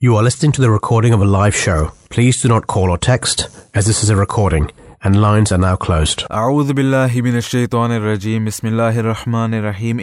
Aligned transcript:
You 0.00 0.14
are 0.14 0.22
listening 0.22 0.52
to 0.52 0.60
the 0.60 0.70
recording 0.70 1.12
of 1.12 1.20
a 1.20 1.24
live 1.24 1.56
show. 1.56 1.90
Please 2.08 2.40
do 2.40 2.46
not 2.46 2.68
call 2.68 2.88
or 2.88 2.98
text, 2.98 3.48
as 3.74 3.86
this 3.86 4.04
is 4.04 4.10
a 4.10 4.14
recording 4.14 4.70
and 5.04 5.20
lines 5.20 5.52
are 5.52 5.58
now 5.58 5.76
closed. 5.76 6.24
In 6.30 6.32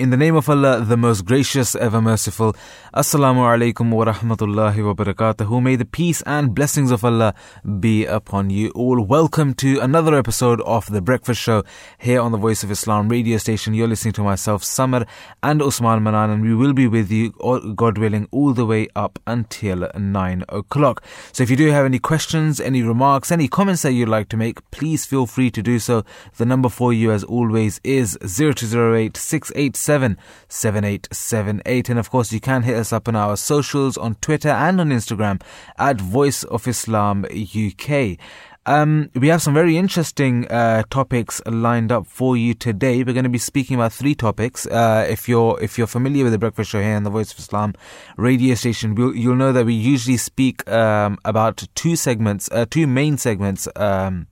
the 0.09 0.17
name 0.17 0.35
of 0.35 0.49
Allah, 0.49 0.81
the 0.81 0.95
most 0.97 1.25
gracious, 1.25 1.75
ever 1.75 2.01
merciful. 2.01 2.55
Assalamu 2.93 3.73
alaikum 3.73 3.91
wa 3.91 4.05
rahmatullahi 4.05 4.85
wa 4.85 4.93
barakatuh. 4.93 5.61
May 5.61 5.75
the 5.75 5.83
peace 5.83 6.21
and 6.21 6.55
blessings 6.55 6.91
of 6.91 7.03
Allah 7.03 7.33
be 7.79 8.05
upon 8.05 8.49
you 8.49 8.69
all. 8.69 9.03
Welcome 9.03 9.53
to 9.55 9.79
another 9.79 10.15
episode 10.15 10.61
of 10.61 10.89
The 10.89 11.01
Breakfast 11.01 11.41
Show 11.41 11.63
here 11.97 12.21
on 12.21 12.31
the 12.31 12.37
Voice 12.37 12.63
of 12.63 12.71
Islam 12.71 13.09
radio 13.09 13.37
station. 13.37 13.73
You're 13.73 13.89
listening 13.89 14.13
to 14.13 14.23
myself, 14.23 14.63
Samar, 14.63 15.05
and 15.43 15.61
Usman 15.61 16.03
Manan, 16.03 16.29
and 16.29 16.41
we 16.41 16.55
will 16.55 16.71
be 16.71 16.87
with 16.87 17.11
you, 17.11 17.31
God 17.75 17.97
willing, 17.97 18.29
all 18.31 18.53
the 18.53 18.65
way 18.65 18.87
up 18.95 19.19
until 19.27 19.89
9 19.93 20.45
o'clock. 20.47 21.03
So 21.33 21.43
if 21.43 21.49
you 21.49 21.57
do 21.57 21.69
have 21.71 21.83
any 21.85 21.99
questions, 21.99 22.61
any 22.61 22.81
remarks, 22.81 23.29
any 23.29 23.49
comments 23.49 23.81
that 23.81 23.91
you'd 23.91 24.07
like 24.07 24.29
to 24.29 24.37
make, 24.37 24.61
please 24.71 24.84
please 24.85 25.03
feel 25.03 25.25
free 25.25 25.49
to 25.49 25.63
do 25.63 25.79
so. 25.79 26.03
The 26.37 26.45
number 26.45 26.69
for 26.69 26.93
you, 26.93 27.11
as 27.11 27.23
always, 27.23 27.81
is 27.83 28.19
0208 28.21 29.17
687 29.17 30.15
7878. 30.47 31.89
And 31.89 31.97
of 31.97 32.11
course, 32.11 32.31
you 32.31 32.39
can 32.39 32.61
hit 32.61 32.75
us 32.75 32.93
up 32.93 33.07
on 33.07 33.15
our 33.15 33.35
socials 33.35 33.97
on 33.97 34.13
Twitter 34.21 34.49
and 34.49 34.79
on 34.79 34.89
Instagram 34.89 35.41
at 35.79 35.99
Voice 35.99 36.43
of 36.43 36.67
Islam 36.67 37.25
UK. 37.25 38.19
Um, 38.67 39.11
we 39.13 39.27
have 39.27 39.43
some 39.43 39.53
very 39.53 39.77
interesting 39.77 40.47
uh, 40.47 40.83
topics 40.89 41.39
lined 41.45 41.91
up 41.91 42.07
for 42.07 42.35
you 42.35 42.55
today. 42.55 43.03
We're 43.03 43.13
going 43.13 43.23
to 43.23 43.29
be 43.29 43.37
speaking 43.37 43.75
about 43.75 43.93
three 43.93 44.15
topics. 44.15 44.65
Uh, 44.65 45.05
if 45.07 45.29
you're 45.29 45.61
if 45.61 45.77
you're 45.77 45.85
familiar 45.85 46.23
with 46.23 46.33
the 46.33 46.39
Breakfast 46.39 46.71
Show 46.71 46.81
here 46.81 46.95
on 46.95 47.03
the 47.03 47.11
Voice 47.11 47.31
of 47.31 47.37
Islam 47.37 47.75
radio 48.17 48.55
station, 48.55 48.95
we'll, 48.95 49.15
you'll 49.15 49.35
know 49.35 49.51
that 49.51 49.67
we 49.67 49.75
usually 49.75 50.17
speak 50.17 50.67
um, 50.67 51.19
about 51.25 51.67
two 51.75 51.95
segments, 51.95 52.49
uh, 52.51 52.65
two 52.67 52.87
main 52.87 53.17
segments. 53.19 53.67
Um, 53.75 54.27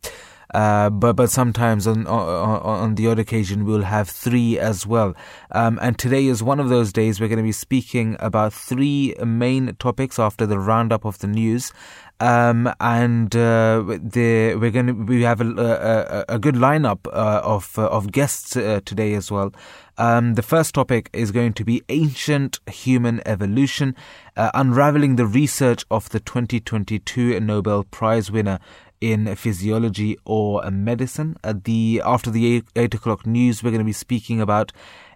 uh, 0.53 0.89
but 0.89 1.13
but 1.13 1.29
sometimes 1.29 1.87
on, 1.87 2.05
on, 2.07 2.61
on 2.61 2.95
the 2.95 3.07
odd 3.07 3.19
occasion 3.19 3.65
we'll 3.65 3.81
have 3.81 4.09
three 4.09 4.59
as 4.59 4.85
well. 4.85 5.15
Um, 5.51 5.79
and 5.81 5.97
today 5.97 6.25
is 6.25 6.43
one 6.43 6.59
of 6.59 6.69
those 6.69 6.93
days 6.93 7.19
we're 7.19 7.27
going 7.27 7.37
to 7.37 7.43
be 7.43 7.51
speaking 7.51 8.15
about 8.19 8.53
three 8.53 9.15
main 9.25 9.75
topics 9.75 10.19
after 10.19 10.45
the 10.45 10.59
roundup 10.59 11.05
of 11.05 11.19
the 11.19 11.27
news. 11.27 11.71
Um, 12.19 12.71
and 12.79 13.35
uh, 13.35 13.83
the, 13.85 14.55
we're 14.55 14.71
going 14.71 14.87
to 14.87 14.93
we 14.93 15.23
have 15.23 15.41
a, 15.41 16.25
a, 16.29 16.35
a 16.35 16.39
good 16.39 16.55
lineup 16.55 17.05
uh, 17.07 17.41
of 17.43 17.77
uh, 17.77 17.87
of 17.87 18.11
guests 18.11 18.55
uh, 18.55 18.79
today 18.85 19.13
as 19.13 19.29
well. 19.29 19.51
Um, 19.97 20.35
the 20.35 20.41
first 20.41 20.73
topic 20.73 21.09
is 21.13 21.31
going 21.31 21.53
to 21.53 21.65
be 21.65 21.83
ancient 21.89 22.59
human 22.67 23.21
evolution, 23.27 23.95
uh, 24.35 24.49
unraveling 24.53 25.17
the 25.17 25.27
research 25.27 25.85
of 25.91 26.09
the 26.09 26.19
2022 26.19 27.39
Nobel 27.39 27.83
Prize 27.83 28.31
winner 28.31 28.59
in 29.03 29.35
physiology 29.35 30.17
or 30.23 30.63
medicine. 30.71 31.35
At 31.43 31.65
the 31.65 32.01
after 32.05 32.31
the 32.31 32.55
eight, 32.55 32.65
eight 32.75 32.93
o'clock 32.93 33.27
news, 33.27 33.61
we're 33.61 33.71
going 33.71 33.79
to 33.79 33.85
be 33.85 33.91
speaking 33.91 34.39
about 34.39 34.71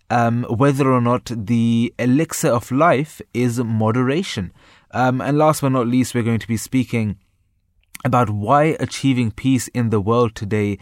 um, 0.09 0.43
whether 0.49 0.91
or 0.91 1.01
not 1.01 1.31
the 1.33 1.93
elixir 1.97 2.49
of 2.49 2.69
life 2.71 3.21
is 3.33 3.59
moderation. 3.59 4.51
Um, 4.91 5.21
and 5.21 5.37
last 5.37 5.61
but 5.61 5.69
not 5.69 5.87
least, 5.87 6.13
we're 6.13 6.23
going 6.23 6.39
to 6.39 6.47
be 6.47 6.57
speaking 6.57 7.17
about 8.03 8.29
why 8.29 8.75
achieving 8.79 9.31
peace 9.31 9.67
in 9.69 9.89
the 9.89 10.01
world 10.01 10.35
today 10.35 10.77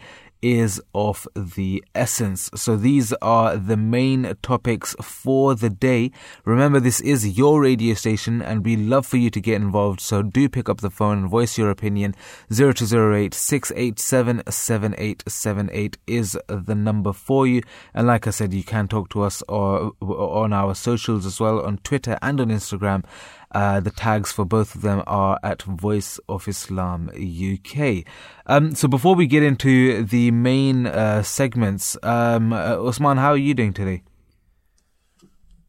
is 0.46 0.80
of 0.94 1.26
the 1.34 1.82
essence. 1.92 2.48
So 2.54 2.76
these 2.76 3.12
are 3.14 3.56
the 3.56 3.76
main 3.76 4.36
topics 4.42 4.94
for 5.02 5.56
the 5.56 5.68
day. 5.68 6.12
Remember, 6.44 6.78
this 6.78 7.00
is 7.00 7.36
your 7.36 7.60
radio 7.60 7.94
station 7.94 8.40
and 8.40 8.64
we 8.64 8.76
love 8.76 9.06
for 9.06 9.16
you 9.16 9.28
to 9.30 9.40
get 9.40 9.56
involved. 9.60 10.00
So 10.00 10.22
do 10.22 10.48
pick 10.48 10.68
up 10.68 10.82
the 10.82 10.90
phone 10.90 11.18
and 11.18 11.28
voice 11.28 11.58
your 11.58 11.70
opinion. 11.70 12.14
0208 12.52 13.34
687 13.34 14.42
7878 14.48 15.98
is 16.06 16.38
the 16.46 16.74
number 16.76 17.12
for 17.12 17.48
you. 17.48 17.60
And 17.92 18.06
like 18.06 18.28
I 18.28 18.30
said, 18.30 18.54
you 18.54 18.62
can 18.62 18.86
talk 18.86 19.08
to 19.10 19.22
us 19.22 19.42
uh, 19.48 19.52
or, 19.52 20.44
on 20.44 20.52
our 20.52 20.76
socials 20.76 21.26
as 21.26 21.40
well 21.40 21.60
on 21.60 21.78
Twitter 21.78 22.16
and 22.22 22.40
on 22.40 22.50
Instagram 22.50 23.04
uh, 23.56 23.80
the 23.80 23.90
tags 23.90 24.30
for 24.30 24.44
both 24.44 24.74
of 24.74 24.82
them 24.82 25.02
are 25.06 25.40
at 25.42 25.62
Voice 25.62 26.20
of 26.28 26.46
Islam 26.46 27.08
UK. 27.08 28.04
Um, 28.44 28.74
so 28.74 28.86
before 28.86 29.14
we 29.14 29.26
get 29.26 29.42
into 29.42 30.04
the 30.04 30.30
main 30.30 30.86
uh, 30.86 31.22
segments, 31.22 31.96
um, 32.02 32.52
uh, 32.52 32.76
Usman, 32.76 33.16
how 33.16 33.30
are 33.30 33.38
you 33.38 33.54
doing 33.54 33.72
today? 33.72 34.02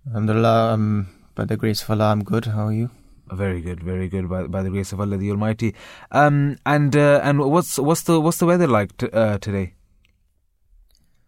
Alhamdulillah, 0.06 0.74
um, 0.74 1.08
by 1.34 1.46
the 1.46 1.56
grace 1.56 1.81
of 1.81 1.92
Allah, 1.92 2.12
I'm 2.12 2.26
good. 2.26 2.47
How 2.47 2.68
are 2.68 2.74
you? 2.74 2.90
Very 3.31 3.62
good, 3.62 3.81
very 3.81 4.09
good. 4.09 4.28
By, 4.28 4.47
by 4.47 4.64
the 4.64 4.70
grace 4.70 4.92
of 4.92 5.00
Allah, 5.00 5.16
the 5.16 5.31
Almighty. 5.31 5.74
Um, 6.12 6.58
and 6.66 6.94
uh, 6.94 7.22
and 7.24 7.40
what's 7.40 7.80
what's 7.80 8.03
the 8.03 8.20
what's 8.20 8.40
the 8.40 8.47
weather 8.47 8.68
like 8.68 8.97
t- 8.97 9.09
uh, 9.14 9.38
today? 9.38 9.76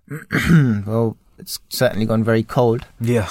well, 0.86 1.16
it's 1.38 1.60
certainly 1.70 2.06
gone 2.06 2.24
very 2.24 2.44
cold. 2.44 2.86
Yeah, 3.00 3.30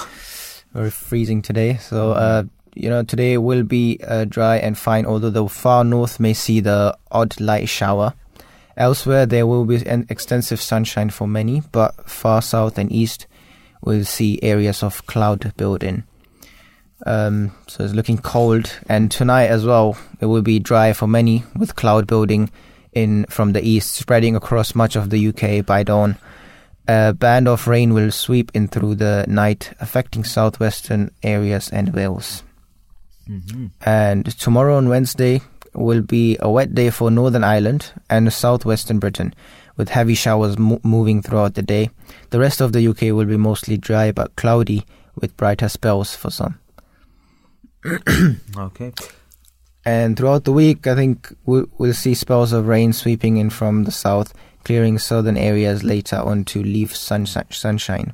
very 0.73 0.89
freezing 0.91 1.43
today. 1.43 1.77
So 1.77 2.11
uh, 2.13 2.43
you 2.79 2.89
know, 2.89 3.03
today 3.03 3.37
will 3.37 3.63
be 3.63 3.99
uh, 4.07 4.23
dry 4.23 4.57
and 4.57 4.77
fine, 4.77 5.05
although 5.05 5.29
the 5.29 5.47
far 5.49 5.83
north 5.83 6.19
may 6.19 6.33
see 6.33 6.61
the 6.61 6.97
odd 7.11 7.39
light 7.41 7.67
shower. 7.67 8.13
Elsewhere, 8.77 9.25
there 9.25 9.45
will 9.45 9.65
be 9.65 9.85
an 9.85 10.05
extensive 10.09 10.61
sunshine 10.61 11.09
for 11.09 11.27
many, 11.27 11.61
but 11.73 12.09
far 12.09 12.41
south 12.41 12.77
and 12.77 12.89
east 12.89 13.27
will 13.83 14.05
see 14.05 14.39
areas 14.41 14.81
of 14.81 15.05
cloud 15.07 15.53
building. 15.57 16.03
Um, 17.05 17.51
so 17.67 17.83
it's 17.83 17.93
looking 17.93 18.17
cold, 18.17 18.79
and 18.87 19.11
tonight 19.11 19.47
as 19.47 19.65
well, 19.65 19.97
it 20.21 20.27
will 20.27 20.41
be 20.41 20.59
dry 20.59 20.93
for 20.93 21.07
many, 21.07 21.43
with 21.57 21.75
cloud 21.75 22.07
building 22.07 22.49
in 22.93 23.25
from 23.29 23.51
the 23.51 23.61
east, 23.61 23.95
spreading 23.95 24.37
across 24.37 24.73
much 24.73 24.95
of 24.95 25.09
the 25.09 25.27
UK 25.27 25.65
by 25.65 25.83
dawn. 25.83 26.17
A 26.87 27.13
band 27.13 27.49
of 27.49 27.67
rain 27.67 27.93
will 27.93 28.11
sweep 28.11 28.51
in 28.53 28.69
through 28.69 28.95
the 28.95 29.25
night, 29.27 29.73
affecting 29.81 30.23
southwestern 30.23 31.11
areas 31.21 31.69
and 31.69 31.93
Wales. 31.93 32.43
Mm-hmm. 33.29 33.67
And 33.85 34.25
tomorrow 34.39 34.77
on 34.77 34.89
Wednesday 34.89 35.41
will 35.73 36.01
be 36.01 36.37
a 36.39 36.49
wet 36.49 36.73
day 36.73 36.89
for 36.89 37.11
Northern 37.11 37.43
Ireland 37.43 37.91
and 38.09 38.31
southwestern 38.33 38.99
Britain, 38.99 39.33
with 39.77 39.89
heavy 39.89 40.15
showers 40.15 40.57
mo- 40.57 40.81
moving 40.83 41.21
throughout 41.21 41.53
the 41.53 41.61
day. 41.61 41.91
The 42.31 42.39
rest 42.39 42.59
of 42.59 42.73
the 42.73 42.87
UK 42.87 43.01
will 43.13 43.25
be 43.25 43.37
mostly 43.37 43.77
dry 43.77 44.11
but 44.11 44.35
cloudy, 44.35 44.85
with 45.15 45.37
brighter 45.37 45.69
spells 45.69 46.15
for 46.15 46.31
some. 46.31 46.59
okay. 48.57 48.93
And 49.85 50.17
throughout 50.17 50.43
the 50.43 50.51
week, 50.51 50.87
I 50.87 50.95
think 50.95 51.33
we'll, 51.45 51.67
we'll 51.77 51.93
see 51.93 52.13
spells 52.13 52.51
of 52.51 52.67
rain 52.67 52.93
sweeping 52.93 53.37
in 53.37 53.49
from 53.49 53.83
the 53.83 53.91
south, 53.91 54.33
clearing 54.63 54.97
southern 54.97 55.37
areas 55.37 55.83
later 55.83 56.17
on 56.17 56.45
to 56.45 56.61
leave 56.61 56.95
sunshine. 56.95 58.13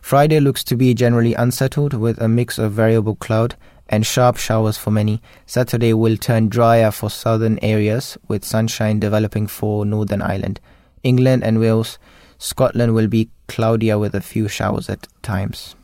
Friday 0.00 0.40
looks 0.40 0.64
to 0.64 0.76
be 0.76 0.94
generally 0.94 1.34
unsettled 1.34 1.94
with 1.94 2.20
a 2.20 2.28
mix 2.28 2.58
of 2.58 2.72
variable 2.72 3.16
cloud 3.16 3.54
and 3.90 4.06
sharp 4.06 4.36
showers 4.38 4.78
for 4.78 4.90
many. 4.90 5.20
Saturday 5.44 5.92
will 5.92 6.16
turn 6.16 6.48
drier 6.48 6.90
for 6.90 7.10
southern 7.10 7.58
areas 7.60 8.16
with 8.28 8.44
sunshine 8.44 9.00
developing 9.00 9.46
for 9.46 9.84
Northern 9.84 10.22
Ireland. 10.22 10.60
England 11.02 11.42
and 11.44 11.60
Wales, 11.60 11.98
Scotland 12.38 12.94
will 12.94 13.08
be 13.08 13.30
cloudier 13.48 13.98
with 13.98 14.14
a 14.14 14.20
few 14.20 14.48
showers 14.48 14.88
at 14.88 15.08
times. 15.22 15.74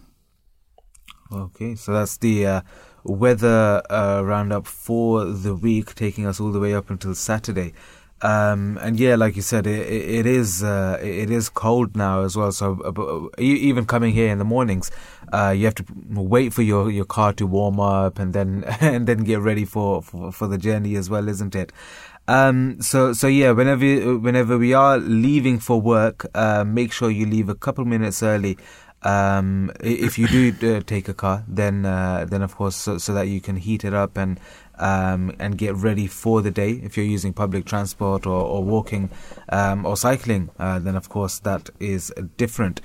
Okay, 1.33 1.75
so 1.75 1.93
that's 1.93 2.17
the 2.19 2.47
uh, 2.47 2.61
weather 3.03 3.83
uh, 3.91 4.23
roundup 4.25 4.67
for 4.67 5.25
the 5.25 5.55
week, 5.55 5.95
taking 5.97 6.25
us 6.27 6.41
all 6.41 6.53
the 6.53 6.61
way 6.61 6.75
up 6.75 6.89
until 6.89 7.15
Saturday. 7.15 7.75
Um, 8.23 8.79
and 8.81 8.99
yeah, 8.99 9.17
like 9.17 9.37
you 9.37 9.43
said, 9.43 9.67
it, 9.67 9.87
it 9.89 10.27
is 10.27 10.63
uh, 10.63 10.99
it 11.03 11.31
is 11.31 11.51
cold 11.51 11.97
now 11.97 12.23
as 12.23 12.37
well. 12.37 12.51
So 12.51 12.81
uh, 12.81 13.41
even 13.43 13.85
coming 13.85 14.15
here 14.15 14.31
in 14.31 14.39
the 14.39 14.45
mornings, 14.45 14.91
uh, 15.33 15.55
you 15.57 15.65
have 15.65 15.75
to 15.77 15.85
wait 16.11 16.53
for 16.53 16.63
your, 16.63 16.91
your 16.91 17.05
car 17.05 17.33
to 17.35 17.47
warm 17.47 17.81
up 17.81 18.19
and 18.19 18.33
then 18.33 18.65
and 18.81 19.07
then 19.07 19.25
get 19.25 19.41
ready 19.41 19.65
for, 19.65 20.03
for, 20.03 20.33
for 20.33 20.47
the 20.47 20.59
journey 20.59 20.97
as 20.97 21.11
well, 21.11 21.29
isn't 21.29 21.55
it? 21.55 21.73
Um, 22.29 22.83
so 22.83 23.13
so 23.13 23.29
yeah, 23.29 23.53
whenever 23.53 24.19
whenever 24.19 24.59
we 24.59 24.75
are 24.75 24.99
leaving 24.99 25.59
for 25.59 25.81
work, 25.81 26.27
uh, 26.35 26.65
make 26.65 26.93
sure 26.93 27.11
you 27.11 27.27
leave 27.27 27.49
a 27.49 27.55
couple 27.55 27.85
minutes 27.85 28.23
early. 28.23 28.59
Um, 29.03 29.71
if 29.81 30.19
you 30.19 30.27
do 30.27 30.77
uh, 30.77 30.81
take 30.85 31.09
a 31.09 31.15
car, 31.15 31.45
then 31.47 31.87
uh, 31.87 32.27
then 32.29 32.43
of 32.43 32.57
course 32.57 32.75
so, 32.75 32.99
so, 32.99 33.15
that 33.15 33.29
you 33.29 33.41
can 33.41 33.57
heat 33.57 33.85
it 33.85 33.95
up 33.95 34.17
and 34.17 34.41
um, 34.79 35.37
and 35.39 35.57
get 35.57 35.77
ready 35.77 36.09
for 36.09 36.43
the 36.43 36.51
day. 36.51 36.73
If 36.83 36.97
you're 36.97 37.07
using 37.07 37.33
public 37.33 37.67
transport 37.67 38.27
or, 38.27 38.43
or 38.43 38.65
walking 38.65 39.11
um, 39.51 39.87
or 39.87 39.97
cycling, 39.97 40.51
uh, 40.59 40.81
then 40.81 40.97
of 40.97 41.09
course 41.09 41.39
that 41.41 41.71
is 41.79 42.13
different. 42.37 42.81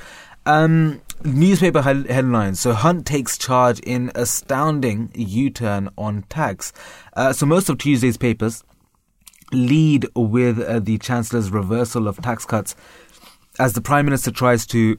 Um, 0.46 1.02
newspaper 1.24 1.82
headlines. 1.82 2.60
So 2.60 2.74
Hunt 2.74 3.06
takes 3.06 3.38
charge 3.38 3.80
in 3.80 4.12
astounding 4.16 5.12
U-turn 5.16 5.90
on 5.98 6.24
tax. 6.24 6.74
Uh, 7.14 7.34
so 7.34 7.46
most 7.46 7.70
of 7.70 7.78
Tuesday's 7.78 8.18
papers 8.18 8.64
lead 9.52 10.08
with 10.16 10.60
uh, 10.60 10.80
the 10.80 10.98
Chancellor's 10.98 11.52
reversal 11.52 12.08
of 12.08 12.22
tax 12.22 12.46
cuts 12.46 12.76
as 13.60 13.74
the 13.74 13.82
Prime 13.82 14.06
Minister 14.06 14.32
tries 14.32 14.66
to 14.68 14.98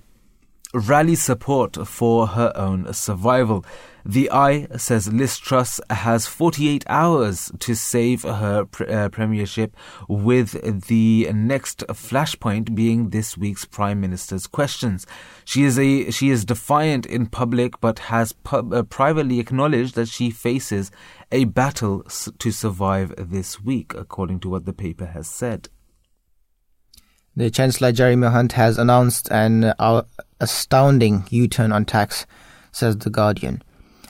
rally 0.75 1.15
support 1.15 1.77
for 1.87 2.29
her 2.29 2.53
own 2.55 2.93
survival. 2.93 3.65
The 4.05 4.31
Eye 4.33 4.67
says 4.77 5.13
Liz 5.13 5.39
Truss 5.39 5.81
has 5.89 6.27
48 6.27 6.85
hours 6.89 7.53
to 7.61 7.75
save 7.75 8.23
her 8.23 8.65
pre- 8.65 8.87
uh, 8.87 9.09
premiership, 9.11 9.77
with 10.09 10.87
the 10.89 11.31
next 11.33 11.85
flashpoint 11.89 12.75
being 12.75 13.11
this 13.11 13.37
week's 13.37 13.65
Prime 13.65 14.01
Minister's 14.01 14.47
questions. 14.47 15.07
She 15.45 15.65
is 15.65 15.79
a 15.79 16.11
she 16.11 16.31
is 16.31 16.45
defiant 16.45 17.07
in 17.07 17.27
public, 17.27 17.81
but 17.81 17.99
has 17.99 18.35
uh, 18.53 18.83
privately 18.85 19.41
acknowledged 19.41 19.95
that 19.97 20.09
she 20.09 20.31
faces 20.31 20.91
a 21.31 21.45
battle 21.45 22.03
s- 22.07 22.29
to 22.39 22.51
survive 22.51 23.15
this 23.19 23.61
week, 23.61 23.95
according 23.95 24.41
to 24.41 24.49
what 24.49 24.65
the 24.65 24.73
paper 24.73 25.07
has 25.07 25.27
said. 25.29 25.69
The 27.35 27.51
Chancellor 27.51 27.93
Jeremy 27.93 28.29
Hunt 28.29 28.53
has 28.53 28.79
announced 28.79 29.31
an 29.31 29.65
uh, 29.79 30.03
astounding 30.41 31.25
U-turn 31.31 31.73
on 31.73 31.87
tax, 31.87 32.27
says 32.73 32.99
the 32.99 33.11
Guardian 33.11 33.63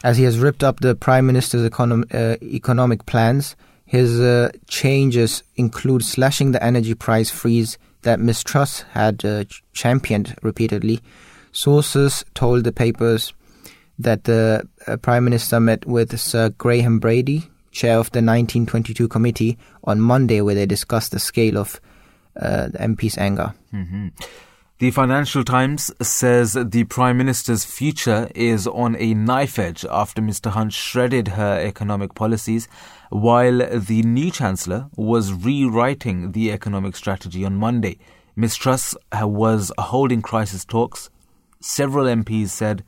as 0.04 0.16
he 0.16 0.24
has 0.24 0.38
ripped 0.38 0.64
up 0.64 0.80
the 0.80 0.94
Prime 0.94 1.26
Minister's 1.26 1.68
econom- 1.68 2.12
uh, 2.12 2.36
economic 2.42 3.06
plans. 3.06 3.56
His 3.84 4.20
uh, 4.20 4.50
changes 4.68 5.42
include 5.56 6.02
slashing 6.02 6.52
the 6.52 6.62
energy 6.64 6.94
price 6.94 7.30
freeze 7.30 7.78
that 8.02 8.20
Ms. 8.20 8.42
Truss 8.42 8.82
had 8.92 9.24
uh, 9.24 9.44
championed 9.72 10.36
repeatedly. 10.42 11.00
Sources 11.52 12.24
told 12.34 12.64
the 12.64 12.72
papers 12.72 13.32
that 13.98 14.24
the 14.24 14.68
uh, 14.86 14.96
Prime 14.96 15.24
Minister 15.24 15.60
met 15.60 15.86
with 15.86 16.18
Sir 16.18 16.50
Graham 16.50 16.98
Brady, 16.98 17.48
chair 17.70 17.98
of 17.98 18.10
the 18.10 18.18
1922 18.18 19.08
committee, 19.08 19.58
on 19.84 20.00
Monday, 20.00 20.40
where 20.40 20.54
they 20.54 20.66
discussed 20.66 21.12
the 21.12 21.18
scale 21.18 21.58
of 21.58 21.80
uh, 22.40 22.68
the 22.68 22.78
MP's 22.78 23.18
anger. 23.18 23.54
Mm-hmm. 23.72 24.08
The 24.82 24.90
Financial 24.90 25.44
Times 25.44 25.92
says 26.02 26.54
the 26.54 26.82
Prime 26.82 27.16
Minister's 27.16 27.64
future 27.64 28.28
is 28.34 28.66
on 28.66 28.96
a 28.98 29.14
knife 29.14 29.56
edge 29.56 29.84
after 29.88 30.20
Mr. 30.20 30.50
Hunt 30.50 30.72
shredded 30.72 31.28
her 31.28 31.60
economic 31.64 32.16
policies, 32.16 32.66
while 33.08 33.58
the 33.58 34.02
new 34.02 34.32
Chancellor 34.32 34.88
was 34.96 35.32
rewriting 35.32 36.32
the 36.32 36.50
economic 36.50 36.96
strategy 36.96 37.44
on 37.44 37.54
Monday. 37.54 38.00
Ms. 38.34 38.56
Truss 38.56 38.96
was 39.12 39.70
holding 39.78 40.20
crisis 40.20 40.64
talks. 40.64 41.10
Several 41.60 42.06
MPs 42.06 42.48
said 42.48 42.82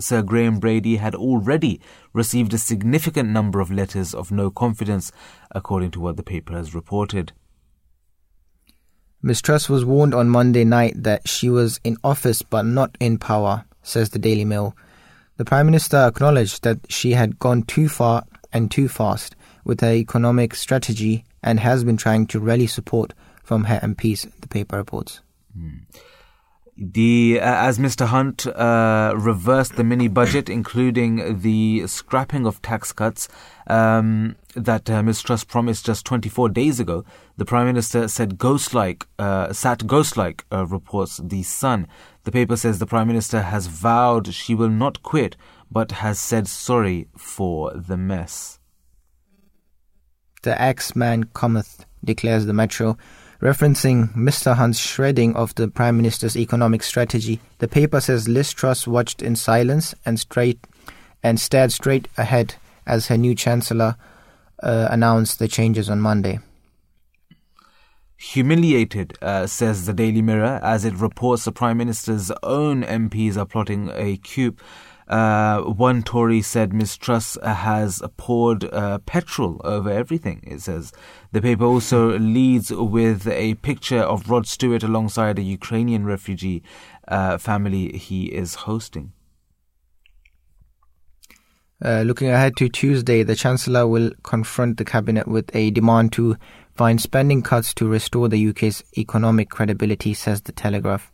Sir 0.00 0.22
Graham 0.22 0.58
Brady 0.58 0.96
had 0.96 1.14
already 1.14 1.82
received 2.14 2.54
a 2.54 2.58
significant 2.58 3.28
number 3.28 3.60
of 3.60 3.70
letters 3.70 4.14
of 4.14 4.32
no 4.32 4.50
confidence, 4.50 5.12
according 5.50 5.90
to 5.90 6.00
what 6.00 6.16
the 6.16 6.22
paper 6.22 6.54
has 6.54 6.74
reported. 6.74 7.32
Ms. 9.22 9.42
Truss 9.42 9.68
was 9.68 9.84
warned 9.84 10.14
on 10.14 10.30
Monday 10.30 10.64
night 10.64 11.02
that 11.02 11.28
she 11.28 11.50
was 11.50 11.78
in 11.84 11.96
office 12.02 12.40
but 12.40 12.64
not 12.64 12.96
in 13.00 13.18
power, 13.18 13.64
says 13.82 14.10
the 14.10 14.18
Daily 14.18 14.46
Mail. 14.46 14.74
The 15.36 15.44
Prime 15.44 15.66
Minister 15.66 15.98
acknowledged 15.98 16.62
that 16.62 16.78
she 16.88 17.12
had 17.12 17.38
gone 17.38 17.62
too 17.64 17.88
far 17.88 18.24
and 18.52 18.70
too 18.70 18.88
fast 18.88 19.36
with 19.64 19.80
her 19.80 19.92
economic 19.92 20.54
strategy 20.54 21.24
and 21.42 21.60
has 21.60 21.84
been 21.84 21.96
trying 21.96 22.26
to 22.28 22.40
rally 22.40 22.66
support 22.66 23.12
from 23.42 23.64
her 23.64 23.78
MPs, 23.80 24.30
the 24.40 24.48
paper 24.48 24.76
reports. 24.76 25.20
Mm. 25.58 25.80
The 26.82 27.40
uh, 27.42 27.44
as 27.44 27.78
Mr. 27.78 28.06
Hunt 28.06 28.46
uh, 28.46 29.12
reversed 29.14 29.76
the 29.76 29.84
mini 29.84 30.08
budget, 30.08 30.48
including 30.48 31.40
the 31.40 31.86
scrapping 31.86 32.46
of 32.46 32.62
tax 32.62 32.90
cuts 32.90 33.28
um, 33.66 34.36
that 34.54 34.88
uh, 34.88 35.02
promised 35.46 35.84
just 35.84 36.06
24 36.06 36.48
days 36.48 36.80
ago, 36.80 37.04
the 37.40 37.46
Prime 37.46 37.68
Minister 37.68 38.06
said 38.06 38.36
ghost-like, 38.36 39.06
uh, 39.18 39.50
sat 39.54 39.86
ghost-like, 39.86 40.44
uh, 40.52 40.66
reports 40.66 41.22
The 41.24 41.42
Sun. 41.42 41.86
The 42.24 42.32
paper 42.32 42.54
says 42.54 42.78
the 42.78 42.84
Prime 42.84 43.06
Minister 43.06 43.40
has 43.40 43.66
vowed 43.66 44.34
she 44.34 44.54
will 44.54 44.68
not 44.68 45.02
quit, 45.02 45.38
but 45.70 45.90
has 45.90 46.20
said 46.20 46.46
sorry 46.48 47.08
for 47.16 47.72
the 47.72 47.96
mess. 47.96 48.58
The 50.42 50.60
Axeman 50.60 51.30
cometh, 51.32 51.86
declares 52.04 52.44
the 52.44 52.52
Metro. 52.52 52.98
Referencing 53.40 54.14
Mr. 54.14 54.56
Hunt's 54.56 54.78
shredding 54.78 55.34
of 55.34 55.54
the 55.54 55.68
Prime 55.68 55.96
Minister's 55.96 56.36
economic 56.36 56.82
strategy, 56.82 57.40
the 57.56 57.68
paper 57.68 58.02
says 58.02 58.28
Liz 58.28 58.52
Truss 58.52 58.86
watched 58.86 59.22
in 59.22 59.34
silence 59.34 59.94
and 60.04 60.20
straight 60.20 60.66
and 61.22 61.40
stared 61.40 61.72
straight 61.72 62.06
ahead 62.18 62.56
as 62.86 63.06
her 63.06 63.16
new 63.16 63.34
chancellor 63.34 63.96
uh, 64.62 64.88
announced 64.90 65.38
the 65.38 65.48
changes 65.48 65.88
on 65.88 66.02
Monday. 66.02 66.38
Humiliated, 68.20 69.16
uh, 69.22 69.46
says 69.46 69.86
the 69.86 69.94
Daily 69.94 70.22
Mirror, 70.22 70.60
as 70.62 70.84
it 70.84 70.94
reports 70.94 71.44
the 71.44 71.52
Prime 71.52 71.78
Minister's 71.78 72.30
own 72.42 72.82
MPs 72.82 73.36
are 73.36 73.46
plotting 73.46 73.90
a 73.94 74.18
coup 74.18 74.54
uh, 75.10 75.62
one 75.62 76.04
Tory 76.04 76.40
said 76.40 76.72
Ms. 76.72 76.96
Truss 76.96 77.36
has 77.42 78.00
poured 78.16 78.72
uh, 78.72 78.98
petrol 78.98 79.60
over 79.64 79.90
everything, 79.90 80.40
it 80.46 80.60
says. 80.60 80.92
The 81.32 81.42
paper 81.42 81.64
also 81.64 82.16
leads 82.18 82.70
with 82.70 83.26
a 83.26 83.54
picture 83.56 84.02
of 84.02 84.30
Rod 84.30 84.46
Stewart 84.46 84.84
alongside 84.84 85.38
a 85.38 85.42
Ukrainian 85.42 86.04
refugee 86.04 86.62
uh, 87.08 87.38
family 87.38 87.98
he 87.98 88.26
is 88.26 88.54
hosting. 88.54 89.12
Uh, 91.84 92.02
looking 92.02 92.28
ahead 92.28 92.56
to 92.58 92.68
Tuesday, 92.68 93.24
the 93.24 93.34
Chancellor 93.34 93.88
will 93.88 94.12
confront 94.22 94.76
the 94.76 94.84
Cabinet 94.84 95.26
with 95.26 95.50
a 95.56 95.72
demand 95.72 96.12
to 96.12 96.36
find 96.80 96.98
spending 96.98 97.42
cuts 97.42 97.74
to 97.74 97.86
restore 97.86 98.26
the 98.26 98.48
UK's 98.48 98.82
economic 98.96 99.50
credibility, 99.50 100.14
says 100.14 100.40
the 100.40 100.52
Telegraph. 100.52 101.12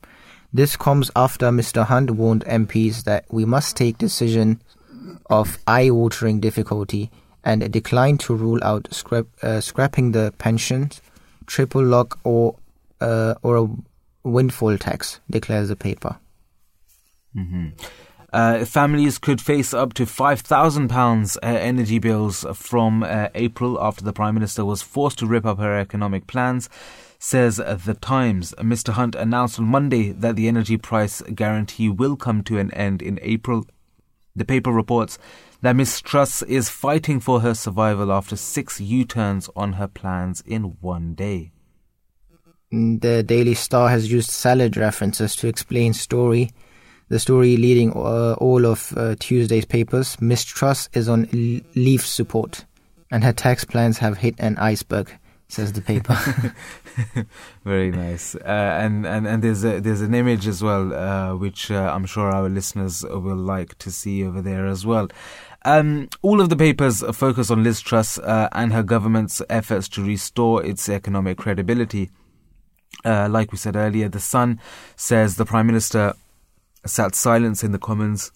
This 0.53 0.77
comes 0.77 1.11
after 1.17 1.47
Mr. 1.51 1.85
Hunt 1.85 2.13
warned 2.13 2.45
MPs 2.45 3.03
that 3.03 3.25
we 3.33 3.45
must 3.45 3.77
take 3.77 3.99
decision 3.99 4.63
of 5.29 5.59
eye-watering 5.67 6.39
difficulty 6.39 7.11
and 7.43 7.69
declined 7.73 8.21
to 8.21 8.37
rule 8.37 8.61
out 8.63 8.87
scrap, 8.93 9.27
uh, 9.43 9.61
scrapping 9.61 10.13
the 10.13 10.33
pensions, 10.39 11.03
triple 11.47 11.83
lock, 11.83 12.21
or 12.23 12.55
uh, 13.01 13.35
or 13.43 13.57
a 13.57 13.67
windfall 14.23 14.79
tax, 14.79 15.19
declares 15.29 15.69
the 15.69 15.75
paper. 15.75 16.17
Mm-hmm. 17.37 17.71
Uh, 18.33 18.65
families 18.65 19.19
could 19.19 19.41
face 19.41 19.73
up 19.73 19.95
to 19.95 20.05
£5,000 20.05 21.37
uh, 21.37 21.41
energy 21.43 21.99
bills 21.99 22.45
from 22.55 23.03
uh, 23.03 23.29
April 23.35 23.79
after 23.81 24.05
the 24.05 24.13
Prime 24.13 24.35
Minister 24.35 24.65
was 24.65 24.83
forced 24.83 25.19
to 25.21 25.27
rip 25.27 25.47
up 25.47 25.59
her 25.59 25.79
economic 25.79 26.27
plans 26.27 26.69
says 27.19 27.57
The 27.57 27.97
Times. 28.01 28.55
Mr. 28.59 28.93
Hunt 28.93 29.15
announced 29.15 29.59
on 29.59 29.67
Monday 29.67 30.13
that 30.13 30.37
the 30.37 30.49
energy 30.49 30.77
price 30.77 31.23
guarantee 31.35 31.89
will 31.89 32.17
come 32.17 32.43
to 32.45 32.59
an 32.59 32.73
end 32.75 33.03
in 33.03 33.19
April. 33.23 33.67
The 34.35 34.45
paper 34.45 34.71
reports 34.71 35.19
that 35.63 35.77
Ms. 35.77 36.01
Truss 36.03 36.43
is 36.43 36.69
fighting 36.69 37.21
for 37.21 37.41
her 37.41 37.55
survival 37.55 38.13
after 38.13 38.37
six 38.37 38.81
U 38.81 39.05
turns 39.05 39.49
on 39.57 39.75
her 39.75 39.89
plans 39.89 40.43
in 40.47 40.77
one 40.81 41.15
day. 41.15 41.53
The 42.71 43.23
Daily 43.23 43.55
Star 43.55 43.89
has 43.89 44.13
used 44.13 44.31
salad 44.31 44.77
references 44.77 45.35
to 45.37 45.49
explain 45.49 45.95
story. 45.95 46.51
The 47.09 47.19
story 47.19 47.57
leading 47.57 47.93
uh, 47.93 48.35
all 48.39 48.67
of 48.67 48.93
uh, 48.97 49.15
Tuesday's 49.19 49.65
papers. 49.65 50.21
Ms. 50.21 50.45
Truss 50.45 50.89
is 50.93 51.09
on 51.09 51.29
leaf 51.75 52.07
support, 52.07 52.65
and 53.11 53.23
her 53.23 53.33
tax 53.33 53.65
plans 53.65 53.99
have 53.99 54.19
hit 54.19 54.35
an 54.39 54.57
iceberg 54.59 55.13
says 55.49 55.73
the 55.73 55.81
paper. 55.81 56.19
Very 57.65 57.91
nice. 57.91 58.35
Uh, 58.35 58.79
and, 58.81 59.07
and, 59.07 59.27
and 59.27 59.43
there's 59.43 59.65
a, 59.65 59.81
there's 59.81 60.01
an 60.01 60.15
image 60.15 60.47
as 60.47 60.63
well, 60.63 60.95
uh, 60.95 61.37
which 61.37 61.71
uh, 61.71 61.93
I'm 61.95 62.07
sure 62.07 62.31
our 62.31 62.49
listeners 62.49 63.05
will 63.09 63.37
like 63.37 63.77
to 63.79 63.91
see 63.91 64.25
over 64.25 64.43
there 64.43 64.67
as 64.67 64.85
well. 64.85 65.09
Um, 65.65 66.09
all 66.23 66.41
of 66.41 66.49
the 66.49 66.57
papers 66.57 67.03
focus 67.17 67.51
on 67.51 67.65
Liz 67.65 67.81
Truss 67.81 68.19
uh, 68.19 68.49
and 68.53 68.73
her 68.73 68.83
government's 68.83 69.43
efforts 69.51 69.89
to 69.91 70.05
restore 70.05 70.65
its 70.65 70.89
economic 70.89 71.39
credibility. 71.39 72.11
Uh, 73.05 73.29
like 73.29 73.53
we 73.53 73.59
said 73.59 73.77
earlier, 73.77 74.09
The 74.09 74.21
Sun 74.21 74.61
says 74.95 75.37
the 75.37 75.45
Prime 75.45 75.67
Minister 75.67 76.15
sat 76.87 77.15
silence 77.15 77.63
in 77.63 77.73
the 77.73 77.79
Commons 77.79 78.33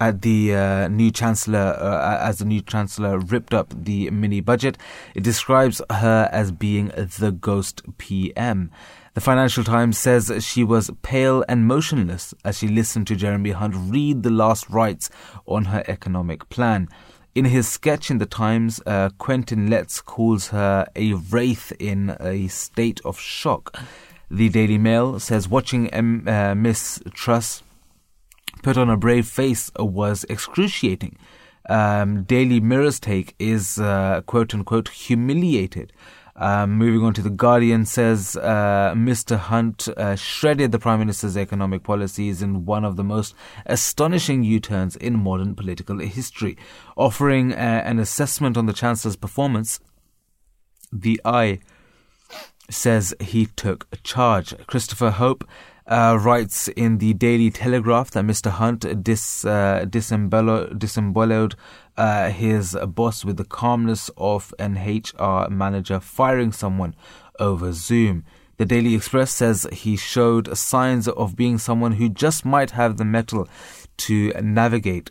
at 0.00 0.22
the 0.22 0.54
uh, 0.54 0.88
new 0.88 1.10
chancellor, 1.10 1.76
uh, 1.78 2.18
as 2.20 2.38
the 2.38 2.44
new 2.44 2.60
chancellor 2.60 3.18
ripped 3.18 3.54
up 3.54 3.72
the 3.76 4.10
mini 4.10 4.40
budget. 4.40 4.76
It 5.14 5.22
describes 5.22 5.80
her 5.90 6.28
as 6.32 6.50
being 6.50 6.88
the 6.88 7.32
ghost 7.32 7.82
PM. 7.98 8.70
The 9.14 9.20
Financial 9.20 9.62
Times 9.62 9.96
says 9.96 10.32
she 10.44 10.64
was 10.64 10.90
pale 11.02 11.44
and 11.48 11.68
motionless 11.68 12.34
as 12.44 12.58
she 12.58 12.66
listened 12.66 13.06
to 13.06 13.16
Jeremy 13.16 13.52
Hunt 13.52 13.74
read 13.76 14.24
the 14.24 14.30
last 14.30 14.68
rites 14.68 15.08
on 15.46 15.66
her 15.66 15.84
economic 15.86 16.48
plan. 16.48 16.88
In 17.34 17.44
his 17.44 17.68
sketch 17.68 18.10
in 18.10 18.18
the 18.18 18.26
Times, 18.26 18.80
uh, 18.86 19.10
Quentin 19.18 19.70
Letts 19.70 20.00
calls 20.00 20.48
her 20.48 20.86
a 20.96 21.14
wraith 21.14 21.72
in 21.78 22.16
a 22.20 22.48
state 22.48 23.00
of 23.04 23.18
shock. 23.18 23.76
The 24.30 24.48
Daily 24.48 24.78
Mail 24.78 25.20
says 25.20 25.48
watching 25.48 25.88
M- 25.90 26.26
uh, 26.26 26.54
Miss 26.56 27.00
Truss 27.12 27.62
put 28.62 28.76
on 28.76 28.90
a 28.90 28.96
brave 28.96 29.26
face 29.26 29.70
was 29.78 30.24
excruciating. 30.28 31.18
Um, 31.68 32.24
Daily 32.24 32.60
Mirror's 32.60 33.00
take 33.00 33.34
is 33.38 33.78
uh, 33.78 34.20
quote 34.26 34.54
unquote 34.54 34.88
humiliated 34.88 35.92
Um, 36.36 36.72
moving 36.72 37.04
on 37.04 37.14
to 37.14 37.22
the 37.22 37.30
Guardian 37.30 37.86
says 37.86 38.36
uh, 38.36 38.92
Mr. 38.96 39.38
Hunt 39.38 39.88
uh, 39.96 40.16
shredded 40.16 40.72
the 40.72 40.80
Prime 40.80 40.98
Minister's 40.98 41.36
economic 41.36 41.84
policies 41.84 42.42
in 42.42 42.64
one 42.64 42.84
of 42.84 42.96
the 42.96 43.04
most 43.04 43.36
astonishing 43.66 44.42
U-turns 44.42 44.96
in 44.96 45.16
modern 45.16 45.54
political 45.54 46.00
history, 46.00 46.56
offering 46.96 47.52
uh, 47.52 47.82
an 47.84 48.00
assessment 48.00 48.56
on 48.56 48.66
the 48.66 48.72
Chancellor's 48.72 49.16
performance. 49.16 49.78
The 50.92 51.20
Eye 51.24 51.60
says 52.68 53.14
he 53.20 53.46
took 53.46 53.86
charge. 54.02 54.54
Christopher 54.66 55.10
Hope 55.12 55.46
uh, 55.86 56.18
writes 56.20 56.68
in 56.68 56.98
the 56.98 57.12
Daily 57.14 57.50
Telegraph 57.50 58.10
that 58.12 58.24
Mr. 58.24 58.50
Hunt 58.50 59.02
dis, 59.02 59.44
uh, 59.44 59.86
uh, 61.96 62.30
his 62.30 62.76
boss 62.88 63.24
with 63.24 63.36
the 63.36 63.44
calmness 63.44 64.10
of 64.16 64.54
an 64.58 64.74
HR 64.74 65.48
manager 65.50 66.00
firing 66.00 66.52
someone 66.52 66.94
over 67.38 67.72
Zoom. 67.72 68.24
The 68.56 68.64
Daily 68.64 68.94
Express 68.94 69.34
says 69.34 69.66
he 69.72 69.96
showed 69.96 70.56
signs 70.56 71.08
of 71.08 71.36
being 71.36 71.58
someone 71.58 71.92
who 71.92 72.08
just 72.08 72.44
might 72.44 72.70
have 72.70 72.96
the 72.96 73.04
mettle 73.04 73.48
to 73.96 74.32
navigate 74.40 75.10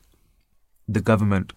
the 0.87 1.01
government 1.01 1.53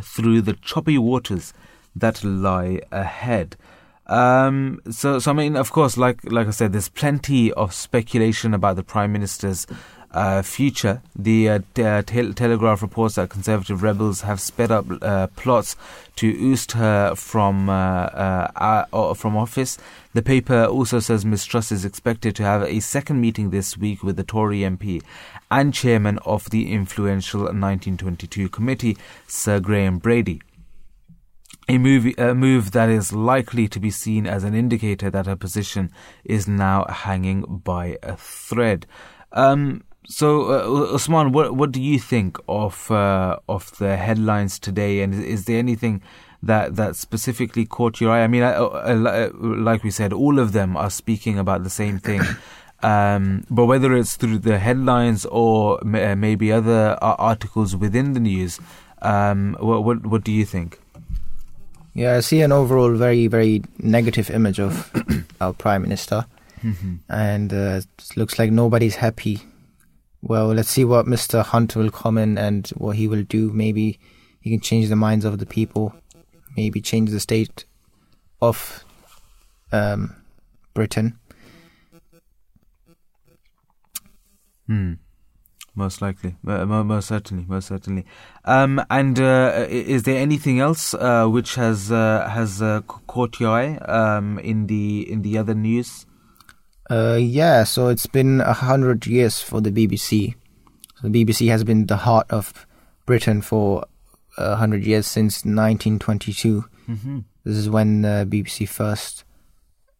through 0.00 0.42
the 0.42 0.54
choppy 0.54 0.98
waters 0.98 1.54
that 1.94 2.22
lie 2.22 2.80
ahead. 2.92 3.56
Um, 4.06 4.80
so, 4.90 5.18
so 5.18 5.30
I 5.30 5.34
mean, 5.34 5.56
of 5.56 5.72
course, 5.72 5.96
like 5.96 6.20
like 6.30 6.46
I 6.46 6.50
said, 6.50 6.72
there's 6.72 6.88
plenty 6.88 7.52
of 7.52 7.74
speculation 7.74 8.54
about 8.54 8.76
the 8.76 8.84
prime 8.84 9.12
minister's 9.12 9.66
uh, 10.12 10.42
future. 10.42 11.02
The 11.14 11.48
uh, 11.48 11.58
uh, 11.78 12.02
Telegraph 12.02 12.82
reports 12.82 13.16
that 13.16 13.30
conservative 13.30 13.82
rebels 13.82 14.22
have 14.22 14.40
sped 14.40 14.70
up 14.70 14.86
uh, 15.02 15.26
plots 15.28 15.76
to 16.16 16.52
oust 16.52 16.72
her 16.72 17.14
from 17.14 17.68
uh, 17.68 17.72
uh, 17.74 19.14
from 19.14 19.36
office. 19.36 19.76
The 20.14 20.22
paper 20.22 20.64
also 20.64 21.00
says 21.00 21.24
Ms 21.24 21.44
Truss 21.44 21.70
is 21.72 21.84
expected 21.84 22.34
to 22.36 22.42
have 22.42 22.62
a 22.62 22.80
second 22.80 23.20
meeting 23.20 23.50
this 23.50 23.76
week 23.76 24.02
with 24.02 24.16
the 24.16 24.24
Tory 24.24 24.60
MP 24.60 25.02
and 25.50 25.74
chairman 25.74 26.18
of 26.24 26.48
the 26.50 26.72
influential 26.72 27.40
1922 27.40 28.48
committee, 28.48 28.96
Sir 29.26 29.60
Graham 29.60 29.98
Brady 29.98 30.40
a 31.68 31.78
move, 31.78 32.14
a 32.18 32.34
move 32.34 32.70
that 32.72 32.88
is 32.88 33.12
likely 33.12 33.68
to 33.68 33.80
be 33.80 33.90
seen 33.90 34.26
as 34.26 34.44
an 34.44 34.54
indicator 34.54 35.10
that 35.10 35.26
her 35.26 35.36
position 35.36 35.90
is 36.24 36.46
now 36.46 36.84
hanging 36.88 37.42
by 37.42 37.98
a 38.02 38.16
thread. 38.16 38.86
Um, 39.32 39.82
so, 40.08 40.52
uh, 40.52 40.94
Usman, 40.94 41.32
what 41.32 41.56
what 41.56 41.72
do 41.72 41.82
you 41.82 41.98
think 41.98 42.38
of 42.48 42.90
uh, 42.90 43.38
of 43.48 43.76
the 43.78 43.96
headlines 43.96 44.58
today? 44.58 45.00
And 45.00 45.12
is, 45.12 45.20
is, 45.20 45.44
there 45.46 45.58
anything 45.58 46.00
that 46.42 46.76
that 46.76 46.94
specifically 46.94 47.66
caught 47.66 48.00
your 48.00 48.12
eye? 48.12 48.22
I 48.22 48.28
mean, 48.28 48.44
I, 48.44 48.52
I, 48.52 49.30
like 49.32 49.82
we 49.82 49.90
said, 49.90 50.12
all 50.12 50.38
of 50.38 50.52
them 50.52 50.76
are 50.76 50.90
speaking 50.90 51.38
about 51.38 51.64
the 51.64 51.70
same 51.70 51.98
thing. 51.98 52.22
Um, 52.82 53.44
but 53.48 53.64
whether 53.64 53.96
it's 53.96 54.16
through 54.16 54.40
the 54.40 54.58
headlines 54.58 55.24
or 55.24 55.80
maybe 55.82 56.52
other 56.52 56.98
articles 57.00 57.74
within 57.74 58.12
the 58.12 58.20
news, 58.20 58.60
um, 59.00 59.56
what, 59.60 59.82
what 59.82 60.06
what 60.06 60.24
do 60.24 60.30
you 60.30 60.44
think? 60.44 60.78
Yeah, 61.96 62.16
I 62.16 62.20
see 62.20 62.42
an 62.42 62.52
overall 62.52 62.94
very, 62.94 63.26
very 63.26 63.62
negative 63.78 64.28
image 64.28 64.60
of 64.60 64.92
our 65.40 65.54
prime 65.54 65.80
minister, 65.80 66.26
mm-hmm. 66.60 66.96
and 67.08 67.50
uh, 67.50 67.80
it 67.80 68.16
looks 68.16 68.38
like 68.38 68.52
nobody's 68.52 68.96
happy. 68.96 69.40
Well, 70.20 70.48
let's 70.48 70.68
see 70.68 70.84
what 70.84 71.06
Mr. 71.06 71.42
Hunt 71.42 71.74
will 71.74 71.90
come 71.90 72.18
in 72.18 72.36
and 72.36 72.68
what 72.76 72.96
he 72.96 73.08
will 73.08 73.22
do. 73.22 73.50
Maybe 73.50 73.98
he 74.42 74.50
can 74.50 74.60
change 74.60 74.90
the 74.90 74.96
minds 74.96 75.24
of 75.24 75.38
the 75.38 75.46
people. 75.46 75.94
Maybe 76.54 76.82
change 76.82 77.12
the 77.12 77.20
state 77.20 77.64
of 78.42 78.84
um, 79.72 80.16
Britain. 80.74 81.18
Hmm. 84.66 84.94
Most 85.78 86.00
likely, 86.00 86.36
uh, 86.46 86.64
most 86.64 87.08
certainly, 87.08 87.44
most 87.46 87.68
certainly. 87.68 88.06
Um, 88.46 88.82
and 88.88 89.20
uh, 89.20 89.66
is 89.68 90.04
there 90.04 90.16
anything 90.16 90.58
else 90.58 90.94
uh, 90.94 91.26
which 91.26 91.54
has 91.56 91.92
uh, 91.92 92.26
has 92.32 92.62
uh, 92.62 92.80
caught 92.80 93.38
your 93.38 93.50
eye 93.50 93.76
um, 93.76 94.38
in 94.38 94.68
the 94.68 95.06
in 95.12 95.20
the 95.20 95.36
other 95.36 95.54
news? 95.54 96.06
Uh, 96.90 97.18
yeah, 97.20 97.62
so 97.64 97.88
it's 97.88 98.06
been 98.06 98.40
a 98.40 98.54
hundred 98.54 99.06
years 99.06 99.42
for 99.42 99.60
the 99.60 99.70
BBC. 99.70 100.34
So 100.94 101.08
the 101.08 101.24
BBC 101.24 101.50
has 101.50 101.62
been 101.62 101.88
the 101.88 101.98
heart 101.98 102.26
of 102.30 102.66
Britain 103.04 103.42
for 103.42 103.84
a 104.38 104.56
hundred 104.56 104.82
years 104.82 105.06
since 105.06 105.44
1922. 105.44 106.64
Mm-hmm. 106.88 107.18
This 107.44 107.56
is 107.56 107.68
when 107.68 108.00
the 108.00 108.26
BBC 108.26 108.66
first 108.66 109.24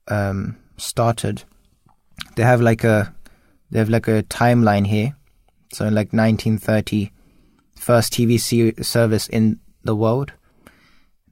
um, 0.08 0.56
started. 0.78 1.44
They 2.36 2.44
have 2.44 2.62
like 2.62 2.82
a 2.82 3.14
they 3.70 3.78
have 3.78 3.90
like 3.90 4.08
a 4.08 4.22
timeline 4.22 4.86
here 4.86 5.15
so 5.72 5.84
in 5.86 5.94
like 5.94 6.12
1930, 6.12 7.10
first 7.74 8.12
TV 8.12 8.84
service 8.84 9.28
in 9.28 9.60
the 9.84 9.94
world. 9.94 10.32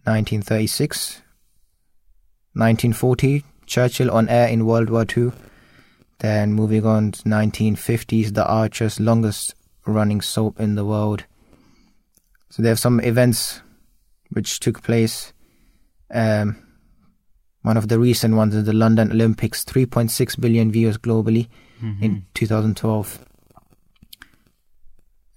1936, 0.04 1.22
1940, 2.52 3.42
Churchill 3.66 4.10
on 4.10 4.28
air 4.28 4.48
in 4.48 4.66
World 4.66 4.90
War 4.90 5.06
II. 5.16 5.32
Then 6.18 6.52
moving 6.52 6.84
on 6.84 7.12
to 7.12 7.22
1950s, 7.22 8.34
The 8.34 8.46
Archers, 8.46 9.00
longest 9.00 9.54
running 9.86 10.20
soap 10.20 10.60
in 10.60 10.74
the 10.74 10.84
world. 10.84 11.24
So 12.50 12.62
there 12.62 12.72
are 12.72 12.76
some 12.76 13.00
events 13.00 13.60
which 14.30 14.60
took 14.60 14.82
place. 14.82 15.32
Um, 16.12 16.56
one 17.62 17.76
of 17.76 17.88
the 17.88 17.98
recent 17.98 18.34
ones 18.34 18.54
is 18.54 18.64
the 18.64 18.72
London 18.74 19.10
Olympics, 19.10 19.64
3.6 19.64 20.38
billion 20.38 20.70
viewers 20.70 20.98
globally 20.98 21.48
mm-hmm. 21.82 22.04
in 22.04 22.26
2012 22.34 23.24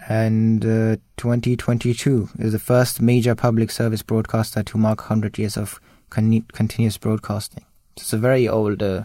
and 0.07 0.63
uh, 0.63 0.95
2022 1.17 2.29
is 2.39 2.53
the 2.53 2.59
first 2.59 3.01
major 3.01 3.35
public 3.35 3.69
service 3.69 4.01
broadcaster 4.01 4.63
to 4.63 4.77
mark 4.77 5.01
100 5.01 5.37
years 5.37 5.57
of 5.57 5.81
con- 6.09 6.45
continuous 6.53 6.97
broadcasting. 6.97 7.65
It's 7.97 8.13
a 8.13 8.17
very 8.17 8.47
old 8.47 8.81
uh, 8.81 9.03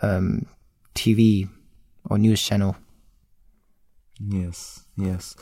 um, 0.00 0.46
TV 0.94 1.48
or 2.08 2.16
news 2.18 2.42
channel. 2.42 2.76
Yes, 4.18 4.86
yes. 4.96 5.36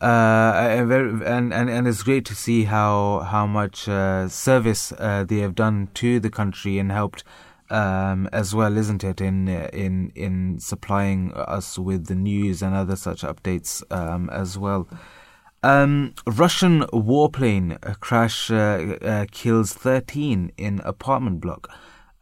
Uh, 0.00 0.52
and, 0.56 0.88
very, 0.88 1.10
and, 1.26 1.52
and 1.52 1.68
and 1.68 1.86
it's 1.86 2.02
great 2.02 2.24
to 2.24 2.34
see 2.34 2.64
how 2.64 3.20
how 3.20 3.46
much 3.46 3.86
uh, 3.86 4.28
service 4.28 4.92
uh, 4.92 5.24
they 5.28 5.40
have 5.40 5.54
done 5.54 5.90
to 5.94 6.18
the 6.18 6.30
country 6.30 6.78
and 6.78 6.90
helped 6.90 7.22
um, 7.70 8.28
as 8.32 8.54
well, 8.54 8.76
isn't 8.76 9.04
it? 9.04 9.20
In 9.20 9.48
in 9.48 10.12
in 10.14 10.58
supplying 10.58 11.32
us 11.34 11.78
with 11.78 12.06
the 12.06 12.14
news 12.14 12.62
and 12.62 12.74
other 12.74 12.96
such 12.96 13.22
updates 13.22 13.82
um, 13.90 14.28
as 14.30 14.58
well. 14.58 14.88
Um, 15.62 16.14
Russian 16.26 16.82
warplane 16.92 17.78
crash 18.00 18.50
uh, 18.50 18.96
uh, 19.02 19.26
kills 19.30 19.74
13 19.74 20.52
in 20.56 20.80
apartment 20.84 21.40
block. 21.40 21.70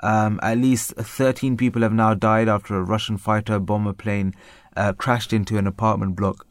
Um, 0.01 0.41
at 0.43 0.59
least 0.59 0.95
13 0.97 1.57
people 1.57 1.83
have 1.83 1.93
now 1.93 2.15
died 2.15 2.49
after 2.49 2.77
a 2.77 2.83
Russian 2.83 3.17
fighter 3.17 3.61
bomber 3.61 3.93
plane 3.93 4.35
uh, 4.77 4.93
crashed 4.93 5.33
into 5.33 5.57
an 5.57 5.67
apartment 5.67 6.17
block 6.17 6.48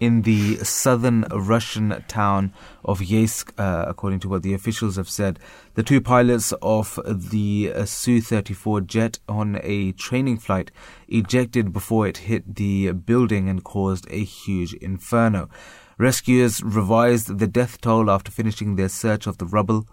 in 0.00 0.22
the 0.22 0.56
southern 0.58 1.22
Russian 1.30 2.04
town 2.08 2.52
of 2.84 3.00
Yeysk, 3.00 3.52
uh, 3.58 3.84
according 3.88 4.20
to 4.20 4.28
what 4.28 4.42
the 4.42 4.54
officials 4.54 4.96
have 4.96 5.08
said. 5.08 5.38
The 5.74 5.82
two 5.82 6.00
pilots 6.00 6.52
of 6.62 6.98
the 7.04 7.72
Su 7.84 8.20
34 8.20 8.80
jet 8.82 9.18
on 9.28 9.58
a 9.62 9.92
training 9.92 10.38
flight 10.38 10.70
ejected 11.08 11.72
before 11.72 12.06
it 12.06 12.18
hit 12.18 12.56
the 12.56 12.92
building 12.92 13.48
and 13.48 13.62
caused 13.64 14.06
a 14.10 14.22
huge 14.24 14.74
inferno. 14.74 15.48
Rescuers 15.96 16.62
revised 16.62 17.38
the 17.38 17.46
death 17.46 17.80
toll 17.80 18.10
after 18.10 18.32
finishing 18.32 18.74
their 18.74 18.88
search 18.88 19.26
of 19.28 19.38
the 19.38 19.46
rubble 19.46 19.86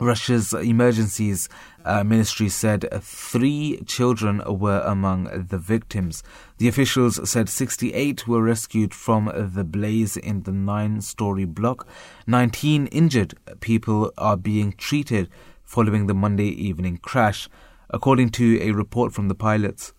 Russia's 0.00 0.54
emergencies 0.54 1.48
uh, 1.84 2.02
ministry 2.02 2.48
said 2.48 2.88
three 3.02 3.82
children 3.86 4.42
were 4.46 4.80
among 4.80 5.46
the 5.48 5.58
victims. 5.58 6.22
The 6.56 6.68
officials 6.68 7.28
said 7.28 7.50
68 7.50 8.26
were 8.26 8.42
rescued 8.42 8.94
from 8.94 9.30
the 9.34 9.64
blaze 9.64 10.16
in 10.16 10.44
the 10.44 10.52
nine 10.52 11.02
story 11.02 11.44
block. 11.44 11.86
19 12.26 12.86
injured 12.86 13.34
people 13.60 14.10
are 14.16 14.36
being 14.36 14.72
treated 14.72 15.28
following 15.62 16.06
the 16.06 16.14
Monday 16.14 16.48
evening 16.48 16.96
crash, 16.96 17.48
according 17.90 18.30
to 18.30 18.58
a 18.62 18.72
report 18.72 19.12
from 19.12 19.28
the 19.28 19.34
pilots 19.34 19.92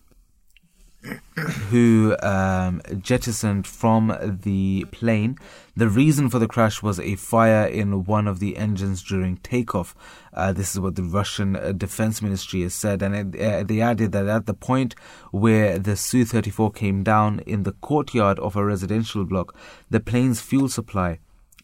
who 1.70 2.16
um, 2.22 2.80
jettisoned 2.98 3.66
from 3.66 4.16
the 4.42 4.86
plane. 4.92 5.36
The 5.76 5.88
reason 5.88 6.28
for 6.28 6.38
the 6.38 6.46
crash 6.46 6.82
was 6.82 7.00
a 7.00 7.16
fire 7.16 7.66
in 7.66 8.04
one 8.04 8.28
of 8.28 8.38
the 8.38 8.56
engines 8.56 9.02
during 9.02 9.38
takeoff. 9.38 9.94
Uh, 10.32 10.52
this 10.52 10.72
is 10.72 10.80
what 10.80 10.96
the 10.96 11.02
Russian 11.02 11.56
uh, 11.56 11.72
Defense 11.72 12.22
Ministry 12.22 12.62
has 12.62 12.74
said, 12.74 13.02
and 13.02 13.34
it, 13.34 13.40
uh, 13.40 13.62
they 13.64 13.80
added 13.80 14.12
that 14.12 14.26
at 14.26 14.46
the 14.46 14.54
point 14.54 14.94
where 15.30 15.78
the 15.78 15.96
Su 15.96 16.24
34 16.24 16.70
came 16.72 17.02
down 17.02 17.40
in 17.40 17.64
the 17.64 17.72
courtyard 17.72 18.38
of 18.38 18.54
a 18.56 18.64
residential 18.64 19.24
block, 19.24 19.56
the 19.90 20.00
plane's 20.00 20.40
fuel 20.40 20.68
supply 20.68 21.18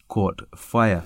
caught 0.07 0.41
fire. 0.55 1.03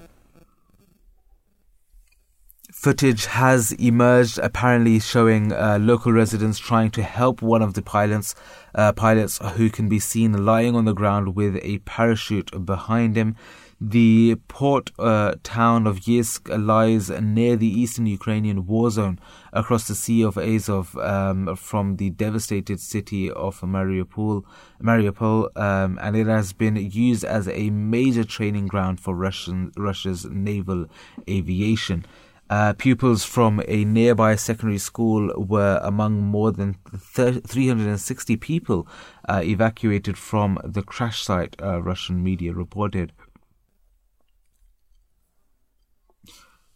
Footage 2.84 3.28
has 3.28 3.72
emerged, 3.74 4.38
apparently 4.40 5.00
showing 5.00 5.54
uh, 5.54 5.78
local 5.80 6.12
residents 6.12 6.60
trying 6.60 6.92
to 6.92 7.02
help 7.02 7.42
one 7.42 7.62
of 7.62 7.76
the 7.76 7.82
pilots, 7.82 8.36
uh, 8.76 8.92
pilots 8.92 9.40
who 9.56 9.70
can 9.70 9.88
be 9.88 10.00
seen 10.00 10.46
lying 10.46 10.76
on 10.76 10.84
the 10.84 10.94
ground 10.94 11.34
with 11.34 11.58
a 11.64 11.78
parachute 11.86 12.66
behind 12.66 13.16
him. 13.16 13.38
The 13.80 14.36
port 14.50 14.92
uh, 15.00 15.36
town 15.44 15.88
of 15.88 16.02
Yeysk 16.02 16.50
lies 16.66 17.10
near 17.10 17.56
the 17.56 17.68
eastern 17.68 18.06
Ukrainian 18.06 18.66
war 18.66 18.92
zone 18.92 19.18
across 19.54 19.88
the 19.88 19.96
Sea 19.96 20.22
of 20.22 20.38
Azov 20.38 20.98
um, 20.98 21.56
from 21.56 21.96
the 21.96 22.10
devastated 22.10 22.82
city 22.82 23.32
of 23.32 23.62
Mariupol, 23.62 24.44
Mariupol 24.82 25.58
um, 25.58 25.98
and 26.02 26.18
it 26.18 26.28
has 26.28 26.52
been 26.52 26.76
used 26.76 27.24
as 27.24 27.48
a 27.48 27.70
major 27.70 28.26
training 28.26 28.68
ground 28.68 29.00
for 29.00 29.16
Russian, 29.16 29.72
Russia's 29.78 30.26
naval 30.26 30.88
aviation. 31.30 32.06
Uh, 32.54 32.72
pupils 32.74 33.26
from 33.26 33.64
a 33.68 33.84
nearby 33.84 34.36
secondary 34.36 34.78
school 34.78 35.34
were 35.36 35.80
among 35.82 36.22
more 36.22 36.52
than 36.52 36.76
360 36.94 38.36
people 38.36 38.88
uh, 39.28 39.42
evacuated 39.44 40.16
from 40.20 40.60
the 40.64 40.84
crash 40.84 41.24
site, 41.24 41.56
uh, 41.64 41.82
Russian 41.82 42.24
media 42.24 42.54
reported. 42.54 43.12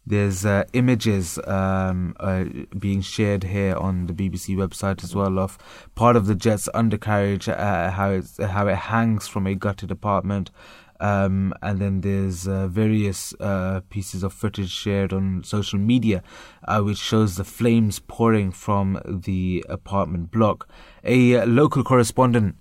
There's 0.04 0.44
uh, 0.44 0.64
images 0.72 1.38
um, 1.46 2.16
uh, 2.18 2.46
being 2.76 3.00
shared 3.00 3.44
here 3.44 3.76
on 3.76 4.06
the 4.06 4.14
BBC 4.14 4.56
website 4.56 5.04
as 5.04 5.14
well 5.14 5.38
of 5.38 5.58
part 5.94 6.16
of 6.16 6.26
the 6.26 6.34
jet's 6.34 6.68
undercarriage, 6.74 7.48
uh, 7.48 7.92
how 7.92 8.20
how 8.44 8.66
it 8.66 8.76
hangs 8.76 9.28
from 9.28 9.46
a 9.46 9.54
gutted 9.54 9.92
apartment, 9.92 10.50
um, 11.00 11.54
and 11.62 11.80
then 11.80 12.00
there's 12.00 12.46
uh, 12.48 12.68
various 12.68 13.34
uh, 13.40 13.80
pieces 13.90 14.22
of 14.22 14.32
footage 14.32 14.70
shared 14.70 15.12
on 15.12 15.42
social 15.44 15.78
media, 15.78 16.22
uh, 16.66 16.80
which 16.80 16.98
shows 16.98 17.36
the 17.36 17.44
flames 17.44 17.98
pouring 17.98 18.50
from 18.50 19.00
the 19.04 19.64
apartment 19.68 20.30
block. 20.30 20.68
A 21.04 21.44
local 21.44 21.84
correspondent 21.84 22.56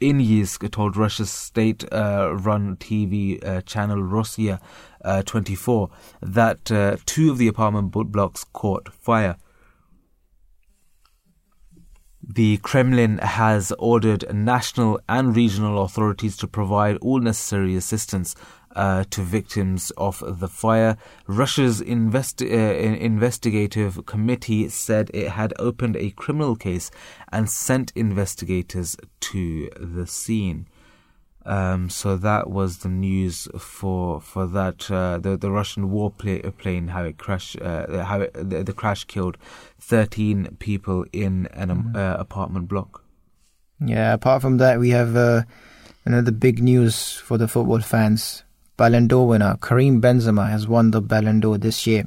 in 0.00 0.18
Yeysk 0.18 0.68
told 0.72 0.96
Russia's 0.96 1.30
state-run 1.30 2.76
TV 2.76 3.64
channel 3.64 3.98
Rossiya 3.98 4.58
uh, 5.04 5.22
24 5.22 5.90
that 6.20 6.70
uh, 6.72 6.96
two 7.06 7.30
of 7.30 7.38
the 7.38 7.48
apartment 7.48 7.92
blocks 7.92 8.44
caught 8.52 8.92
fire. 8.92 9.36
The 12.26 12.58
Kremlin 12.58 13.18
has 13.18 13.72
ordered 13.78 14.32
national 14.32 15.00
and 15.08 15.34
regional 15.34 15.82
authorities 15.82 16.36
to 16.38 16.46
provide 16.46 16.96
all 16.98 17.18
necessary 17.18 17.74
assistance 17.74 18.36
uh, 18.76 19.04
to 19.10 19.22
victims 19.22 19.90
of 19.96 20.22
the 20.40 20.48
fire. 20.48 20.96
Russia's 21.26 21.80
investi- 21.80 22.50
uh, 22.50 22.96
investigative 22.96 24.06
committee 24.06 24.68
said 24.68 25.10
it 25.12 25.30
had 25.30 25.52
opened 25.58 25.96
a 25.96 26.10
criminal 26.10 26.56
case 26.56 26.90
and 27.30 27.50
sent 27.50 27.92
investigators 27.96 28.96
to 29.20 29.68
the 29.76 30.06
scene. 30.06 30.68
Um, 31.44 31.90
so 31.90 32.16
that 32.16 32.50
was 32.50 32.78
the 32.78 32.88
news 32.88 33.48
for 33.58 34.20
for 34.20 34.46
that 34.46 34.88
uh, 34.90 35.18
the 35.18 35.36
the 35.36 35.50
Russian 35.50 35.90
war 35.90 36.10
plane 36.10 36.88
how 36.88 37.02
it 37.02 37.18
crashed 37.18 37.60
uh, 37.60 38.04
how 38.04 38.20
it, 38.20 38.32
the, 38.34 38.62
the, 38.62 38.72
crash 38.72 39.04
killed 39.04 39.36
thirteen 39.80 40.56
people 40.60 41.04
in 41.12 41.48
an 41.52 41.70
um, 41.70 41.92
uh, 41.96 42.14
apartment 42.18 42.68
block. 42.68 43.04
Yeah. 43.80 44.12
Apart 44.12 44.42
from 44.42 44.58
that, 44.58 44.78
we 44.78 44.90
have 44.90 45.16
uh, 45.16 45.42
another 46.04 46.30
big 46.30 46.62
news 46.62 47.14
for 47.14 47.38
the 47.38 47.48
football 47.48 47.80
fans. 47.80 48.44
Ballon 48.76 49.08
d'Or 49.08 49.26
winner 49.26 49.58
Karim 49.60 50.00
Benzema 50.00 50.48
has 50.48 50.68
won 50.68 50.92
the 50.92 51.00
Ballon 51.00 51.40
d'Or 51.40 51.58
this 51.58 51.86
year. 51.88 52.06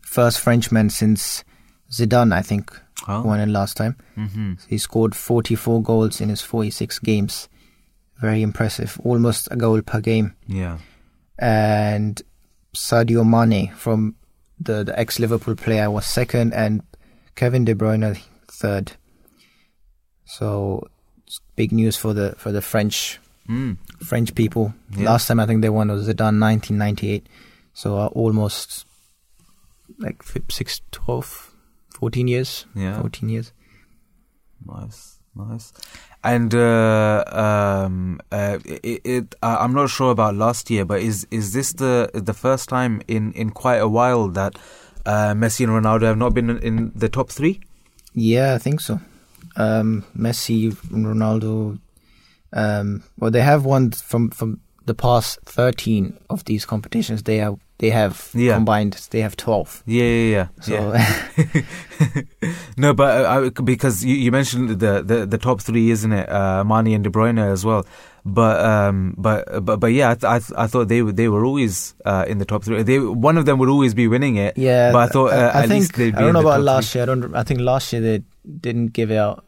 First 0.00 0.40
Frenchman 0.40 0.88
since 0.88 1.44
Zidane, 1.90 2.32
I 2.32 2.40
think, 2.40 2.74
oh. 3.06 3.22
won 3.22 3.40
it 3.40 3.48
last 3.48 3.76
time. 3.76 3.96
Mm-hmm. 4.16 4.54
So 4.58 4.66
he 4.68 4.78
scored 4.78 5.14
44 5.14 5.82
goals 5.82 6.20
in 6.22 6.30
his 6.30 6.40
46 6.40 6.98
games 7.00 7.48
very 8.20 8.42
impressive, 8.42 9.00
almost 9.04 9.48
a 9.50 9.56
goal 9.56 9.82
per 9.82 10.00
game. 10.00 10.34
Yeah. 10.46 10.78
And 11.38 12.20
Sadio 12.74 13.26
Mane 13.26 13.72
from 13.74 14.16
the, 14.60 14.84
the 14.84 14.98
ex 14.98 15.18
Liverpool 15.18 15.54
player 15.54 15.90
was 15.90 16.06
second, 16.06 16.52
and 16.52 16.82
Kevin 17.36 17.64
De 17.64 17.74
Bruyne 17.74 18.20
third. 18.48 18.92
So 20.24 20.88
big 21.56 21.72
news 21.72 21.96
for 21.96 22.12
the 22.12 22.34
for 22.36 22.52
the 22.52 22.62
French 22.62 23.18
mm. 23.48 23.76
French 24.00 24.34
people. 24.34 24.74
Yeah. 24.96 25.10
Last 25.10 25.26
time 25.26 25.40
I 25.40 25.46
think 25.46 25.62
they 25.62 25.68
won 25.68 25.88
was 25.88 26.08
Zidane 26.08 26.40
1998. 26.40 27.26
So 27.72 27.96
uh, 27.96 28.06
almost 28.06 28.86
like 29.98 30.22
6, 30.22 30.80
12, 30.90 31.54
14 31.94 32.28
years. 32.28 32.66
Yeah. 32.74 33.00
14 33.00 33.28
years. 33.28 33.52
Nice, 34.66 35.18
nice. 35.34 35.72
And 36.24 36.52
uh, 36.54 37.24
um, 37.28 38.20
uh, 38.32 38.58
it, 38.64 39.00
it 39.04 39.34
I'm 39.42 39.72
not 39.72 39.88
sure 39.88 40.10
about 40.10 40.34
last 40.34 40.68
year, 40.68 40.84
but 40.84 41.00
is 41.00 41.26
is 41.30 41.52
this 41.52 41.72
the 41.72 42.10
the 42.12 42.34
first 42.34 42.68
time 42.68 43.02
in, 43.06 43.32
in 43.32 43.50
quite 43.50 43.76
a 43.76 43.88
while 43.88 44.28
that 44.28 44.56
uh, 45.06 45.32
Messi 45.34 45.64
and 45.64 45.72
Ronaldo 45.72 46.02
have 46.02 46.18
not 46.18 46.34
been 46.34 46.58
in 46.58 46.92
the 46.94 47.08
top 47.08 47.30
three? 47.30 47.60
Yeah, 48.14 48.54
I 48.54 48.58
think 48.58 48.80
so. 48.80 49.00
Um, 49.56 50.04
Messi, 50.16 50.72
Ronaldo. 50.90 51.78
Um, 52.52 53.04
well, 53.18 53.30
they 53.30 53.42
have 53.42 53.64
won 53.64 53.92
from 53.92 54.30
from 54.30 54.60
the 54.86 54.94
past 54.94 55.38
13 55.44 56.18
of 56.30 56.44
these 56.46 56.64
competitions. 56.66 57.22
They 57.22 57.40
are 57.40 57.56
they 57.78 57.90
have 57.90 58.30
yeah. 58.34 58.54
combined 58.54 58.94
they 59.10 59.20
have 59.20 59.36
12 59.36 59.82
yeah 59.86 60.04
yeah 60.04 60.30
yeah, 60.30 60.48
so 60.60 60.72
yeah. 60.74 61.62
no 62.76 62.92
but 62.92 63.24
uh, 63.24 63.28
I, 63.28 63.62
because 63.62 64.04
you, 64.04 64.14
you, 64.14 64.32
mentioned 64.32 64.80
the, 64.80 65.02
the 65.02 65.26
the 65.26 65.38
top 65.38 65.60
three 65.60 65.90
isn't 65.90 66.12
it? 66.12 66.28
Uh, 66.28 66.64
Mane 66.64 66.94
and 66.94 67.04
De 67.04 67.10
Bruyne 67.10 67.38
as 67.38 67.64
well. 67.64 67.86
But 68.24 68.64
um 68.64 69.14
but 69.16 69.64
but 69.64 69.80
but 69.80 69.86
yeah 69.88 70.10
I 70.10 70.14
th- 70.38 70.52
I, 70.56 70.66
thought 70.66 70.88
they 70.88 71.02
were 71.02 71.12
they 71.12 71.28
were 71.28 71.44
always 71.44 71.94
uh, 72.04 72.24
in 72.28 72.38
the 72.38 72.44
top 72.44 72.64
three. 72.64 72.82
They 72.82 72.98
one 72.98 73.38
of 73.38 73.46
them 73.46 73.58
would 73.58 73.68
always 73.68 73.94
be 73.94 74.06
winning 74.06 74.36
it. 74.36 74.58
Yeah 74.58 74.92
but 74.92 74.98
I 74.98 75.06
thought 75.08 75.32
uh, 75.32 75.50
I, 75.54 75.62
I 75.62 75.66
think 75.66 75.98
I 75.98 76.10
don't 76.10 76.34
know 76.34 76.40
about 76.40 76.60
last 76.60 76.92
three. 76.92 76.98
year. 77.00 77.02
I 77.04 77.06
don't 77.06 77.34
I 77.34 77.42
think 77.42 77.60
last 77.60 77.92
year 77.92 78.02
they 78.02 78.22
didn't 78.60 78.88
give 78.88 79.10
out 79.10 79.44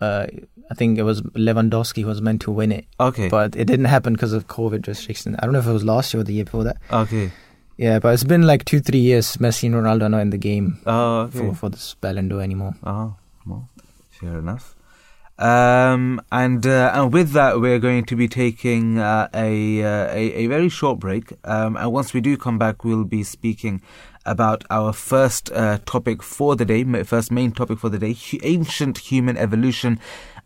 uh, 0.00 0.26
I 0.70 0.74
think 0.74 0.98
it 0.98 1.02
was 1.02 1.22
Lewandowski 1.22 2.04
was 2.04 2.22
meant 2.22 2.42
to 2.42 2.50
win 2.50 2.72
it. 2.72 2.86
Okay. 2.98 3.28
But 3.28 3.56
it 3.56 3.64
didn't 3.64 3.86
happen 3.86 4.12
because 4.12 4.32
of 4.32 4.46
COVID 4.46 4.86
restrictions. 4.86 5.36
I 5.38 5.44
don't 5.44 5.52
know 5.52 5.58
if 5.58 5.66
it 5.66 5.72
was 5.72 5.84
last 5.84 6.14
year 6.14 6.20
or 6.20 6.24
the 6.24 6.32
year 6.32 6.44
before 6.44 6.64
that. 6.64 6.76
Okay. 6.92 7.32
Yeah, 7.76 7.98
but 7.98 8.12
it's 8.12 8.24
been 8.24 8.42
like 8.42 8.66
two, 8.66 8.80
three 8.80 8.98
years. 8.98 9.38
Messi 9.38 9.64
and 9.64 9.74
Ronaldo 9.74 10.02
are 10.02 10.08
not 10.10 10.20
in 10.20 10.30
the 10.30 10.38
game 10.38 10.80
oh, 10.84 11.20
okay. 11.20 11.38
for, 11.38 11.54
for 11.54 11.68
this 11.70 11.94
Ballon 11.94 12.28
d'Or 12.28 12.42
anymore. 12.42 12.74
Oh, 12.84 13.16
well, 13.46 13.68
fair 14.10 14.38
enough. 14.38 14.76
Um, 15.38 16.20
and 16.30 16.66
uh, 16.66 16.92
and 16.94 17.10
with 17.10 17.30
that, 17.30 17.58
we're 17.58 17.78
going 17.78 18.04
to 18.04 18.14
be 18.14 18.28
taking 18.28 18.98
uh, 18.98 19.28
a, 19.32 19.82
uh, 19.82 20.08
a, 20.12 20.44
a 20.44 20.46
very 20.48 20.68
short 20.68 21.00
break. 21.00 21.32
Um, 21.44 21.78
and 21.78 21.90
once 21.90 22.12
we 22.12 22.20
do 22.20 22.36
come 22.36 22.58
back, 22.58 22.84
we'll 22.84 23.04
be 23.04 23.22
speaking 23.22 23.80
about 24.26 24.64
our 24.70 24.92
first 24.92 25.50
uh, 25.52 25.78
topic 25.86 26.22
for 26.22 26.56
the 26.56 26.64
day, 26.64 26.84
first 27.04 27.30
main 27.30 27.52
topic 27.52 27.78
for 27.78 27.88
the 27.88 27.98
day: 27.98 28.16
ancient 28.42 28.98
human 28.98 29.36
evolution 29.36 29.98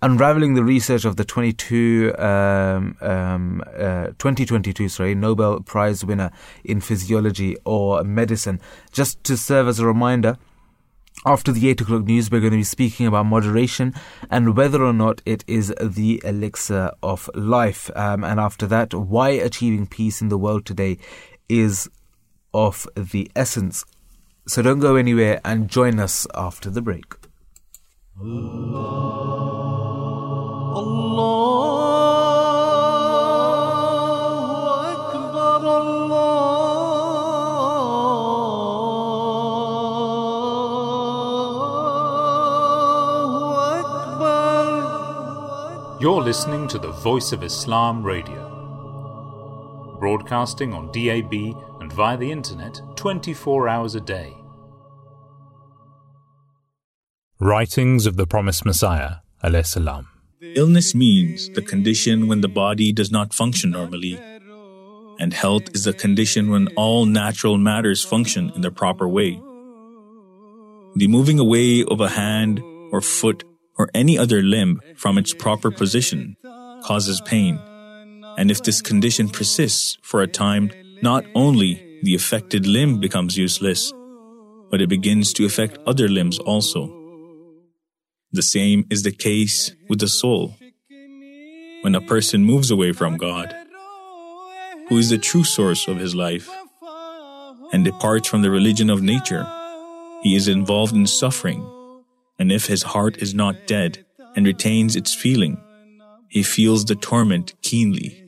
unraveling 0.05 0.53
the 0.53 0.63
research 0.63 1.07
of 1.07 1.17
the 1.17 1.25
22, 1.25 2.15
um, 2.19 2.95
um, 3.01 3.63
uh, 3.75 4.09
2022 4.19 4.89
sorry, 4.91 5.15
Nobel 5.15 5.61
Prize 5.61 6.05
winner 6.05 6.31
in 6.63 6.81
physiology 6.83 7.57
or 7.65 8.05
medicine. 8.05 8.61
Just 8.93 9.25
to 9.25 9.37
serve 9.39 9.67
as 9.67 9.79
a 9.79 9.87
reminder, 9.87 10.37
after 11.25 11.53
the 11.53 11.71
8 11.71 11.81
o'clock 11.81 12.05
news, 12.05 12.31
we're 12.31 12.41
going 12.41 12.51
to 12.51 12.59
be 12.59 12.65
speaking 12.65 13.07
about 13.07 13.25
moderation 13.25 13.95
and 14.31 14.55
whether 14.57 14.85
or 14.85 14.93
not 14.93 15.23
it 15.25 15.43
is 15.47 15.73
the 15.81 16.21
elixir 16.23 16.91
of 17.03 17.31
life. 17.35 17.91
Um, 17.97 18.25
and 18.25 18.39
after 18.39 18.67
that, 18.67 18.93
why 18.93 19.31
achieving 19.31 19.87
peace 19.87 20.21
in 20.21 20.29
the 20.29 20.37
world 20.37 20.67
today 20.67 20.99
is 21.49 21.89
of 22.55 22.89
the 22.97 23.31
essence. 23.37 23.85
So 24.47 24.63
don't 24.63 24.79
go 24.79 24.97
anywhere 24.97 25.41
and 25.45 25.69
join 25.69 26.01
us 26.01 26.27
after 26.35 26.71
the 26.71 26.81
break. 26.81 27.15
Allah. 28.19 29.25
You're 46.05 46.23
listening 46.23 46.69
to 46.69 46.79
the 46.79 46.91
Voice 46.91 47.33
of 47.33 47.43
Islam 47.43 48.03
Radio, 48.03 49.97
broadcasting 49.99 50.75
on 50.75 50.93
DAB 50.93 51.74
and 51.85 51.93
via 51.93 52.17
the 52.17 52.33
internet 52.33 52.81
24 52.97 53.69
hours 53.69 53.95
a 53.95 54.01
day. 54.01 54.33
Writings 57.39 58.07
of 58.07 58.17
the 58.17 58.27
Promised 58.27 58.65
Messiah, 58.65 59.17
alayhi 59.43 59.67
salam. 59.67 60.09
Illness 60.41 60.95
means 60.95 61.51
the 61.51 61.61
condition 61.61 62.27
when 62.27 62.41
the 62.41 62.49
body 62.49 62.91
does 62.91 63.11
not 63.13 63.35
function 63.35 63.71
normally. 63.71 64.19
and 65.23 65.33
health 65.33 65.67
is 65.75 65.85
the 65.85 65.93
condition 65.93 66.51
when 66.53 66.67
all 66.85 67.07
natural 67.07 67.57
matters 67.57 68.05
function 68.13 68.51
in 68.57 68.63
the 68.63 68.71
proper 68.71 69.07
way. 69.17 69.33
The 70.97 71.07
moving 71.17 71.39
away 71.39 71.85
of 71.85 72.01
a 72.01 72.09
hand 72.09 72.63
or 72.91 73.01
foot 73.01 73.45
or 73.79 73.91
any 73.95 74.19
other 74.19 74.41
limb 74.43 74.81
from 74.97 75.17
its 75.19 75.33
proper 75.33 75.71
position 75.71 76.37
causes 76.89 77.21
pain. 77.21 77.61
And 78.39 78.51
if 78.51 78.65
this 78.65 78.83
condition 78.83 79.29
persists 79.29 79.99
for 80.03 80.21
a 80.21 80.27
time, 80.27 80.73
not 81.03 81.25
only 81.35 82.01
the 82.03 82.15
affected 82.15 82.67
limb 82.67 83.01
becomes 83.01 83.37
useless, 83.37 83.93
but 84.71 84.81
it 84.81 84.89
begins 84.89 85.33
to 85.35 85.47
affect 85.47 85.79
other 85.87 86.09
limbs 86.09 86.39
also. 86.39 86.93
The 88.33 88.43
same 88.43 88.87
is 88.91 89.03
the 89.03 89.13
case 89.13 89.75
with 89.89 90.01
the 90.01 90.09
soul. 90.09 90.57
When 91.83 91.95
a 91.95 92.01
person 92.01 92.45
moves 92.45 92.71
away 92.71 92.93
from 92.93 93.17
God, 93.17 93.55
who 94.89 94.99
is 94.99 95.11
the 95.11 95.19
true 95.19 95.45
source 95.45 95.87
of 95.87 95.99
his 95.99 96.15
life, 96.15 96.49
and 97.73 97.85
departs 97.85 98.29
from 98.29 98.43
the 98.43 98.51
religion 98.51 98.91
of 98.91 99.03
nature, 99.03 99.47
he 100.23 100.37
is 100.37 100.49
involved 100.49 100.95
in 100.95 101.07
suffering. 101.07 101.65
And 102.39 102.51
if 102.51 102.67
his 102.67 102.83
heart 102.83 103.19
is 103.19 103.35
not 103.35 103.67
dead 103.67 104.05
and 104.35 104.47
retains 104.47 104.97
its 104.97 105.15
feeling, 105.15 105.61
he 106.29 106.43
feels 106.43 106.85
the 106.85 106.97
torment 106.97 107.55
keenly. 107.63 108.24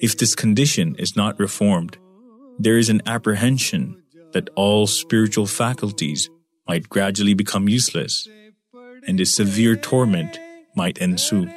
If 0.00 0.18
this 0.18 0.34
condition 0.34 0.96
is 0.96 1.16
not 1.16 1.38
reformed, 1.38 1.98
there 2.58 2.78
is 2.78 2.88
an 2.88 3.02
apprehension 3.06 4.02
that 4.32 4.50
all 4.54 4.86
spiritual 4.86 5.46
faculties 5.46 6.28
might 6.68 6.88
gradually 6.88 7.34
become 7.34 7.68
useless, 7.68 8.28
and 9.06 9.20
a 9.20 9.26
severe 9.26 9.76
torment 9.76 10.38
might 10.74 10.98
ensue. 10.98 11.48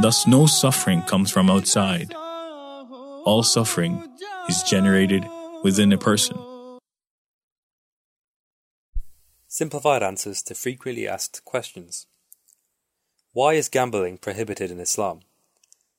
Thus, 0.00 0.26
no 0.26 0.46
suffering 0.46 1.02
comes 1.02 1.30
from 1.30 1.48
outside 1.48 2.14
all 3.26 3.42
suffering 3.42 4.00
is 4.48 4.62
generated 4.62 5.26
within 5.64 5.92
a 5.92 5.98
person. 5.98 6.38
Simplified 9.48 10.02
answers 10.02 10.42
to 10.44 10.54
frequently 10.54 11.08
asked 11.08 11.44
questions. 11.44 12.06
Why 13.32 13.54
is 13.54 13.68
gambling 13.68 14.18
prohibited 14.18 14.70
in 14.70 14.78
Islam? 14.78 15.22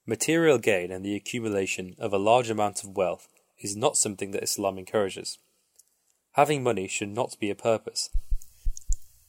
Material 0.10 0.58
gain 0.58 0.90
and 0.90 1.04
the 1.04 1.18
accumulation 1.18 1.94
of 2.00 2.14
a 2.14 2.18
large 2.18 2.50
amount 2.50 2.82
of 2.82 2.96
wealth 2.96 3.28
is 3.60 3.76
not 3.76 3.98
something 3.98 4.32
that 4.32 4.42
Islam 4.42 4.78
encourages. 4.78 5.38
Having 6.32 6.64
money 6.64 6.88
should 6.88 7.10
not 7.10 7.36
be 7.42 7.50
a 7.50 7.56
purpose. 7.56 8.10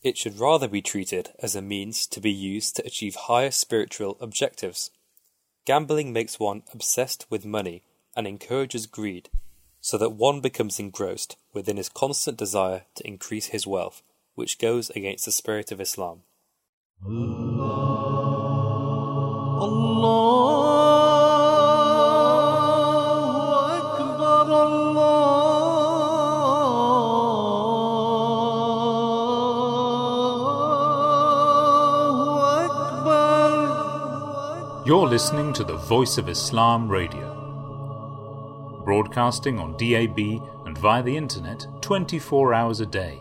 It 0.05 0.17
should 0.17 0.39
rather 0.39 0.69
be 0.69 0.81
treated 0.81 1.31
as 1.43 1.57
a 1.57 1.63
means 1.63 2.07
to 2.07 2.21
be 2.21 2.31
used 2.31 2.77
to 2.77 2.87
achieve 2.87 3.17
higher 3.17 3.51
spiritual 3.51 4.17
objectives. 4.21 4.93
Gambling 5.65 6.13
makes 6.13 6.39
one 6.39 6.63
obsessed 6.73 7.27
with 7.29 7.45
money 7.45 7.83
and 8.17 8.29
encourages 8.29 8.87
greed, 8.87 9.31
so 9.81 9.99
that 9.99 10.11
one 10.11 10.41
becomes 10.41 10.79
engrossed 10.79 11.37
within 11.53 11.77
his 11.77 11.89
constant 11.89 12.37
desire 12.37 12.85
to 12.95 13.07
increase 13.07 13.47
his 13.47 13.67
wealth, 13.67 14.03
which 14.37 14.61
goes 14.61 14.91
against 14.91 15.25
the 15.25 15.33
spirit 15.33 15.73
of 15.73 15.81
Islam. 15.81 16.23
You're 34.89 35.07
listening 35.07 35.53
to 35.53 35.65
the 35.65 35.77
Voice 35.77 36.17
of 36.17 36.31
Islam 36.31 36.89
Radio, 36.89 37.29
broadcasting 38.87 39.59
on 39.59 39.77
DAB 39.77 40.19
and 40.65 40.79
via 40.79 41.03
the 41.03 41.15
internet 41.15 41.67
24 41.83 42.55
hours 42.55 42.81
a 42.81 42.87
day. 42.87 43.21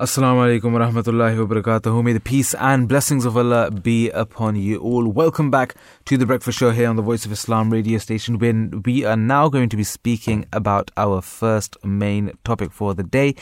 Assalamu 0.00 0.40
alaikum 0.46 0.72
wa 0.72 0.80
rahmatullahi 0.80 1.38
wa 1.38 1.54
barakatuh. 1.54 2.02
May 2.02 2.14
the 2.14 2.18
peace 2.18 2.54
and 2.54 2.88
blessings 2.88 3.26
of 3.26 3.36
Allah 3.36 3.70
be 3.70 4.08
upon 4.08 4.56
you 4.56 4.78
all. 4.78 5.06
Welcome 5.06 5.50
back 5.50 5.74
to 6.06 6.16
the 6.16 6.24
Breakfast 6.24 6.58
Show 6.58 6.70
here 6.70 6.88
on 6.88 6.96
the 6.96 7.02
Voice 7.02 7.26
of 7.26 7.30
Islam 7.30 7.68
radio 7.70 7.98
station. 7.98 8.38
When 8.38 8.82
we 8.86 9.04
are 9.04 9.18
now 9.18 9.50
going 9.50 9.68
to 9.68 9.76
be 9.76 9.84
speaking 9.84 10.46
about 10.50 10.90
our 10.96 11.20
first 11.20 11.76
main 11.84 12.32
topic 12.42 12.72
for 12.72 12.94
the 12.94 13.02
day 13.04 13.34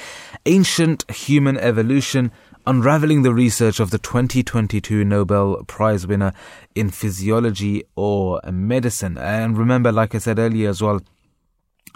ancient 0.44 1.09
human 1.09 1.57
evolution 1.57 2.33
unraveling 2.66 3.22
the 3.22 3.35
research 3.35 3.81
of 3.81 3.90
the 3.90 3.98
2022 3.98 5.05
Nobel 5.05 5.64
Prize 5.64 6.07
winner 6.07 6.33
in 6.75 6.90
physiology 6.90 7.85
or 7.96 8.40
medicine. 8.51 9.18
And 9.18 9.59
remember, 9.59 9.92
like 9.92 10.14
I 10.14 10.18
said 10.18 10.38
earlier 10.38 10.68
as 10.70 10.83
well, 10.83 11.01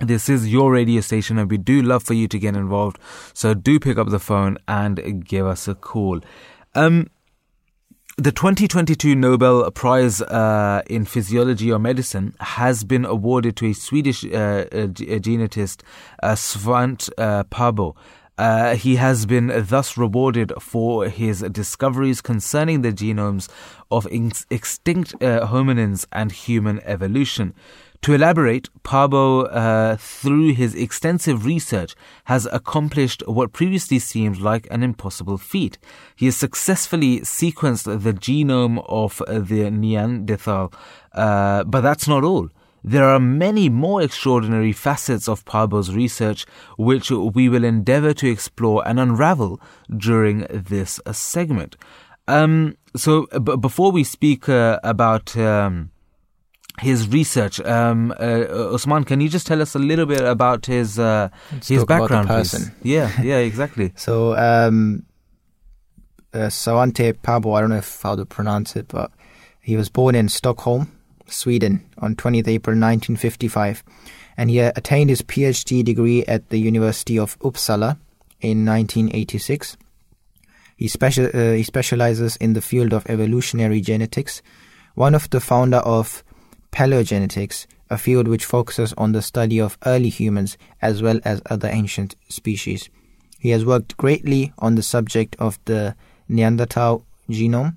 this 0.00 0.28
is 0.28 0.52
your 0.52 0.72
radio 0.72 1.00
station 1.00 1.38
and 1.38 1.50
we 1.50 1.56
do 1.56 1.80
love 1.80 2.02
for 2.02 2.14
you 2.14 2.28
to 2.28 2.38
get 2.38 2.56
involved. 2.56 2.98
So 3.32 3.54
do 3.54 3.80
pick 3.80 3.98
up 3.98 4.08
the 4.08 4.18
phone 4.18 4.58
and 4.68 5.24
give 5.26 5.46
us 5.46 5.68
a 5.68 5.74
call. 5.74 6.20
Um, 6.74 7.08
the 8.18 8.32
2022 8.32 9.14
Nobel 9.14 9.70
Prize 9.70 10.22
uh, 10.22 10.82
in 10.88 11.04
Physiology 11.04 11.70
or 11.70 11.78
Medicine 11.78 12.34
has 12.40 12.82
been 12.82 13.04
awarded 13.04 13.56
to 13.56 13.66
a 13.66 13.72
Swedish 13.74 14.24
uh, 14.24 14.64
uh, 14.72 14.86
genetist, 14.88 15.82
Svante 16.22 17.10
uh, 17.18 17.44
Pääbo. 17.44 17.94
Uh, 18.38 18.76
he 18.76 18.96
has 18.96 19.24
been 19.26 19.50
thus 19.68 19.96
rewarded 19.96 20.52
for 20.60 21.08
his 21.08 21.40
discoveries 21.52 22.20
concerning 22.20 22.82
the 22.82 22.92
genomes 22.92 23.48
of 23.90 24.06
ex- 24.10 24.46
extinct 24.50 25.14
uh, 25.14 25.46
hominins 25.46 26.06
and 26.12 26.32
human 26.32 26.80
evolution. 26.84 27.54
To 28.02 28.12
elaborate, 28.12 28.68
Pääbo, 28.84 29.48
uh, 29.50 29.96
through 29.96 30.52
his 30.52 30.74
extensive 30.74 31.44
research, 31.44 31.96
has 32.24 32.46
accomplished 32.52 33.22
what 33.26 33.52
previously 33.52 33.98
seemed 33.98 34.38
like 34.38 34.68
an 34.70 34.82
impossible 34.82 35.38
feat. 35.38 35.78
He 36.14 36.26
has 36.26 36.36
successfully 36.36 37.20
sequenced 37.20 37.84
the 37.84 38.12
genome 38.12 38.84
of 38.88 39.22
the 39.26 39.70
Neanderthal, 39.70 40.72
uh, 41.14 41.64
but 41.64 41.80
that's 41.80 42.06
not 42.06 42.22
all. 42.22 42.50
There 42.86 43.04
are 43.04 43.18
many 43.18 43.68
more 43.68 44.00
extraordinary 44.00 44.72
facets 44.72 45.28
of 45.28 45.44
Pääbo's 45.44 45.92
research 45.92 46.46
which 46.78 47.10
we 47.10 47.48
will 47.48 47.64
endeavor 47.64 48.14
to 48.14 48.30
explore 48.30 48.86
and 48.86 49.00
unravel 49.00 49.60
during 49.94 50.46
this 50.48 51.00
segment. 51.10 51.76
Um, 52.28 52.76
so, 52.94 53.26
b- 53.26 53.56
before 53.56 53.90
we 53.90 54.04
speak 54.04 54.48
uh, 54.48 54.78
about 54.84 55.36
um, 55.36 55.90
his 56.80 57.08
research, 57.08 57.58
um, 57.60 58.14
uh, 58.20 58.72
Usman, 58.74 59.02
can 59.02 59.20
you 59.20 59.28
just 59.28 59.48
tell 59.48 59.60
us 59.60 59.74
a 59.74 59.80
little 59.80 60.06
bit 60.06 60.22
about 60.22 60.66
his 60.66 60.96
uh, 60.96 61.28
his 61.64 61.84
background, 61.84 62.28
person. 62.28 62.72
Please? 62.82 62.92
Yeah, 62.92 63.10
yeah, 63.22 63.38
exactly. 63.38 63.92
so, 63.96 64.36
um, 64.36 65.04
uh, 66.32 66.48
Svante 66.50 67.12
Pääbo, 67.14 67.56
I 67.56 67.62
don't 67.62 67.70
know 67.70 67.76
if 67.76 68.02
how 68.02 68.14
to 68.14 68.24
pronounce 68.24 68.76
it, 68.76 68.86
but 68.88 69.10
he 69.60 69.76
was 69.76 69.88
born 69.88 70.14
in 70.14 70.28
Stockholm 70.28 70.95
Sweden 71.28 71.84
on 71.98 72.16
20th 72.16 72.48
April 72.48 72.74
1955, 72.74 73.82
and 74.36 74.50
he 74.50 74.58
attained 74.60 75.10
his 75.10 75.22
PhD 75.22 75.84
degree 75.84 76.24
at 76.24 76.48
the 76.50 76.58
University 76.58 77.18
of 77.18 77.38
Uppsala 77.40 77.98
in 78.40 78.64
1986. 78.64 79.76
He, 80.76 80.88
special, 80.88 81.26
uh, 81.32 81.52
he 81.52 81.62
specializes 81.62 82.36
in 82.36 82.52
the 82.52 82.60
field 82.60 82.92
of 82.92 83.06
evolutionary 83.08 83.80
genetics, 83.80 84.42
one 84.94 85.14
of 85.14 85.30
the 85.30 85.40
founder 85.40 85.78
of 85.78 86.22
paleogenetics, 86.72 87.66
a 87.88 87.96
field 87.96 88.28
which 88.28 88.44
focuses 88.44 88.92
on 88.94 89.12
the 89.12 89.22
study 89.22 89.60
of 89.60 89.78
early 89.86 90.08
humans 90.08 90.58
as 90.82 91.02
well 91.02 91.20
as 91.24 91.40
other 91.48 91.68
ancient 91.68 92.14
species. 92.28 92.90
He 93.38 93.50
has 93.50 93.64
worked 93.64 93.96
greatly 93.96 94.52
on 94.58 94.74
the 94.74 94.82
subject 94.82 95.36
of 95.38 95.58
the 95.64 95.94
Neanderthal 96.28 97.04
genome, 97.30 97.76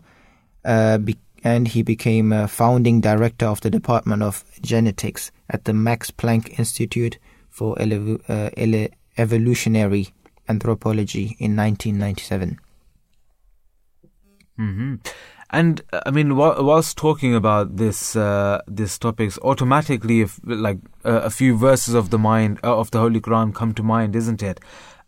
uh, 0.66 0.98
and 1.44 1.68
he 1.70 1.82
became 1.82 2.32
a 2.32 2.48
founding 2.48 3.02
director 3.02 3.46
of 3.46 3.62
the 3.62 3.70
Department 3.70 4.24
of 4.24 4.44
Genetics 4.62 5.32
at 5.50 5.66
the 5.66 5.74
Max 5.74 6.12
Planck 6.12 6.60
Institute 6.60 7.18
for 7.50 7.78
uh, 7.80 8.50
Ele- 8.58 8.90
Evolutionary 9.18 10.10
Anthropology 10.48 11.36
in 11.40 11.56
1997. 11.56 12.60
hmm 14.58 14.96
And 15.52 15.82
uh, 15.92 16.02
I 16.06 16.12
mean, 16.12 16.32
wh- 16.32 16.62
whilst 16.62 16.98
talking 16.98 17.34
about 17.34 17.78
this 17.78 18.16
uh, 18.16 18.62
this 18.68 19.00
topics, 19.00 19.40
automatically, 19.42 20.22
if 20.22 20.40
like 20.44 20.78
uh, 21.04 21.22
a 21.24 21.30
few 21.30 21.58
verses 21.58 21.96
of 21.96 22.10
the 22.10 22.20
mind 22.20 22.60
uh, 22.64 22.78
of 22.78 22.92
the 22.92 23.00
Holy 23.00 23.20
Quran 23.20 23.54
come 23.54 23.74
to 23.74 23.84
mind, 23.84 24.16
isn't 24.16 24.44
it? 24.44 24.60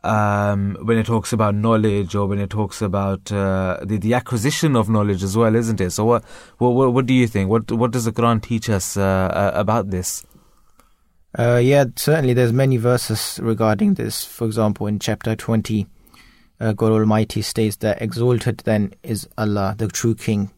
Um, 0.04 0.78
when 0.82 0.98
it 0.98 1.06
talks 1.06 1.32
about 1.32 1.54
knowledge, 1.54 2.16
or 2.16 2.26
when 2.26 2.40
it 2.40 2.50
talks 2.50 2.82
about 2.82 3.32
uh, 3.32 3.78
the 3.84 3.98
the 3.98 4.16
acquisition 4.16 4.76
of 4.76 4.90
knowledge 4.90 5.22
as 5.22 5.38
well, 5.38 5.56
isn't 5.56 5.80
it? 5.80 5.92
So, 5.92 6.06
what 6.06 6.24
what 6.58 6.92
what 6.92 7.06
do 7.06 7.14
you 7.14 7.28
think? 7.28 7.52
What 7.52 7.72
what 7.72 7.92
does 7.92 8.06
the 8.06 8.12
Quran 8.12 8.42
teach 8.42 8.68
us 8.68 8.98
uh, 8.98 9.52
about 9.54 9.92
this? 9.92 10.26
Uh, 11.38 11.62
yeah, 11.64 11.86
certainly 11.96 12.34
there's 12.34 12.52
many 12.52 12.78
verses 12.78 13.40
regarding 13.42 13.94
this. 13.94 14.26
For 14.26 14.46
example, 14.46 14.88
in 14.88 15.00
chapter 15.00 15.34
20, 15.34 15.88
uh, 16.60 16.74
God 16.74 16.92
Almighty 16.92 17.42
states 17.42 17.78
that 17.78 18.02
exalted 18.02 18.64
then 18.66 18.94
is 19.02 19.30
Allah, 19.38 19.76
the 19.78 19.88
true 19.88 20.14
King, 20.14 20.52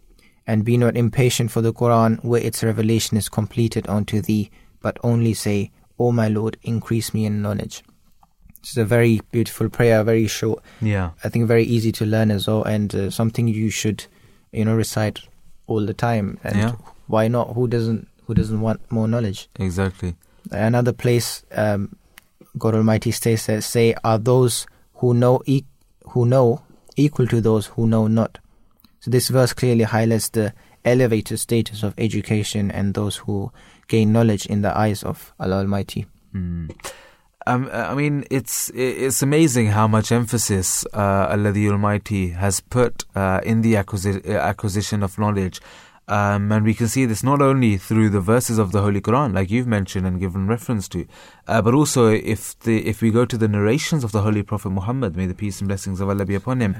And 0.47 0.65
be 0.65 0.77
not 0.77 0.97
impatient 0.97 1.51
for 1.51 1.62
the 1.62 1.73
Quran 1.73 2.23
where 2.23 2.41
its 2.41 2.63
revelation 2.63 3.17
is 3.17 3.29
completed 3.29 3.88
unto 3.88 4.19
thee, 4.19 4.49
but 4.82 4.97
only 5.03 5.36
say, 5.36 5.71
O 5.99 6.12
my 6.12 6.27
Lord, 6.27 6.58
increase 6.63 7.13
me 7.13 7.25
in 7.25 7.43
knowledge. 7.43 7.84
It's 8.63 8.78
a 8.78 8.86
very 8.86 9.19
beautiful 9.32 9.69
prayer, 9.69 10.04
very 10.04 10.26
short. 10.28 10.63
Yeah. 10.82 11.12
I 11.23 11.30
think 11.30 11.47
very 11.47 11.63
easy 11.65 11.91
to 11.93 12.06
learn 12.06 12.32
as 12.32 12.47
well, 12.47 12.63
and 12.63 12.95
uh, 12.95 13.10
something 13.10 13.47
you 13.49 13.69
should, 13.69 14.06
you 14.54 14.63
know, 14.63 14.73
recite 14.76 15.19
all 15.67 15.86
the 15.86 15.93
time. 15.93 16.38
And 16.45 16.56
Yeah. 16.56 16.71
why 17.08 17.28
not? 17.28 17.54
Who 17.56 17.67
doesn't? 17.67 18.08
Who 18.26 18.34
doesn't 18.34 18.62
want 18.62 18.80
more 18.89 19.08
knowledge? 19.08 19.49
Exactly. 19.60 20.15
Another 20.49 20.93
place, 20.93 21.43
um, 21.52 21.97
God 22.58 22.73
Almighty 22.76 23.12
states 23.12 23.47
that 23.47 23.63
say, 23.63 23.95
"Are 24.04 24.17
those 24.17 24.65
who 24.95 25.13
know 25.13 25.41
e- 25.45 25.65
who 26.12 26.26
know 26.26 26.62
equal 26.95 27.28
to 27.28 27.41
those 27.41 27.65
who 27.76 27.86
know 27.86 28.08
not?" 28.08 28.39
So 29.02 29.12
this 29.12 29.28
verse 29.28 29.52
clearly 29.52 29.84
highlights 29.84 30.30
the 30.30 30.54
elevated 30.86 31.38
status 31.39 31.84
of 31.84 31.93
education 31.97 32.71
and 32.71 32.93
those 32.93 33.17
who 33.17 33.52
gain 33.89 34.13
knowledge 34.13 34.45
in 34.45 34.62
the 34.62 34.78
eyes 34.78 35.04
of 35.04 35.34
Allah 35.38 35.58
Almighty. 35.58 36.06
Um, 37.45 37.69
I 37.73 37.93
mean, 37.93 38.23
it's 38.32 38.69
it's 38.73 39.21
amazing 39.21 39.67
how 39.67 39.88
much 39.88 40.12
emphasis 40.12 40.86
uh, 40.93 41.27
Allah 41.29 41.51
the 41.51 41.69
Almighty 41.69 42.29
has 42.29 42.62
put 42.62 43.03
uh, 43.15 43.41
in 43.43 43.62
the 43.62 43.73
acquisi- 43.73 44.27
uh, 44.27 44.39
acquisition 44.39 45.03
of 45.03 45.17
knowledge, 45.19 45.60
um, 46.07 46.51
and 46.51 46.65
we 46.65 46.73
can 46.73 46.87
see 46.87 47.05
this 47.05 47.23
not 47.23 47.41
only 47.41 47.77
through 47.77 48.09
the 48.09 48.19
verses 48.19 48.57
of 48.57 48.73
the 48.73 48.81
Holy 48.81 48.99
Quran, 48.99 49.33
like 49.33 49.49
you've 49.49 49.67
mentioned 49.67 50.05
and 50.05 50.19
given 50.19 50.47
reference 50.47 50.89
to, 50.89 51.07
uh, 51.47 51.61
but 51.61 51.73
also 51.73 52.07
if 52.07 52.59
the 52.59 52.85
if 52.85 53.01
we 53.01 53.09
go 53.09 53.25
to 53.25 53.37
the 53.37 53.47
narrations 53.47 54.03
of 54.03 54.11
the 54.11 54.21
Holy 54.21 54.43
Prophet 54.43 54.71
Muhammad, 54.71 55.15
may 55.15 55.27
the 55.27 55.33
peace 55.33 55.61
and 55.61 55.67
blessings 55.69 56.01
of 56.01 56.09
Allah 56.09 56.25
be 56.25 56.35
upon 56.35 56.59
him, 56.59 56.75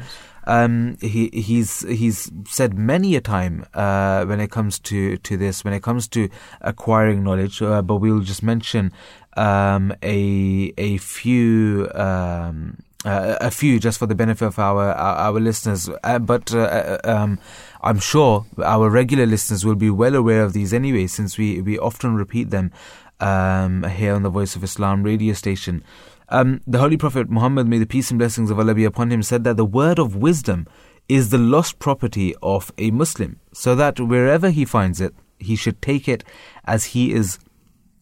um, 0.45 0.97
he 0.99 1.29
he's 1.29 1.88
he's 1.88 2.29
said 2.49 2.77
many 2.77 3.15
a 3.15 3.21
time 3.21 3.65
uh, 3.73 4.25
when 4.25 4.41
it 4.41 4.51
comes 4.51 4.77
to 4.79 5.15
to 5.17 5.38
this, 5.38 5.63
when 5.63 5.73
it 5.73 5.83
comes 5.83 6.07
to 6.09 6.29
acquiring 6.59 7.23
knowledge. 7.23 7.62
Uh, 7.62 7.81
but 7.81 7.97
we'll 7.97 8.19
just 8.19 8.43
mention 8.43 8.91
um, 9.38 9.93
a 10.03 10.73
a 10.77 10.97
few. 10.97 11.89
Um, 11.95 12.77
uh, 13.05 13.36
a 13.41 13.51
few 13.51 13.79
just 13.79 13.99
for 13.99 14.05
the 14.05 14.15
benefit 14.15 14.45
of 14.45 14.57
our 14.57 14.91
our, 14.93 15.15
our 15.15 15.39
listeners, 15.39 15.89
uh, 16.03 16.19
but 16.19 16.53
uh, 16.55 16.97
um, 17.03 17.38
I'm 17.84 18.00
sure 18.00 18.46
our 18.63 18.89
regular 18.89 19.26
listeners 19.26 19.65
will 19.65 19.76
be 19.76 19.89
well 19.89 20.15
aware 20.15 20.43
of 20.43 20.54
these 20.54 20.74
anyway, 20.74 21.08
since 21.08 21.38
we 21.38 21.62
we 21.62 21.78
often 21.78 22.15
repeat 22.15 22.50
them 22.50 22.72
um, 23.19 23.84
here 23.84 24.13
on 24.13 24.24
the 24.24 24.30
Voice 24.30 24.56
of 24.56 24.63
Islam 24.63 25.04
radio 25.04 25.34
station. 25.34 25.84
Um, 26.30 26.62
the 26.65 26.80
Holy 26.80 26.96
Prophet 26.96 27.30
Muhammad, 27.30 27.67
may 27.67 27.80
the 27.80 27.86
peace 27.86 28.10
and 28.10 28.17
blessings 28.17 28.50
of 28.50 28.58
Allah 28.58 28.74
be 28.74 28.86
upon 28.86 29.12
him, 29.12 29.22
said 29.22 29.43
that 29.43 29.58
the 29.58 29.65
word 29.65 30.00
of 30.00 30.15
wisdom 30.15 30.65
is 31.10 31.30
the 31.30 31.38
lost 31.38 31.78
property 31.80 32.34
of 32.41 32.72
a 32.78 32.89
Muslim, 32.91 33.41
so 33.54 33.76
that 33.76 34.00
wherever 34.00 34.50
he 34.50 34.63
finds 34.63 35.02
it, 35.02 35.13
he 35.38 35.58
should 35.58 35.82
take 35.82 36.08
it 36.08 36.24
as 36.63 36.86
he 36.86 37.12
is 37.12 37.38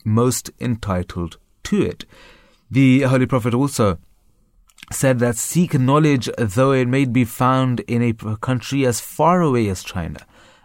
most 0.05 0.51
entitled 0.59 1.37
to 1.63 1.81
it. 1.81 2.05
The 2.69 3.01
Holy 3.01 3.25
Prophet 3.25 3.55
also 3.55 3.97
said 4.93 5.19
that 5.19 5.37
seek 5.37 5.73
knowledge 5.73 6.29
though 6.37 6.71
it 6.71 6.87
may 6.87 7.05
be 7.05 7.25
found 7.25 7.81
in 7.81 8.01
a 8.01 8.37
country 8.37 8.85
as 8.85 8.99
far 8.99 9.41
away 9.41 9.69
as 9.69 9.83
China. 9.83 10.19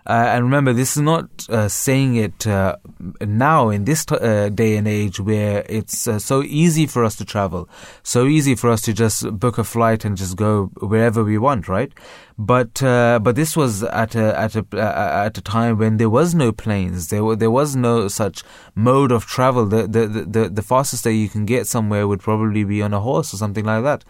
Uh, 0.07 0.27
and 0.29 0.45
remember, 0.45 0.73
this 0.73 0.97
is 0.97 1.03
not 1.03 1.29
uh, 1.49 1.69
saying 1.69 2.15
it 2.15 2.47
uh, 2.47 2.77
now 3.21 3.71
in 3.71 3.85
this 3.85 4.05
t- 4.05 4.15
uh, 4.15 4.49
day 4.51 4.77
and 4.77 4.87
age 4.87 5.19
where 5.19 5.67
it's 5.69 6.07
uh, 6.07 6.17
so 6.17 6.45
easy 6.45 6.87
for 6.87 7.05
us 7.05 7.17
to 7.17 7.25
travel, 7.25 7.69
so 8.05 8.25
easy 8.25 8.55
for 8.55 8.71
us 8.71 8.81
to 8.81 8.93
just 8.93 9.29
book 9.41 9.59
a 9.59 9.65
flight 9.65 10.05
and 10.05 10.17
just 10.17 10.37
go 10.37 10.67
wherever 10.79 11.25
we 11.25 11.39
want, 11.39 11.67
right? 11.67 11.93
But 12.39 12.83
uh, 12.83 13.19
but 13.23 13.35
this 13.35 13.57
was 13.57 13.83
at 13.83 14.15
a 14.15 14.39
at 14.39 14.57
a 14.57 14.67
uh, 14.75 15.25
at 15.25 15.39
a 15.39 15.41
time 15.41 15.79
when 15.79 15.97
there 15.97 16.11
was 16.11 16.35
no 16.35 16.53
planes, 16.53 17.09
there 17.09 17.25
were, 17.25 17.35
there 17.35 17.51
was 17.51 17.75
no 17.75 18.09
such 18.09 18.43
mode 18.75 19.11
of 19.11 19.25
travel. 19.25 19.65
The, 19.65 19.87
the 19.87 20.07
the 20.07 20.49
the 20.51 20.63
fastest 20.63 21.05
that 21.05 21.15
you 21.15 21.31
can 21.31 21.47
get 21.47 21.67
somewhere 21.67 22.07
would 22.07 22.21
probably 22.21 22.63
be 22.65 22.83
on 22.83 22.93
a 22.93 23.01
horse 23.01 23.33
or 23.33 23.39
something 23.39 23.65
like 23.65 23.85
that. 23.85 24.05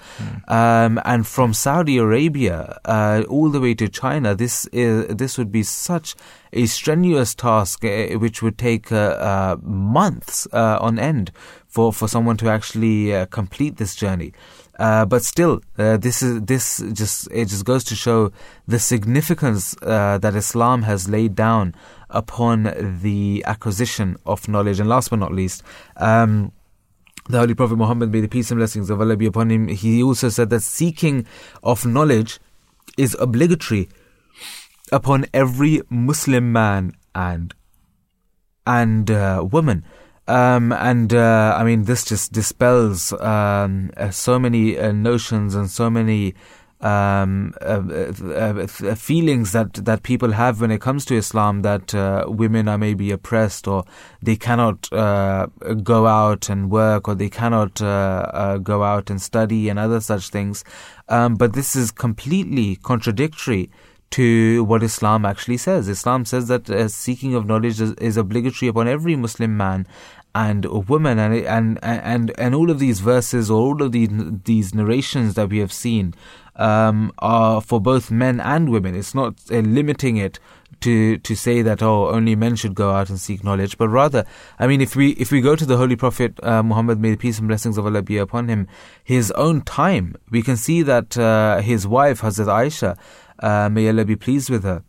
Um, 0.48 1.00
and 1.04 1.24
from 1.24 1.54
Saudi 1.54 1.98
Arabia 1.98 2.80
uh, 2.84 3.22
all 3.28 3.48
the 3.48 3.60
way 3.60 3.74
to 3.74 3.88
China, 3.88 4.34
this 4.34 4.66
is 4.72 5.06
this 5.14 5.38
would 5.38 5.52
be 5.52 5.62
such 5.62 6.16
a 6.52 6.66
strenuous 6.66 7.34
task, 7.34 7.84
uh, 7.84 8.18
which 8.18 8.42
would 8.42 8.58
take 8.58 8.90
uh, 8.90 8.96
uh, 8.96 9.56
months 9.62 10.48
uh, 10.52 10.78
on 10.80 10.98
end 10.98 11.30
for, 11.68 11.92
for 11.92 12.08
someone 12.08 12.36
to 12.38 12.48
actually 12.48 13.14
uh, 13.14 13.26
complete 13.26 13.76
this 13.76 13.94
journey. 13.94 14.32
Uh, 14.78 15.06
but 15.06 15.24
still, 15.24 15.62
uh, 15.78 15.96
this 15.96 16.22
is 16.22 16.42
this 16.42 16.82
just 16.92 17.28
it 17.32 17.46
just 17.46 17.64
goes 17.64 17.82
to 17.84 17.94
show 17.94 18.30
the 18.68 18.78
significance 18.78 19.74
uh, 19.82 20.18
that 20.18 20.34
Islam 20.34 20.82
has 20.82 21.08
laid 21.08 21.34
down 21.34 21.74
upon 22.10 22.98
the 23.02 23.42
acquisition 23.46 24.16
of 24.26 24.48
knowledge. 24.48 24.78
And 24.78 24.88
last 24.88 25.08
but 25.10 25.18
not 25.18 25.32
least, 25.32 25.62
um, 25.96 26.52
the 27.28 27.38
Holy 27.38 27.54
Prophet 27.54 27.76
Muhammad, 27.76 28.12
may 28.12 28.20
the 28.20 28.28
peace 28.28 28.50
and 28.50 28.58
blessings 28.58 28.90
of 28.90 29.00
Allah 29.00 29.16
be 29.16 29.26
upon 29.26 29.50
him, 29.50 29.68
he 29.68 30.02
also 30.02 30.28
said 30.28 30.50
that 30.50 30.60
seeking 30.60 31.26
of 31.62 31.86
knowledge 31.86 32.38
is 32.98 33.16
obligatory 33.18 33.88
upon 34.92 35.26
every 35.32 35.80
Muslim 35.90 36.52
man 36.52 36.92
and 37.14 37.54
and 38.66 39.10
uh, 39.10 39.46
woman. 39.50 39.84
Um, 40.28 40.72
and 40.72 41.14
uh, 41.14 41.56
I 41.56 41.64
mean, 41.64 41.84
this 41.84 42.04
just 42.04 42.32
dispels 42.32 43.12
um, 43.12 43.90
uh, 43.96 44.10
so 44.10 44.38
many 44.38 44.78
uh, 44.78 44.92
notions 44.92 45.54
and 45.54 45.70
so 45.70 45.88
many 45.88 46.34
um, 46.80 47.54
uh, 47.62 47.82
uh, 47.88 48.66
uh, 48.84 48.94
feelings 48.94 49.52
that, 49.52 49.72
that 49.74 50.02
people 50.02 50.32
have 50.32 50.60
when 50.60 50.70
it 50.70 50.80
comes 50.80 51.06
to 51.06 51.16
Islam 51.16 51.62
that 51.62 51.94
women 52.28 52.68
are 52.68 52.76
maybe 52.76 53.10
oppressed 53.10 53.66
or 53.66 53.84
they 54.20 54.36
cannot 54.36 54.88
go 54.90 56.06
out 56.06 56.48
and 56.50 56.70
work 56.70 57.08
or 57.08 57.14
they 57.14 57.30
cannot 57.30 57.74
go 57.76 58.82
out 58.82 59.08
and 59.10 59.22
study 59.22 59.68
and 59.68 59.78
other 59.78 60.00
such 60.00 60.28
things. 60.28 60.64
Um, 61.08 61.36
but 61.36 61.54
this 61.54 61.76
is 61.76 61.90
completely 61.90 62.76
contradictory 62.76 63.70
to 64.10 64.64
what 64.64 64.82
Islam 64.82 65.24
actually 65.24 65.56
says. 65.56 65.88
Islam 65.88 66.24
says 66.24 66.48
that 66.48 66.70
uh, 66.70 66.88
seeking 66.88 67.34
of 67.34 67.46
knowledge 67.46 67.80
is, 67.80 67.92
is 67.94 68.16
obligatory 68.16 68.68
upon 68.68 68.88
every 68.88 69.16
Muslim 69.16 69.56
man 69.56 69.86
and 70.36 70.66
woman, 70.86 71.18
and 71.18 71.34
and 71.34 71.78
and 71.82 72.32
and 72.38 72.54
all 72.54 72.70
of 72.70 72.78
these 72.78 73.00
verses 73.00 73.50
or 73.50 73.58
all 73.68 73.82
of 73.82 73.92
these 73.92 74.10
these 74.44 74.74
narrations 74.74 75.34
that 75.34 75.48
we 75.48 75.58
have 75.58 75.72
seen 75.72 76.14
um, 76.56 77.10
are 77.18 77.62
for 77.62 77.80
both 77.80 78.10
men 78.10 78.38
and 78.40 78.68
women. 78.68 78.94
It's 78.94 79.14
not 79.14 79.34
uh, 79.50 79.60
limiting 79.60 80.18
it 80.18 80.38
to 80.80 81.16
to 81.16 81.34
say 81.34 81.62
that 81.62 81.82
oh 81.82 82.08
only 82.10 82.36
men 82.36 82.54
should 82.54 82.74
go 82.74 82.90
out 82.90 83.08
and 83.08 83.18
seek 83.18 83.42
knowledge, 83.42 83.78
but 83.78 83.88
rather, 83.88 84.26
I 84.58 84.66
mean, 84.66 84.82
if 84.82 84.94
we 84.94 85.12
if 85.12 85.32
we 85.32 85.40
go 85.40 85.56
to 85.56 85.64
the 85.64 85.78
Holy 85.78 85.96
Prophet 85.96 86.38
uh, 86.42 86.62
Muhammad, 86.62 87.00
may 87.00 87.12
the 87.12 87.16
peace 87.16 87.38
and 87.38 87.48
blessings 87.48 87.78
of 87.78 87.86
Allah 87.86 88.02
be 88.02 88.18
upon 88.18 88.48
him, 88.48 88.68
his 89.02 89.30
own 89.32 89.62
time, 89.62 90.16
we 90.30 90.42
can 90.42 90.58
see 90.58 90.82
that 90.82 91.16
uh, 91.16 91.62
his 91.62 91.86
wife 91.86 92.20
Hazrat 92.20 92.52
Aisha, 92.58 92.98
uh, 93.38 93.70
may 93.70 93.88
Allah 93.88 94.04
be 94.04 94.16
pleased 94.16 94.50
with 94.50 94.64
her, 94.64 94.82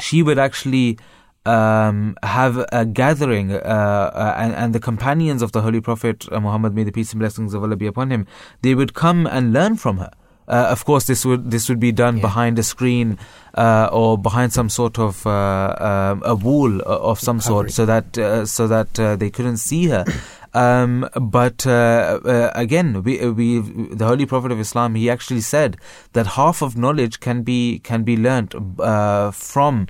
she 0.00 0.22
would 0.22 0.38
actually 0.38 0.98
um, 1.46 2.16
have 2.22 2.66
a 2.72 2.84
gathering, 2.84 3.52
uh, 3.52 3.56
uh, 3.56 4.34
and, 4.36 4.54
and 4.54 4.74
the 4.74 4.80
companions 4.80 5.42
of 5.42 5.52
the 5.52 5.62
Holy 5.62 5.80
Prophet 5.80 6.26
uh, 6.30 6.40
Muhammad, 6.40 6.74
may 6.74 6.84
the 6.84 6.92
peace 6.92 7.12
and 7.12 7.20
blessings 7.20 7.54
of 7.54 7.62
Allah 7.62 7.76
be 7.76 7.86
upon 7.86 8.10
him, 8.10 8.26
they 8.62 8.74
would 8.74 8.94
come 8.94 9.26
and 9.26 9.52
learn 9.52 9.76
from 9.76 9.98
her. 9.98 10.10
Uh, 10.48 10.66
of 10.68 10.84
course, 10.84 11.06
this 11.06 11.24
would 11.24 11.52
this 11.52 11.68
would 11.68 11.78
be 11.78 11.92
done 11.92 12.18
behind 12.20 12.58
a 12.58 12.62
screen 12.64 13.16
uh, 13.54 13.88
or 13.92 14.18
behind 14.18 14.52
some 14.52 14.68
sort 14.68 14.98
of 14.98 15.24
uh, 15.24 15.76
um, 15.78 16.22
a 16.24 16.34
wall 16.34 16.82
of 16.82 17.20
some 17.20 17.40
sort, 17.40 17.70
so 17.70 17.86
that 17.86 18.18
uh, 18.18 18.44
so 18.44 18.66
that 18.66 18.98
uh, 18.98 19.14
they 19.14 19.30
couldn't 19.30 19.58
see 19.58 19.86
her. 19.86 20.04
Um, 20.52 21.08
but 21.14 21.64
uh, 21.64 22.18
uh, 22.24 22.50
again, 22.56 23.04
we, 23.04 23.24
we 23.30 23.60
the 23.60 24.04
Holy 24.04 24.26
Prophet 24.26 24.50
of 24.50 24.58
Islam 24.58 24.96
he 24.96 25.08
actually 25.08 25.42
said 25.42 25.76
that 26.12 26.26
half 26.26 26.60
of 26.60 26.76
knowledge 26.76 27.20
can 27.20 27.42
be 27.42 27.78
can 27.78 28.02
be 28.02 28.16
learnt 28.16 28.56
uh, 28.80 29.30
from 29.30 29.86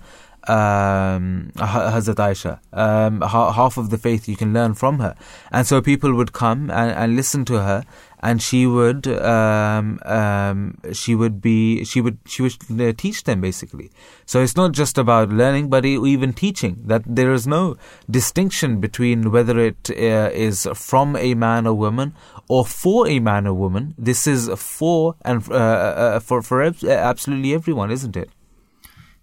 um, 0.51 1.53
Hazrat 1.57 2.17
Aisha. 2.17 2.59
Um, 2.73 3.21
ha- 3.21 3.53
half 3.53 3.77
of 3.77 3.91
the 3.91 3.99
faith 3.99 4.29
you 4.29 4.37
can 4.37 4.53
learn 4.53 4.75
from 4.75 4.99
her, 4.99 5.15
and 5.53 5.67
so 5.67 5.81
people 5.81 6.15
would 6.15 6.33
come 6.33 6.71
and, 6.71 6.91
and 6.91 7.17
listen 7.17 7.45
to 7.47 7.55
her, 7.63 7.85
and 8.21 8.43
she 8.43 8.67
would 8.67 9.07
um, 9.07 10.01
um, 10.05 10.79
she 10.93 11.15
would 11.15 11.41
be 11.41 11.85
she 11.85 12.01
would 12.01 12.19
she 12.27 12.43
would 12.43 12.57
uh, 12.81 12.93
teach 12.97 13.25
them 13.25 13.41
basically. 13.41 13.91
So 14.27 14.43
it's 14.43 14.57
not 14.57 14.73
just 14.73 14.99
about 14.99 15.31
learning, 15.31 15.69
but 15.69 15.85
even 15.85 16.33
teaching. 16.33 16.83
That 16.85 17.03
there 17.07 17.33
is 17.33 17.47
no 17.47 17.77
distinction 18.11 18.81
between 18.81 19.31
whether 19.31 19.59
it 19.59 19.91
uh, 19.91 20.31
is 20.49 20.69
from 20.75 21.17
a 21.17 21.35
man 21.35 21.67
or 21.67 21.75
woman 21.75 22.15
or 22.49 22.67
for 22.67 23.07
a 23.09 23.21
man 23.21 23.47
or 23.47 23.55
woman. 23.55 23.95
This 23.97 24.27
is 24.27 24.51
for 24.57 25.15
and 25.23 25.49
uh, 25.51 25.55
uh, 25.55 26.21
for 26.21 26.43
for 26.43 26.63
ab- 26.63 26.85
absolutely 26.85 27.55
everyone, 27.55 27.91
isn't 27.91 28.17
it? 28.17 28.31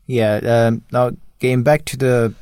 Yeah. 0.08 0.38
Um, 0.38 0.84
now, 0.92 1.12
getting 1.40 1.64
back 1.64 1.86
to 1.86 1.98
the 1.98 2.34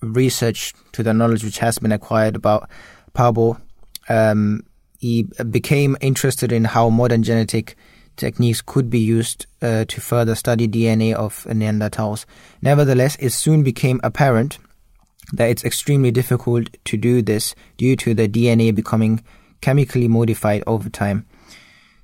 research, 0.00 0.74
to 0.92 1.02
the 1.02 1.14
knowledge 1.14 1.44
which 1.44 1.58
has 1.58 1.78
been 1.78 1.92
acquired 1.92 2.34
about 2.34 2.68
Pääbo, 3.14 3.60
um, 4.08 4.64
he 4.98 5.24
became 5.50 5.96
interested 6.00 6.50
in 6.50 6.64
how 6.64 6.88
modern 6.88 7.22
genetic 7.22 7.76
techniques 8.16 8.62
could 8.62 8.90
be 8.90 8.98
used 8.98 9.46
uh, 9.60 9.84
to 9.86 10.00
further 10.00 10.34
study 10.34 10.66
DNA 10.66 11.12
of 11.12 11.44
Neanderthals. 11.44 12.24
Nevertheless, 12.62 13.16
it 13.16 13.30
soon 13.30 13.62
became 13.62 14.00
apparent 14.02 14.58
that 15.32 15.50
it's 15.50 15.64
extremely 15.64 16.10
difficult 16.10 16.68
to 16.84 16.96
do 16.96 17.22
this 17.22 17.54
due 17.76 17.96
to 17.96 18.14
the 18.14 18.28
DNA 18.28 18.74
becoming 18.74 19.22
chemically 19.60 20.08
modified 20.08 20.62
over 20.66 20.88
time. 20.88 21.26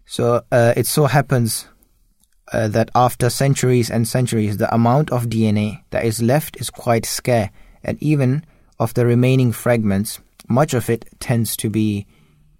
So 0.06 0.42
uh, 0.50 0.74
it 0.76 0.86
so 0.86 1.06
happens 1.06 1.68
uh, 2.52 2.68
that 2.68 2.90
after 2.94 3.30
centuries 3.30 3.90
and 3.90 4.06
centuries, 4.08 4.56
the 4.56 4.72
amount 4.74 5.10
of 5.10 5.26
DNA 5.26 5.82
that 5.90 6.04
is 6.04 6.22
left 6.22 6.56
is 6.60 6.70
quite 6.70 7.06
scarce, 7.06 7.50
and 7.84 8.02
even 8.02 8.44
of 8.78 8.94
the 8.94 9.06
remaining 9.06 9.52
fragments, 9.52 10.18
much 10.48 10.74
of 10.74 10.90
it 10.90 11.04
tends 11.20 11.56
to 11.56 11.70
be 11.70 12.06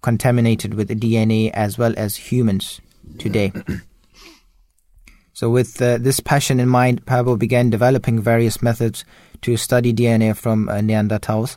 contaminated 0.02 0.74
with 0.74 0.88
DNA 1.00 1.50
as 1.52 1.76
well 1.76 1.94
as 1.96 2.16
humans 2.16 2.80
today. 3.18 3.52
so, 5.32 5.50
with 5.50 5.80
uh, 5.82 5.98
this 5.98 6.20
passion 6.20 6.60
in 6.60 6.68
mind, 6.68 7.04
Pääbo 7.04 7.38
began 7.38 7.70
developing 7.70 8.20
various 8.20 8.62
methods 8.62 9.04
to 9.42 9.56
study 9.56 9.92
DNA 9.92 10.36
from 10.36 10.68
uh, 10.68 10.74
Neanderthals. 10.74 11.56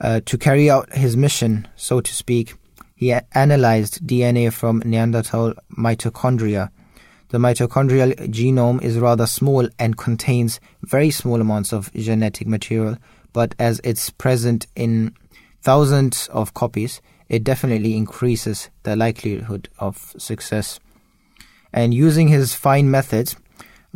Uh, 0.00 0.20
to 0.26 0.38
carry 0.38 0.70
out 0.70 0.92
his 0.92 1.16
mission, 1.16 1.66
so 1.74 2.00
to 2.00 2.14
speak, 2.14 2.54
he 2.94 3.12
analyzed 3.32 4.06
DNA 4.06 4.52
from 4.52 4.80
Neanderthal 4.84 5.54
mitochondria. 5.76 6.70
The 7.30 7.38
mitochondrial 7.38 8.14
genome 8.30 8.82
is 8.82 8.98
rather 8.98 9.26
small 9.26 9.68
and 9.78 9.98
contains 9.98 10.60
very 10.82 11.10
small 11.10 11.40
amounts 11.40 11.74
of 11.74 11.92
genetic 11.92 12.46
material, 12.46 12.96
but 13.34 13.54
as 13.58 13.82
it's 13.84 14.08
present 14.08 14.66
in 14.74 15.14
thousands 15.60 16.28
of 16.28 16.54
copies, 16.54 17.02
it 17.28 17.44
definitely 17.44 17.96
increases 17.96 18.70
the 18.82 18.96
likelihood 18.96 19.68
of 19.78 20.14
success. 20.16 20.80
And 21.70 21.92
using 21.92 22.28
his 22.28 22.54
fine 22.54 22.90
methods, 22.90 23.36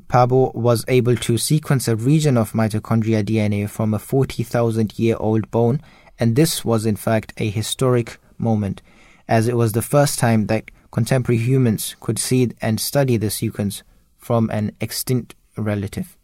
Pääbo 0.09 0.55
was 0.55 0.85
able 0.88 1.16
to 1.16 1.38
sequence 1.38 1.88
a 1.88 1.97
region 1.97 2.37
of 2.37 2.53
mitochondria 2.53 3.25
DNA 3.25 3.68
from 3.68 3.95
a 3.95 3.99
40,000 3.99 4.99
year 4.99 5.16
old 5.18 5.51
bone, 5.51 5.81
and 6.18 6.37
this 6.37 6.66
was 6.66 6.85
in 6.85 6.97
fact 6.97 7.33
a 7.38 7.49
historic 7.49 8.18
moment, 8.37 8.83
as 9.27 9.49
it 9.49 9.57
was 9.57 9.73
the 9.73 9.81
first 9.81 10.18
time 10.18 10.49
that 10.49 10.71
contemporary 10.93 11.39
humans 11.39 11.97
could 11.99 12.19
see 12.19 12.51
and 12.61 12.79
study 12.79 13.17
the 13.17 13.31
sequence 13.31 13.83
from 14.17 14.49
an 14.51 14.71
extinct 14.81 15.35
relative. 15.57 16.17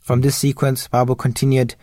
From 0.00 0.22
this 0.22 0.36
sequence, 0.36 0.88
Pääbo 0.88 1.18
continued 1.18 1.74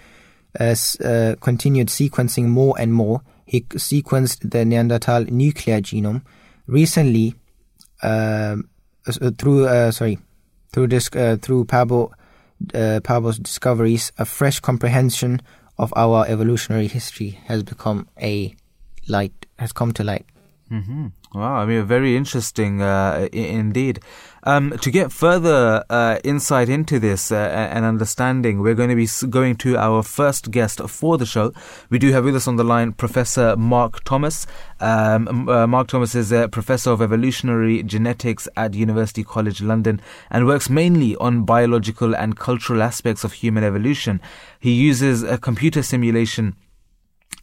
uh, 0.60 0.76
uh, 1.04 1.36
continued 1.42 1.88
sequencing 1.90 2.48
more 2.48 2.74
and 2.80 2.94
more. 2.94 3.22
He 3.46 3.62
sequenced 3.62 4.50
the 4.50 4.66
Neanderthal 4.66 5.26
nuclear 5.26 5.82
genome. 5.82 6.24
Recently, 6.68 7.36
uh, 8.02 8.58
through 9.38 9.68
uh, 9.68 9.92
sorry, 9.92 10.20
through 10.72 10.88
this 10.88 11.10
uh, 11.14 11.38
through 11.42 11.66
Pääbo 11.66 12.12
uh, 12.74 13.00
Pääbo's 13.02 13.40
discoveries, 13.40 14.12
a 14.18 14.26
fresh 14.26 14.60
comprehension 14.62 15.42
of 15.78 15.92
our 15.98 16.26
evolutionary 16.28 16.88
history 16.88 17.40
has 17.46 17.64
become 17.64 18.08
a 18.22 18.56
light 19.08 19.46
has 19.60 19.74
come 19.74 19.92
to 19.92 20.04
light. 20.04 20.26
Mm-hmm. 20.74 21.08
Wow, 21.36 21.58
I 21.58 21.66
mean, 21.68 21.86
very 21.86 22.18
interesting 22.18 22.82
uh, 22.82 23.30
I- 23.32 23.38
indeed. 23.38 24.00
Um, 24.46 24.76
to 24.80 24.90
get 24.90 25.12
further 25.12 25.84
uh, 25.88 26.18
insight 26.24 26.68
into 26.68 26.98
this 26.98 27.32
uh, 27.32 27.70
and 27.72 27.86
understanding, 27.86 28.60
we're 28.60 28.74
going 28.74 28.90
to 28.90 28.96
be 28.96 29.08
going 29.30 29.56
to 29.58 29.78
our 29.78 30.02
first 30.02 30.50
guest 30.50 30.82
for 30.90 31.20
the 31.20 31.28
show. 31.28 31.54
We 31.92 32.00
do 32.00 32.12
have 32.12 32.26
with 32.26 32.36
us 32.36 32.48
on 32.48 32.56
the 32.56 32.64
line 32.64 32.94
Professor 32.94 33.56
Mark 33.56 34.04
Thomas. 34.04 34.48
Um, 34.80 35.48
uh, 35.48 35.68
Mark 35.68 35.90
Thomas 35.90 36.16
is 36.16 36.32
a 36.32 36.50
professor 36.50 36.90
of 36.90 37.04
evolutionary 37.04 37.84
genetics 37.84 38.48
at 38.58 38.74
University 38.74 39.24
College 39.24 39.62
London 39.62 40.02
and 40.32 40.48
works 40.48 40.72
mainly 40.72 41.16
on 41.18 41.46
biological 41.46 42.16
and 42.16 42.36
cultural 42.36 42.82
aspects 42.82 43.24
of 43.24 43.34
human 43.34 43.64
evolution. 43.64 44.20
He 44.60 44.72
uses 44.72 45.22
a 45.22 45.38
computer 45.38 45.84
simulation 45.84 46.56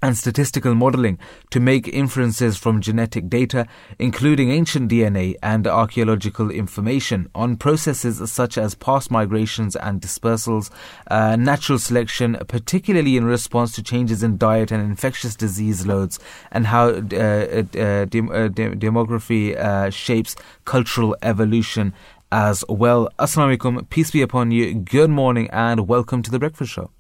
and 0.03 0.17
statistical 0.17 0.75
modeling 0.75 1.19
to 1.51 1.61
make 1.61 1.87
inferences 1.89 2.57
from 2.57 2.81
genetic 2.81 3.29
data, 3.29 3.67
including 3.99 4.51
ancient 4.51 4.91
DNA 4.91 5.35
and 5.43 5.67
archaeological 5.67 6.51
information, 6.51 7.29
on 7.35 7.57
processes 7.57 8.31
such 8.31 8.57
as 8.57 8.75
past 8.75 9.11
migrations 9.11 9.77
and 9.77 10.01
dispersals, 10.01 10.71
uh, 11.11 11.37
natural 11.37 11.79
selection, 11.79 12.37
particularly 12.49 13.17
in 13.17 13.25
response 13.25 13.73
to 13.73 13.83
changes 13.83 14.23
in 14.23 14.37
diet 14.37 14.71
and 14.71 14.83
infectious 14.83 15.35
disease 15.35 15.87
loads, 15.87 16.19
and 16.51 16.67
how 16.67 16.89
uh, 16.89 16.93
uh, 16.93 18.05
dem- 18.07 18.31
uh, 18.31 18.49
dem- 18.49 18.79
demography 18.79 19.57
uh, 19.57 19.91
shapes 19.91 20.37
cultural 20.65 21.17
evolution 21.23 21.93
as 22.33 22.65
well. 22.69 23.09
Assalamu 23.19 23.57
alaikum, 23.57 23.91
peace 23.91 24.11
be 24.11 24.23
upon 24.23 24.51
you. 24.51 24.75
Good 24.75 25.11
morning 25.11 25.49
and 25.51 25.89
welcome 25.89 26.23
to 26.23 26.31
the 26.31 26.39
Breakfast 26.39 26.73
Show. 26.73 26.91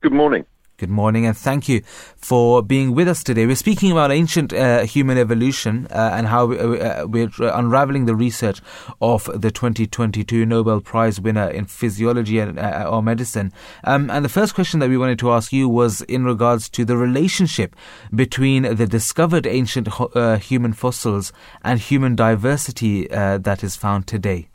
Good 0.00 0.12
morning. 0.12 0.44
Good 0.84 0.90
morning, 0.90 1.24
and 1.24 1.34
thank 1.34 1.66
you 1.66 1.80
for 2.18 2.62
being 2.62 2.94
with 2.94 3.08
us 3.08 3.24
today. 3.24 3.46
We're 3.46 3.56
speaking 3.56 3.90
about 3.90 4.12
ancient 4.12 4.52
uh, 4.52 4.82
human 4.82 5.16
evolution 5.16 5.86
uh, 5.90 6.10
and 6.12 6.26
how 6.26 6.44
we, 6.44 6.58
uh, 6.58 7.06
we're 7.06 7.30
unraveling 7.40 8.04
the 8.04 8.14
research 8.14 8.60
of 9.00 9.30
the 9.34 9.50
2022 9.50 10.44
Nobel 10.44 10.82
Prize 10.82 11.18
winner 11.18 11.48
in 11.48 11.64
physiology 11.64 12.38
and, 12.38 12.58
uh, 12.58 12.86
or 12.86 13.02
medicine. 13.02 13.50
Um, 13.84 14.10
and 14.10 14.22
the 14.22 14.28
first 14.28 14.54
question 14.54 14.78
that 14.80 14.90
we 14.90 14.98
wanted 14.98 15.18
to 15.20 15.30
ask 15.30 15.54
you 15.54 15.70
was 15.70 16.02
in 16.02 16.26
regards 16.26 16.68
to 16.68 16.84
the 16.84 16.98
relationship 16.98 17.74
between 18.14 18.76
the 18.76 18.86
discovered 18.86 19.46
ancient 19.46 19.88
ho- 19.88 20.10
uh, 20.14 20.36
human 20.36 20.74
fossils 20.74 21.32
and 21.62 21.80
human 21.80 22.14
diversity 22.14 23.10
uh, 23.10 23.38
that 23.38 23.64
is 23.64 23.74
found 23.74 24.06
today. 24.06 24.48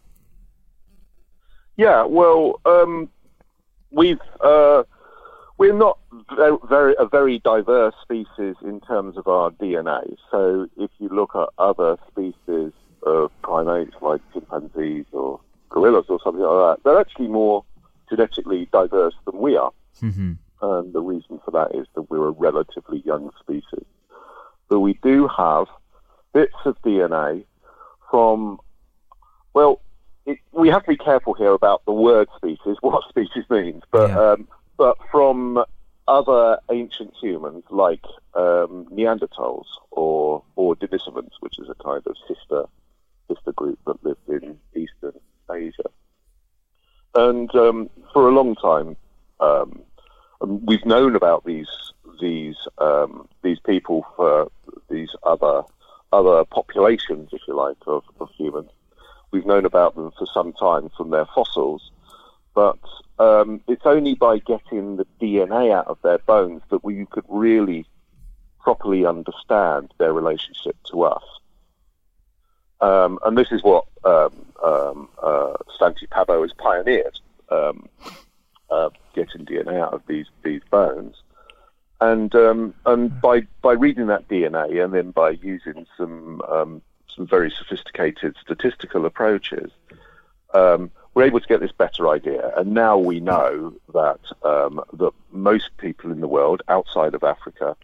Yeah, 1.75 2.05
well, 2.05 2.61
um, 2.65 3.09
we've 3.89 4.21
uh, 4.41 4.83
we're 5.57 5.73
not 5.73 5.98
very, 6.35 6.57
very 6.67 6.95
a 6.99 7.05
very 7.05 7.39
diverse 7.39 7.95
species 8.01 8.55
in 8.61 8.81
terms 8.81 9.17
of 9.17 9.27
our 9.27 9.51
DNA. 9.51 10.15
So 10.31 10.67
if 10.77 10.89
you 10.99 11.09
look 11.09 11.35
at 11.35 11.49
other 11.57 11.97
species 12.09 12.71
of 13.03 13.31
primates 13.41 13.95
like 14.01 14.21
chimpanzees 14.33 15.05
or 15.11 15.39
gorillas 15.69 16.05
or 16.09 16.19
something 16.23 16.43
like 16.43 16.77
that, 16.77 16.83
they're 16.83 16.99
actually 16.99 17.27
more 17.27 17.63
genetically 18.09 18.67
diverse 18.71 19.15
than 19.25 19.37
we 19.37 19.55
are. 19.55 19.71
Mm-hmm. 20.01 20.33
And 20.61 20.93
the 20.93 21.01
reason 21.01 21.39
for 21.45 21.51
that 21.51 21.73
is 21.75 21.87
that 21.95 22.09
we're 22.09 22.27
a 22.27 22.31
relatively 22.31 23.01
young 23.05 23.31
species. 23.39 23.85
But 24.67 24.81
we 24.81 24.99
do 25.01 25.27
have 25.27 25.67
bits 26.33 26.55
of 26.65 26.79
DNA 26.81 27.45
from, 28.09 28.59
well, 29.53 29.81
it, 30.25 30.39
we 30.51 30.69
have 30.69 30.83
to 30.83 30.89
be 30.89 30.97
careful 30.97 31.33
here 31.33 31.53
about 31.53 31.85
the 31.85 31.93
word 31.93 32.27
species, 32.35 32.77
what 32.81 33.07
species 33.09 33.45
means, 33.49 33.83
but 33.91 34.09
Yeah. 34.09 34.31
um, 34.31 34.47
but 34.77 34.97
from 35.11 35.63
other 36.09 36.59
ancient 36.71 37.13
humans 37.21 37.63
like 37.69 38.03
um, 38.33 38.87
Neanderthals 38.91 39.67
or 39.91 40.43
or 40.55 40.75
Denisovans, 40.75 41.33
which 41.39 41.59
is 41.59 41.69
a 41.69 41.83
kind 41.83 42.03
of 42.05 42.15
sister 42.27 42.65
sister 43.27 43.53
group 43.53 43.79
that 43.85 44.03
lived 44.03 44.27
in 44.27 44.57
Eastern 44.75 45.19
Asia, 45.51 45.89
and 47.15 47.53
um, 47.55 47.89
for 48.11 48.27
a 48.27 48.31
long 48.31 48.55
time 48.55 48.97
um, 49.39 49.83
um, 50.41 50.65
we've 50.65 50.85
known 50.85 51.15
about 51.15 51.45
these 51.45 51.67
these 52.19 52.57
um, 52.77 53.27
these 53.43 53.59
people 53.59 54.05
for 54.15 54.51
these 54.89 55.09
other 55.23 55.63
other 56.11 56.43
populations, 56.45 57.29
if 57.31 57.41
you 57.47 57.55
like, 57.55 57.77
of, 57.85 58.03
of 58.19 58.29
humans. 58.31 58.71
We've 59.31 59.45
known 59.45 59.65
about 59.65 59.95
them 59.95 60.11
for 60.17 60.25
some 60.33 60.53
time 60.53 60.89
from 60.97 61.11
their 61.11 61.27
fossils, 61.35 61.91
but 62.59 62.77
um, 63.19 63.61
it's 63.69 63.85
only 63.85 64.15
by 64.15 64.37
getting 64.39 64.97
the 64.97 65.07
DNA 65.21 65.73
out 65.73 65.87
of 65.87 65.97
their 66.01 66.17
bones 66.17 66.61
that 66.69 66.83
we 66.83 67.05
could 67.05 67.23
really 67.29 67.85
properly 68.59 69.05
understand 69.05 69.93
their 69.97 70.11
relationship 70.11 70.75
to 70.91 71.03
us. 71.03 71.23
Um, 72.81 73.17
and 73.23 73.37
this 73.37 73.49
is 73.53 73.63
what 73.63 73.85
um, 74.03 74.33
um, 74.61 75.07
uh, 75.23 75.53
Pääbo 75.79 76.41
has 76.41 76.51
pioneered, 76.51 77.17
um, 77.49 77.87
uh, 78.69 78.89
getting 79.15 79.45
DNA 79.45 79.79
out 79.79 79.93
of 79.93 80.01
these, 80.05 80.27
these 80.43 80.61
bones. 80.69 81.15
And 82.01 82.35
um, 82.35 82.73
and 82.85 83.21
by 83.21 83.41
by 83.61 83.71
reading 83.73 84.07
that 84.07 84.27
DNA 84.27 84.83
and 84.83 84.93
then 84.93 85.11
by 85.11 85.29
using 85.29 85.85
some 85.97 86.41
um, 86.41 86.81
some 87.13 87.25
very 87.25 87.51
sophisticated 87.51 88.35
statistical 88.41 89.05
approaches, 89.05 89.71
um, 90.53 90.91
we're 91.19 91.25
able 91.25 91.41
to 91.41 91.47
get 91.47 91.59
this 91.59 91.73
better 91.73 92.07
idea. 92.07 92.53
And 92.55 92.73
now 92.73 92.97
we 92.97 93.19
know 93.19 93.73
that 93.93 94.21
um, 94.43 94.81
that 94.93 95.11
most 95.33 95.69
people 95.77 96.13
in 96.13 96.21
the 96.21 96.29
world 96.29 96.61
outside 96.69 97.13
of 97.13 97.25
Africa 97.25 97.75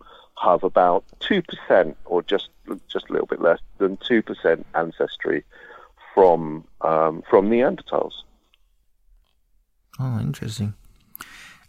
have 0.42 0.64
about 0.64 1.04
two 1.20 1.42
percent, 1.42 1.98
or 2.06 2.24
just 2.24 2.48
just 2.88 3.10
a 3.10 3.12
little 3.12 3.28
bit 3.28 3.42
less 3.42 3.60
than 3.78 3.98
two 3.98 4.22
percent 4.22 4.66
ancestry 4.74 5.44
from 6.14 6.64
um, 6.80 7.24
from 7.30 7.50
Neanderthals. 7.50 8.14
Oh, 10.00 10.18
interesting. 10.22 10.74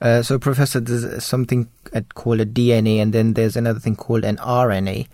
Uh, 0.01 0.23
so, 0.23 0.39
Professor, 0.39 0.79
there's 0.79 1.25
something 1.25 1.69
called 2.15 2.41
a 2.41 2.47
DNA, 2.47 3.03
and 3.03 3.13
then 3.13 3.35
there's 3.35 3.57
another 3.57 3.81
thing 3.81 3.97
called 3.97 4.25
an 4.25 4.37
RNA. 4.37 5.09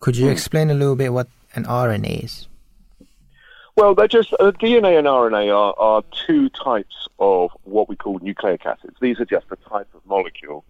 Could 0.00 0.16
you 0.16 0.28
explain 0.28 0.70
a 0.70 0.74
little 0.74 0.96
bit 0.96 1.12
what 1.12 1.28
an 1.54 1.64
RNA 1.66 2.24
is? 2.24 2.48
Well, 3.76 3.94
they're 3.94 4.06
just 4.06 4.32
uh, 4.34 4.52
DNA 4.52 4.98
and 4.98 5.06
RNA 5.06 5.48
are, 5.48 5.74
are 5.76 6.04
two 6.26 6.48
types 6.50 7.08
of 7.18 7.50
what 7.64 7.88
we 7.88 7.96
call 7.96 8.20
nucleic 8.20 8.64
acids. 8.64 8.96
These 9.00 9.18
are 9.18 9.24
just 9.24 9.46
a 9.50 9.56
type 9.56 9.88
of 9.94 10.06
molecule 10.06 10.64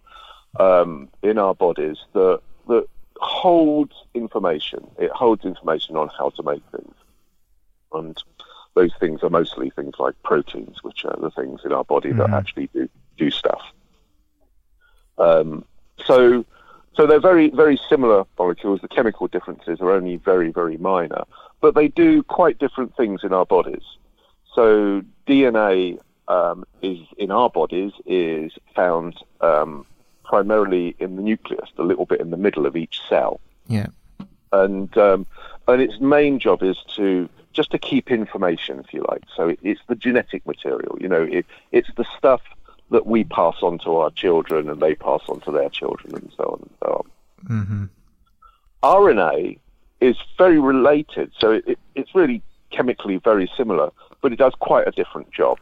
um, 0.59 1.09
in 1.21 1.37
our 1.37 1.53
bodies 1.53 1.97
that 2.13 2.41
that 2.67 2.87
holds 3.17 3.93
information. 4.15 4.87
It 4.97 5.11
holds 5.11 5.45
information 5.45 5.95
on 5.97 6.09
how 6.17 6.31
to 6.31 6.43
make 6.43 6.63
things, 6.71 6.95
and 7.93 8.17
those 8.73 8.91
things 8.99 9.21
are 9.21 9.29
mostly 9.29 9.69
things 9.69 9.95
like 9.99 10.15
proteins, 10.23 10.83
which 10.83 11.05
are 11.05 11.17
the 11.21 11.29
things 11.29 11.61
in 11.63 11.71
our 11.71 11.83
body 11.83 12.11
that 12.11 12.31
actually 12.31 12.67
do 12.73 12.89
do 13.17 13.29
stuff. 13.29 13.61
Um, 15.19 15.63
so, 16.03 16.43
so 16.95 17.05
they're 17.05 17.19
very 17.19 17.51
very 17.51 17.79
similar 17.87 18.25
molecules. 18.39 18.81
The 18.81 18.87
chemical 18.87 19.27
differences 19.27 19.79
are 19.79 19.91
only 19.91 20.15
very 20.15 20.51
very 20.51 20.77
minor, 20.77 21.23
but 21.61 21.75
they 21.75 21.87
do 21.87 22.23
quite 22.23 22.59
different 22.59 22.95
things 22.95 23.23
in 23.23 23.33
our 23.33 23.45
bodies. 23.45 23.83
So 24.53 25.03
DNA 25.27 25.99
um, 26.27 26.65
is 26.81 26.99
in 27.17 27.31
our 27.31 27.49
bodies 27.49 27.93
is 28.05 28.51
found 28.75 29.15
um, 29.41 29.85
primarily 30.23 30.95
in 30.99 31.15
the 31.15 31.21
nucleus, 31.21 31.69
the 31.75 31.83
little 31.83 32.05
bit 32.05 32.19
in 32.21 32.29
the 32.31 32.37
middle 32.37 32.65
of 32.65 32.75
each 32.75 32.99
cell 33.09 33.39
Yeah. 33.67 33.87
and 34.51 34.95
um, 34.97 35.25
and 35.67 35.81
its 35.81 35.99
main 35.99 36.39
job 36.39 36.63
is 36.63 36.77
to 36.95 37.29
just 37.53 37.71
to 37.71 37.79
keep 37.79 38.11
information, 38.11 38.79
if 38.79 38.93
you 38.93 39.03
like. 39.07 39.23
So 39.35 39.49
it, 39.49 39.59
it's 39.63 39.81
the 39.87 39.95
genetic 39.95 40.45
material. 40.45 40.97
You 40.99 41.07
know, 41.07 41.23
it, 41.23 41.45
it's 41.71 41.89
the 41.95 42.05
stuff 42.17 42.41
that 42.91 43.05
we 43.07 43.23
pass 43.23 43.55
on 43.61 43.79
to 43.79 43.95
our 43.97 44.11
children, 44.11 44.69
and 44.69 44.81
they 44.81 44.93
pass 44.95 45.21
on 45.29 45.39
to 45.41 45.51
their 45.51 45.69
children, 45.69 46.15
and 46.15 46.31
so 46.37 46.43
on 46.43 46.59
and 46.61 46.73
so 46.83 47.05
on. 47.49 47.89
RNA 48.83 49.57
is 50.05 50.17
very 50.37 50.59
related, 50.59 51.31
so 51.39 51.51
it, 51.51 51.63
it, 51.67 51.79
it's 51.95 52.13
really 52.13 52.41
chemically 52.71 53.17
very 53.17 53.49
similar, 53.57 53.89
but 54.21 54.31
it 54.33 54.37
does 54.37 54.53
quite 54.59 54.87
a 54.87 54.91
different 54.91 55.31
job. 55.31 55.57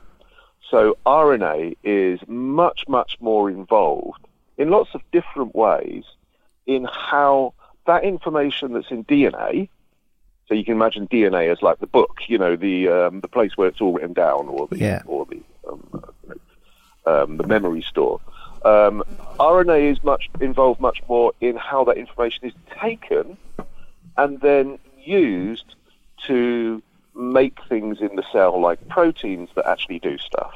So 0.70 0.98
RNA 1.06 1.78
is 1.84 2.20
much, 2.28 2.88
much 2.88 3.18
more 3.20 3.50
involved 3.50 4.26
in 4.58 4.70
lots 4.70 4.90
of 4.94 5.02
different 5.12 5.56
ways 5.56 6.04
in 6.66 6.86
how 6.86 7.54
that 7.86 8.04
information 8.04 8.74
that's 8.74 8.90
in 8.92 9.04
DNA. 9.04 9.70
So 10.48 10.56
you 10.56 10.66
can 10.66 10.74
imagine 10.74 11.08
DNA 11.08 11.52
as 11.52 11.62
like 11.62 11.80
the 11.80 11.88
book, 11.88 12.20
you 12.28 12.38
know, 12.38 12.56
the 12.56 12.88
um, 12.88 13.22
the 13.22 13.28
place 13.28 13.52
where 13.56 13.68
it's 13.68 13.82
all 13.82 13.94
written 13.94 14.14
down, 14.14 14.48
or 14.48 14.68
the 14.68 14.78
Yeah. 14.78 15.02
or 15.06 15.26
the 15.26 15.42
um, 15.70 16.04
um, 17.06 17.38
the 17.38 17.48
memory 17.48 17.82
store. 17.82 18.20
Um, 18.66 19.04
RNA 19.40 19.92
is 19.92 20.04
much 20.04 20.30
involved 20.40 20.80
much 20.80 21.02
more 21.10 21.34
in 21.42 21.56
how 21.56 21.84
that 21.86 21.98
information 21.98 22.48
is 22.48 22.54
taken 22.82 23.38
and 24.18 24.40
then 24.42 24.80
used 24.98 25.76
to 26.28 26.82
make 27.16 27.58
things 27.70 28.00
in 28.02 28.16
the 28.16 28.24
cell, 28.32 28.60
like 28.60 28.88
proteins 28.88 29.50
that 29.56 29.66
actually 29.68 30.00
do 30.00 30.18
stuff. 30.18 30.54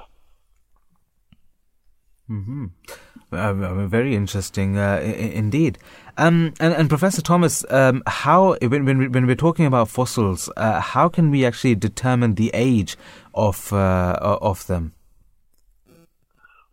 Uh, 2.30 3.36
uh, 3.36 3.88
very 3.88 4.16
interesting, 4.16 4.78
uh, 4.78 5.00
I- 5.02 5.06
I- 5.06 5.34
indeed. 5.36 5.78
Um, 6.18 6.54
and, 6.60 6.74
and 6.74 6.90
Professor 6.90 7.22
Thomas, 7.22 7.66
um, 7.70 8.02
how 8.08 8.56
when, 8.62 8.86
when, 8.86 8.98
we- 8.98 9.08
when 9.08 9.28
we're 9.28 9.36
talking 9.36 9.66
about 9.66 9.90
fossils, 9.90 10.50
uh, 10.58 10.80
how 10.80 11.10
can 11.10 11.30
we 11.30 11.46
actually 11.46 11.76
determine 11.76 12.36
the 12.36 12.52
age 12.54 12.98
of 13.34 13.72
uh, 13.74 14.18
of 14.42 14.66
them? 14.68 14.94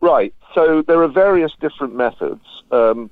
Right. 0.01 0.33
So 0.53 0.81
there 0.81 1.01
are 1.01 1.07
various 1.07 1.51
different 1.59 1.95
methods. 1.95 2.45
Um, 2.71 3.09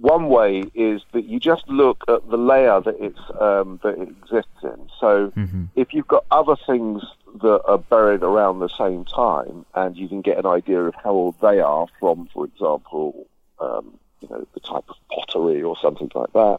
one 0.00 0.28
way 0.28 0.64
is 0.74 1.02
that 1.12 1.26
you 1.26 1.38
just 1.38 1.68
look 1.68 2.04
at 2.08 2.28
the 2.30 2.38
layer 2.38 2.80
that 2.80 2.96
it's 2.98 3.20
um, 3.38 3.78
that 3.82 3.98
it 3.98 4.08
exists 4.08 4.62
in. 4.62 4.88
So 4.98 5.32
if 5.76 5.92
you've 5.92 6.08
got 6.08 6.24
other 6.30 6.56
things 6.56 7.02
that 7.42 7.62
are 7.66 7.78
buried 7.78 8.22
around 8.22 8.60
the 8.60 8.68
same 8.68 9.04
time, 9.04 9.66
and 9.74 9.96
you 9.96 10.08
can 10.08 10.22
get 10.22 10.38
an 10.38 10.46
idea 10.46 10.80
of 10.80 10.94
how 10.94 11.10
old 11.10 11.34
they 11.40 11.60
are 11.60 11.86
from, 11.98 12.28
for 12.32 12.46
example, 12.46 13.26
um, 13.60 13.98
you 14.20 14.28
know, 14.30 14.46
the 14.54 14.60
type 14.60 14.84
of 14.88 14.96
pottery 15.12 15.62
or 15.62 15.76
something 15.80 16.10
like 16.14 16.32
that, 16.32 16.58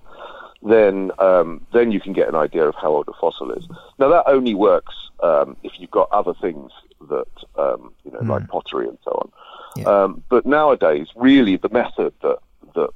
then 0.62 1.12
um, 1.18 1.66
then 1.74 1.92
you 1.92 2.00
can 2.00 2.14
get 2.14 2.28
an 2.30 2.36
idea 2.36 2.68
of 2.68 2.76
how 2.76 2.90
old 2.90 3.08
a 3.08 3.14
fossil 3.20 3.52
is. 3.52 3.68
Now 3.98 4.10
that 4.10 4.26
only 4.28 4.54
works 4.54 4.96
um, 5.24 5.58
if 5.64 5.80
you've 5.80 5.92
got 5.92 6.12
other 6.12 6.34
things 6.36 6.72
that 7.10 7.28
um, 7.58 7.94
you 8.04 8.12
know, 8.12 8.20
like 8.20 8.48
pottery 8.48 8.88
and 8.88 8.98
so 9.04 9.12
on. 9.12 9.32
Yeah. 9.76 9.86
Um, 9.86 10.24
but 10.30 10.46
nowadays, 10.46 11.08
really, 11.16 11.58
the 11.58 11.70
method 11.70 12.14
that 12.22 12.38
that 12.76 12.90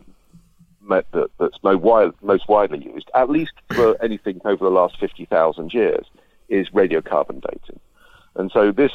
that, 0.89 1.05
that's 1.39 1.57
most 1.63 2.47
widely 2.47 2.83
used, 2.83 3.09
at 3.13 3.29
least 3.29 3.53
for 3.73 4.01
anything 4.03 4.41
over 4.45 4.63
the 4.63 4.71
last 4.71 4.99
fifty 4.99 5.25
thousand 5.25 5.73
years, 5.73 6.05
is 6.49 6.69
radiocarbon 6.69 7.41
dating. 7.41 7.79
And 8.35 8.51
so 8.51 8.71
this 8.71 8.91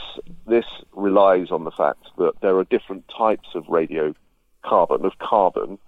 this 0.47 0.67
relies 0.93 1.51
on 1.51 1.65
the 1.65 1.71
fact 1.71 2.07
that 2.19 2.41
there 2.43 2.57
are 2.57 2.65
different 2.65 3.05
types 3.09 3.49
of 3.55 3.65
radiocarbon 3.65 5.05
of 5.05 5.19
carbon 5.19 5.79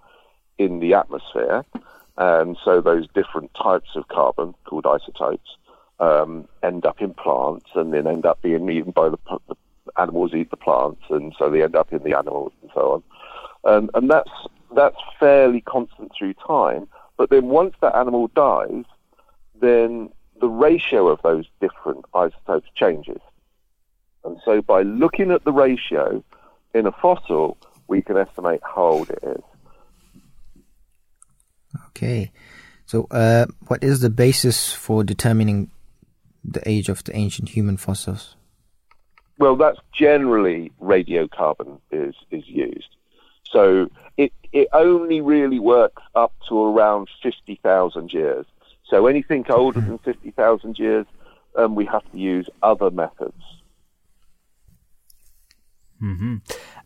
in 0.57 0.79
the 0.79 0.93
atmosphere, 0.93 1.63
and 2.17 2.57
so 2.63 2.81
those 2.81 3.07
different 3.13 3.51
types 3.53 3.89
of 3.95 4.07
carbon 4.07 4.53
called 4.65 4.85
isotopes 4.85 5.57
um, 5.99 6.47
end 6.63 6.85
up 6.85 7.01
in 7.01 7.13
plants 7.13 7.69
and 7.75 7.93
then 7.93 8.07
end 8.07 8.25
up 8.25 8.41
being 8.41 8.69
eaten 8.69 8.91
by 8.91 9.09
the, 9.09 9.17
the 9.47 9.55
animals 9.97 10.33
eat 10.33 10.49
the 10.49 10.57
plants, 10.57 11.03
and 11.09 11.33
so 11.37 11.49
they 11.49 11.63
end 11.63 11.75
up 11.75 11.93
in 11.93 12.03
the 12.03 12.17
animals 12.17 12.51
and 12.61 12.71
so 12.73 12.91
on. 12.93 13.03
Um, 13.65 13.89
and 13.93 14.09
that's 14.09 14.29
that's 14.75 14.97
fairly 15.19 15.61
constant 15.61 16.11
through 16.17 16.33
time. 16.45 16.87
But 17.17 17.29
then 17.29 17.47
once 17.47 17.75
that 17.81 17.95
animal 17.95 18.27
dies, 18.35 18.85
then 19.59 20.09
the 20.39 20.49
ratio 20.49 21.07
of 21.07 21.21
those 21.21 21.45
different 21.61 22.05
isotopes 22.13 22.67
changes. 22.75 23.19
And 24.23 24.37
so 24.43 24.61
by 24.61 24.81
looking 24.81 25.31
at 25.31 25.43
the 25.43 25.51
ratio 25.51 26.23
in 26.73 26.87
a 26.87 26.91
fossil, 26.91 27.57
we 27.87 28.01
can 28.01 28.17
estimate 28.17 28.61
how 28.63 28.83
old 28.83 29.09
it 29.09 29.19
is. 29.23 29.43
Okay. 31.89 32.31
So, 32.85 33.07
uh, 33.11 33.45
what 33.67 33.83
is 33.83 34.01
the 34.01 34.09
basis 34.09 34.73
for 34.73 35.03
determining 35.03 35.71
the 36.43 36.67
age 36.67 36.89
of 36.89 37.03
the 37.03 37.15
ancient 37.15 37.49
human 37.49 37.77
fossils? 37.77 38.35
Well, 39.39 39.55
that's 39.55 39.79
generally 39.93 40.71
radiocarbon 40.81 41.79
is 41.91 42.15
is 42.29 42.43
used. 42.47 42.95
So 43.53 43.89
it 44.17 44.33
it 44.51 44.67
only 44.73 45.21
really 45.21 45.59
works 45.59 46.01
up 46.15 46.33
to 46.49 46.61
around 46.61 47.07
fifty 47.21 47.59
thousand 47.63 48.11
years. 48.11 48.45
So 48.89 49.07
anything 49.07 49.45
older 49.49 49.79
than 49.79 49.99
fifty 49.99 50.31
thousand 50.31 50.77
years, 50.77 51.05
um, 51.55 51.75
we 51.75 51.85
have 51.85 52.03
to 52.11 52.17
use 52.17 52.49
other 52.61 52.91
methods. 52.91 53.43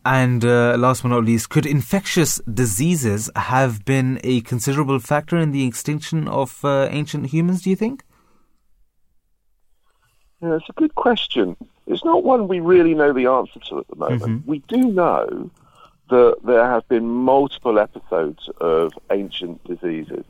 And 0.06 0.46
uh, 0.46 0.76
last 0.78 1.02
but 1.02 1.10
not 1.10 1.26
least, 1.26 1.50
could 1.50 1.66
infectious 1.66 2.40
diseases 2.42 3.32
have 3.36 3.84
been 3.84 4.20
a 4.24 4.42
considerable 4.42 5.00
factor 5.00 5.38
in 5.38 5.52
the 5.52 5.66
extinction 5.66 6.28
of 6.28 6.64
uh, 6.64 6.88
ancient 6.92 7.28
humans? 7.28 7.64
Do 7.64 7.72
you 7.72 7.76
think? 7.76 8.04
Yeah, 10.42 10.56
it's 10.56 10.70
a 10.70 10.74
good 10.74 10.94
question. 10.94 11.58
It's 11.88 12.06
not 12.06 12.24
one 12.24 12.48
we 12.48 12.60
really 12.60 12.94
know 12.94 13.12
the 13.12 13.26
answer 13.26 13.60
to 13.70 13.80
at 13.80 13.88
the 13.88 13.96
moment. 13.96 14.46
We 14.46 14.60
do 14.68 14.78
know 14.78 15.50
that 16.10 16.38
there 16.44 16.66
have 16.66 16.88
been 16.88 17.08
multiple 17.08 17.80
episodes 17.80 18.50
of 18.60 18.94
ancient 19.12 19.64
diseases, 19.66 20.26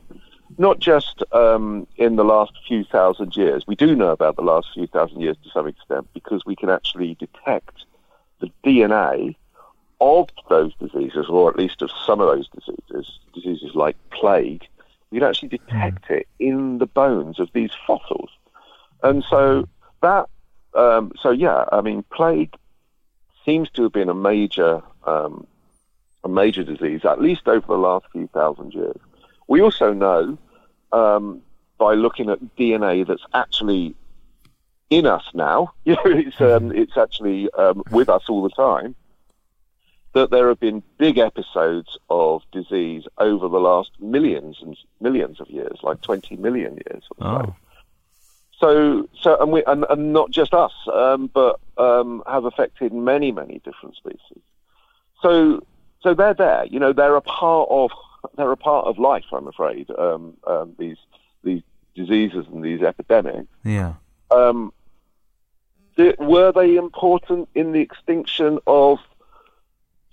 not 0.56 0.78
just 0.78 1.22
um, 1.32 1.86
in 1.96 2.16
the 2.16 2.24
last 2.24 2.52
few 2.66 2.84
thousand 2.84 3.36
years. 3.36 3.66
We 3.66 3.76
do 3.76 3.94
know 3.94 4.10
about 4.10 4.36
the 4.36 4.42
last 4.42 4.68
few 4.74 4.86
thousand 4.86 5.20
years 5.20 5.36
to 5.44 5.50
some 5.50 5.66
extent 5.66 6.08
because 6.14 6.44
we 6.44 6.56
can 6.56 6.70
actually 6.70 7.14
detect 7.14 7.84
the 8.40 8.50
DNA 8.64 9.36
of 10.00 10.28
those 10.48 10.74
diseases, 10.76 11.26
or 11.28 11.50
at 11.50 11.56
least 11.56 11.82
of 11.82 11.90
some 12.06 12.20
of 12.20 12.28
those 12.28 12.48
diseases, 12.48 13.18
diseases 13.34 13.74
like 13.74 13.96
plague. 14.10 14.66
We 15.10 15.18
can 15.18 15.28
actually 15.28 15.48
detect 15.48 16.10
it 16.10 16.28
in 16.38 16.78
the 16.78 16.86
bones 16.86 17.40
of 17.40 17.48
these 17.52 17.70
fossils. 17.86 18.30
And 19.02 19.24
so 19.28 19.68
that, 20.02 20.28
um, 20.74 21.12
so 21.20 21.30
yeah, 21.30 21.64
I 21.72 21.80
mean, 21.80 22.04
plague 22.10 22.54
seems 23.44 23.70
to 23.70 23.84
have 23.84 23.92
been 23.92 24.08
a 24.08 24.14
major, 24.14 24.82
um, 25.04 25.46
a 26.24 26.28
major 26.28 26.64
disease, 26.64 27.04
at 27.04 27.20
least 27.20 27.46
over 27.48 27.66
the 27.66 27.78
last 27.78 28.06
few 28.12 28.26
thousand 28.28 28.74
years. 28.74 28.96
We 29.46 29.60
also 29.62 29.92
know 29.92 30.38
um, 30.92 31.42
by 31.78 31.94
looking 31.94 32.30
at 32.30 32.40
DNA 32.56 33.06
that's 33.06 33.24
actually 33.34 33.94
in 34.90 35.06
us 35.06 35.24
now, 35.34 35.72
you 35.84 35.94
know, 35.94 36.02
it's 36.06 36.40
um, 36.40 36.72
it's 36.72 36.96
actually 36.96 37.50
um, 37.52 37.82
with 37.90 38.08
us 38.08 38.24
all 38.28 38.42
the 38.42 38.50
time. 38.50 38.94
That 40.14 40.30
there 40.30 40.48
have 40.48 40.58
been 40.58 40.82
big 40.96 41.18
episodes 41.18 41.98
of 42.08 42.42
disease 42.50 43.04
over 43.18 43.46
the 43.46 43.60
last 43.60 43.90
millions 44.00 44.56
and 44.62 44.76
millions 45.00 45.38
of 45.38 45.50
years, 45.50 45.78
like 45.82 46.00
20 46.00 46.36
million 46.36 46.80
years 46.90 47.04
or 47.10 47.16
so. 47.18 47.46
Oh. 47.46 47.56
So, 48.58 49.08
so, 49.20 49.40
and 49.40 49.52
we, 49.52 49.62
and, 49.66 49.84
and 49.88 50.12
not 50.12 50.30
just 50.30 50.52
us, 50.54 50.72
um, 50.92 51.30
but 51.32 51.60
um, 51.76 52.22
have 52.26 52.44
affected 52.44 52.92
many, 52.92 53.30
many 53.30 53.60
different 53.64 53.96
species. 53.96 54.42
So, 55.22 55.62
so 56.00 56.14
they're 56.14 56.34
there. 56.34 56.64
You 56.66 56.78
know, 56.78 56.92
they're 56.92 57.16
a 57.16 57.20
part 57.20 57.68
of 57.70 57.90
they're 58.36 58.52
a 58.52 58.56
part 58.56 58.86
of 58.86 58.98
life. 58.98 59.24
I'm 59.32 59.48
afraid 59.48 59.90
um, 59.98 60.36
um, 60.46 60.74
these 60.78 60.98
these 61.42 61.62
diseases 61.94 62.46
and 62.52 62.64
these 62.64 62.82
epidemics. 62.82 63.48
Yeah. 63.64 63.94
Um, 64.30 64.72
Did, 65.96 66.18
were 66.18 66.52
they 66.52 66.76
important 66.76 67.48
in 67.54 67.72
the 67.72 67.80
extinction 67.80 68.58
of 68.66 68.98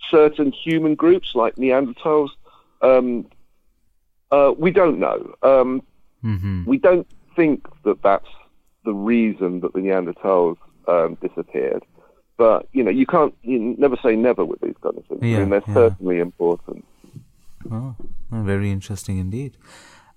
certain 0.09 0.51
human 0.51 0.95
groups 0.95 1.36
like 1.36 1.55
Neanderthals? 1.55 2.29
Um, 2.81 3.27
uh, 4.31 4.53
we 4.57 4.71
don't 4.71 4.99
know. 4.99 5.36
Um, 5.41 5.81
hmm 6.21 6.63
we 6.65 6.77
don't 6.77 7.07
think 7.36 7.67
that 7.83 8.01
that's 8.01 8.29
the 8.86 8.93
reason 8.93 9.59
that 9.59 9.73
the 9.73 9.79
Neanderthals 9.79 10.57
um, 10.88 11.17
disappeared. 11.21 11.83
But 12.38 12.67
you 12.73 12.83
know, 12.83 12.91
you 12.91 13.05
can't 13.05 13.33
you 13.43 13.75
never 13.77 13.95
say 14.03 14.15
never 14.15 14.43
with 14.43 14.59
these 14.61 14.75
kind 14.83 14.97
of 14.97 15.05
things. 15.05 15.21
I 15.23 15.25
Yeah, 15.25 15.39
mean, 15.39 15.49
they're 15.51 15.63
yeah. 15.67 15.73
certainly 15.73 16.19
important. 16.19 16.86
Oh, 17.71 17.95
very 18.31 18.71
interesting 18.71 19.17
indeed. 19.17 19.57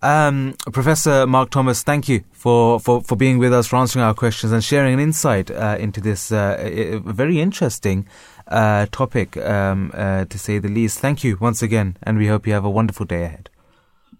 Um, 0.01 0.55
Professor 0.73 1.27
Mark 1.27 1.51
Thomas, 1.51 1.83
thank 1.83 2.09
you 2.09 2.23
for, 2.31 2.79
for, 2.79 3.03
for 3.03 3.16
being 3.16 3.39
with 3.39 3.53
us, 3.53 3.66
for 3.66 3.77
answering 3.77 4.05
our 4.05 4.14
questions, 4.14 4.53
and 4.53 4.62
sharing 4.62 4.95
an 4.95 5.01
insight 5.01 5.51
uh, 5.51 5.77
into 5.81 6.01
this 6.01 6.31
uh, 6.31 6.57
i- 6.61 6.95
i- 6.95 7.12
very 7.12 7.41
interesting 7.41 8.07
uh, 8.47 8.87
topic, 8.93 9.37
um, 9.39 9.91
uh, 9.95 10.25
to 10.27 10.39
say 10.39 10.59
the 10.61 10.69
least. 10.69 11.01
Thank 11.01 11.25
you 11.25 11.37
once 11.41 11.62
again, 11.62 11.97
and 12.05 12.16
we 12.16 12.29
hope 12.29 12.47
you 12.47 12.53
have 12.53 12.64
a 12.64 12.71
wonderful 12.71 13.07
day 13.07 13.25
ahead. 13.25 13.51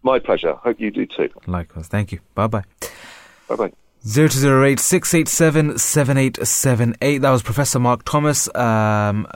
My 0.03 0.19
pleasure. 0.19 0.55
Hope 0.55 0.81
you 0.81 0.91
do 0.91 1.07
too. 1.07 1.29
Likewise. 1.47 1.87
Thank 1.89 2.11
you. 2.13 2.21
Bye 2.35 2.47
bye. 2.49 2.65
Bye 3.49 3.57
bye. 3.57 3.73
0208 4.09 4.81
687 4.81 5.77
7878. 5.77 7.19
That 7.19 7.31
was 7.31 7.43
Professor 7.43 7.79
Mark 7.79 8.05
Thomas, 8.05 8.49
um, 8.55 9.27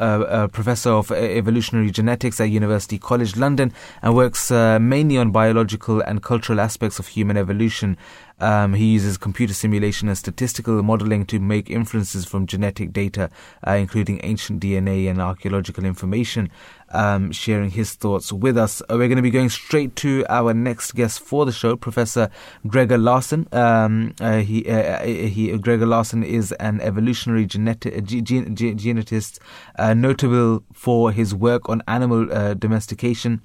professor 0.51 0.89
of 0.89 1.11
evolutionary 1.11 1.91
genetics 1.91 2.41
at 2.41 2.45
University 2.45 2.99
College 2.99 3.37
London, 3.37 3.75
and 4.01 4.17
works 4.17 4.51
uh, 4.51 4.79
mainly 4.79 5.19
on 5.19 5.31
biological 5.31 6.01
and 6.01 6.23
cultural 6.23 6.59
aspects 6.59 6.99
of 6.99 7.09
human 7.09 7.37
evolution. 7.37 7.99
Um, 8.41 8.75
he 8.75 8.87
uses 8.87 9.19
computer 9.19 9.53
simulation 9.55 10.09
and 10.09 10.17
statistical 10.17 10.83
modeling 10.83 11.27
to 11.27 11.39
make 11.39 11.71
inferences 11.71 12.25
from 12.25 12.47
genetic 12.47 12.93
data, 12.93 13.31
uh, 13.67 13.73
including 13.73 14.21
ancient 14.23 14.61
DNA 14.61 15.09
and 15.09 15.21
archaeological 15.21 15.85
information. 15.85 16.51
Um, 16.95 17.33
sharing 17.33 17.71
his 17.71 17.95
thoughts 17.95 18.33
with 18.33 18.59
us. 18.59 18.83
Uh, 18.83 18.97
we're 18.99 19.09
going 19.09 19.17
to 19.17 19.23
be 19.23 19.31
going 19.31 19.49
straight 19.49 19.97
to 19.97 20.27
our 20.29 20.53
next 20.53 20.93
guest 20.93 21.21
for 21.21 21.47
the 21.47 21.53
show, 21.53 21.75
Professor 21.75 22.29
Gregor 22.67 22.99
Larson. 22.99 23.49
Um, 23.51 24.15
uh, 24.21 24.41
he, 24.41 24.69
uh, 24.69 25.03
he, 25.03 25.57
Gregor 25.57 25.87
Larson 25.87 26.23
is 26.23 26.53
an 26.53 26.83
evolutionary 26.83 27.47
geneti- 27.47 28.03
ge- 28.05 28.23
gen- 28.23 28.55
genetist, 28.55 29.39
uh, 29.79 29.95
notable 29.95 30.65
for 30.75 31.13
his 31.13 31.35
work 31.35 31.69
on 31.69 31.83
animal 31.89 32.31
uh, 32.31 32.55
domestication 32.55 33.41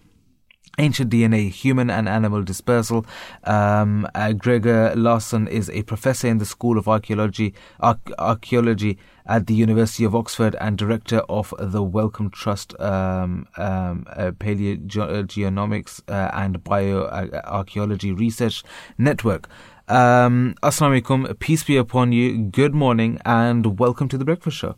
ancient 0.78 1.11
DNA, 1.11 1.49
human 1.49 1.89
and 1.89 2.07
animal 2.07 2.43
dispersal. 2.43 3.05
Um, 3.43 4.07
uh, 4.13 4.34
Gregor 4.34 4.93
Larson 4.95 5.47
is 5.47 5.69
a 5.71 5.84
professor 5.84 6.28
in 6.28 6.38
the 6.38 6.45
School 6.45 6.78
of 6.78 6.88
Archaeology, 6.88 7.53
Arch- 7.80 7.99
Archaeology 8.19 8.97
at 9.25 9.47
the 9.47 9.53
University 9.53 10.03
of 10.03 10.15
Oxford 10.15 10.55
and 10.61 10.78
director 10.78 11.19
of 11.30 11.53
the 11.59 11.84
Wellcome 11.84 12.30
Trust 12.30 12.80
um, 12.80 13.47
um, 13.57 14.05
uh, 14.15 14.32
Paleogenomics 14.32 16.01
uh, 16.07 16.32
and 16.34 16.63
Bioarchaeology 16.63 18.17
Research 18.17 18.63
Network. 18.97 19.49
Um, 19.88 20.55
Assalamu 20.61 21.01
alaikum, 21.01 21.39
peace 21.39 21.63
be 21.63 21.78
upon 21.78 22.11
you, 22.11 22.38
good 22.38 22.75
morning, 22.75 23.19
and 23.25 23.80
welcome 23.80 24.07
to 24.09 24.17
the 24.17 24.25
Breakfast 24.25 24.57
Show. 24.57 24.75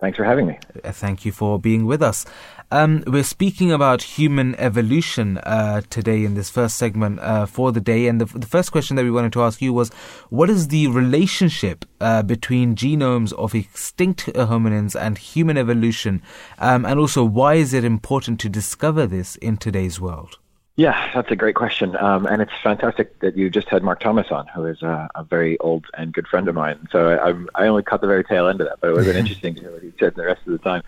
Thanks 0.00 0.16
for 0.16 0.24
having 0.24 0.46
me. 0.46 0.58
Uh, 0.82 0.92
Thank 0.92 1.26
you 1.26 1.32
for 1.32 1.58
being 1.60 1.84
with 1.84 2.02
us. 2.02 2.24
Um, 2.72 3.02
we're 3.08 3.24
speaking 3.24 3.72
about 3.72 4.00
human 4.02 4.54
evolution 4.54 5.38
uh, 5.38 5.82
today 5.90 6.24
in 6.24 6.34
this 6.34 6.50
first 6.50 6.76
segment 6.76 7.18
uh, 7.18 7.46
for 7.46 7.72
the 7.72 7.80
day. 7.80 8.06
And 8.06 8.20
the, 8.20 8.26
the 8.26 8.46
first 8.46 8.70
question 8.70 8.94
that 8.94 9.02
we 9.02 9.10
wanted 9.10 9.32
to 9.32 9.42
ask 9.42 9.60
you 9.60 9.72
was 9.72 9.90
what 10.28 10.48
is 10.48 10.68
the 10.68 10.86
relationship 10.86 11.84
uh, 12.00 12.22
between 12.22 12.76
genomes 12.76 13.32
of 13.32 13.56
extinct 13.56 14.26
hominins 14.26 14.94
and 14.94 15.18
human 15.18 15.58
evolution? 15.58 16.22
Um, 16.58 16.84
and 16.84 17.00
also, 17.00 17.24
why 17.24 17.54
is 17.54 17.74
it 17.74 17.82
important 17.82 18.38
to 18.40 18.48
discover 18.48 19.04
this 19.04 19.34
in 19.36 19.56
today's 19.56 20.00
world? 20.00 20.38
Yeah, 20.76 21.10
that's 21.12 21.30
a 21.30 21.36
great 21.36 21.56
question. 21.56 21.96
Um, 21.96 22.24
and 22.26 22.40
it's 22.40 22.52
fantastic 22.62 23.18
that 23.18 23.36
you 23.36 23.50
just 23.50 23.68
had 23.68 23.82
Mark 23.82 23.98
Thomas 24.00 24.28
on, 24.30 24.46
who 24.46 24.64
is 24.64 24.80
a, 24.82 25.10
a 25.16 25.24
very 25.24 25.58
old 25.58 25.86
and 25.94 26.12
good 26.12 26.28
friend 26.28 26.48
of 26.48 26.54
mine. 26.54 26.88
So 26.92 27.10
I, 27.10 27.60
I 27.60 27.66
only 27.66 27.82
caught 27.82 28.00
the 28.00 28.06
very 28.06 28.22
tail 28.22 28.46
end 28.46 28.60
of 28.60 28.68
that, 28.68 28.78
but 28.80 28.90
it 28.90 28.94
was 28.94 29.08
interesting 29.08 29.56
to 29.56 29.60
hear 29.60 29.72
what 29.72 29.82
he 29.82 29.92
said 29.98 30.14
the 30.14 30.24
rest 30.24 30.40
of 30.46 30.52
the 30.52 30.58
time. 30.58 30.82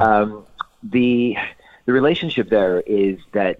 Um, 0.00 0.44
the, 0.82 1.36
the 1.86 1.92
relationship 1.92 2.48
there 2.48 2.80
is 2.80 3.18
that 3.32 3.58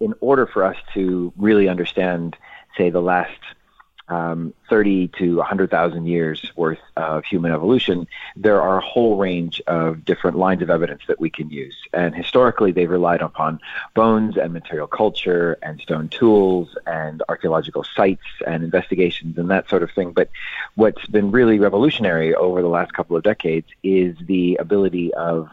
in 0.00 0.14
order 0.20 0.46
for 0.46 0.64
us 0.64 0.76
to 0.94 1.32
really 1.36 1.68
understand, 1.68 2.36
say, 2.76 2.90
the 2.90 3.02
last 3.02 3.38
um, 4.10 4.52
30 4.68 5.08
to 5.18 5.36
100,000 5.36 6.06
years 6.06 6.52
worth 6.56 6.80
of 6.96 7.24
human 7.24 7.52
evolution, 7.52 8.08
there 8.34 8.60
are 8.60 8.78
a 8.78 8.84
whole 8.84 9.16
range 9.16 9.62
of 9.68 10.04
different 10.04 10.36
lines 10.36 10.62
of 10.62 10.70
evidence 10.70 11.02
that 11.06 11.20
we 11.20 11.30
can 11.30 11.48
use. 11.48 11.76
And 11.92 12.14
historically, 12.14 12.72
they've 12.72 12.90
relied 12.90 13.22
upon 13.22 13.60
bones 13.94 14.36
and 14.36 14.52
material 14.52 14.88
culture 14.88 15.58
and 15.62 15.80
stone 15.80 16.08
tools 16.08 16.76
and 16.86 17.22
archaeological 17.28 17.84
sites 17.84 18.26
and 18.46 18.64
investigations 18.64 19.38
and 19.38 19.48
that 19.50 19.68
sort 19.68 19.84
of 19.84 19.92
thing. 19.92 20.12
But 20.12 20.28
what's 20.74 21.06
been 21.06 21.30
really 21.30 21.60
revolutionary 21.60 22.34
over 22.34 22.62
the 22.62 22.68
last 22.68 22.92
couple 22.92 23.16
of 23.16 23.22
decades 23.22 23.68
is 23.84 24.16
the 24.26 24.56
ability 24.56 25.14
of 25.14 25.48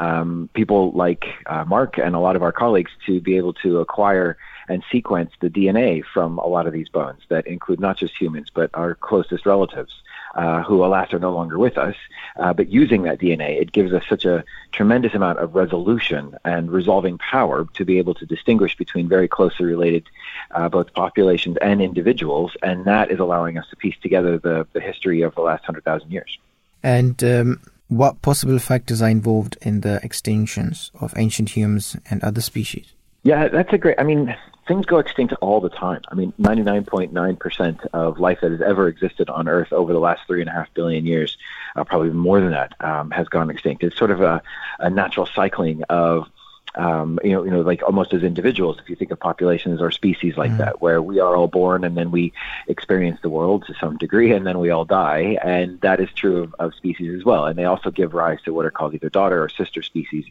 um, 0.00 0.48
people 0.54 0.92
like 0.92 1.24
uh, 1.46 1.64
Mark 1.64 1.98
and 1.98 2.14
a 2.14 2.18
lot 2.18 2.36
of 2.36 2.42
our 2.42 2.52
colleagues 2.52 2.90
to 3.06 3.20
be 3.20 3.36
able 3.36 3.54
to 3.54 3.80
acquire 3.80 4.36
and 4.68 4.82
sequence 4.90 5.30
the 5.40 5.48
DNA 5.48 6.02
from 6.04 6.38
a 6.38 6.46
lot 6.46 6.66
of 6.66 6.72
these 6.72 6.88
bones 6.88 7.22
that 7.28 7.46
include 7.46 7.80
not 7.80 7.96
just 7.96 8.16
humans 8.20 8.50
but 8.52 8.70
our 8.74 8.94
closest 8.94 9.46
relatives. 9.46 10.02
Uh, 10.36 10.62
who, 10.64 10.84
alas, 10.84 11.14
are 11.14 11.18
no 11.18 11.32
longer 11.32 11.58
with 11.58 11.78
us. 11.78 11.94
Uh, 12.36 12.52
but 12.52 12.68
using 12.68 13.04
that 13.04 13.18
DNA, 13.18 13.58
it 13.58 13.72
gives 13.72 13.94
us 13.94 14.02
such 14.06 14.26
a 14.26 14.44
tremendous 14.70 15.14
amount 15.14 15.38
of 15.38 15.54
resolution 15.54 16.36
and 16.44 16.70
resolving 16.70 17.16
power 17.16 17.66
to 17.72 17.86
be 17.86 17.96
able 17.96 18.12
to 18.12 18.26
distinguish 18.26 18.76
between 18.76 19.08
very 19.08 19.28
closely 19.28 19.64
related 19.64 20.06
uh, 20.50 20.68
both 20.68 20.92
populations 20.92 21.56
and 21.62 21.80
individuals. 21.80 22.54
And 22.62 22.84
that 22.84 23.10
is 23.10 23.18
allowing 23.18 23.56
us 23.56 23.66
to 23.70 23.76
piece 23.76 23.96
together 24.02 24.36
the, 24.36 24.66
the 24.74 24.80
history 24.80 25.22
of 25.22 25.34
the 25.34 25.40
last 25.40 25.62
100,000 25.62 26.10
years. 26.10 26.38
And 26.82 27.24
um, 27.24 27.62
what 27.88 28.20
possible 28.22 28.58
factors 28.58 29.00
are 29.00 29.08
involved 29.08 29.56
in 29.62 29.80
the 29.80 30.00
extinctions 30.02 30.90
of 31.00 31.14
ancient 31.16 31.50
humans 31.50 31.96
and 32.10 32.22
other 32.22 32.40
species? 32.40 32.92
Yeah, 33.22 33.48
that's 33.48 33.72
a 33.72 33.78
great. 33.78 33.98
I 33.98 34.04
mean, 34.04 34.36
things 34.68 34.86
go 34.86 34.98
extinct 34.98 35.34
all 35.40 35.60
the 35.60 35.68
time. 35.68 36.00
I 36.08 36.14
mean, 36.14 36.32
99.9% 36.40 37.86
of 37.92 38.18
life 38.18 38.38
that 38.42 38.50
has 38.50 38.60
ever 38.60 38.88
existed 38.88 39.28
on 39.28 39.48
Earth 39.48 39.72
over 39.72 39.92
the 39.92 39.98
last 39.98 40.22
three 40.26 40.40
and 40.40 40.48
a 40.48 40.52
half 40.52 40.72
billion 40.74 41.06
years, 41.06 41.36
uh, 41.74 41.84
probably 41.84 42.10
more 42.10 42.40
than 42.40 42.50
that, 42.50 42.74
um, 42.80 43.10
has 43.10 43.28
gone 43.28 43.50
extinct. 43.50 43.82
It's 43.82 43.96
sort 43.96 44.10
of 44.10 44.20
a, 44.20 44.42
a 44.78 44.90
natural 44.90 45.26
cycling 45.26 45.82
of. 45.84 46.28
Um, 46.76 47.18
you 47.24 47.32
know, 47.32 47.42
you 47.42 47.50
know, 47.50 47.62
like 47.62 47.82
almost 47.82 48.12
as 48.12 48.22
individuals, 48.22 48.78
if 48.78 48.90
you 48.90 48.96
think 48.96 49.10
of 49.10 49.18
populations 49.18 49.80
or 49.80 49.90
species 49.90 50.36
like 50.36 50.56
that, 50.58 50.82
where 50.82 51.00
we 51.00 51.20
are 51.20 51.34
all 51.34 51.48
born 51.48 51.84
and 51.84 51.96
then 51.96 52.10
we 52.10 52.34
experience 52.68 53.18
the 53.22 53.30
world 53.30 53.64
to 53.66 53.74
some 53.80 53.96
degree, 53.96 54.32
and 54.32 54.46
then 54.46 54.58
we 54.58 54.68
all 54.70 54.84
die, 54.84 55.38
and 55.42 55.80
that 55.80 56.00
is 56.00 56.10
true 56.12 56.42
of, 56.42 56.54
of 56.58 56.74
species 56.74 57.18
as 57.18 57.24
well. 57.24 57.46
And 57.46 57.58
they 57.58 57.64
also 57.64 57.90
give 57.90 58.12
rise 58.12 58.42
to 58.42 58.52
what 58.52 58.66
are 58.66 58.70
called 58.70 58.94
either 58.94 59.08
daughter 59.08 59.42
or 59.42 59.48
sister 59.48 59.82
species. 59.82 60.26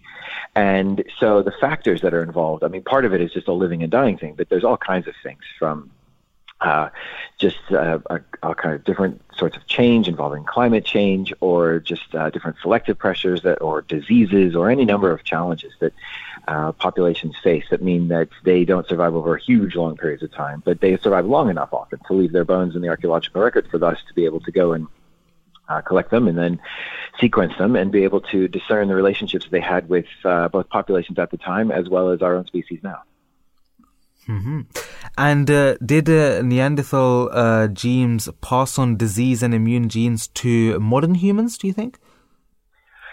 And 0.55 1.03
so 1.19 1.41
the 1.41 1.51
factors 1.51 2.01
that 2.01 2.13
are 2.13 2.21
involved, 2.21 2.63
I 2.63 2.67
mean, 2.67 2.83
part 2.83 3.05
of 3.05 3.13
it 3.13 3.21
is 3.21 3.33
just 3.33 3.47
a 3.47 3.53
living 3.53 3.81
and 3.81 3.91
dying 3.91 4.17
thing, 4.17 4.35
but 4.35 4.47
there's 4.49 4.63
all 4.63 4.77
kinds 4.77 5.07
of 5.07 5.15
things 5.23 5.41
from 5.57 5.89
uh, 6.61 6.89
just 7.37 7.59
uh, 7.71 7.99
a, 8.09 8.21
all 8.41 8.55
kind 8.55 8.73
of 8.73 8.83
different 8.85 9.21
sorts 9.37 9.57
of 9.57 9.67
change 9.67 10.07
involving 10.07 10.43
climate 10.45 10.85
change, 10.85 11.33
or 11.41 11.79
just 11.79 12.15
uh, 12.15 12.29
different 12.29 12.57
selective 12.61 12.97
pressures 12.97 13.41
that, 13.41 13.61
or 13.61 13.81
diseases, 13.81 14.55
or 14.55 14.69
any 14.69 14.85
number 14.85 15.11
of 15.11 15.23
challenges 15.23 15.73
that 15.79 15.93
uh, 16.47 16.71
populations 16.73 17.35
face 17.43 17.65
that 17.69 17.81
mean 17.81 18.07
that 18.09 18.29
they 18.43 18.65
don't 18.65 18.87
survive 18.87 19.15
over 19.15 19.35
huge 19.37 19.75
long 19.75 19.97
periods 19.97 20.23
of 20.23 20.31
time, 20.31 20.61
but 20.65 20.79
they 20.81 20.97
survive 20.97 21.25
long 21.25 21.49
enough 21.49 21.73
often 21.73 21.99
to 22.07 22.13
leave 22.13 22.31
their 22.31 22.45
bones 22.45 22.75
in 22.75 22.81
the 22.81 22.89
archaeological 22.89 23.41
record 23.41 23.67
for 23.69 23.83
us 23.83 23.97
to 24.07 24.13
be 24.13 24.25
able 24.25 24.39
to 24.41 24.51
go 24.51 24.73
and 24.73 24.87
uh, 25.69 25.81
collect 25.81 26.11
them 26.11 26.27
and 26.27 26.37
then 26.37 26.59
sequence 27.19 27.53
them 27.57 27.75
and 27.75 27.91
be 27.91 28.03
able 28.03 28.21
to 28.21 28.47
discern 28.47 28.87
the 28.87 28.95
relationships 28.95 29.47
they 29.49 29.59
had 29.59 29.89
with 29.89 30.05
uh, 30.23 30.47
both 30.49 30.69
populations 30.69 31.17
at 31.17 31.31
the 31.31 31.37
time 31.37 31.71
as 31.71 31.89
well 31.89 32.09
as 32.09 32.21
our 32.21 32.35
own 32.35 32.45
species 32.45 32.79
now. 32.83 33.01
hmm 34.25 34.61
And 35.17 35.49
uh, 35.49 35.77
did 35.77 36.09
uh, 36.09 36.41
Neanderthal 36.41 37.29
uh, 37.31 37.67
genes 37.67 38.29
pass 38.41 38.77
on 38.77 38.97
disease 38.97 39.41
and 39.43 39.53
immune 39.53 39.89
genes 39.89 40.27
to 40.29 40.79
modern 40.79 41.15
humans, 41.15 41.57
do 41.57 41.67
you 41.67 41.73
think? 41.73 41.99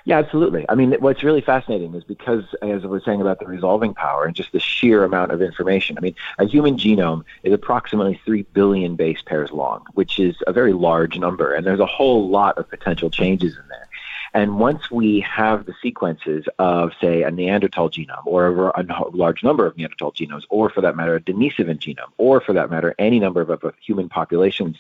Yeah, 0.05 0.19
absolutely. 0.19 0.65
I 0.69 0.75
mean, 0.75 0.95
what's 0.99 1.23
really 1.23 1.41
fascinating 1.41 1.95
is 1.95 2.03
because, 2.03 2.45
as 2.61 2.85
I 2.85 2.89
was 2.89 3.05
saying 3.05 3.21
about 3.21 3.39
the 3.39 3.47
resolving 3.47 3.95
power 3.95 4.25
and 4.25 4.35
just 4.35 4.51
the 4.51 4.59
sheer 4.59 5.05
amount 5.05 5.31
of 5.31 5.41
information, 5.41 5.97
I 5.97 6.01
mean, 6.01 6.17
a 6.39 6.45
human 6.45 6.77
genome 6.77 7.25
is 7.45 7.53
approximately 7.53 8.21
3 8.25 8.43
billion 8.53 8.97
base 8.97 9.23
pairs 9.23 9.53
long, 9.53 9.85
which 9.95 10.19
is 10.19 10.37
a 10.47 10.53
very 10.53 10.73
large 10.73 11.19
number, 11.19 11.55
and 11.55 11.65
there's 11.65 11.81
a 11.81 11.87
whole 11.87 12.29
lot 12.29 12.59
of 12.59 12.69
potential 12.69 13.11
changes 13.11 13.57
in 13.57 13.69
there. 13.69 13.89
And 14.35 14.59
once 14.59 14.91
we 14.91 15.21
have 15.21 15.67
the 15.67 15.75
sequences 15.81 16.47
of, 16.59 16.93
say, 17.01 17.23
a 17.23 17.31
Neanderthal 17.31 17.91
genome 17.91 18.27
or 18.27 18.71
a, 18.71 18.85
large 19.13 19.45
number 19.45 19.67
of 19.67 19.77
Neanderthal 19.77 20.13
genomes, 20.13 20.43
or 20.49 20.71
for 20.71 20.81
that 20.81 20.97
matter, 20.97 21.15
a 21.15 21.21
Denisovan 21.21 21.79
genome, 21.79 22.11
or 22.17 22.41
for 22.41 22.55
that 22.55 22.71
matter, 22.71 22.95
any 22.99 23.21
number 23.21 23.43
of, 23.43 23.51
of 23.51 23.75
human 23.85 24.09
populations 24.09 24.79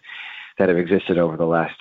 that 0.58 0.68
have 0.68 0.78
existed 0.78 1.18
over 1.18 1.36
the 1.36 1.46
last 1.46 1.76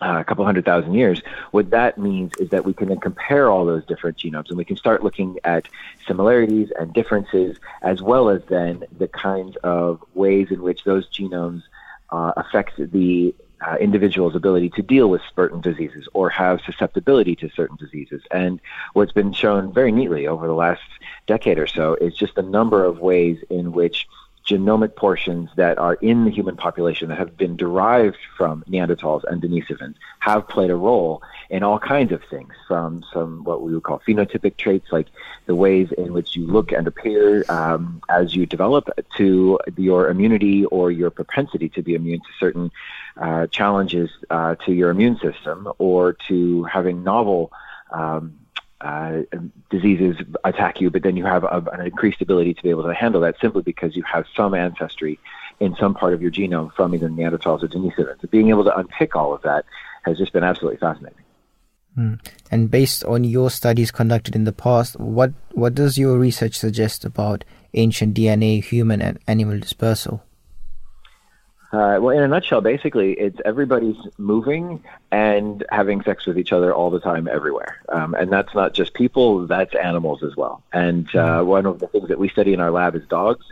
uh, 0.00 0.18
a 0.18 0.24
couple 0.24 0.44
hundred 0.44 0.64
thousand 0.64 0.94
years, 0.94 1.22
what 1.52 1.70
that 1.70 1.98
means 1.98 2.32
is 2.38 2.50
that 2.50 2.64
we 2.64 2.72
can 2.72 2.88
then 2.88 2.98
compare 2.98 3.50
all 3.50 3.64
those 3.64 3.84
different 3.86 4.16
genomes 4.18 4.48
and 4.48 4.58
we 4.58 4.64
can 4.64 4.76
start 4.76 5.04
looking 5.04 5.38
at 5.44 5.68
similarities 6.06 6.70
and 6.78 6.92
differences, 6.92 7.58
as 7.82 8.02
well 8.02 8.28
as 8.28 8.42
then 8.48 8.84
the 8.98 9.08
kinds 9.08 9.56
of 9.62 10.02
ways 10.14 10.48
in 10.50 10.62
which 10.62 10.84
those 10.84 11.08
genomes 11.10 11.62
uh, 12.10 12.32
affect 12.36 12.76
the 12.92 13.34
uh, 13.66 13.76
individual's 13.76 14.34
ability 14.34 14.68
to 14.68 14.82
deal 14.82 15.08
with 15.08 15.22
certain 15.34 15.60
diseases 15.60 16.08
or 16.12 16.28
have 16.28 16.60
susceptibility 16.66 17.34
to 17.36 17.48
certain 17.50 17.76
diseases. 17.76 18.22
And 18.30 18.60
what's 18.92 19.12
been 19.12 19.32
shown 19.32 19.72
very 19.72 19.92
neatly 19.92 20.26
over 20.26 20.46
the 20.46 20.54
last 20.54 20.82
decade 21.26 21.58
or 21.58 21.66
so 21.66 21.94
is 21.94 22.14
just 22.14 22.36
a 22.36 22.42
number 22.42 22.84
of 22.84 22.98
ways 22.98 23.38
in 23.48 23.72
which 23.72 24.06
genomic 24.46 24.94
portions 24.94 25.48
that 25.56 25.78
are 25.78 25.94
in 25.94 26.24
the 26.24 26.30
human 26.30 26.56
population 26.56 27.08
that 27.08 27.18
have 27.18 27.36
been 27.36 27.56
derived 27.56 28.18
from 28.36 28.62
Neanderthals 28.68 29.24
and 29.24 29.40
Denisovans 29.42 29.94
have 30.20 30.46
played 30.48 30.70
a 30.70 30.76
role 30.76 31.22
in 31.48 31.62
all 31.62 31.78
kinds 31.78 32.12
of 32.12 32.22
things, 32.24 32.52
from 32.68 33.04
some 33.12 33.44
what 33.44 33.62
we 33.62 33.72
would 33.72 33.82
call 33.82 34.02
phenotypic 34.06 34.56
traits, 34.56 34.92
like 34.92 35.06
the 35.46 35.54
ways 35.54 35.92
in 35.92 36.12
which 36.12 36.36
you 36.36 36.46
look 36.46 36.72
and 36.72 36.86
appear 36.86 37.44
um, 37.48 38.02
as 38.08 38.34
you 38.36 38.44
develop, 38.44 38.88
to 39.16 39.58
your 39.76 40.08
immunity 40.08 40.64
or 40.66 40.90
your 40.90 41.10
propensity 41.10 41.68
to 41.70 41.82
be 41.82 41.94
immune 41.94 42.20
to 42.20 42.32
certain 42.38 42.70
uh, 43.16 43.46
challenges 43.46 44.10
uh, 44.30 44.54
to 44.56 44.72
your 44.72 44.90
immune 44.90 45.18
system, 45.20 45.68
or 45.78 46.12
to 46.12 46.64
having 46.64 47.02
novel 47.02 47.50
um, 47.92 48.38
uh, 48.80 49.22
diseases 49.70 50.16
attack 50.44 50.80
you, 50.80 50.90
but 50.90 51.02
then 51.02 51.16
you 51.16 51.24
have 51.24 51.44
a, 51.44 51.62
an 51.72 51.86
increased 51.86 52.20
ability 52.20 52.54
to 52.54 52.62
be 52.62 52.70
able 52.70 52.82
to 52.82 52.94
handle 52.94 53.20
that 53.22 53.36
simply 53.40 53.62
because 53.62 53.96
you 53.96 54.02
have 54.02 54.26
some 54.36 54.54
ancestry 54.54 55.18
in 55.60 55.74
some 55.76 55.94
part 55.94 56.12
of 56.12 56.20
your 56.20 56.30
genome 56.30 56.72
from 56.74 56.94
either 56.94 57.08
Neanderthals 57.08 57.62
or 57.62 57.68
Denisovans. 57.68 58.20
So 58.20 58.28
being 58.28 58.50
able 58.50 58.64
to 58.64 58.76
unpick 58.76 59.14
all 59.16 59.32
of 59.32 59.42
that 59.42 59.64
has 60.02 60.18
just 60.18 60.32
been 60.32 60.44
absolutely 60.44 60.78
fascinating. 60.78 61.24
Mm. 61.96 62.20
And 62.50 62.70
based 62.70 63.04
on 63.04 63.24
your 63.24 63.50
studies 63.50 63.90
conducted 63.90 64.34
in 64.34 64.44
the 64.44 64.52
past, 64.52 64.98
what 64.98 65.32
what 65.52 65.74
does 65.74 65.96
your 65.96 66.18
research 66.18 66.56
suggest 66.56 67.04
about 67.04 67.44
ancient 67.74 68.16
DNA, 68.16 68.62
human 68.62 69.00
and 69.00 69.18
animal 69.28 69.60
dispersal? 69.60 70.22
Uh, 71.74 71.98
well, 72.00 72.16
in 72.16 72.22
a 72.22 72.28
nutshell, 72.28 72.60
basically, 72.60 73.14
it's 73.14 73.40
everybody's 73.44 73.96
moving 74.16 74.80
and 75.10 75.64
having 75.72 76.02
sex 76.02 76.24
with 76.24 76.38
each 76.38 76.52
other 76.52 76.72
all 76.72 76.88
the 76.88 77.00
time, 77.00 77.26
everywhere. 77.26 77.80
Um, 77.88 78.14
and 78.14 78.30
that's 78.30 78.54
not 78.54 78.74
just 78.74 78.94
people; 78.94 79.46
that's 79.48 79.74
animals 79.74 80.22
as 80.22 80.36
well. 80.36 80.62
And 80.72 81.08
uh, 81.08 81.40
mm-hmm. 81.40 81.48
one 81.48 81.66
of 81.66 81.80
the 81.80 81.88
things 81.88 82.08
that 82.08 82.18
we 82.20 82.28
study 82.28 82.52
in 82.52 82.60
our 82.60 82.70
lab 82.70 82.94
is 82.94 83.04
dogs. 83.08 83.44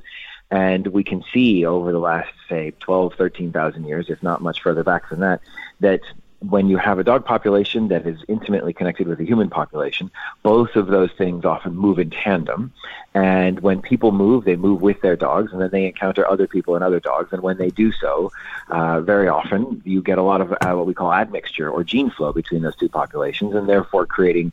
And 0.52 0.86
we 0.88 1.02
can 1.02 1.24
see 1.32 1.64
over 1.64 1.90
the 1.92 1.98
last, 1.98 2.28
say, 2.46 2.74
12, 2.78 3.14
13,000 3.14 3.86
years, 3.86 4.10
if 4.10 4.22
not 4.22 4.42
much 4.42 4.62
further 4.62 4.84
back 4.84 5.08
than 5.08 5.20
that, 5.20 5.40
that 5.80 6.02
when 6.48 6.68
you 6.68 6.76
have 6.76 6.98
a 6.98 7.04
dog 7.04 7.24
population 7.24 7.88
that 7.88 8.06
is 8.06 8.18
intimately 8.28 8.72
connected 8.72 9.06
with 9.06 9.20
a 9.20 9.24
human 9.24 9.48
population, 9.48 10.10
both 10.42 10.76
of 10.76 10.88
those 10.88 11.10
things 11.12 11.44
often 11.44 11.74
move 11.76 11.98
in 11.98 12.10
tandem. 12.10 12.72
And 13.14 13.60
when 13.60 13.82
people 13.82 14.10
move, 14.10 14.44
they 14.44 14.56
move 14.56 14.80
with 14.80 15.00
their 15.02 15.16
dogs, 15.16 15.52
and 15.52 15.60
then 15.60 15.70
they 15.70 15.86
encounter 15.86 16.26
other 16.26 16.46
people 16.46 16.74
and 16.74 16.82
other 16.82 16.98
dogs. 16.98 17.32
And 17.32 17.42
when 17.42 17.58
they 17.58 17.68
do 17.68 17.92
so, 17.92 18.32
uh, 18.68 19.00
very 19.02 19.28
often 19.28 19.82
you 19.84 20.02
get 20.02 20.18
a 20.18 20.22
lot 20.22 20.40
of 20.40 20.52
uh, 20.52 20.72
what 20.72 20.86
we 20.86 20.94
call 20.94 21.12
admixture 21.12 21.70
or 21.70 21.84
gene 21.84 22.10
flow 22.10 22.32
between 22.32 22.62
those 22.62 22.76
two 22.76 22.88
populations, 22.88 23.54
and 23.54 23.68
therefore 23.68 24.06
creating 24.06 24.52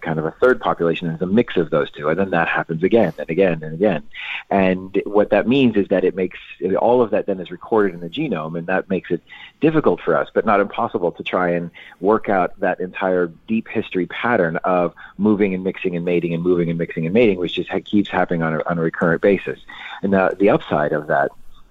kind 0.00 0.18
of 0.18 0.24
a 0.24 0.30
third 0.32 0.60
population 0.60 1.08
as 1.10 1.20
a 1.20 1.26
mix 1.26 1.56
of 1.56 1.70
those 1.70 1.90
two. 1.90 2.08
And 2.08 2.18
then 2.18 2.30
that 2.30 2.48
happens 2.48 2.82
again 2.82 3.12
and 3.18 3.28
again 3.28 3.62
and 3.62 3.74
again. 3.74 4.02
And 4.50 5.02
what 5.04 5.30
that 5.30 5.48
means 5.48 5.76
is 5.76 5.88
that 5.88 6.04
it 6.04 6.14
makes 6.14 6.38
all 6.78 7.02
of 7.02 7.10
that 7.10 7.26
then 7.26 7.40
is 7.40 7.50
recorded 7.50 7.94
in 7.94 8.00
the 8.00 8.08
genome, 8.08 8.56
and 8.56 8.68
that 8.68 8.88
makes 8.88 9.10
it 9.10 9.22
difficult 9.60 10.00
for 10.00 10.16
us, 10.16 10.28
but 10.32 10.46
not 10.46 10.60
impossible 10.60 11.10
to 11.12 11.24
try 11.26 11.50
and 11.50 11.70
work 12.00 12.28
out 12.28 12.58
that 12.60 12.80
entire 12.80 13.26
deep 13.46 13.68
history 13.68 14.06
pattern 14.06 14.56
of 14.64 14.94
moving 15.18 15.54
and 15.54 15.64
mixing 15.64 15.96
and 15.96 16.04
mating 16.04 16.32
and 16.32 16.42
moving 16.42 16.70
and 16.70 16.78
mixing 16.78 17.04
and 17.04 17.12
mating, 17.12 17.38
which 17.38 17.54
just 17.54 17.70
keeps 17.84 18.08
happening 18.08 18.42
on 18.42 18.54
a, 18.54 18.62
on 18.68 18.78
a 18.78 18.82
recurrent 18.82 19.20
basis. 19.20 19.58
And 20.02 20.12
the, 20.12 20.36
the 20.38 20.50
upside 20.50 20.92
of 20.92 21.08
that 21.08 21.30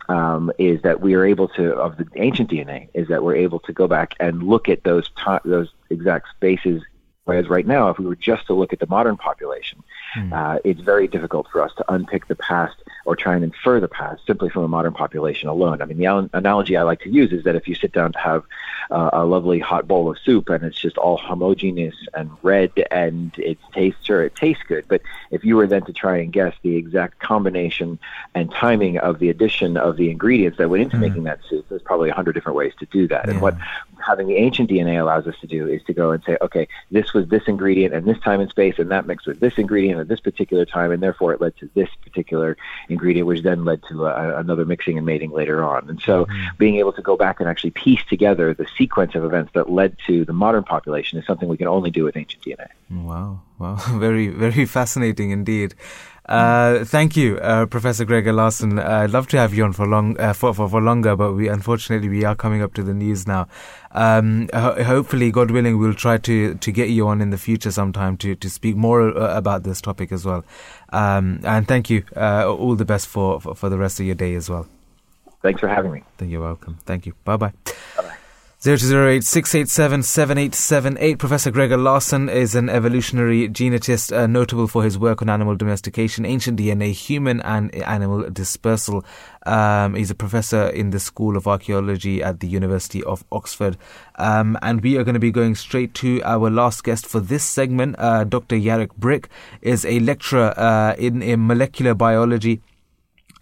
um, 0.10 0.52
is 0.58 0.82
that 0.84 1.02
we 1.02 1.16
are 1.16 1.26
able 1.26 1.48
to 1.50 1.74
of 1.74 1.98
the 1.98 2.08
ancient 2.16 2.50
DNA 2.50 2.90
is 2.94 3.08
that 3.08 3.24
we're 3.24 3.36
able 3.36 3.60
to 3.62 3.74
go 3.74 3.88
back 3.88 4.14
and 4.20 4.44
look 4.44 4.70
at 4.70 4.84
those 4.84 5.10
to- 5.24 5.42
those 5.46 5.70
exact 5.90 6.30
spaces. 6.30 6.84
Whereas 7.24 7.50
right 7.50 7.66
now, 7.66 7.90
if 7.90 7.98
we 7.98 8.06
were 8.06 8.16
just 8.16 8.46
to 8.48 8.54
look 8.54 8.72
at 8.72 8.80
the 8.80 8.86
modern 8.88 9.18
population, 9.18 9.84
mm. 10.16 10.32
uh, 10.32 10.60
it's 10.64 10.82
very 10.82 11.08
difficult 11.08 11.48
for 11.52 11.64
us 11.64 11.72
to 11.78 11.92
unpick 11.92 12.28
the 12.28 12.36
past 12.36 12.76
or 13.06 13.16
try 13.16 13.36
and 13.36 13.44
infer 13.44 13.80
the 13.80 13.88
past 13.88 14.26
simply 14.26 14.50
from 14.50 14.64
a 14.64 14.68
modern 14.68 14.94
population 14.94 15.48
alone. 15.48 15.82
I 15.82 15.86
mean, 15.86 15.98
the 15.98 16.30
analogy 16.34 16.76
I 16.76 16.82
like 16.82 17.02
to 17.02 17.10
use 17.10 17.32
is 17.32 17.44
that 17.44 17.56
if 17.56 17.68
you 17.68 17.76
sit 17.76 17.92
down 17.94 18.12
to 18.14 18.20
have 18.20 18.44
uh, 18.90 19.12
a 19.14 19.26
lovely 19.26 19.60
hot 19.60 19.88
bowl 19.88 20.10
of 20.10 20.18
soup 20.20 20.50
and 20.50 20.64
it's 20.64 20.80
just 20.80 20.98
all 20.98 21.18
homogeneous 21.18 21.96
and 22.14 22.30
red 22.42 22.72
and 22.92 23.32
it 23.38 23.58
tastes 23.74 24.04
sure 24.04 24.24
it 24.24 24.36
tastes 24.36 24.64
good, 24.68 24.86
but 24.88 25.02
if 25.32 25.46
you 25.46 25.56
were 25.56 25.68
then 25.68 25.84
to 25.86 25.94
try 25.94 26.18
and 26.18 26.34
guess 26.34 26.56
the 26.64 26.76
exact 26.76 27.20
combination 27.20 28.00
and 28.34 28.52
timing 28.52 28.98
of 28.98 29.20
the 29.20 29.30
addition 29.30 29.78
of 29.78 29.98
the 29.98 30.10
ingredients 30.10 30.58
that 30.58 30.70
went 30.70 30.82
into 30.84 30.98
mm. 30.98 31.02
making 31.02 31.24
that 31.24 31.40
soup, 31.48 31.66
there's 31.70 31.82
probably 31.84 32.10
a 32.10 32.14
hundred 32.14 32.34
different 32.34 32.56
ways 32.56 32.74
to 32.80 32.86
do 32.88 33.08
that. 33.08 33.26
Yeah. 33.26 33.34
And 33.34 33.42
what 33.42 33.56
having 34.06 34.28
the 34.28 34.36
ancient 34.36 34.70
DNA 34.70 35.00
allows 35.00 35.28
us 35.28 35.36
to 35.42 35.48
do 35.48 35.68
is 35.68 35.84
to 35.84 35.94
go 35.94 36.12
and 36.12 36.24
say, 36.24 36.38
okay, 36.42 36.68
this 36.92 37.14
was 37.14 37.28
this 37.28 37.44
ingredient 37.48 37.94
and 37.94 38.06
this 38.06 38.20
time 38.20 38.40
and 38.40 38.50
space, 38.50 38.76
and 38.78 38.92
that 38.92 39.06
mixed 39.06 39.28
with 39.28 39.40
this 39.40 39.58
ingredient 39.58 40.00
at 40.00 40.08
this 40.08 40.20
particular 40.20 40.66
time, 40.66 40.92
and 40.92 41.02
therefore 41.02 41.34
it 41.34 41.42
led 41.42 41.56
to 41.58 41.70
this 41.74 41.90
particular 42.04 42.58
ingredient, 42.90 43.28
which 43.28 43.44
then 43.44 43.66
led 43.66 43.82
to 43.90 44.06
a, 44.06 44.38
another 44.40 44.66
mixing 44.66 44.98
and 44.98 45.06
mating 45.06 45.32
later 45.32 45.64
on. 45.64 45.90
And 45.90 46.02
so, 46.02 46.26
mm-hmm. 46.26 46.58
being 46.58 46.78
able 46.78 46.94
to 46.94 47.02
go 47.02 47.16
back 47.16 47.40
and 47.40 47.50
actually 47.50 47.72
piece 47.72 48.04
together 48.10 48.54
the 48.54 48.68
sequence 48.78 49.16
of 49.16 49.24
events 49.24 49.52
that 49.54 49.70
led 49.70 49.98
to 50.08 50.26
the 50.26 50.34
modern 50.34 50.64
population 50.64 51.20
is 51.20 51.26
something 51.26 51.48
we 51.48 51.58
can 51.58 51.68
only 51.68 51.92
do 51.92 52.04
with 52.04 52.18
ancient 52.18 52.44
DNA. 52.44 52.68
Wow, 52.90 53.42
wow, 53.60 53.76
very, 54.00 54.28
very 54.28 54.66
fascinating 54.66 55.32
indeed. 55.32 55.76
Uh, 56.28 56.84
thank 56.86 57.16
you, 57.16 57.38
uh, 57.38 57.68
Professor 57.68 58.04
Gregor 58.04 58.34
Larson. 58.34 58.80
Uh, 58.80 59.02
I'd 59.04 59.12
love 59.12 59.28
to 59.28 59.38
have 59.38 59.54
you 59.54 59.64
on 59.64 59.74
for 59.74 59.86
long, 59.86 60.20
uh, 60.20 60.34
for, 60.34 60.54
for, 60.54 60.68
for 60.68 60.82
longer, 60.82 61.16
but 61.16 61.34
we 61.34 61.48
unfortunately 61.48 62.10
we 62.10 62.24
are 62.24 62.36
coming 62.36 62.64
up 62.64 62.74
to 62.76 62.84
the 62.84 62.94
news 62.94 63.28
now. 63.28 63.48
Um, 63.92 64.50
ho- 64.54 64.84
hopefully, 64.84 65.32
God 65.32 65.52
willing, 65.52 65.78
we'll 65.78 65.94
try 65.94 66.18
to, 66.18 66.56
to 66.56 66.72
get 66.72 66.90
you 66.90 67.08
on 67.08 67.22
in 67.22 67.30
the 67.30 67.38
future 67.38 67.70
sometime 67.72 68.18
to, 68.18 68.36
to 68.36 68.50
speak 68.50 68.76
more 68.76 69.16
uh, 69.16 69.38
about 69.38 69.64
this 69.64 69.82
topic 69.82 70.12
as 70.12 70.26
well. 70.26 70.44
Um, 70.90 71.42
and 71.44 71.68
thank 71.68 71.90
you. 71.90 72.04
Uh, 72.16 72.52
all 72.52 72.76
the 72.76 72.86
best 72.86 73.08
for, 73.08 73.40
for, 73.40 73.54
for 73.54 73.70
the 73.70 73.78
rest 73.78 74.00
of 74.00 74.06
your 74.08 74.16
day 74.16 74.34
as 74.34 74.50
well. 74.50 74.68
Thanks 75.44 75.60
for 75.60 75.68
having 75.68 75.92
me. 75.92 76.04
You're 76.20 76.42
welcome. 76.42 76.80
Thank 76.86 77.06
you. 77.06 77.14
Bye 77.24 77.38
bye 77.38 77.54
bye. 77.98 78.18
0208 78.66 79.22
Professor 81.20 81.52
Gregor 81.52 81.78
Larson 81.78 82.30
is 82.30 82.56
an 82.56 82.68
evolutionary 82.68 83.48
genetist 83.48 84.12
uh, 84.12 84.26
notable 84.26 84.68
for 84.68 84.84
his 84.84 84.98
work 84.98 85.22
on 85.22 85.30
animal 85.30 85.56
domestication, 85.56 86.26
ancient 86.26 86.60
DNA, 86.60 86.92
human 86.92 87.42
and 87.42 87.76
animal 87.76 88.28
dispersal. 88.32 89.06
Um, 89.46 89.94
he's 89.94 90.10
a 90.10 90.16
professor 90.16 90.68
in 90.70 90.90
the 90.90 91.00
School 91.00 91.38
of 91.38 91.48
Archaeology 91.48 92.24
at 92.24 92.40
the 92.40 92.48
University 92.48 93.04
of 93.04 93.24
Oxford. 93.32 93.78
Um, 94.16 94.58
and 94.64 94.82
we 94.82 94.98
are 94.98 95.04
going 95.04 95.14
to 95.14 95.20
be 95.20 95.30
going 95.30 95.54
straight 95.54 95.94
to 95.96 96.24
our 96.24 96.50
last 96.50 96.84
guest 96.84 97.06
for 97.06 97.20
this 97.20 97.44
segment. 97.44 97.98
Uh, 98.00 98.24
Dr. 98.24 98.56
Jarek 98.56 98.96
Bryk 98.98 99.28
is 99.62 99.86
a 99.86 100.00
lecturer 100.00 100.58
uh, 100.58 100.96
in, 100.98 101.22
in 101.22 101.46
molecular 101.46 101.94
biology 101.94 102.64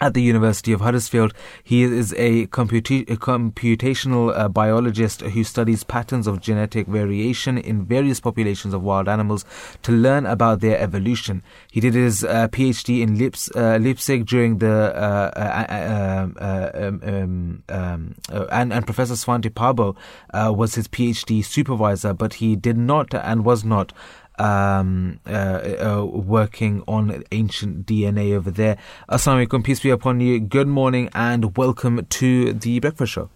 at 0.04 0.14
the 0.14 0.22
University 0.22 0.74
of 0.74 0.82
Huddersfield. 0.82 1.34
He 1.64 1.84
is 1.84 2.12
a, 2.14 2.42
a 2.44 2.48
computational 2.48 4.38
uh, 4.38 4.50
biologist 4.50 5.22
who 5.22 5.46
studies 5.46 5.86
patterns 5.86 6.28
of 6.28 6.42
genetic 6.42 6.88
variation 6.88 7.58
in 7.58 7.86
various 7.86 8.20
populations 8.20 8.74
of 8.74 8.84
wild 8.84 9.08
animals 9.08 9.46
to 9.84 9.94
learn 9.94 10.26
about 10.26 10.60
their 10.60 10.78
evolution. 10.78 11.42
He 11.72 11.80
did 11.80 11.94
his 11.94 12.26
uh, 12.26 12.50
PhD 12.50 13.02
in 13.02 13.14
uh, 13.56 13.78
Leipzig 13.78 14.26
during 14.26 14.58
the 14.58 14.94
uh, 14.94 15.32
uh, 15.38 16.28
uh, 16.42 16.70
um, 16.76 17.02
um, 17.02 17.64
um, 17.70 18.16
and, 18.52 18.74
and 18.74 18.86
Professor 18.86 19.14
Svante 19.14 19.50
Pääbo 19.50 19.96
was 20.54 20.76
his 20.76 20.90
PhD 20.90 21.46
supervisor, 21.46 22.14
but 22.14 22.36
he 22.36 22.58
did 22.58 22.78
not 22.78 23.14
and 23.14 23.46
was 23.46 23.64
not 23.64 23.94
um, 24.40 25.20
uh, 25.28 25.30
uh, 25.32 26.06
working 26.06 26.84
on 26.88 27.24
ancient 27.32 27.86
DNA 27.86 28.34
over 28.34 28.52
there. 28.52 28.78
Assalamu 29.10 29.48
alaikum, 29.48 29.64
peace 29.64 29.80
be 29.80 29.90
upon 29.90 30.20
you. 30.20 30.40
Good 30.40 30.68
morning 30.68 31.10
and 31.14 31.56
welcome 31.58 32.06
to 32.06 32.54
the 32.54 32.80
Breakfast 32.80 33.14
Show. 33.14 33.30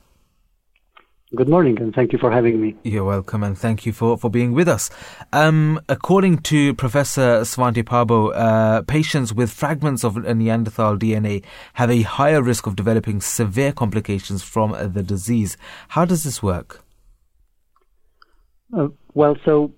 Good 1.35 1.49
morning, 1.49 1.77
and 1.81 1.93
thank 1.93 2.13
you 2.13 2.19
for 2.19 2.31
having 2.31 2.61
me. 2.61 2.77
You're 2.83 3.03
welcome, 3.03 3.43
and 3.43 3.57
thank 3.57 3.85
you 3.85 3.91
for, 3.91 4.17
for 4.17 4.29
being 4.29 4.53
with 4.53 4.69
us. 4.69 4.89
Um, 5.33 5.81
according 5.89 6.37
to 6.43 6.73
Professor 6.75 7.41
Svante 7.41 7.83
Pääbo, 7.83 8.31
uh, 8.33 8.83
patients 8.83 9.33
with 9.33 9.51
fragments 9.51 10.05
of 10.05 10.15
Neanderthal 10.15 10.97
DNA 10.97 11.43
have 11.73 11.91
a 11.91 12.03
higher 12.03 12.41
risk 12.41 12.65
of 12.65 12.77
developing 12.77 13.19
severe 13.19 13.73
complications 13.73 14.41
from 14.41 14.71
the 14.93 15.03
disease. 15.03 15.57
How 15.89 16.05
does 16.05 16.23
this 16.23 16.41
work? 16.41 16.81
Uh, 18.73 18.87
well, 19.13 19.35
so 19.43 19.73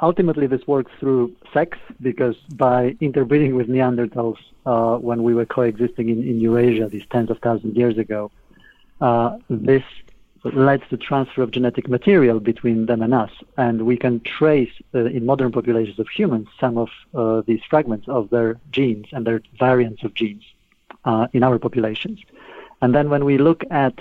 ultimately 0.00 0.46
this 0.46 0.66
works 0.66 0.92
through 1.00 1.34
sex 1.52 1.78
because 2.00 2.36
by 2.54 2.96
interbreeding 3.00 3.54
with 3.54 3.68
Neanderthals 3.68 4.36
uh, 4.66 4.96
when 4.96 5.22
we 5.22 5.34
were 5.34 5.46
coexisting 5.46 6.08
in, 6.08 6.22
in, 6.22 6.40
Eurasia 6.40 6.88
these 6.88 7.06
tens 7.10 7.30
of 7.30 7.38
thousands 7.38 7.72
of 7.72 7.76
years 7.76 7.98
ago, 7.98 8.30
uh, 9.00 9.36
this 9.48 9.82
led 10.44 10.82
to 10.90 10.96
transfer 10.96 11.42
of 11.42 11.50
genetic 11.50 11.88
material 11.88 12.38
between 12.38 12.86
them 12.86 13.02
and 13.02 13.12
us. 13.12 13.30
And 13.56 13.82
we 13.82 13.96
can 13.96 14.20
trace 14.20 14.70
uh, 14.94 15.06
in 15.06 15.26
modern 15.26 15.50
populations 15.50 15.98
of 15.98 16.08
humans 16.08 16.48
some 16.60 16.78
of 16.78 16.88
uh, 17.14 17.42
these 17.46 17.60
fragments 17.68 18.06
of 18.08 18.30
their 18.30 18.58
genes 18.70 19.06
and 19.12 19.26
their 19.26 19.42
variants 19.58 20.04
of 20.04 20.14
genes 20.14 20.44
uh, 21.04 21.26
in 21.32 21.42
our 21.42 21.58
populations. 21.58 22.20
And 22.82 22.94
then 22.94 23.10
when 23.10 23.24
we 23.24 23.38
look 23.38 23.64
at 23.70 23.94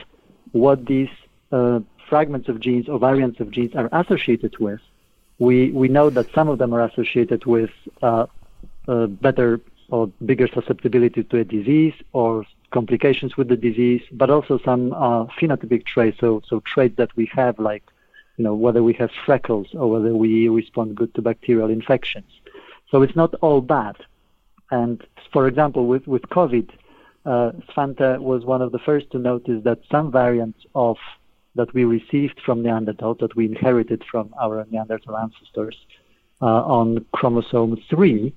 what 0.51 0.85
these 0.85 1.09
uh, 1.51 1.79
fragments 2.09 2.47
of 2.49 2.59
genes 2.59 2.87
or 2.87 2.99
variants 2.99 3.39
of 3.39 3.49
genes 3.51 3.73
are 3.75 3.89
associated 3.91 4.57
with, 4.59 4.81
we, 5.39 5.71
we 5.71 5.87
know 5.87 6.09
that 6.09 6.31
some 6.33 6.47
of 6.47 6.57
them 6.57 6.73
are 6.73 6.83
associated 6.85 7.45
with 7.45 7.71
uh, 8.01 8.25
uh, 8.87 9.07
better 9.07 9.59
or 9.89 10.07
bigger 10.25 10.47
susceptibility 10.47 11.23
to 11.23 11.37
a 11.37 11.43
disease 11.43 11.93
or 12.13 12.45
complications 12.71 13.37
with 13.37 13.47
the 13.47 13.55
disease, 13.55 14.01
but 14.11 14.29
also 14.29 14.57
some 14.59 14.93
uh, 14.93 15.25
phenotypic 15.39 15.85
traits, 15.85 16.19
so, 16.19 16.41
so 16.47 16.59
traits 16.61 16.95
that 16.97 17.15
we 17.15 17.29
have 17.33 17.59
like, 17.59 17.83
you 18.37 18.43
know, 18.43 18.55
whether 18.55 18.83
we 18.83 18.93
have 18.93 19.11
freckles 19.25 19.67
or 19.73 19.89
whether 19.89 20.13
we 20.15 20.49
respond 20.49 20.95
good 20.95 21.13
to 21.15 21.21
bacterial 21.21 21.69
infections. 21.69 22.29
So 22.89 23.01
it's 23.01 23.15
not 23.15 23.33
all 23.35 23.61
bad. 23.61 23.95
And 24.71 25.05
for 25.31 25.47
example, 25.47 25.85
with, 25.87 26.07
with 26.07 26.23
COVID, 26.23 26.69
uh, 27.25 27.51
Svante 27.69 28.19
was 28.19 28.45
one 28.45 28.61
of 28.61 28.71
the 28.71 28.79
first 28.79 29.11
to 29.11 29.19
notice 29.19 29.63
that 29.63 29.79
some 29.91 30.11
variants 30.11 30.65
of 30.73 30.97
that 31.55 31.73
we 31.73 31.85
received 31.85 32.39
from 32.45 32.61
Neanderthal, 32.61 33.15
that 33.15 33.35
we 33.35 33.45
inherited 33.45 34.03
from 34.09 34.33
our 34.41 34.65
Neanderthal 34.69 35.17
ancestors, 35.17 35.77
uh, 36.41 36.45
on 36.45 37.05
chromosome 37.13 37.81
3, 37.89 38.33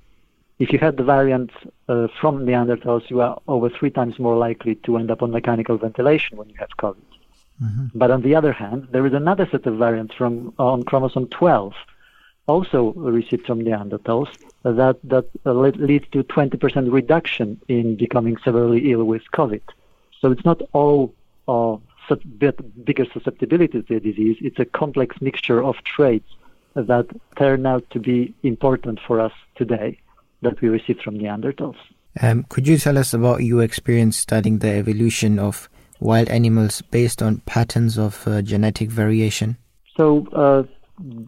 if 0.59 0.73
you 0.73 0.79
had 0.79 0.97
the 0.97 1.05
variant 1.05 1.51
uh, 1.89 2.09
from 2.21 2.45
Neanderthals, 2.45 3.09
you 3.11 3.21
are 3.21 3.41
over 3.47 3.71
three 3.71 3.91
times 3.91 4.19
more 4.19 4.37
likely 4.37 4.75
to 4.77 4.97
end 4.97 5.11
up 5.11 5.23
on 5.23 5.31
mechanical 5.31 5.79
ventilation 5.79 6.37
when 6.37 6.49
you 6.49 6.57
have 6.59 6.71
COVID. 6.79 6.97
Mm-hmm. 7.63 7.87
But 7.95 8.11
on 8.11 8.23
the 8.23 8.35
other 8.35 8.53
hand, 8.53 8.89
there 8.91 9.07
is 9.07 9.13
another 9.13 9.49
set 9.51 9.67
of 9.67 9.77
variants 9.79 10.15
from 10.15 10.53
on 10.59 10.83
chromosome 10.85 11.29
12, 11.29 11.75
also 12.47 12.93
received 12.95 13.47
from 13.47 13.63
Neanderthals, 13.63 14.29
that 14.65 14.99
that 15.05 15.27
uh, 15.47 15.53
leads 15.53 16.09
to 16.11 16.25
20% 16.25 16.93
reduction 16.93 17.61
in 17.69 17.97
becoming 17.97 18.37
severely 18.39 18.91
ill 18.93 19.05
with 19.05 19.23
COVID. 19.33 19.63
So 20.21 20.33
it's 20.33 20.45
not 20.45 20.61
all 20.73 21.15
uh, 21.47 21.77
bigger 22.17 23.07
susceptibility 23.13 23.83
to 23.83 23.95
the 23.95 24.01
disease. 24.01 24.37
It's 24.41 24.59
a 24.59 24.65
complex 24.65 25.17
mixture 25.21 25.63
of 25.63 25.77
traits 25.85 26.29
that 26.75 27.07
turn 27.37 27.67
out 27.67 27.89
to 27.91 27.99
be 27.99 28.35
important 28.43 29.01
for 29.07 29.21
us 29.21 29.33
today 29.57 29.99
that 30.43 30.61
we 30.61 30.69
received 30.69 31.03
from 31.03 31.19
Neanderthals. 31.19 31.77
Um, 32.21 32.45
could 32.49 32.67
you 32.67 32.79
tell 32.79 32.99
us 32.99 33.13
about 33.13 33.43
your 33.43 33.63
experience 33.63 34.17
studying 34.17 34.59
the 34.59 34.71
evolution 34.71 35.39
of 35.39 35.69
wild 36.01 36.29
animals 36.29 36.83
based 36.83 37.23
on 37.23 37.39
patterns 37.39 37.99
of 37.99 38.27
uh, 38.27 38.43
genetic 38.43 38.91
variation? 38.91 39.57
So, 39.97 40.27
uh, 40.29 40.63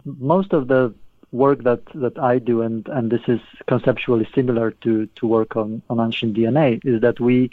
most 0.04 0.52
of 0.52 0.68
the 0.68 0.94
work 1.32 1.62
that, 1.62 1.82
that 1.94 2.18
I 2.18 2.38
do, 2.38 2.62
and, 2.62 2.86
and 2.88 3.10
this 3.10 3.22
is 3.28 3.40
conceptually 3.68 4.28
similar 4.34 4.72
to, 4.82 5.06
to 5.06 5.26
work 5.26 5.56
on, 5.56 5.82
on 5.90 6.00
ancient 6.00 6.36
DNA, 6.36 6.80
is 6.84 7.00
that 7.02 7.20
we 7.20 7.50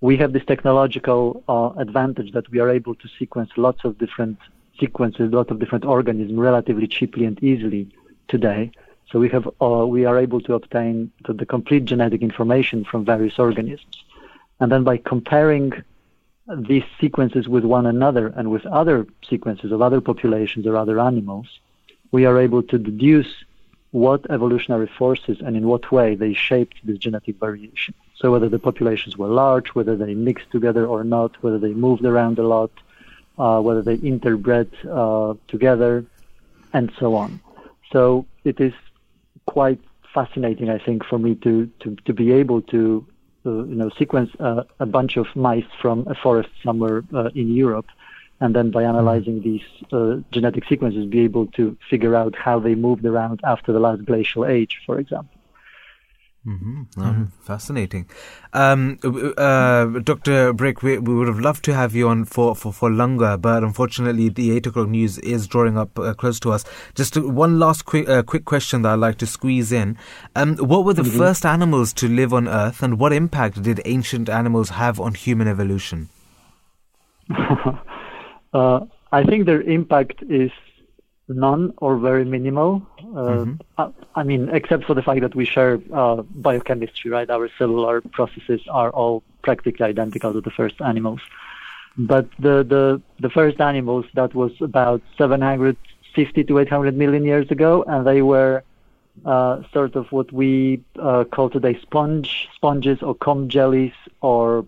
we 0.00 0.16
have 0.16 0.32
this 0.32 0.44
technological 0.44 1.44
uh, 1.48 1.70
advantage 1.78 2.32
that 2.32 2.48
we 2.50 2.58
are 2.58 2.70
able 2.70 2.94
to 2.94 3.08
sequence 3.18 3.50
lots 3.56 3.84
of 3.84 3.98
different 3.98 4.38
sequences, 4.78 5.32
lots 5.32 5.50
of 5.50 5.58
different 5.58 5.84
organisms 5.84 6.38
relatively 6.38 6.86
cheaply 6.86 7.26
and 7.26 7.42
easily 7.42 7.88
today. 8.28 8.70
So 9.10 9.18
we 9.18 9.28
have 9.28 9.48
uh, 9.60 9.86
we 9.86 10.04
are 10.06 10.18
able 10.18 10.40
to 10.42 10.54
obtain 10.54 11.10
the, 11.26 11.34
the, 11.34 11.44
complete 11.44 11.84
genetic 11.84 12.22
information 12.22 12.84
from 12.84 13.04
various 13.04 13.38
organisms, 13.38 14.04
and 14.60 14.70
then 14.72 14.84
by 14.84 14.96
comparing 14.96 15.72
these 16.56 16.84
sequences 17.00 17.48
with 17.48 17.64
one 17.64 17.86
another 17.86 18.28
and 18.28 18.50
with 18.50 18.64
other 18.66 19.06
sequences 19.28 19.72
of 19.72 19.82
other 19.82 20.00
populations 20.00 20.66
or 20.66 20.76
other 20.76 20.98
animals, 20.98 21.60
we 22.12 22.24
are 22.24 22.38
able 22.38 22.62
to 22.62 22.78
deduce 22.78 23.44
what 23.90 24.30
evolutionary 24.30 24.86
forces 24.86 25.38
and 25.40 25.56
in 25.56 25.66
what 25.66 25.90
way 25.90 26.14
they 26.14 26.32
shaped 26.32 26.76
this 26.84 26.98
genetic 26.98 27.36
variation. 27.36 27.94
So 28.20 28.30
whether 28.30 28.50
the 28.50 28.58
populations 28.58 29.16
were 29.16 29.28
large, 29.28 29.68
whether 29.68 29.96
they 29.96 30.14
mixed 30.14 30.50
together 30.50 30.86
or 30.86 31.04
not, 31.04 31.42
whether 31.42 31.58
they 31.58 31.72
moved 31.72 32.04
around 32.04 32.38
a 32.38 32.46
lot, 32.46 32.70
uh, 33.38 33.60
whether 33.62 33.80
they 33.80 33.96
interbred 33.96 34.70
uh, 34.86 35.34
together, 35.48 36.04
and 36.74 36.92
so 36.98 37.14
on. 37.14 37.40
So 37.92 38.26
it 38.44 38.60
is 38.60 38.74
quite 39.46 39.80
fascinating, 40.12 40.68
I 40.68 40.78
think, 40.78 41.04
for 41.04 41.18
me 41.18 41.34
to 41.36 41.70
to, 41.80 41.96
to 42.04 42.12
be 42.12 42.32
able 42.32 42.60
to 42.74 43.06
uh, 43.46 43.64
you 43.64 43.74
know 43.74 43.90
sequence 43.98 44.30
a 44.38 44.86
bunch 44.86 45.16
of 45.16 45.26
mice 45.34 45.70
from 45.80 46.06
a 46.06 46.14
forest 46.14 46.50
somewhere 46.62 47.02
uh, 47.14 47.30
in 47.34 47.54
Europe, 47.54 47.86
and 48.40 48.54
then 48.54 48.70
by 48.70 48.82
analyzing 48.82 49.40
these 49.40 49.66
uh, 49.92 50.16
genetic 50.30 50.64
sequences, 50.68 51.06
be 51.06 51.20
able 51.20 51.46
to 51.58 51.74
figure 51.88 52.14
out 52.14 52.36
how 52.36 52.58
they 52.58 52.74
moved 52.74 53.06
around 53.06 53.40
after 53.44 53.72
the 53.72 53.80
last 53.80 54.04
glacial 54.04 54.44
age, 54.44 54.78
for 54.84 54.98
example. 54.98 55.39
Mm-hmm. 56.46 56.82
mm-hmm. 56.96 57.24
Fascinating. 57.42 58.08
Um, 58.54 58.98
uh, 59.04 59.84
Dr. 60.00 60.54
Bryk, 60.54 60.82
we, 60.82 60.98
we, 60.98 61.14
would 61.14 61.28
have 61.28 61.38
loved 61.38 61.62
to 61.66 61.74
have 61.74 61.94
you 61.94 62.08
on 62.08 62.24
for, 62.24 62.56
for, 62.56 62.72
for 62.72 62.90
longer, 62.90 63.36
but 63.36 63.62
unfortunately, 63.62 64.30
the 64.30 64.56
8 64.56 64.68
o'clock 64.68 64.88
news 64.88 65.18
is 65.18 65.46
drawing 65.46 65.76
up 65.76 65.98
uh, 65.98 66.14
close 66.14 66.40
to 66.40 66.52
us. 66.52 66.64
Just 66.94 67.18
one 67.18 67.58
last 67.58 67.84
quick, 67.84 68.08
uh, 68.08 68.22
quick 68.22 68.46
question 68.46 68.82
that 68.82 68.92
I'd 68.92 69.00
like 69.00 69.18
to 69.18 69.26
squeeze 69.26 69.70
in. 69.70 69.98
Um, 70.34 70.56
what 70.56 70.86
were 70.86 70.94
the 70.94 71.02
mm-hmm. 71.02 71.18
first 71.18 71.44
animals 71.44 71.92
to 71.94 72.08
live 72.08 72.32
on 72.32 72.48
Earth, 72.48 72.82
and 72.82 72.98
what 72.98 73.12
impact 73.12 73.62
did 73.62 73.82
ancient 73.84 74.30
animals 74.30 74.70
have 74.70 74.98
on 74.98 75.14
human 75.14 75.46
evolution? 75.46 76.08
Uh, 78.52 78.80
I 79.12 79.22
think 79.22 79.46
their 79.46 79.62
impact 79.62 80.24
is 80.28 80.50
none 81.28 81.72
or 81.78 81.98
very 81.98 82.24
minimal. 82.24 82.82
Uh, 82.98 83.44
mm-hmm. 83.44 83.99
I, 84.14 84.22
mean, 84.22 84.48
except 84.50 84.84
for 84.84 84.94
the 84.94 85.02
fact 85.02 85.20
that 85.20 85.34
we 85.34 85.44
share 85.44 85.80
uh, 85.92 86.22
biochemistry, 86.22 87.10
right? 87.10 87.28
Our 87.28 87.48
cellular 87.58 88.00
processes 88.00 88.60
are 88.70 88.90
all 88.90 89.22
practically 89.42 89.86
identical 89.86 90.32
to 90.32 90.40
the 90.40 90.50
first 90.50 90.80
animals. 90.80 91.20
But 91.96 92.28
the, 92.38 92.62
the, 92.64 93.02
the 93.18 93.30
first 93.30 93.60
animals, 93.60 94.06
that 94.14 94.34
was 94.34 94.52
about 94.60 95.02
750 95.18 96.44
to 96.44 96.58
800 96.58 96.96
million 96.96 97.24
years 97.24 97.50
ago, 97.50 97.84
and 97.86 98.06
they 98.06 98.22
were 98.22 98.62
uh, 99.24 99.62
sort 99.72 99.96
of 99.96 100.10
what 100.12 100.32
we 100.32 100.82
uh, 100.98 101.24
call 101.24 101.50
today 101.50 101.78
sponge, 101.80 102.48
sponges 102.54 103.02
or 103.02 103.14
comb 103.14 103.48
jellies 103.48 103.92
or 104.20 104.64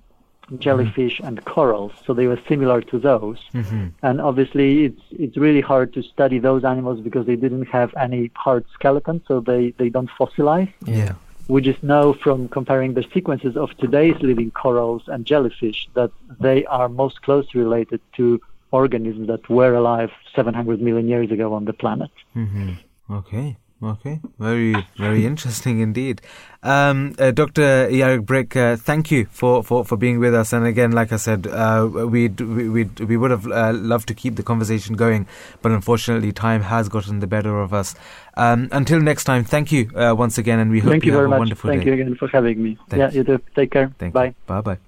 jellyfish 0.60 1.18
mm-hmm. 1.18 1.26
and 1.26 1.44
corals, 1.44 1.92
so 2.06 2.14
they 2.14 2.26
were 2.26 2.40
similar 2.48 2.80
to 2.82 2.98
those. 2.98 3.38
Mm-hmm. 3.54 3.88
And 4.02 4.20
obviously, 4.20 4.84
it's 4.84 5.02
it's 5.10 5.36
really 5.36 5.60
hard 5.60 5.92
to 5.94 6.02
study 6.02 6.38
those 6.38 6.64
animals 6.64 7.00
because 7.00 7.26
they 7.26 7.36
didn't 7.36 7.66
have 7.66 7.94
any 7.94 8.30
hard 8.34 8.64
skeleton, 8.72 9.22
so 9.26 9.40
they 9.40 9.70
they 9.72 9.88
don't 9.88 10.10
fossilize. 10.10 10.72
Yeah. 10.84 11.14
We 11.48 11.60
just 11.60 11.82
know 11.82 12.12
from 12.12 12.48
comparing 12.48 12.94
the 12.94 13.04
sequences 13.12 13.56
of 13.56 13.76
today's 13.76 14.20
living 14.22 14.50
corals 14.52 15.02
and 15.08 15.26
jellyfish 15.26 15.88
that 15.94 16.10
they 16.40 16.64
are 16.66 16.88
most 16.88 17.22
closely 17.22 17.60
related 17.60 18.00
to 18.16 18.40
organisms 18.70 19.26
that 19.26 19.48
were 19.50 19.74
alive 19.74 20.10
700 20.34 20.80
million 20.80 21.08
years 21.08 21.30
ago 21.30 21.52
on 21.52 21.64
the 21.64 21.72
planet. 21.72 22.10
Mm-hmm. 22.34 22.72
Okay. 23.10 23.56
Okay, 23.82 24.20
very, 24.38 24.86
very 24.96 25.26
interesting 25.26 25.80
indeed. 25.80 26.22
Um, 26.62 27.16
uh, 27.18 27.32
Dr. 27.32 27.88
Jarek 27.88 28.24
Bryk, 28.24 28.54
uh, 28.54 28.76
thank 28.76 29.10
you 29.10 29.24
for, 29.24 29.64
for, 29.64 29.84
for 29.84 29.96
being 29.96 30.20
with 30.20 30.36
us. 30.36 30.52
And 30.52 30.64
again, 30.64 30.92
like 30.92 31.12
I 31.12 31.16
said, 31.16 31.48
uh, 31.48 31.88
we 31.90 32.28
we 32.28 32.84
we 32.84 33.16
would 33.16 33.32
have 33.32 33.46
uh, 33.48 33.72
loved 33.74 34.06
to 34.08 34.14
keep 34.14 34.36
the 34.36 34.44
conversation 34.44 34.94
going, 34.94 35.26
but 35.62 35.72
unfortunately, 35.72 36.30
time 36.30 36.62
has 36.62 36.88
gotten 36.88 37.18
the 37.18 37.26
better 37.26 37.60
of 37.60 37.74
us. 37.74 37.96
Um, 38.36 38.68
until 38.70 39.00
next 39.00 39.24
time, 39.24 39.42
thank 39.42 39.72
you 39.72 39.90
uh, 39.96 40.14
once 40.16 40.38
again, 40.38 40.60
and 40.60 40.70
we 40.70 40.78
hope 40.78 40.92
thank 40.92 41.04
you, 41.04 41.10
you 41.10 41.16
have 41.18 41.26
a 41.26 41.28
much. 41.30 41.38
wonderful 41.40 41.68
thank 41.68 41.80
day. 41.80 41.90
Thank 41.90 41.98
you 41.98 42.02
again 42.04 42.14
for 42.14 42.28
having 42.28 42.62
me. 42.62 42.78
Thank 42.88 43.00
yeah, 43.00 43.18
you. 43.18 43.24
too. 43.24 43.40
Take 43.56 43.72
care. 43.72 43.92
Thank 43.98 44.14
bye. 44.14 44.32
Bye 44.46 44.60
bye. 44.60 44.78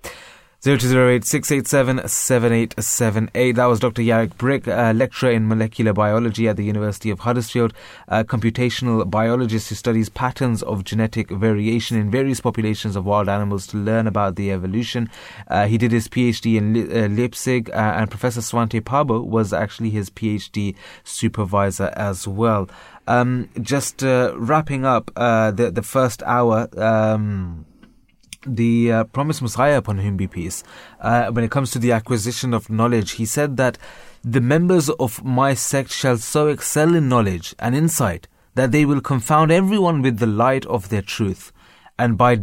0208 0.64 1.24
7878. 1.26 3.52
That 3.52 3.66
was 3.66 3.80
Dr. 3.80 4.00
Jarek 4.00 4.38
Bryk, 4.38 4.66
lecturer 4.96 5.30
in 5.30 5.46
molecular 5.46 5.92
biology 5.92 6.48
at 6.48 6.56
the 6.56 6.64
University 6.64 7.10
of 7.10 7.20
Huddersfield, 7.20 7.74
a 8.08 8.24
computational 8.24 9.10
biologist 9.10 9.68
who 9.68 9.74
studies 9.74 10.08
patterns 10.08 10.62
of 10.62 10.84
genetic 10.84 11.28
variation 11.28 11.98
in 11.98 12.10
various 12.10 12.40
populations 12.40 12.96
of 12.96 13.04
wild 13.04 13.28
animals 13.28 13.66
to 13.66 13.76
learn 13.76 14.06
about 14.06 14.36
the 14.36 14.50
evolution. 14.50 15.10
Uh, 15.48 15.66
he 15.66 15.76
did 15.76 15.92
his 15.92 16.08
PhD 16.08 16.56
in 16.56 16.74
uh, 16.74 17.08
Leipzig, 17.08 17.68
uh, 17.68 17.74
and 17.74 18.10
Professor 18.10 18.40
Svante 18.40 18.80
Pääbo 18.80 19.22
was 19.22 19.52
actually 19.52 19.90
his 19.90 20.08
PhD 20.08 20.74
supervisor 21.02 21.92
as 21.94 22.26
well. 22.26 22.70
Um, 23.06 23.50
just 23.60 24.02
uh, 24.02 24.32
wrapping 24.34 24.86
up 24.86 25.10
uh, 25.14 25.50
the, 25.50 25.70
the 25.70 25.82
first 25.82 26.22
hour. 26.22 26.70
Um, 26.80 27.66
the 28.46 28.92
uh, 28.92 29.04
promised 29.04 29.42
Messiah 29.42 29.78
upon 29.78 29.98
whom 29.98 30.16
be 30.16 30.26
peace, 30.26 30.62
uh, 31.00 31.30
when 31.30 31.44
it 31.44 31.50
comes 31.50 31.70
to 31.72 31.78
the 31.78 31.92
acquisition 31.92 32.54
of 32.54 32.70
knowledge, 32.70 33.12
he 33.12 33.26
said 33.26 33.56
that 33.56 33.78
the 34.22 34.40
members 34.40 34.88
of 34.90 35.24
my 35.24 35.54
sect 35.54 35.90
shall 35.90 36.16
so 36.16 36.48
excel 36.48 36.94
in 36.94 37.08
knowledge 37.08 37.54
and 37.58 37.74
insight 37.74 38.26
that 38.54 38.72
they 38.72 38.84
will 38.84 39.00
confound 39.00 39.50
everyone 39.50 40.00
with 40.00 40.18
the 40.18 40.26
light 40.26 40.64
of 40.66 40.88
their 40.88 41.02
truth, 41.02 41.52
and 41.98 42.16
by 42.16 42.40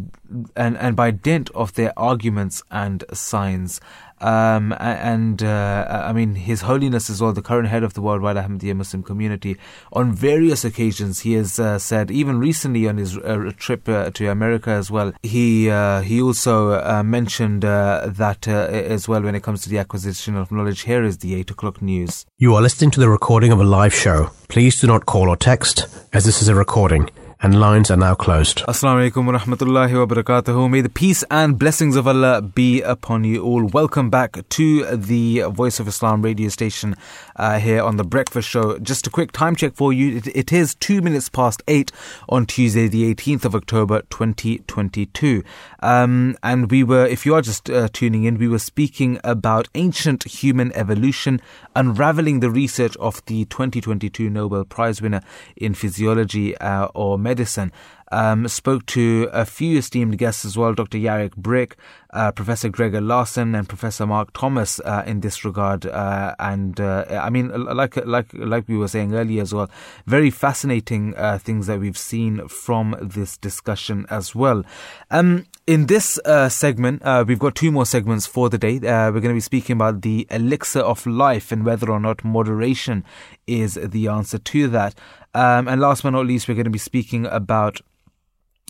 and, 0.55 0.77
and 0.77 0.95
by 0.95 1.11
dint 1.11 1.49
of 1.51 1.73
their 1.73 1.97
arguments 1.97 2.63
and 2.71 3.03
signs. 3.13 3.81
Um, 4.21 4.73
and 4.79 5.41
uh, 5.41 6.03
I 6.05 6.13
mean, 6.13 6.35
His 6.35 6.61
Holiness 6.61 7.09
as 7.09 7.21
well, 7.21 7.33
the 7.33 7.41
current 7.41 7.69
head 7.69 7.83
of 7.83 7.93
the 7.93 8.01
worldwide 8.01 8.35
Ahmadiyya 8.35 8.75
Muslim 8.75 9.03
community, 9.03 9.57
on 9.91 10.13
various 10.13 10.63
occasions 10.63 11.21
he 11.21 11.33
has 11.33 11.59
uh, 11.59 11.79
said, 11.79 12.11
even 12.11 12.39
recently 12.39 12.87
on 12.87 12.97
his 12.97 13.17
uh, 13.17 13.51
trip 13.57 13.89
uh, 13.89 14.11
to 14.11 14.27
America 14.27 14.69
as 14.69 14.91
well, 14.91 15.11
he 15.23 15.69
uh, 15.69 16.01
he 16.01 16.21
also 16.21 16.73
uh, 16.73 17.01
mentioned 17.03 17.63
that 17.63 18.47
as 18.47 19.07
well 19.07 19.21
when 19.21 19.35
it 19.35 19.43
comes 19.43 19.61
to 19.63 19.69
the 19.69 19.79
acquisition 19.79 20.35
of 20.35 20.51
knowledge. 20.51 20.81
Here 20.81 21.03
is 21.03 21.17
the 21.19 21.35
eight 21.35 21.49
o'clock 21.49 21.81
news. 21.81 22.25
You 22.37 22.55
are 22.55 22.61
listening 22.61 22.91
to 22.91 22.99
the 22.99 23.09
recording 23.09 23.51
of 23.51 23.59
a 23.59 23.63
live 23.63 23.93
show. 23.93 24.29
Please 24.47 24.79
do 24.79 24.87
not 24.87 25.05
call 25.05 25.29
or 25.29 25.37
text, 25.37 25.87
as 26.13 26.25
this 26.25 26.41
is 26.41 26.47
a 26.47 26.55
recording 26.55 27.09
and 27.41 27.59
lines 27.59 27.89
are 27.89 27.97
now 27.97 28.13
closed. 28.13 28.59
Assalamu 28.67 29.09
alaikum 29.09 29.25
wa 29.25 29.39
rahmatullahi 29.39 29.97
wa 29.97 30.05
barakatuhu. 30.05 30.69
May 30.69 30.81
the 30.81 30.89
peace 30.89 31.23
and 31.31 31.57
blessings 31.57 31.95
of 31.95 32.07
Allah 32.07 32.41
be 32.41 32.81
upon 32.81 33.23
you 33.23 33.43
all. 33.43 33.65
Welcome 33.65 34.11
back 34.11 34.47
to 34.49 34.95
the 34.95 35.41
Voice 35.49 35.79
of 35.79 35.87
Islam 35.87 36.21
radio 36.21 36.49
station 36.49 36.95
uh, 37.37 37.57
here 37.57 37.81
on 37.81 37.97
The 37.97 38.03
Breakfast 38.03 38.47
Show. 38.47 38.77
Just 38.77 39.07
a 39.07 39.09
quick 39.09 39.31
time 39.31 39.55
check 39.55 39.73
for 39.73 39.91
you. 39.91 40.17
It, 40.17 40.27
it 40.27 40.53
is 40.53 40.75
two 40.75 41.01
minutes 41.01 41.29
past 41.29 41.63
eight 41.67 41.91
on 42.29 42.45
Tuesday, 42.45 42.87
the 42.87 43.11
18th 43.13 43.45
of 43.45 43.55
October, 43.55 44.03
2022. 44.11 45.43
Um, 45.79 46.37
and 46.43 46.69
we 46.69 46.83
were, 46.83 47.07
if 47.07 47.25
you 47.25 47.33
are 47.33 47.41
just 47.41 47.71
uh, 47.71 47.89
tuning 47.91 48.25
in, 48.25 48.37
we 48.37 48.47
were 48.47 48.59
speaking 48.59 49.19
about 49.23 49.67
ancient 49.73 50.23
human 50.25 50.71
evolution, 50.73 51.41
unraveling 51.75 52.39
the 52.39 52.49
research 52.49 52.95
of 52.97 53.23
the 53.25 53.45
2022 53.45 54.29
Nobel 54.29 54.65
Prize 54.65 55.01
winner 55.01 55.21
in 55.55 55.73
physiology 55.73 56.57
uh, 56.57 56.87
or 56.93 57.17
medicine. 57.17 57.71
Um, 58.11 58.47
spoke 58.49 58.85
to 58.87 59.29
a 59.31 59.45
few 59.45 59.77
esteemed 59.77 60.17
guests 60.17 60.43
as 60.43 60.57
well, 60.57 60.73
Dr. 60.73 60.97
Jarek 60.97 61.35
Bryk, 61.35 61.73
uh, 62.13 62.31
Professor 62.31 62.69
Gregor 62.69 63.01
Larson, 63.01 63.55
and 63.55 63.67
Professor 63.67 64.05
Mark 64.05 64.31
Thomas 64.33 64.79
uh, 64.81 65.03
in 65.05 65.21
this 65.21 65.45
regard. 65.45 65.85
Uh, 65.85 66.35
and 66.39 66.79
uh, 66.79 67.05
I 67.09 67.29
mean, 67.29 67.49
like 67.49 67.95
like 68.05 68.33
like 68.33 68.67
we 68.67 68.77
were 68.77 68.87
saying 68.87 69.13
earlier 69.13 69.41
as 69.41 69.53
well, 69.53 69.69
very 70.05 70.29
fascinating 70.29 71.15
uh, 71.15 71.37
things 71.37 71.67
that 71.67 71.79
we've 71.79 71.97
seen 71.97 72.47
from 72.47 72.95
this 73.01 73.37
discussion 73.37 74.05
as 74.09 74.35
well. 74.35 74.63
Um, 75.09 75.45
in 75.67 75.85
this 75.85 76.19
uh, 76.25 76.49
segment, 76.49 77.03
we've 77.27 77.39
got 77.39 77.55
two 77.55 77.71
more 77.71 77.85
segments 77.85 78.25
for 78.25 78.49
the 78.49 78.57
day. 78.57 78.79
we're 78.79 79.11
going 79.11 79.23
to 79.23 79.33
be 79.33 79.39
speaking 79.39 79.75
about 79.75 80.01
the 80.01 80.27
elixir 80.29 80.81
of 80.81 81.05
life 81.05 81.51
and 81.51 81.65
whether 81.65 81.89
or 81.89 81.99
not 81.99 82.23
moderation 82.23 83.05
is 83.47 83.75
the 83.75 84.07
answer 84.07 84.37
to 84.37 84.67
that. 84.69 84.95
Um, 85.33 85.67
and 85.67 85.79
last 85.79 86.03
but 86.03 86.09
not 86.09 86.25
least, 86.25 86.47
we're 86.47 86.55
going 86.55 86.65
to 86.65 86.71
be 86.71 86.79
speaking 86.79 87.25
about 87.25 87.79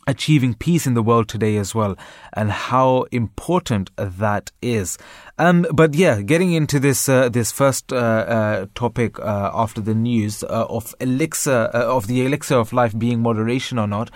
achieving 0.07 0.53
peace 0.53 0.87
in 0.87 0.93
the 0.93 1.03
world 1.03 1.27
today 1.27 1.57
as 1.57 1.75
well 1.75 1.95
and 2.33 2.51
how 2.51 3.03
important 3.11 3.89
that 3.97 4.51
is 4.61 4.97
um, 5.37 5.65
but 5.73 5.93
yeah 5.93 6.21
getting 6.21 6.53
into 6.53 6.79
this 6.79 7.07
uh, 7.07 7.29
this 7.29 7.51
first 7.51 7.93
uh, 7.93 7.95
uh, 7.95 8.65
topic 8.75 9.19
uh, 9.19 9.51
after 9.53 9.81
the 9.81 9.93
news 9.93 10.43
uh, 10.43 10.65
of 10.69 10.95
elixir 10.99 11.69
uh, 11.73 11.85
of 11.85 12.07
the 12.07 12.25
elixir 12.25 12.55
of 12.55 12.73
life 12.73 12.97
being 12.97 13.19
moderation 13.19 13.77
or 13.77 13.87
not 13.87 14.09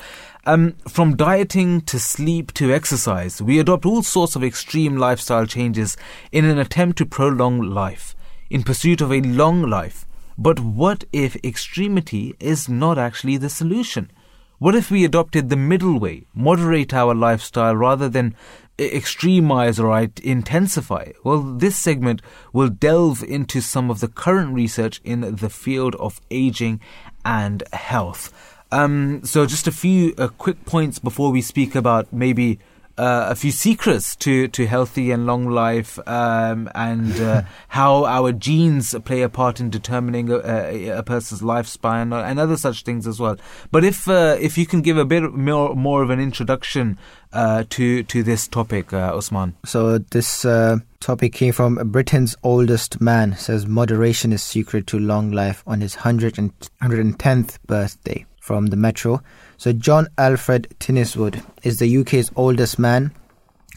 um, 0.46 0.76
from 0.88 1.16
dieting 1.16 1.82
to 1.82 2.00
sleep 2.00 2.54
to 2.54 2.74
exercise 2.74 3.42
we 3.42 3.60
adopt 3.60 3.86
all 3.86 4.04
sorts 4.04 4.36
of 4.36 4.44
extreme 4.44 4.98
lifestyle 4.98 5.46
changes 5.46 5.98
in 6.32 6.46
an 6.46 6.58
attempt 6.58 6.98
to 6.98 7.06
prolong 7.06 7.62
life 7.62 8.16
in 8.50 8.64
pursuit 8.64 9.02
of 9.02 9.12
a 9.12 9.22
long 9.22 9.62
life 9.62 10.06
but 10.38 10.60
what 10.60 11.06
if 11.14 11.38
extremity 11.44 12.36
is 12.40 12.68
not 12.68 12.98
actually 12.98 13.38
the 13.38 13.50
solution? 13.50 14.12
What 14.58 14.74
if 14.76 14.90
we 14.90 15.04
adopted 15.04 15.50
the 15.50 15.58
middle 15.58 16.00
way, 16.00 16.24
moderate 16.34 16.94
our 16.94 17.14
lifestyle 17.14 17.76
rather 17.76 18.08
than 18.08 18.36
extremize 18.80 19.84
or 19.84 20.10
intensify? 20.24 21.12
Well, 21.26 21.42
this 21.42 21.76
segment 21.76 22.22
will 22.54 22.70
delve 22.70 23.22
into 23.22 23.62
some 23.62 23.92
of 23.92 24.00
the 24.00 24.08
current 24.08 24.54
research 24.54 25.02
in 25.04 25.36
the 25.36 25.50
field 25.50 25.96
of 25.96 26.22
aging 26.32 26.80
and 27.26 27.64
health. 27.74 28.34
Um, 28.72 29.24
so, 29.26 29.46
just 29.46 29.68
a 29.68 29.72
few 29.72 30.16
uh, 30.18 30.30
quick 30.30 30.66
points 30.66 31.00
before 31.00 31.32
we 31.32 31.42
speak 31.42 31.76
about 31.76 32.12
maybe 32.14 32.60
uh, 32.98 33.28
a 33.30 33.36
few 33.36 33.52
secrets 33.52 34.16
to, 34.16 34.48
to 34.48 34.66
healthy 34.66 35.12
and 35.12 35.26
long 35.26 35.50
life 35.50 36.00
um, 36.08 36.70
and 36.76 37.20
uh, 37.20 37.42
how 37.70 38.06
our 38.06 38.32
genes 38.32 38.96
play 39.04 39.22
a 39.22 39.30
part 39.30 39.60
in 39.60 39.70
determining 39.70 40.30
a, 40.30 40.38
a, 40.38 40.88
a, 41.00 41.04
person's 41.04 41.42
lifespan 41.42 42.14
and 42.14 42.40
other 42.40 42.56
such 42.56 42.84
things 42.84 43.06
as 43.06 43.20
well. 43.20 43.38
But 43.72 43.84
if 43.84 44.08
uh, 44.08 44.38
if 44.40 44.58
you 44.58 44.66
can 44.66 44.82
give 44.82 44.98
a 44.98 45.06
bit 45.06 45.34
more 45.34 45.76
more 45.76 46.04
of 46.04 46.10
an 46.10 46.20
introduction 46.20 46.98
uh, 47.34 47.66
to 47.70 48.04
to 48.04 48.24
this 48.24 48.48
topic, 48.48 48.94
uh, 48.94 49.14
Osman. 49.16 49.56
So 49.66 49.98
this 49.98 50.46
uh, 50.46 50.78
topic 51.00 51.34
came 51.34 51.52
from 51.54 51.76
Britain's 51.92 52.36
oldest 52.44 53.02
man 53.02 53.36
says 53.36 53.68
moderation 53.68 54.32
is 54.32 54.42
secret 54.42 54.88
to 54.88 55.00
long 55.00 55.32
life 55.32 55.64
on 55.68 55.82
his 55.82 55.98
110th 55.98 57.58
birthday 57.68 58.26
from 58.40 58.68
the 58.68 58.78
Metro. 58.78 59.22
So, 59.58 59.72
John 59.74 60.08
Alfred 60.18 60.76
Tinniswood 60.80 61.44
is 61.64 61.80
the 61.80 61.98
UK's 61.98 62.32
oldest 62.36 62.78
man, 62.78 63.14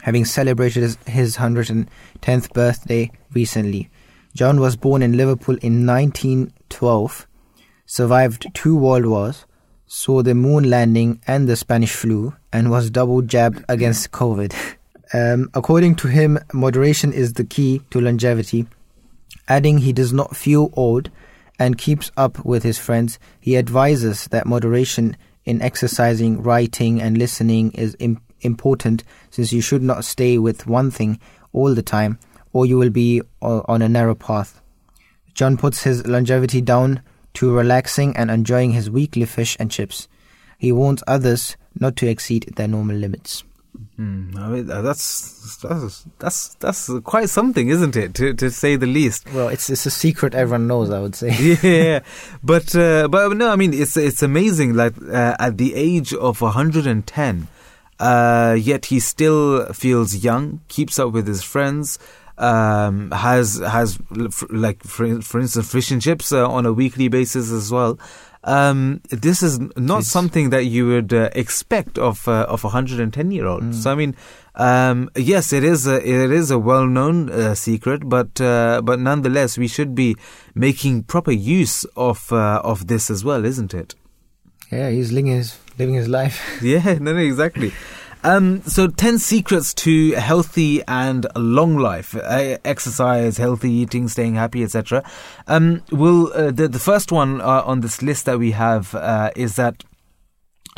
having 0.02 0.24
celebrated 0.24 0.82
his, 0.82 0.98
his 1.06 1.36
110th 1.36 2.52
birthday 2.52 3.10
recently. 3.32 3.90
John 4.34 4.60
was 4.60 4.76
born 4.76 5.02
in 5.02 5.16
Liverpool 5.16 5.56
in 5.62 5.86
1912, 5.86 7.26
survived 7.86 8.46
two 8.54 8.76
world 8.76 9.06
wars, 9.06 9.46
saw 9.86 10.22
the 10.22 10.34
moon 10.34 10.68
landing 10.68 11.20
and 11.26 11.48
the 11.48 11.56
Spanish 11.56 11.92
flu, 11.92 12.34
and 12.52 12.70
was 12.70 12.90
double 12.90 13.22
jabbed 13.22 13.64
against 13.68 14.12
COVID. 14.12 14.54
Um, 15.14 15.48
according 15.54 15.94
to 15.96 16.08
him, 16.08 16.38
moderation 16.52 17.14
is 17.14 17.32
the 17.32 17.44
key 17.44 17.80
to 17.88 17.98
longevity, 17.98 18.66
adding 19.48 19.78
he 19.78 19.94
does 19.94 20.12
not 20.12 20.36
feel 20.36 20.68
old 20.74 21.10
and 21.58 21.78
keeps 21.78 22.10
up 22.18 22.44
with 22.44 22.62
his 22.62 22.78
friends. 22.78 23.18
He 23.40 23.56
advises 23.56 24.26
that 24.26 24.46
moderation 24.46 25.16
in 25.48 25.62
exercising, 25.62 26.42
writing, 26.42 27.00
and 27.00 27.16
listening 27.16 27.72
is 27.72 27.96
Im- 27.98 28.20
important 28.42 29.02
since 29.30 29.52
you 29.52 29.62
should 29.62 29.82
not 29.82 30.04
stay 30.04 30.36
with 30.36 30.66
one 30.66 30.90
thing 30.90 31.18
all 31.52 31.74
the 31.74 31.82
time 31.82 32.18
or 32.52 32.66
you 32.66 32.76
will 32.76 32.90
be 32.90 33.22
on 33.40 33.82
a 33.82 33.88
narrow 33.88 34.14
path. 34.14 34.60
John 35.32 35.56
puts 35.56 35.84
his 35.84 36.06
longevity 36.06 36.60
down 36.60 37.02
to 37.34 37.50
relaxing 37.50 38.16
and 38.16 38.30
enjoying 38.30 38.72
his 38.72 38.90
weekly 38.90 39.24
fish 39.24 39.56
and 39.58 39.70
chips. 39.70 40.08
He 40.58 40.72
warns 40.72 41.02
others 41.06 41.56
not 41.78 41.96
to 41.96 42.08
exceed 42.08 42.52
their 42.56 42.68
normal 42.68 42.96
limits. 42.96 43.44
Mm, 43.98 44.36
I 44.36 44.48
mean, 44.48 44.66
that's 44.66 45.56
that's 45.56 46.04
that's 46.18 46.54
that's 46.54 46.90
quite 47.04 47.28
something, 47.28 47.68
isn't 47.68 47.96
it? 47.96 48.14
To 48.14 48.34
to 48.34 48.50
say 48.50 48.76
the 48.76 48.86
least. 48.86 49.32
Well, 49.32 49.48
it's 49.48 49.70
it's 49.70 49.86
a 49.86 49.90
secret 49.90 50.34
everyone 50.34 50.66
knows. 50.66 50.90
I 50.90 51.00
would 51.00 51.14
say. 51.14 51.30
yeah, 51.62 52.00
but 52.42 52.74
uh, 52.74 53.08
but 53.08 53.36
no, 53.36 53.50
I 53.50 53.56
mean 53.56 53.74
it's 53.74 53.96
it's 53.96 54.22
amazing. 54.22 54.74
Like 54.74 54.94
uh, 55.02 55.36
at 55.38 55.58
the 55.58 55.74
age 55.74 56.14
of 56.14 56.40
110, 56.40 57.48
uh, 58.00 58.56
yet 58.58 58.86
he 58.86 59.00
still 59.00 59.66
feels 59.72 60.24
young, 60.24 60.60
keeps 60.68 60.98
up 60.98 61.12
with 61.12 61.26
his 61.26 61.42
friends. 61.42 61.98
Um, 62.36 63.10
has 63.10 63.58
has 63.58 63.98
like 64.48 64.84
for, 64.84 65.20
for 65.22 65.40
instance 65.40 65.72
fish 65.72 65.90
and 65.90 66.00
chips 66.00 66.30
uh, 66.30 66.48
on 66.48 66.66
a 66.66 66.72
weekly 66.72 67.08
basis 67.08 67.50
as 67.50 67.72
well 67.72 67.98
um, 68.44 69.00
this 69.10 69.42
is 69.42 69.58
not 69.76 70.00
it's, 70.00 70.08
something 70.08 70.50
that 70.50 70.64
you 70.64 70.86
would 70.86 71.12
uh, 71.12 71.30
expect 71.32 71.98
of 71.98 72.26
uh, 72.28 72.46
of 72.48 72.64
a 72.64 72.68
hundred 72.68 73.00
and 73.00 73.12
ten 73.12 73.30
year 73.30 73.46
old. 73.46 73.62
Mm. 73.62 73.74
So 73.74 73.90
I 73.90 73.94
mean, 73.94 74.16
um, 74.54 75.10
yes, 75.16 75.52
it 75.52 75.64
is 75.64 75.86
a 75.86 75.96
it 75.96 76.30
is 76.30 76.50
a 76.50 76.58
well 76.58 76.86
known 76.86 77.30
uh, 77.30 77.54
secret, 77.54 78.08
but 78.08 78.40
uh, 78.40 78.80
but 78.82 79.00
nonetheless, 79.00 79.58
we 79.58 79.68
should 79.68 79.94
be 79.94 80.16
making 80.54 81.04
proper 81.04 81.32
use 81.32 81.84
of 81.96 82.32
uh, 82.32 82.60
of 82.64 82.86
this 82.86 83.10
as 83.10 83.24
well, 83.24 83.44
isn't 83.44 83.74
it? 83.74 83.94
Yeah, 84.70 84.90
he's 84.90 85.10
living 85.12 85.32
his 85.32 85.58
living 85.78 85.94
his 85.94 86.08
life. 86.08 86.60
yeah, 86.62 86.94
no, 87.00 87.12
no, 87.12 87.18
exactly. 87.18 87.72
Um, 88.24 88.62
so, 88.62 88.88
10 88.88 89.18
secrets 89.18 89.72
to 89.74 90.12
healthy 90.12 90.82
and 90.88 91.26
long 91.36 91.78
life 91.78 92.16
uh, 92.16 92.58
exercise, 92.64 93.36
healthy 93.36 93.70
eating, 93.70 94.08
staying 94.08 94.34
happy, 94.34 94.64
etc. 94.64 95.04
Um, 95.46 95.82
will 95.92 96.32
uh, 96.32 96.50
the, 96.50 96.68
the 96.68 96.80
first 96.80 97.12
one 97.12 97.40
uh, 97.40 97.62
on 97.64 97.80
this 97.80 98.02
list 98.02 98.24
that 98.26 98.38
we 98.38 98.50
have 98.52 98.94
uh, 98.94 99.30
is 99.36 99.56
that 99.56 99.84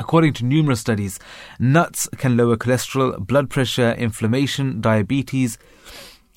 According 0.01 0.32
to 0.34 0.47
numerous 0.47 0.80
studies, 0.80 1.18
nuts 1.59 2.09
can 2.16 2.34
lower 2.34 2.57
cholesterol, 2.57 3.18
blood 3.18 3.51
pressure, 3.51 3.93
inflammation, 3.93 4.80
diabetes, 4.80 5.59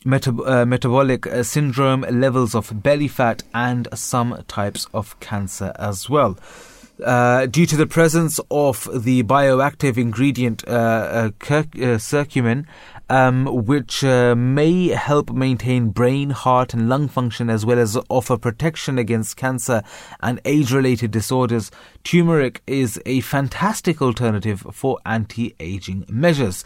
meta- 0.04 0.36
uh, 0.46 0.66
metabolic 0.66 1.26
uh, 1.28 1.44
syndrome, 1.44 2.02
levels 2.02 2.56
of 2.56 2.84
belly 2.84 3.08
fat, 3.08 3.42
and 3.54 3.88
some 3.94 4.44
types 4.50 4.86
of 4.94 5.18
cancer 5.22 5.72
as 5.80 6.10
well. 6.10 6.38
Uh, 7.02 7.48
due 7.48 7.66
to 7.66 7.76
the 7.76 7.88
presence 7.88 8.40
of 8.52 8.88
the 8.94 9.24
bioactive 9.24 9.98
ingredient 9.98 10.64
uh, 10.68 10.72
uh, 10.72 11.30
uh, 11.50 11.60
curcumin, 11.98 12.68
um, 13.10 13.66
which 13.66 14.04
uh, 14.04 14.36
may 14.36 14.90
help 14.90 15.32
maintain 15.32 15.90
brain, 15.90 16.30
heart, 16.30 16.72
and 16.72 16.88
lung 16.88 17.08
function 17.08 17.50
as 17.50 17.66
well 17.66 17.80
as 17.80 17.98
offer 18.10 18.38
protection 18.38 19.00
against 19.00 19.36
cancer 19.36 19.82
and 20.22 20.40
age 20.46 20.72
related 20.72 21.10
disorders. 21.10 21.72
Turmeric 22.04 22.62
is 22.68 23.02
a 23.08 23.22
fantastic 23.22 24.00
alternative 24.00 24.64
for 24.72 25.00
anti 25.04 25.56
aging 25.60 26.06
measures. 26.08 26.64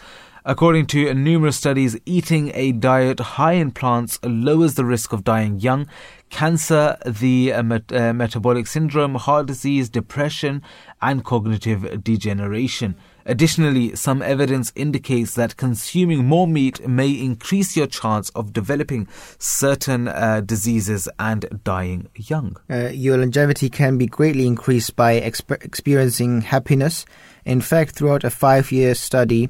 According 0.49 0.85
to 0.87 1.13
numerous 1.13 1.57
studies, 1.57 1.97
eating 2.05 2.53
a 2.53 2.71
diet 2.71 3.19
high 3.19 3.59
in 3.59 3.71
plants 3.71 4.17
lowers 4.23 4.75
the 4.75 4.85
risk 4.85 5.11
of 5.11 5.25
dying 5.25 5.59
young. 5.59 5.89
Cancer, 6.29 6.97
the 7.05 7.51
uh, 7.51 7.61
met- 7.63 7.91
uh, 7.91 8.13
metabolic 8.13 8.65
syndrome, 8.65 9.15
heart 9.15 9.47
disease, 9.47 9.89
depression, 9.89 10.61
and 11.01 11.25
cognitive 11.25 12.01
degeneration. 12.01 12.95
Additionally, 13.25 13.93
some 13.97 14.21
evidence 14.21 14.71
indicates 14.73 15.35
that 15.35 15.57
consuming 15.57 16.25
more 16.25 16.47
meat 16.47 16.87
may 16.87 17.11
increase 17.11 17.75
your 17.75 17.87
chance 17.87 18.29
of 18.29 18.53
developing 18.53 19.05
certain 19.37 20.07
uh, 20.07 20.39
diseases 20.45 21.09
and 21.19 21.59
dying 21.65 22.07
young. 22.15 22.55
Uh, 22.69 22.87
your 22.87 23.17
longevity 23.17 23.69
can 23.69 23.97
be 23.97 24.05
greatly 24.05 24.47
increased 24.47 24.95
by 24.95 25.19
exp- 25.19 25.61
experiencing 25.65 26.39
happiness. 26.39 27.05
In 27.43 27.59
fact, 27.59 27.95
throughout 27.95 28.23
a 28.23 28.29
five 28.29 28.71
year 28.71 28.95
study, 28.95 29.49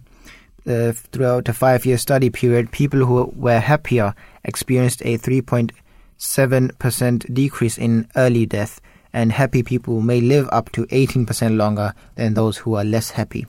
uh, 0.68 0.92
throughout 0.92 1.50
a 1.50 1.54
five 1.54 1.86
year 1.86 1.98
study 1.98 2.30
period, 2.30 2.72
people 2.72 3.06
who 3.06 3.32
were 3.36 3.60
happier 3.60 4.14
experienced 4.44 5.02
a 5.04 5.18
3.7% 5.18 7.34
decrease 7.34 7.78
in 7.78 8.08
early 8.16 8.46
death, 8.46 8.80
and 9.14 9.32
happy 9.32 9.64
people 9.64 10.02
may 10.02 10.22
live 10.22 10.48
up 10.52 10.72
to 10.74 10.86
18% 10.88 11.58
longer 11.58 11.94
than 12.16 12.34
those 12.34 12.58
who 12.58 12.76
are 12.76 12.84
less 12.84 13.12
happy. 13.12 13.46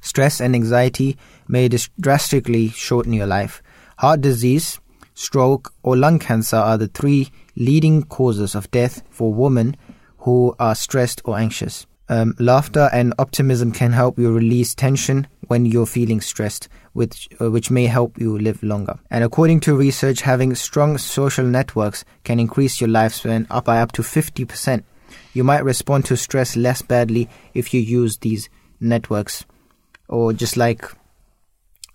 Stress 0.00 0.40
and 0.40 0.54
anxiety 0.54 1.16
may 1.48 1.68
dis- 1.68 1.90
drastically 2.00 2.68
shorten 2.68 3.12
your 3.12 3.26
life. 3.26 3.62
Heart 3.98 4.20
disease, 4.20 4.78
stroke, 5.14 5.72
or 5.82 5.96
lung 5.96 6.18
cancer 6.18 6.56
are 6.56 6.78
the 6.78 6.88
three 6.88 7.28
leading 7.56 8.04
causes 8.04 8.54
of 8.54 8.70
death 8.70 9.02
for 9.10 9.34
women 9.34 9.76
who 10.18 10.54
are 10.58 10.74
stressed 10.74 11.22
or 11.24 11.38
anxious. 11.38 11.86
Um, 12.08 12.34
laughter 12.38 12.88
and 12.92 13.12
optimism 13.18 13.72
can 13.72 13.92
help 13.92 14.18
you 14.18 14.32
release 14.32 14.74
tension 14.74 15.26
when 15.48 15.66
you're 15.66 15.86
feeling 15.86 16.20
stressed, 16.20 16.68
which, 16.92 17.28
uh, 17.40 17.50
which 17.50 17.70
may 17.70 17.86
help 17.86 18.18
you 18.18 18.38
live 18.38 18.62
longer. 18.62 18.98
And 19.10 19.24
according 19.24 19.60
to 19.60 19.76
research, 19.76 20.22
having 20.22 20.54
strong 20.54 20.96
social 20.98 21.44
networks 21.44 22.04
can 22.24 22.38
increase 22.38 22.80
your 22.80 22.88
lifespan 22.88 23.46
up 23.50 23.64
by 23.64 23.80
up 23.80 23.92
to 23.92 24.02
50%. 24.02 24.84
You 25.32 25.44
might 25.44 25.64
respond 25.64 26.04
to 26.06 26.16
stress 26.16 26.56
less 26.56 26.82
badly 26.82 27.28
if 27.54 27.74
you 27.74 27.80
use 27.80 28.18
these 28.18 28.48
networks. 28.80 29.44
Or 30.08 30.32
just 30.32 30.56
like 30.56 30.84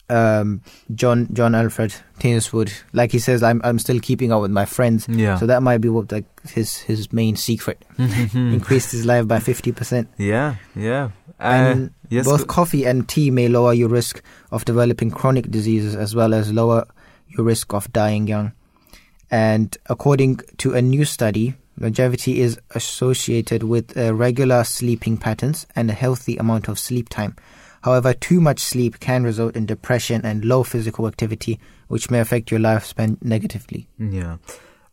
um, 0.10 0.62
John 0.93 1.28
John 1.34 1.56
Alfred 1.56 1.93
Tinniswood, 2.20 2.72
like 2.93 3.12
he 3.12 3.20
says, 3.20 3.41
I'm 3.43 3.62
I'm 3.64 3.80
still 3.80 3.99
keeping 3.99 4.32
up 4.32 4.41
with 4.41 4.51
my 4.51 4.66
friends. 4.66 5.08
Yeah. 5.10 5.38
So 5.38 5.45
that 5.47 5.64
might 5.64 5.80
be 5.80 5.89
what 5.89 6.12
like 6.12 6.26
his 6.47 6.78
his 6.78 7.12
main 7.14 7.36
secret. 7.36 7.84
Increased 8.34 8.91
his 8.91 9.06
life 9.06 9.28
by 9.28 9.39
fifty 9.39 9.72
percent. 9.72 10.10
Yeah, 10.18 10.56
yeah. 10.76 11.12
Uh, 11.39 11.43
And 11.43 11.91
yes, 12.10 12.26
both 12.26 12.47
coffee 12.47 12.86
and 12.86 13.08
tea 13.08 13.32
may 13.32 13.47
lower 13.47 13.74
your 13.74 13.89
risk 13.89 14.22
of 14.51 14.66
developing 14.66 15.12
chronic 15.12 15.49
diseases 15.49 15.95
as 15.95 16.14
well 16.16 16.34
as 16.34 16.51
lower 16.54 16.86
your 17.28 17.45
risk 17.45 17.74
of 17.74 17.91
dying 17.93 18.28
young. 18.28 18.51
And 19.32 19.76
according 19.88 20.41
to 20.58 20.74
a 20.74 20.82
new 20.82 21.06
study, 21.06 21.56
longevity 21.80 22.39
is 22.39 22.60
associated 22.76 23.64
with 23.64 23.97
uh, 23.97 24.14
regular 24.14 24.64
sleeping 24.64 25.18
patterns 25.18 25.66
and 25.76 25.89
a 25.89 25.93
healthy 25.93 26.38
amount 26.38 26.68
of 26.68 26.78
sleep 26.78 27.10
time. 27.10 27.36
However, 27.84 28.13
too 28.13 28.39
much 28.39 28.59
sleep 28.59 28.99
can 28.99 29.23
result 29.23 29.55
in 29.55 29.65
depression 29.65 30.25
and 30.25 30.45
low 30.45 30.63
physical 30.63 31.07
activity, 31.07 31.59
which 31.88 32.09
may 32.09 32.19
affect 32.19 32.49
your 32.49 32.59
lifespan 32.59 33.21
negatively. 33.21 33.88
Yeah. 33.99 34.38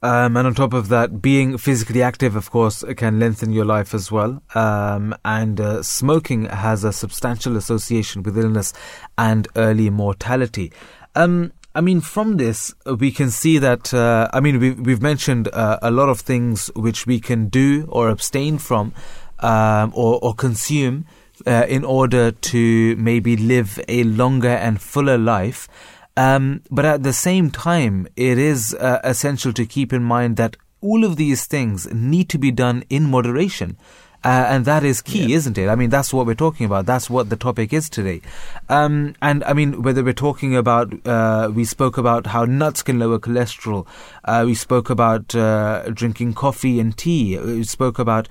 Um, 0.03 0.37
and 0.37 0.47
on 0.47 0.55
top 0.55 0.73
of 0.73 0.89
that, 0.89 1.21
being 1.21 1.59
physically 1.59 2.03
active, 2.03 2.35
of 2.35 2.51
course, 2.51 2.83
can 2.97 3.21
lengthen 3.21 3.53
your 3.53 3.67
life 3.67 3.95
as 3.95 4.11
well. 4.11 4.43
Um, 4.55 5.15
and 5.25 5.61
uh, 5.61 5.83
smoking 5.83 6.47
has 6.47 6.85
a 6.85 6.93
substantial 6.93 7.57
association 7.57 8.23
with 8.23 8.39
illness 8.39 8.73
and 9.19 9.47
early 9.57 9.91
mortality. 9.91 10.73
Um, 11.15 11.53
I 11.75 11.83
mean, 11.83 12.01
from 12.01 12.39
this, 12.39 12.75
we 12.99 13.13
can 13.13 13.31
see 13.31 13.59
that, 13.59 13.93
uh, 13.95 14.29
I 14.33 14.41
mean, 14.41 14.59
we've, 14.59 14.81
we've 14.81 15.03
mentioned 15.03 15.49
uh, 15.53 15.79
a 15.83 15.91
lot 15.91 16.09
of 16.09 16.21
things 16.21 16.69
which 16.75 17.07
we 17.07 17.21
can 17.21 17.49
do 17.49 17.87
or 17.89 18.09
abstain 18.09 18.59
from 18.59 18.93
um, 19.39 19.93
or, 19.95 20.19
or 20.23 20.35
consume 20.35 21.07
uh, 21.47 21.67
in 21.69 21.85
order 21.85 22.31
to 22.31 22.97
maybe 22.97 23.37
live 23.37 23.81
a 23.89 24.05
longer 24.05 24.49
and 24.49 24.81
fuller 24.81 25.19
life. 25.19 25.69
Um, 26.17 26.63
but 26.71 26.85
at 26.85 27.03
the 27.03 27.13
same 27.13 27.51
time, 27.51 28.07
it 28.17 28.39
is 28.39 28.75
uh, 28.75 29.01
essential 29.05 29.53
to 29.55 29.65
keep 29.65 29.93
in 29.93 30.03
mind 30.03 30.37
that 30.37 30.57
all 30.81 31.05
of 31.05 31.17
these 31.17 31.47
things 31.47 31.93
need 31.93 32.29
to 32.31 32.39
be 32.39 32.51
done 32.51 32.85
in 32.91 33.11
moderation. 33.11 33.77
Uh, 34.23 34.45
and 34.51 34.67
that 34.67 34.85
is 34.85 35.01
key, 35.01 35.33
isn't 35.33 35.57
it? 35.57 35.69
I 35.69 35.75
mean, 35.75 35.89
that's 35.89 36.13
what 36.13 36.27
we're 36.27 36.35
talking 36.35 36.67
about. 36.67 36.85
That's 36.85 37.09
what 37.09 37.31
the 37.31 37.37
topic 37.37 37.73
is 37.73 37.89
today. 37.89 38.21
Um, 38.69 39.15
and 39.23 39.43
I 39.45 39.55
mean, 39.55 39.83
whether 39.83 40.05
we're 40.05 40.13
talking 40.13 40.55
about, 40.55 40.93
uh, 41.07 41.51
we 41.55 41.65
spoke 41.65 41.97
about 41.97 42.27
how 42.27 42.45
nuts 42.45 42.83
can 42.83 42.99
lower 42.99 43.19
cholesterol. 43.19 43.87
Uh, 44.23 44.43
we 44.45 44.55
spoke 44.55 44.91
about 44.91 45.35
uh, 45.35 45.85
drinking 45.95 46.35
coffee 46.35 46.79
and 46.81 46.95
tea. 46.95 47.39
We 47.39 47.65
spoke 47.65 47.99
about 47.99 48.29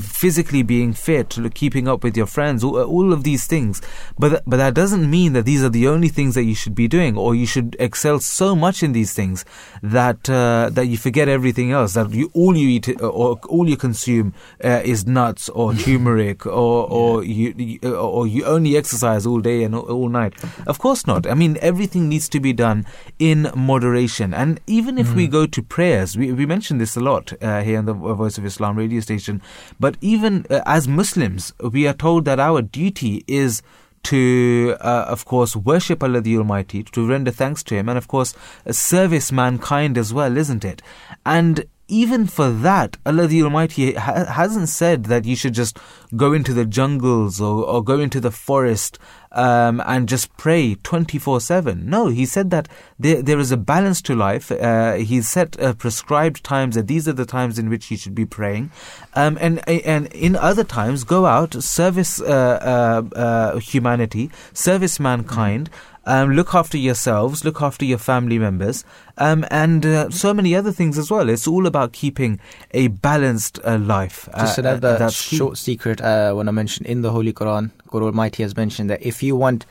physically 0.00 0.62
being 0.62 0.92
fit, 0.92 1.36
keeping 1.54 1.88
up 1.88 2.02
with 2.02 2.16
your 2.16 2.26
friends, 2.26 2.64
all, 2.64 2.80
all 2.82 3.12
of 3.12 3.24
these 3.24 3.46
things. 3.46 3.80
But 4.18 4.28
th- 4.30 4.42
but 4.46 4.56
that 4.56 4.74
doesn't 4.74 5.08
mean 5.08 5.32
that 5.34 5.44
these 5.44 5.62
are 5.62 5.68
the 5.68 5.88
only 5.88 6.08
things 6.08 6.34
that 6.34 6.44
you 6.44 6.54
should 6.54 6.74
be 6.74 6.88
doing, 6.88 7.16
or 7.16 7.34
you 7.34 7.46
should 7.46 7.76
excel 7.78 8.18
so 8.20 8.54
much 8.54 8.82
in 8.82 8.92
these 8.92 9.12
things 9.12 9.44
that 9.82 10.28
uh, 10.28 10.70
that 10.72 10.86
you 10.86 10.96
forget 10.96 11.28
everything 11.28 11.72
else. 11.72 11.94
That 11.94 12.10
you 12.10 12.30
all 12.34 12.56
you 12.56 12.68
eat 12.68 12.88
uh, 12.88 13.06
or 13.06 13.38
all 13.48 13.68
you 13.68 13.76
consume 13.76 14.34
uh, 14.64 14.82
is 14.84 15.06
nuts 15.06 15.48
or 15.50 15.74
turmeric, 15.82 16.46
or 16.46 16.88
or 16.90 17.24
you, 17.24 17.54
you 17.56 17.94
or 17.94 18.26
you 18.26 18.44
only 18.44 18.76
exercise 18.76 19.26
all 19.26 19.40
day 19.40 19.62
and 19.64 19.74
all, 19.74 20.08
night. 20.12 20.34
Of 20.66 20.78
course 20.78 21.06
not. 21.06 21.26
I 21.26 21.34
mean, 21.34 21.56
everything 21.62 22.08
needs 22.08 22.28
to 22.30 22.40
be 22.40 22.52
done 22.52 22.84
in 23.18 23.50
moderation. 23.54 24.34
And 24.34 24.60
even 24.66 24.98
if 24.98 25.14
we 25.14 25.26
go 25.26 25.46
to 25.46 25.62
prayers, 25.62 26.16
we 26.16 26.32
we 26.32 26.44
mention 26.44 26.78
this 26.78 26.96
a 26.96 27.00
lot 27.00 27.32
uh, 27.42 27.62
here 27.62 27.78
on 27.78 27.86
the 27.86 27.94
Voice 27.94 28.36
of 28.36 28.44
Islam 28.44 28.76
radio 28.76 29.00
station. 29.00 29.40
But 29.82 29.96
even 30.00 30.46
uh, 30.48 30.60
as 30.64 30.86
Muslims, 30.86 31.52
we 31.58 31.88
are 31.88 31.92
told 31.92 32.24
that 32.26 32.38
our 32.38 32.62
duty 32.62 33.24
is 33.26 33.62
to, 34.04 34.76
uh, 34.80 35.06
of 35.08 35.24
course, 35.24 35.56
worship 35.56 36.04
Allah 36.04 36.20
the 36.20 36.38
Almighty, 36.38 36.84
to 36.84 37.04
render 37.04 37.32
thanks 37.32 37.64
to 37.64 37.74
Him, 37.74 37.88
and 37.88 37.98
of 37.98 38.06
course, 38.06 38.32
service 38.70 39.32
mankind 39.32 39.98
as 39.98 40.14
well, 40.14 40.36
isn't 40.36 40.64
it? 40.64 40.82
And 41.26 41.64
even 41.92 42.26
for 42.26 42.50
that, 42.50 42.96
Allah 43.04 43.26
the 43.26 43.42
Almighty 43.42 43.92
ha- 43.92 44.24
hasn't 44.24 44.70
said 44.70 45.04
that 45.04 45.26
you 45.26 45.36
should 45.36 45.52
just 45.52 45.78
go 46.16 46.32
into 46.32 46.54
the 46.54 46.64
jungles 46.64 47.38
or, 47.38 47.64
or 47.64 47.84
go 47.84 48.00
into 48.00 48.18
the 48.18 48.30
forest 48.30 48.98
um, 49.32 49.82
and 49.84 50.08
just 50.08 50.34
pray 50.38 50.74
24 50.82 51.40
7. 51.40 51.88
No, 51.88 52.08
He 52.08 52.24
said 52.24 52.50
that 52.50 52.68
there, 52.98 53.20
there 53.22 53.38
is 53.38 53.52
a 53.52 53.56
balance 53.58 54.00
to 54.02 54.14
life. 54.14 54.50
Uh, 54.50 54.94
he's 54.94 55.28
set 55.28 55.60
uh, 55.60 55.74
prescribed 55.74 56.42
times 56.42 56.76
that 56.76 56.86
these 56.86 57.06
are 57.06 57.12
the 57.12 57.26
times 57.26 57.58
in 57.58 57.68
which 57.68 57.90
you 57.90 57.98
should 57.98 58.14
be 58.14 58.24
praying. 58.24 58.70
Um, 59.14 59.36
and, 59.40 59.66
and 59.68 60.06
in 60.14 60.34
other 60.34 60.64
times, 60.64 61.04
go 61.04 61.26
out, 61.26 61.62
service 61.62 62.20
uh, 62.20 62.24
uh, 62.24 63.18
uh, 63.18 63.58
humanity, 63.58 64.30
service 64.54 64.98
mankind. 64.98 65.68
Um, 66.04 66.32
look 66.32 66.52
after 66.54 66.76
yourselves, 66.76 67.44
look 67.44 67.62
after 67.62 67.84
your 67.84 67.98
family 67.98 68.38
members, 68.38 68.84
um, 69.18 69.44
and 69.50 69.86
uh, 69.86 70.10
so 70.10 70.34
many 70.34 70.54
other 70.56 70.72
things 70.72 70.98
as 70.98 71.10
well. 71.10 71.28
It's 71.28 71.46
all 71.46 71.66
about 71.66 71.92
keeping 71.92 72.40
a 72.72 72.88
balanced 72.88 73.60
uh, 73.64 73.78
life. 73.78 74.28
Just 74.36 74.58
Uh, 74.58 74.62
another 74.62 74.88
uh, 74.94 74.98
that's 74.98 75.28
key. 75.28 75.36
short 75.36 75.58
secret 75.58 76.00
uh, 76.00 76.32
when 76.34 76.48
I 76.48 76.50
mentioned 76.50 76.86
in 76.88 77.02
the 77.02 77.10
Holy 77.12 77.32
Quran, 77.32 77.70
God 77.88 78.02
Almighty 78.02 78.42
has 78.42 78.56
mentioned 78.56 78.90
that 78.90 79.00
if 79.06 79.22
you 79.22 79.36
want 79.36 79.64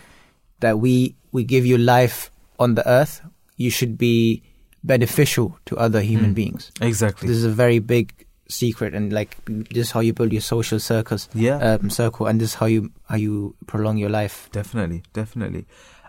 that 0.61 0.79
we 0.79 1.15
we 1.33 1.43
give 1.43 1.65
you 1.65 1.77
life 1.77 2.31
on 2.59 2.75
the 2.75 2.87
earth, 2.87 3.21
you 3.57 3.69
should 3.69 3.97
be 3.97 4.41
beneficial 4.83 5.57
to 5.65 5.75
other 5.77 6.01
human 6.01 6.29
Hmm. 6.31 6.33
beings. 6.41 6.71
Exactly. 6.81 7.27
This 7.27 7.37
is 7.37 7.43
a 7.45 7.49
very 7.65 7.79
big 7.79 8.13
secret, 8.47 8.93
and 8.93 9.11
like 9.13 9.35
this 9.45 9.87
is 9.87 9.91
how 9.91 9.99
you 10.01 10.13
build 10.13 10.31
your 10.33 10.41
social 10.41 10.79
circles, 10.79 11.29
Yeah. 11.33 11.57
um, 11.59 11.89
circle, 11.89 12.25
and 12.27 12.39
this 12.41 12.49
is 12.49 12.55
how 12.55 12.65
you 12.67 12.91
how 13.09 13.15
you 13.15 13.55
prolong 13.67 13.97
your 13.97 14.09
life. 14.09 14.49
Definitely, 14.51 15.03
definitely. 15.13 15.65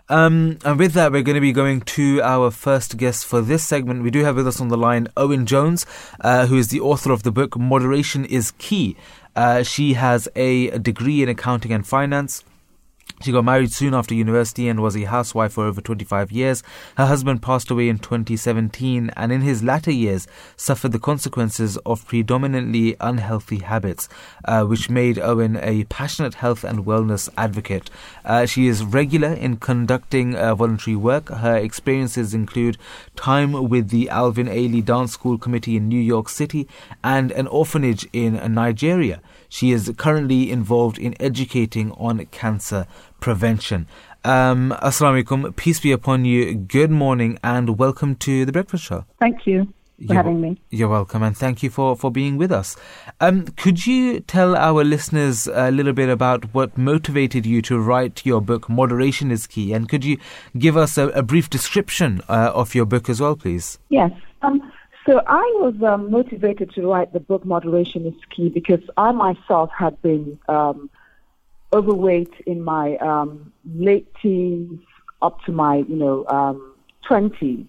Um, 0.09 0.59
and 0.65 0.77
with 0.77 0.93
that, 0.93 1.11
we're 1.11 1.23
going 1.23 1.35
to 1.35 1.41
be 1.41 1.53
going 1.53 1.81
to 1.81 2.21
our 2.21 2.51
first 2.51 2.97
guest 2.97 3.25
for 3.25 3.41
this 3.41 3.63
segment. 3.63 4.03
We 4.03 4.11
do 4.11 4.23
have 4.23 4.35
with 4.35 4.47
us 4.47 4.59
on 4.59 4.67
the 4.67 4.77
line 4.77 5.07
Owen 5.15 5.45
Jones, 5.45 5.85
uh, 6.19 6.47
who 6.47 6.57
is 6.57 6.67
the 6.67 6.81
author 6.81 7.11
of 7.11 7.23
the 7.23 7.31
book 7.31 7.57
Moderation 7.57 8.25
is 8.25 8.51
Key. 8.57 8.97
Uh, 9.35 9.63
she 9.63 9.93
has 9.93 10.27
a 10.35 10.77
degree 10.77 11.23
in 11.23 11.29
accounting 11.29 11.71
and 11.71 11.87
finance. 11.87 12.43
She 13.23 13.31
got 13.31 13.45
married 13.45 13.71
soon 13.71 13.93
after 13.93 14.13
university 14.13 14.67
and 14.67 14.81
was 14.81 14.97
a 14.97 15.05
housewife 15.05 15.53
for 15.53 15.63
over 15.63 15.79
25 15.79 16.29
years. 16.33 16.61
Her 16.97 17.05
husband 17.05 17.41
passed 17.41 17.71
away 17.71 17.87
in 17.87 17.99
2017 17.99 19.11
and 19.15 19.31
in 19.31 19.39
his 19.39 19.63
latter 19.63 19.91
years 19.91 20.27
suffered 20.57 20.91
the 20.91 20.99
consequences 20.99 21.77
of 21.85 22.05
predominantly 22.05 22.97
unhealthy 22.99 23.59
habits, 23.59 24.09
uh, 24.43 24.65
which 24.65 24.89
made 24.89 25.17
Owen 25.19 25.55
a 25.55 25.85
passionate 25.85 26.33
health 26.33 26.65
and 26.65 26.85
wellness 26.85 27.29
advocate. 27.37 27.89
Uh, 28.25 28.45
she 28.45 28.67
is 28.67 28.83
regular 28.83 29.31
in 29.31 29.55
conducting 29.55 30.35
uh, 30.35 30.53
voluntary 30.53 30.97
work. 30.97 31.29
Her 31.29 31.55
experiences 31.55 32.33
include 32.33 32.77
time 33.15 33.69
with 33.69 33.87
the 33.87 34.09
Alvin 34.09 34.47
Ailey 34.47 34.83
Dance 34.83 35.13
School 35.13 35.37
Committee 35.37 35.77
in 35.77 35.87
New 35.87 36.01
York 36.01 36.27
City 36.27 36.67
and 37.01 37.31
an 37.31 37.47
orphanage 37.47 38.05
in 38.11 38.33
Nigeria. 38.53 39.21
She 39.47 39.71
is 39.71 39.93
currently 39.97 40.51
involved 40.51 40.97
in 40.97 41.15
educating 41.21 41.91
on 41.91 42.25
cancer 42.31 42.87
prevention. 43.23 43.87
Um, 44.25 44.75
Assalamu 44.81 45.23
alaikum, 45.23 45.55
peace 45.55 45.79
be 45.79 45.93
upon 45.93 46.25
you. 46.25 46.53
Good 46.55 46.91
morning 46.91 47.39
and 47.41 47.79
welcome 47.79 48.15
to 48.17 48.43
the 48.43 48.51
Breakfast 48.51 48.83
Show. 48.83 49.05
Thank 49.21 49.47
you 49.47 49.63
for 49.63 49.71
You're- 50.03 50.15
having 50.17 50.41
me. 50.41 50.61
You're 50.71 50.89
welcome, 50.89 51.23
and 51.23 51.35
thank 51.37 51.63
you 51.63 51.69
for, 51.69 51.95
for 51.95 52.11
being 52.11 52.35
with 52.35 52.51
us. 52.51 52.75
Um, 53.21 53.45
could 53.55 53.87
you 53.87 54.19
tell 54.19 54.57
our 54.57 54.83
listeners 54.83 55.47
a 55.47 55.71
little 55.71 55.93
bit 55.93 56.09
about 56.09 56.53
what 56.53 56.77
motivated 56.77 57.45
you 57.45 57.61
to 57.61 57.79
write 57.79 58.25
your 58.25 58.41
book, 58.41 58.67
Moderation 58.67 59.31
is 59.31 59.47
Key? 59.47 59.71
And 59.71 59.87
could 59.87 60.03
you 60.03 60.17
give 60.57 60.75
us 60.75 60.97
a, 60.97 61.07
a 61.09 61.23
brief 61.23 61.49
description 61.49 62.21
uh, 62.27 62.51
of 62.53 62.75
your 62.75 62.85
book 62.85 63.09
as 63.09 63.21
well, 63.21 63.37
please? 63.37 63.79
Yes. 63.87 64.11
Um, 64.41 64.69
so 65.05 65.21
I 65.27 65.43
was 65.61 65.75
um, 65.81 66.11
motivated 66.11 66.73
to 66.75 66.87
write 66.91 67.13
the 67.13 67.21
book 67.21 67.45
Moderation 67.45 68.05
is 68.05 68.15
Key 68.35 68.49
because 68.49 68.81
I 68.97 69.13
myself 69.13 69.69
had 69.77 70.01
been 70.01 70.37
um, 70.49 70.89
overweight 71.73 72.33
in 72.45 72.61
my 72.61 72.97
um, 72.97 73.51
late 73.75 74.07
teens 74.21 74.79
up 75.21 75.41
to 75.45 75.51
my, 75.51 75.77
you 75.77 75.95
know, 75.95 76.25
um, 76.27 76.75
20s. 77.09 77.65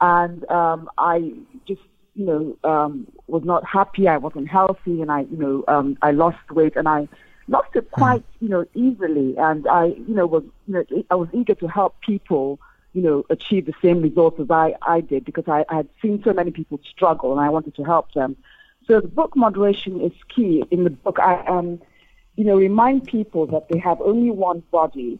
And 0.00 0.50
um, 0.50 0.90
I 0.98 1.32
just, 1.66 1.82
you 2.14 2.26
know, 2.26 2.70
um, 2.70 3.06
was 3.26 3.44
not 3.44 3.64
happy. 3.66 4.08
I 4.08 4.16
wasn't 4.16 4.48
healthy 4.48 5.00
and 5.02 5.10
I, 5.10 5.20
you 5.20 5.36
know, 5.36 5.64
um, 5.68 5.96
I 6.02 6.10
lost 6.10 6.50
weight 6.50 6.76
and 6.76 6.88
I 6.88 7.08
lost 7.48 7.68
it 7.74 7.90
quite, 7.90 8.24
you 8.40 8.48
know, 8.48 8.66
easily. 8.74 9.36
And 9.36 9.66
I, 9.68 9.86
you 9.86 10.14
know, 10.14 10.26
was, 10.26 10.44
you 10.66 10.74
know, 10.74 11.04
I 11.10 11.14
was 11.14 11.28
eager 11.32 11.54
to 11.54 11.66
help 11.68 12.00
people 12.00 12.58
you 12.92 13.02
know, 13.02 13.24
achieve 13.30 13.66
the 13.66 13.74
same 13.80 14.02
results 14.02 14.40
as 14.40 14.50
I, 14.50 14.74
I 14.82 15.00
did 15.00 15.24
because 15.24 15.44
I, 15.46 15.64
I 15.68 15.76
had 15.76 15.88
seen 16.02 16.22
so 16.24 16.32
many 16.32 16.50
people 16.50 16.80
struggle 16.90 17.32
and 17.32 17.40
I 17.40 17.48
wanted 17.48 17.76
to 17.76 17.84
help 17.84 18.12
them. 18.14 18.36
So 18.86 19.00
the 19.00 19.08
book 19.08 19.36
moderation 19.36 20.00
is 20.00 20.12
key. 20.34 20.64
In 20.70 20.84
the 20.84 20.90
book, 20.90 21.20
I 21.20 21.44
um, 21.46 21.80
you 22.36 22.44
know, 22.44 22.56
remind 22.56 23.04
people 23.04 23.46
that 23.46 23.68
they 23.68 23.78
have 23.78 24.00
only 24.00 24.30
one 24.30 24.62
body, 24.70 25.18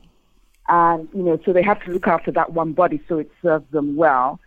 and 0.68 1.08
you 1.14 1.22
know, 1.22 1.38
so 1.44 1.52
they 1.52 1.62
have 1.62 1.82
to 1.84 1.90
look 1.90 2.06
after 2.06 2.30
that 2.32 2.52
one 2.52 2.72
body 2.72 3.00
so 3.08 3.18
it 3.18 3.30
serves 3.42 3.70
them 3.70 3.96
well. 3.96 4.40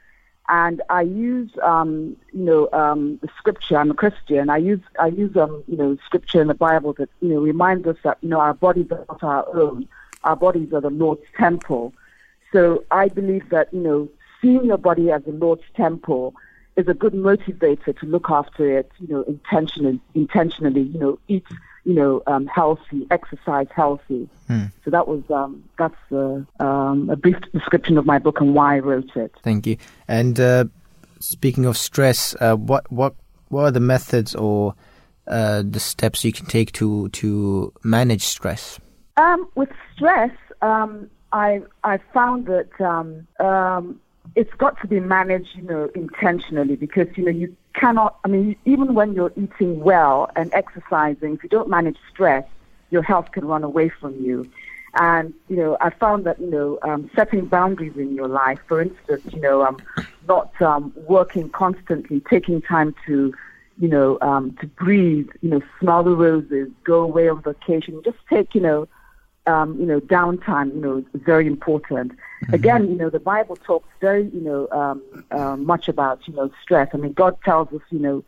And 0.49 0.82
I 0.89 1.03
use, 1.03 1.51
um, 1.64 2.18
you 2.34 2.43
know, 2.43 2.70
um, 2.74 3.18
the 3.22 3.30
scripture. 3.38 3.78
I'm 3.78 3.91
a 3.91 3.93
Christian. 3.93 4.49
I 4.49 4.57
use, 4.57 4.82
I 4.99 5.07
use, 5.07 5.38
um, 5.38 5.64
you 5.68 5.78
know, 5.78 5.97
scripture 6.05 6.41
in 6.41 6.47
the 6.47 6.53
Bible 6.53 6.93
that 6.93 7.09
you 7.22 7.30
know 7.30 7.39
reminds 7.39 7.88
us 7.88 7.97
that 8.03 8.18
you 8.22 8.30
know 8.30 8.39
our 8.39 8.53
bodies 8.53 8.88
are 8.91 9.05
not 9.09 9.24
our 9.24 9.55
own. 9.55 9.88
Our 10.24 10.36
bodies 10.36 10.72
are 10.74 10.82
the 10.82 10.89
Lord's 10.89 11.26
temple. 11.38 11.93
So 12.51 12.86
I 12.91 13.09
believe 13.09 13.49
that, 13.49 13.74
you 13.74 13.82
know, 13.82 14.09
seeing 14.41 14.66
your 14.66 14.78
body 14.78 15.11
as 15.11 15.24
the 15.24 15.32
Lord's 15.32 15.64
temple 15.76 16.36
is 16.76 16.88
a 16.88 16.93
good 16.93 17.14
motivator 17.14 17.97
to 17.99 18.05
look 18.05 18.30
after 18.30 18.78
it, 18.80 18.91
you 18.99 19.07
know, 19.07 19.24
intentionally, 19.24 19.99
intentionally, 20.14 20.82
you 20.82 20.99
know, 20.99 21.20
eat, 21.28 21.45
you 21.86 21.93
know, 21.93 22.23
um, 22.27 22.47
healthy, 22.47 23.05
exercise 23.11 23.67
healthy. 23.75 24.29
So 24.86 24.91
that 24.91 25.07
was, 25.07 25.23
um, 25.29 25.63
that's 25.77 25.95
uh, 26.11 26.41
um, 26.59 27.09
a 27.09 27.15
brief 27.15 27.38
description 27.51 27.97
of 27.97 28.05
my 28.05 28.19
book 28.19 28.39
and 28.39 28.53
why 28.53 28.75
I 28.75 28.79
wrote 28.79 29.15
it. 29.15 29.34
Thank 29.41 29.65
you. 29.65 29.77
And 30.07 30.39
uh, 30.39 30.65
speaking 31.19 31.65
of 31.65 31.77
stress, 31.77 32.36
uh, 32.39 32.55
what 32.55 32.91
what 32.91 33.15
what 33.49 33.63
are 33.63 33.71
the 33.71 33.79
methods 33.79 34.36
or 34.36 34.75
uh, 35.27 35.63
the 35.67 35.79
steps 35.79 36.23
you 36.23 36.31
can 36.31 36.45
take 36.45 36.71
to 36.73 37.09
to 37.09 37.73
manage 37.84 38.23
stress? 38.23 38.79
Um, 39.17 39.47
with 39.55 39.69
stress, 39.95 40.31
um, 40.61 41.09
I 41.31 41.61
I 41.84 41.99
found 42.13 42.47
that 42.47 42.69
um, 42.81 43.27
um, 43.39 43.99
it's 44.36 44.53
got 44.55 44.79
to 44.81 44.88
be 44.88 44.99
managed, 44.99 45.55
you 45.55 45.63
know, 45.63 45.89
intentionally 45.95 46.75
because 46.75 47.07
you 47.15 47.25
know 47.25 47.31
you 47.31 47.55
cannot. 47.74 48.17
I 48.24 48.28
mean, 48.28 48.55
even 48.65 48.93
when 48.93 49.13
you're 49.13 49.34
eating 49.36 49.80
well 49.80 50.30
and 50.36 50.51
exercising, 50.53 51.36
if 51.36 51.43
you 51.43 51.49
don't 51.49 51.69
manage 51.69 51.97
stress, 52.11 52.45
your 52.89 53.01
health 53.03 53.32
can 53.32 53.45
run 53.45 53.63
away 53.63 53.89
from 53.89 54.15
you. 54.24 54.49
And 54.95 55.34
you 55.49 55.55
know, 55.55 55.78
I 55.82 55.89
found 55.89 56.26
that 56.26 56.39
you 56.39 56.49
know, 56.49 56.80
um, 56.84 57.09
setting 57.15 57.45
boundaries 57.45 57.97
in 57.97 58.13
your 58.15 58.28
life, 58.28 58.59
for 58.67 58.82
instance, 58.82 59.24
you 59.34 59.41
know, 59.41 59.63
um, 59.63 59.78
not 60.28 60.59
um, 60.61 60.93
working 60.95 61.49
constantly, 61.49 62.21
taking 62.30 62.61
time 62.61 62.93
to, 63.07 63.34
you 63.80 63.88
know, 63.88 64.19
um, 64.21 64.55
to 64.61 64.67
breathe, 64.67 65.30
you 65.41 65.49
know, 65.49 65.61
smell 65.80 66.03
the 66.03 66.15
roses, 66.15 66.69
go 66.84 67.01
away 67.01 67.28
on 67.28 67.41
vacation, 67.41 68.01
just 68.05 68.17
take, 68.30 68.53
you 68.53 68.61
know, 68.61 68.88
um, 69.46 69.78
you 69.80 69.86
know, 69.86 70.00
downtime, 70.00 70.74
you 70.74 70.82
know, 70.82 70.98
is 70.98 71.22
very 71.22 71.48
important. 71.48 72.14
Again, 72.52 72.89
you 72.89 72.96
know, 72.96 73.10
the 73.10 73.20
Bible 73.20 73.56
talks 73.56 73.88
very, 74.00 74.30
you 74.30 74.41
know, 74.41 74.68
um, 74.72 75.02
uh, 75.32 75.56
much 75.58 75.88
about, 75.88 76.28
you 76.28 76.34
know, 76.34 76.52
stress. 76.62 76.89
I 76.94 76.98
mean, 76.98 77.14
God 77.14 77.38
tells 77.44 77.68
us, 77.74 77.82
you 77.89 78.00
know, 78.00 78.24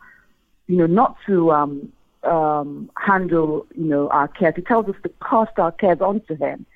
you 0.66 0.76
know, 0.76 0.86
not 0.86 1.16
to 1.26 1.52
um, 1.52 1.92
um, 2.22 2.90
handle, 2.98 3.66
you 3.74 3.84
know, 3.84 4.08
our 4.08 4.28
cares. 4.28 4.54
He 4.56 4.62
tells 4.62 4.88
us 4.88 4.96
to 5.02 5.10
cast 5.26 5.58
our 5.58 5.72
cares 5.72 6.00
onto 6.00 6.36
Him, 6.36 6.66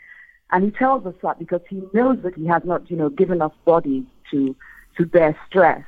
and 0.50 0.64
He 0.64 0.70
tells 0.70 1.04
us 1.06 1.14
that 1.22 1.38
because 1.38 1.62
He 1.68 1.82
knows 1.92 2.22
that 2.22 2.34
He 2.34 2.46
has 2.46 2.64
not, 2.64 2.90
you 2.90 2.96
know, 2.96 3.08
given 3.08 3.42
us 3.42 3.52
bodies 3.64 4.04
to 4.30 4.54
to 4.96 5.06
bear 5.06 5.36
stress. 5.46 5.84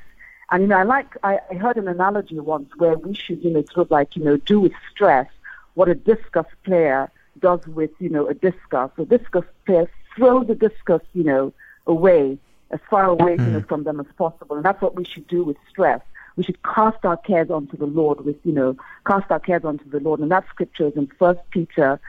And 0.51 0.63
you 0.63 0.69
know, 0.69 0.77
I 0.77 0.83
like 0.83 1.17
I, 1.23 1.39
I 1.51 1.55
heard 1.55 1.77
an 1.77 1.89
analogy 1.89 2.39
once 2.39 2.71
where 2.77 2.97
we 2.99 3.15
should, 3.15 3.43
you 3.43 3.51
know, 3.51 3.65
sort 3.73 3.87
of 3.87 3.91
like, 3.91 4.17
you 4.17 4.25
know, 4.25 4.37
do 4.37 4.61
with 4.61 4.73
stress 4.91 5.29
what 5.75 5.89
a 5.89 5.95
discus 5.95 6.47
player 6.65 7.11
does 7.43 7.67
with, 7.67 7.91
you 7.99 8.09
know, 8.09 8.27
a 8.27 8.35
discus. 8.35 8.91
A 8.97 9.05
discus 9.05 9.45
player 9.67 9.91
throw 10.17 10.43
the 10.43 10.55
discus, 10.55 11.03
you 11.13 11.25
know, 11.25 11.53
away 11.87 12.39
as 12.71 12.81
far 12.89 13.05
away 13.05 13.33
you 13.33 13.37
know, 13.37 13.61
from 13.69 13.85
them 13.85 14.01
as 14.01 14.07
possible. 14.17 14.57
And 14.57 14.65
that's 14.65 14.81
what 14.81 14.95
we 14.95 15.05
should 15.05 15.27
do 15.29 15.45
with 15.45 15.59
stress. 15.69 16.01
We 16.37 16.45
should 16.45 16.63
cast 16.63 17.05
our 17.05 17.19
cares 17.19 17.51
onto 17.51 17.77
the 17.77 17.87
Lord 17.87 18.25
with, 18.25 18.37
you 18.45 18.53
know, 18.53 18.77
cast 19.07 19.31
our 19.31 19.41
cares 19.41 19.65
onto 19.65 19.89
the 19.91 20.01
Lord. 20.01 20.21
And 20.21 20.31
that 20.31 20.47
scripture 20.49 20.87
is 20.87 20.97
in 20.97 21.07
First 21.19 21.41
Peter 21.51 22.01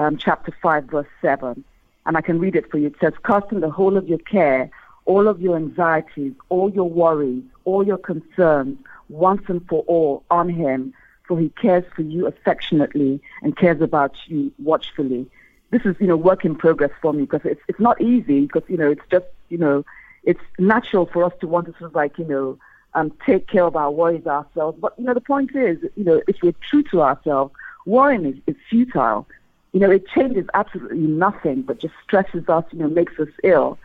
um, 0.00 0.16
chapter 0.16 0.52
5, 0.60 0.84
verse 0.84 1.06
7. 1.22 1.62
And 2.06 2.16
I 2.16 2.20
can 2.20 2.40
read 2.40 2.56
it 2.56 2.68
for 2.70 2.78
you. 2.78 2.88
It 2.88 2.96
says, 3.00 3.12
casting 3.24 3.60
the 3.60 3.70
whole 3.70 3.96
of 3.96 4.08
your 4.08 4.18
care, 4.18 4.70
all 5.04 5.28
of 5.28 5.40
your 5.40 5.56
anxieties, 5.56 6.32
all 6.48 6.70
your 6.70 6.90
worries, 6.90 7.44
all 7.64 7.86
your 7.86 7.98
concerns, 7.98 8.78
once 9.08 9.42
and 9.46 9.66
for 9.68 9.84
all 9.86 10.24
on 10.30 10.48
him, 10.48 10.92
for 11.28 11.38
he 11.38 11.50
cares 11.50 11.84
for 11.94 12.02
you 12.02 12.26
affectionately 12.26 13.20
and 13.42 13.56
cares 13.56 13.80
about 13.80 14.16
you 14.26 14.50
watchfully. 14.58 15.30
This 15.70 15.82
is, 15.84 15.94
you 16.00 16.06
know, 16.06 16.16
work 16.16 16.44
in 16.44 16.56
progress 16.56 16.90
for 17.02 17.12
me 17.12 17.22
because 17.22 17.42
it's 17.44 17.60
it's 17.68 17.78
not 17.78 18.00
easy 18.00 18.46
because 18.46 18.62
you 18.68 18.78
know 18.78 18.90
it's 18.90 19.02
just 19.10 19.26
you 19.50 19.58
know 19.58 19.84
it's 20.24 20.40
natural 20.58 21.06
for 21.06 21.22
us 21.22 21.32
to 21.40 21.46
want 21.46 21.66
to 21.66 21.72
sort 21.72 21.90
of 21.90 21.94
like 21.94 22.18
you 22.18 22.24
know 22.24 22.58
um, 22.94 23.12
take 23.24 23.46
care 23.46 23.64
of 23.64 23.76
our 23.76 23.90
worries 23.90 24.26
ourselves. 24.26 24.78
But 24.80 24.94
you 24.98 25.04
know 25.04 25.14
the 25.14 25.20
point 25.20 25.54
is, 25.54 25.78
you 25.94 26.04
know, 26.04 26.22
if 26.26 26.36
we're 26.42 26.54
true 26.68 26.82
to 26.84 27.02
ourselves, 27.02 27.52
worrying 27.84 28.24
is, 28.24 28.36
is 28.46 28.56
futile. 28.68 29.28
You 29.72 29.80
know, 29.80 29.90
it 29.90 30.08
changes 30.08 30.46
absolutely 30.54 30.98
nothing, 30.98 31.60
but 31.60 31.78
just 31.78 31.94
stresses 32.02 32.48
us. 32.48 32.64
You 32.72 32.78
know, 32.78 32.88
makes 32.88 33.18
us 33.20 33.28
ill. 33.44 33.78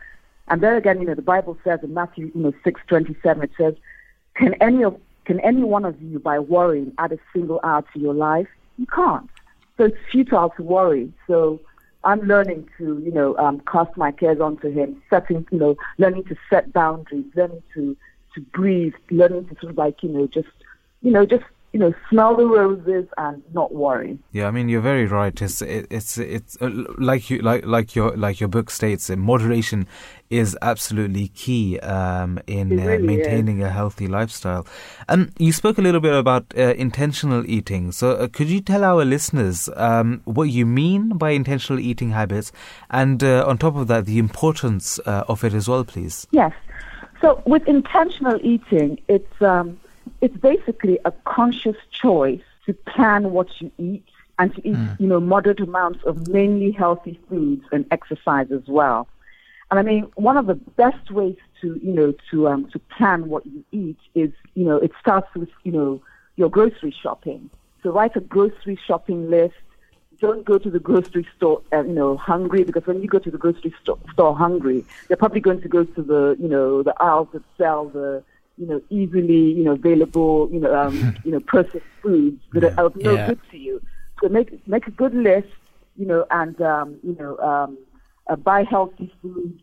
And 0.48 0.62
there 0.62 0.76
again, 0.76 1.00
you 1.00 1.06
know, 1.06 1.14
the 1.14 1.22
Bible 1.22 1.58
says 1.64 1.80
in 1.82 1.92
Matthew, 1.92 2.32
you 2.34 2.40
know, 2.40 2.54
six 2.64 2.80
twenty 2.86 3.14
seven, 3.22 3.42
it 3.42 3.50
says, 3.58 3.74
"Can 4.34 4.54
any 4.62 4.82
of 4.82 4.98
can 5.24 5.40
any 5.40 5.62
one 5.62 5.84
of 5.84 6.00
you, 6.02 6.18
by 6.18 6.38
worrying, 6.38 6.92
add 6.98 7.12
a 7.12 7.18
single 7.32 7.60
hour 7.64 7.82
to 7.92 7.98
your 7.98 8.14
life? 8.14 8.48
You 8.78 8.86
can't. 8.86 9.30
So 9.76 9.84
it's 9.84 9.96
futile 10.10 10.50
to 10.56 10.62
worry. 10.62 11.12
So 11.26 11.60
I'm 12.04 12.20
learning 12.20 12.68
to, 12.78 12.98
you 13.04 13.12
know, 13.12 13.36
um, 13.38 13.60
cast 13.70 13.96
my 13.96 14.12
cares 14.12 14.40
onto 14.40 14.70
Him, 14.70 15.02
setting, 15.08 15.46
you 15.50 15.58
know, 15.58 15.76
learning 15.98 16.24
to 16.24 16.36
set 16.50 16.72
boundaries, 16.72 17.24
learning 17.34 17.62
to 17.74 17.96
to 18.34 18.40
breathe, 18.40 18.94
learning 19.10 19.46
to 19.46 19.54
sort 19.60 19.70
of 19.70 19.78
like, 19.78 20.02
you 20.02 20.08
know, 20.08 20.26
just, 20.26 20.48
you 21.02 21.12
know, 21.12 21.24
just, 21.24 21.44
you 21.74 21.80
know, 21.80 21.92
smell 22.08 22.36
the 22.36 22.46
roses 22.46 23.04
and 23.18 23.42
not 23.52 23.74
worry. 23.74 24.16
Yeah, 24.30 24.46
I 24.46 24.52
mean 24.52 24.68
you're 24.68 24.80
very 24.80 25.06
right. 25.06 25.42
It's 25.42 25.60
it, 25.60 25.88
it's 25.90 26.16
it's 26.18 26.56
uh, 26.62 26.70
like 26.98 27.28
you 27.30 27.40
like 27.40 27.66
like 27.66 27.96
your 27.96 28.16
like 28.16 28.38
your 28.38 28.48
book 28.48 28.70
states. 28.70 29.10
uh, 29.10 29.16
Moderation 29.16 29.88
is 30.30 30.56
absolutely 30.62 31.28
key 31.28 31.80
um, 31.80 32.38
in 32.46 32.78
uh, 32.78 32.86
really 32.86 33.02
maintaining 33.02 33.60
a 33.60 33.70
healthy 33.70 34.06
lifestyle. 34.06 34.64
Um, 35.08 35.32
you 35.36 35.50
spoke 35.50 35.76
a 35.76 35.82
little 35.82 36.00
bit 36.00 36.14
about 36.14 36.44
uh, 36.56 36.74
intentional 36.74 37.44
eating. 37.50 37.90
So 37.90 38.12
uh, 38.12 38.28
could 38.28 38.48
you 38.48 38.60
tell 38.60 38.84
our 38.84 39.04
listeners 39.04 39.68
um, 39.74 40.22
what 40.26 40.50
you 40.50 40.66
mean 40.66 41.18
by 41.18 41.30
intentional 41.30 41.80
eating 41.80 42.10
habits, 42.10 42.52
and 42.88 43.20
uh, 43.24 43.44
on 43.48 43.58
top 43.58 43.74
of 43.74 43.88
that, 43.88 44.06
the 44.06 44.20
importance 44.20 45.00
uh, 45.06 45.24
of 45.28 45.42
it 45.42 45.52
as 45.52 45.68
well, 45.68 45.84
please? 45.84 46.28
Yes. 46.30 46.52
So 47.20 47.42
with 47.46 47.66
intentional 47.66 48.38
eating, 48.44 49.00
it's 49.08 49.42
um, 49.42 49.80
it's 50.20 50.36
basically 50.36 50.98
a 51.04 51.12
conscious 51.24 51.76
choice 51.90 52.42
to 52.66 52.72
plan 52.72 53.30
what 53.32 53.48
you 53.60 53.70
eat 53.78 54.04
and 54.38 54.54
to 54.54 54.68
eat, 54.68 54.76
you 54.98 55.06
know, 55.06 55.20
moderate 55.20 55.60
amounts 55.60 56.02
of 56.04 56.28
mainly 56.28 56.72
healthy 56.72 57.18
foods 57.28 57.64
and 57.72 57.86
exercise 57.90 58.50
as 58.50 58.66
well. 58.66 59.06
And 59.70 59.78
I 59.78 59.82
mean, 59.82 60.04
one 60.14 60.36
of 60.36 60.46
the 60.46 60.54
best 60.54 61.10
ways 61.10 61.36
to, 61.60 61.80
you 61.82 61.92
know, 61.92 62.14
to 62.30 62.48
um, 62.48 62.68
to 62.70 62.78
plan 62.78 63.28
what 63.28 63.46
you 63.46 63.64
eat 63.72 63.98
is, 64.14 64.30
you 64.54 64.64
know, 64.64 64.76
it 64.76 64.92
starts 65.00 65.32
with, 65.34 65.48
you 65.62 65.72
know, 65.72 66.02
your 66.36 66.50
grocery 66.50 66.94
shopping. 67.02 67.50
So 67.82 67.90
write 67.90 68.16
a 68.16 68.20
grocery 68.20 68.78
shopping 68.86 69.30
list. 69.30 69.54
Don't 70.20 70.44
go 70.44 70.58
to 70.58 70.70
the 70.70 70.78
grocery 70.78 71.26
store, 71.36 71.60
uh, 71.72 71.82
you 71.84 71.92
know, 71.92 72.16
hungry 72.16 72.64
because 72.64 72.86
when 72.86 73.02
you 73.02 73.08
go 73.08 73.18
to 73.18 73.30
the 73.30 73.38
grocery 73.38 73.74
sto- 73.82 73.98
store 74.12 74.36
hungry, 74.36 74.84
you're 75.08 75.16
probably 75.16 75.40
going 75.40 75.60
to 75.60 75.68
go 75.68 75.84
to 75.84 76.02
the, 76.02 76.36
you 76.38 76.48
know, 76.48 76.82
the 76.82 76.94
aisles 77.00 77.28
that 77.32 77.42
sell 77.58 77.86
the, 77.86 78.22
you 78.56 78.66
know, 78.66 78.80
easily, 78.90 79.52
you 79.52 79.64
know, 79.64 79.72
available, 79.72 80.48
you 80.52 80.60
know, 80.60 80.74
um, 80.74 81.14
you 81.24 81.30
know, 81.32 81.40
processed 81.40 81.84
foods 82.02 82.40
that 82.52 82.64
are 82.64 82.86
of 82.86 82.96
no 82.96 83.14
Yeah. 83.16 83.26
good 83.26 83.40
to 83.50 83.58
you. 83.58 83.80
So 84.22 84.28
make 84.28 84.66
make 84.66 84.86
a 84.86 84.90
good 84.90 85.14
list, 85.14 85.48
you 85.96 86.06
know, 86.06 86.24
and 86.30 86.60
um, 86.60 86.98
you 87.02 87.16
know, 87.18 87.36
um, 87.38 87.78
uh, 88.28 88.36
buy 88.36 88.64
healthy 88.64 89.12
foods, 89.20 89.60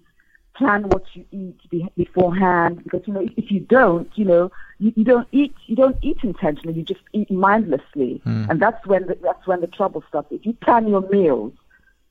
plan 0.56 0.84
what 0.90 1.04
you 1.14 1.26
eat 1.32 1.58
be- 1.70 1.90
beforehand, 1.96 2.84
because 2.84 3.02
you 3.08 3.14
know, 3.14 3.22
if, 3.22 3.32
if 3.38 3.52
you 3.52 3.62
don't, 3.62 4.10
you 4.16 4.26
know, 4.26 4.52
you, 4.80 4.92
you 4.96 5.04
don't 5.04 5.28
eat, 5.32 5.56
you 5.68 5.76
don't 5.76 5.98
eat 6.02 6.18
intentionally, 6.24 6.74
you 6.78 6.84
just 6.84 7.02
eat 7.14 7.32
mindlessly, 7.32 8.22
and 8.50 8.62
that's 8.62 8.86
when 8.86 9.08
the, 9.08 9.18
that's 9.24 9.48
when 9.48 9.62
the 9.62 9.68
trouble 9.68 10.04
starts. 10.08 10.28
If 10.32 10.46
you 10.46 10.54
plan 10.54 10.88
your 10.88 11.02
meals, 11.10 11.54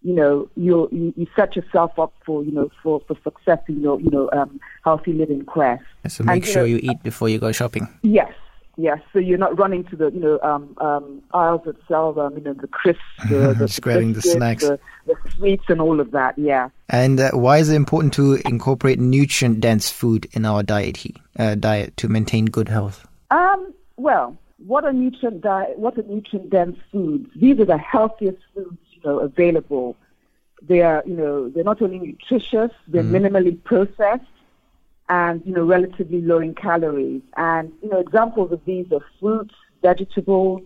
you 0.02 0.14
know, 0.14 0.48
you 0.56 0.88
you, 0.90 1.12
you 1.16 1.26
set 1.36 1.56
yourself 1.56 1.98
up 1.98 2.12
for 2.24 2.42
you 2.44 2.52
know 2.52 2.70
for, 2.82 3.00
for 3.06 3.16
success 3.22 3.58
in 3.68 3.80
your 3.80 4.00
you 4.00 4.10
know 4.10 4.30
um, 4.32 4.60
healthy 4.84 5.12
living 5.12 5.44
quest. 5.44 5.82
So 6.08 6.24
make 6.24 6.36
And, 6.36 6.46
you 6.46 6.52
sure 6.52 6.62
know- 6.62 6.66
you 6.66 6.80
eat 6.82 7.02
before 7.02 7.28
you 7.28 7.38
go 7.38 7.52
shopping. 7.52 7.86
Yes, 8.02 8.32
yes. 8.76 8.98
So 9.12 9.18
you're 9.18 9.38
not 9.38 9.58
running 9.58 9.84
to 9.84 9.96
the 9.96 10.10
you 10.10 10.20
know 10.20 10.40
um, 10.42 10.74
um, 10.78 11.22
aisles 11.34 11.62
that 11.66 11.76
sell 11.86 12.18
um, 12.18 12.34
you 12.36 12.42
know 12.42 12.54
the 12.54 12.66
crisps, 12.68 13.02
the, 13.28 13.54
the, 13.58 13.78
grabbing 13.82 14.14
the 14.14 14.22
snacks. 14.22 14.64
the, 14.66 14.78
the 15.06 15.14
sweets, 15.36 15.64
and 15.68 15.80
all 15.80 16.00
of 16.00 16.12
that. 16.12 16.38
Yeah. 16.38 16.70
And 16.88 17.20
uh, 17.20 17.30
why 17.32 17.58
is 17.58 17.68
it 17.68 17.74
important 17.76 18.14
to 18.14 18.40
incorporate 18.46 18.98
nutrient-dense 18.98 19.90
food 19.90 20.26
in 20.32 20.44
our 20.44 20.62
diet, 20.62 20.96
he, 20.96 21.14
uh, 21.38 21.54
diet 21.54 21.96
to 21.98 22.08
maintain 22.08 22.46
good 22.46 22.68
health? 22.68 23.06
Um. 23.30 23.74
Well, 23.96 24.34
what 24.66 24.84
are 24.84 24.94
nutrient 24.94 25.42
diet? 25.42 25.78
What 25.78 25.98
are 25.98 26.02
nutrient 26.02 26.48
dense 26.48 26.78
foods? 26.90 27.28
These 27.36 27.60
are 27.60 27.66
the 27.66 27.76
healthiest 27.76 28.38
foods 28.54 28.78
you 28.89 28.89
know 29.04 29.18
available. 29.20 29.96
They 30.62 30.82
are 30.82 31.02
you 31.06 31.14
know 31.14 31.48
they're 31.48 31.64
not 31.64 31.82
only 31.82 31.98
nutritious, 31.98 32.70
they're 32.88 33.02
minimally 33.02 33.62
processed, 33.64 34.24
and 35.08 35.42
you 35.44 35.52
know 35.52 35.64
relatively 35.64 36.20
low 36.20 36.38
in 36.38 36.54
calories. 36.54 37.22
And 37.36 37.72
you 37.82 37.90
know 37.90 37.98
examples 37.98 38.52
of 38.52 38.64
these 38.64 38.90
are 38.92 39.04
fruits, 39.18 39.54
vegetables, 39.82 40.62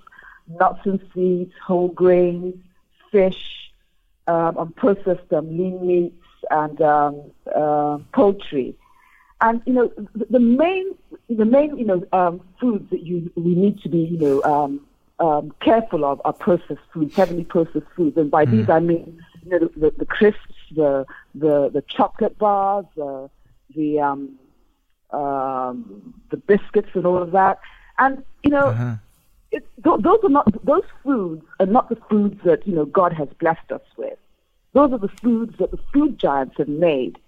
nuts 0.48 0.80
and 0.84 1.00
seeds, 1.14 1.52
whole 1.64 1.88
grains, 1.88 2.54
fish, 3.10 3.72
um, 4.26 4.54
unprocessed 4.56 5.32
um, 5.32 5.48
lean 5.48 5.86
meats, 5.86 6.24
and 6.50 6.80
um, 6.82 7.22
uh, 7.54 7.98
poultry. 8.12 8.76
And 9.40 9.62
you 9.66 9.72
know 9.72 9.92
the, 10.14 10.26
the 10.30 10.40
main 10.40 10.94
the 11.28 11.44
main 11.44 11.76
you 11.76 11.84
know 11.84 12.04
um, 12.12 12.40
foods 12.60 12.90
that 12.90 13.02
you 13.02 13.30
we 13.36 13.54
need 13.54 13.80
to 13.82 13.88
be 13.88 13.98
you 13.98 14.18
know 14.18 14.42
um, 14.42 14.80
um, 15.18 15.52
careful 15.60 16.04
of 16.04 16.20
are 16.24 16.32
processed 16.32 16.80
foods, 16.92 17.14
heavily 17.14 17.44
processed 17.44 17.86
foods, 17.96 18.16
and 18.16 18.30
by 18.30 18.44
these 18.44 18.68
I 18.68 18.80
mean 18.80 19.22
you 19.42 19.50
know 19.50 19.58
the, 19.58 19.80
the, 19.80 19.94
the 19.98 20.06
crisps, 20.06 20.54
the 20.74 21.06
the 21.34 21.70
the 21.72 21.82
chocolate 21.82 22.36
bars, 22.38 22.86
the 22.96 23.30
the 23.74 24.00
um, 24.00 24.38
um, 25.10 26.14
the 26.30 26.36
biscuits, 26.36 26.90
and 26.94 27.06
all 27.06 27.22
of 27.22 27.30
that. 27.32 27.60
And 27.98 28.24
you 28.42 28.50
know 28.50 28.98
it, 29.54 29.64
th- 29.82 30.00
those 30.00 30.18
are 30.24 30.28
not 30.28 30.64
those 30.64 30.82
foods 31.02 31.44
are 31.60 31.66
not 31.66 31.88
the 31.88 31.96
foods 32.10 32.40
that 32.44 32.66
you 32.66 32.74
know 32.74 32.84
God 32.84 33.12
has 33.12 33.28
blessed 33.38 33.70
us 33.70 33.82
with. 33.96 34.18
Those 34.72 34.92
are 34.92 34.98
the 34.98 35.12
foods 35.22 35.56
that 35.58 35.70
the 35.70 35.78
food 35.92 36.18
giants 36.18 36.56
have 36.58 36.68
made, 36.68 37.18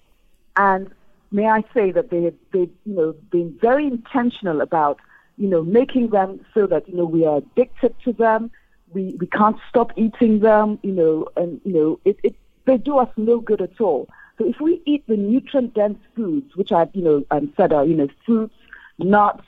and 0.56 0.90
may 1.30 1.46
I 1.46 1.62
say 1.72 1.92
that 1.92 2.10
they 2.10 2.24
have 2.24 2.34
they 2.52 2.68
you 2.84 2.94
know 2.94 3.14
been 3.30 3.56
very 3.60 3.86
intentional 3.86 4.60
about 4.60 4.98
you 5.36 5.48
know 5.48 5.62
making 5.62 6.10
them 6.10 6.40
so 6.54 6.66
that 6.66 6.88
you 6.88 6.96
know 6.96 7.04
we 7.04 7.24
are 7.26 7.38
addicted 7.38 7.94
to 8.04 8.12
them. 8.12 8.50
We 8.92 9.16
we 9.20 9.26
can't 9.26 9.56
stop 9.68 9.92
eating 9.96 10.40
them. 10.40 10.78
You 10.82 10.92
know, 10.92 11.28
and 11.36 11.60
you 11.64 11.72
know 11.72 12.00
it, 12.04 12.18
it 12.22 12.34
they 12.64 12.78
do 12.78 12.98
us 12.98 13.08
no 13.16 13.40
good 13.40 13.60
at 13.60 13.80
all. 13.80 14.08
So 14.38 14.46
if 14.46 14.60
we 14.60 14.82
eat 14.84 15.06
the 15.06 15.16
nutrient 15.16 15.74
dense 15.74 15.98
foods, 16.14 16.56
which 16.56 16.72
I 16.72 16.88
you 16.92 17.02
know 17.02 17.24
um, 17.30 17.52
said 17.56 17.72
are 17.72 17.84
you 17.84 17.94
know 17.96 18.08
fruits, 18.24 18.54
nuts, 18.98 19.44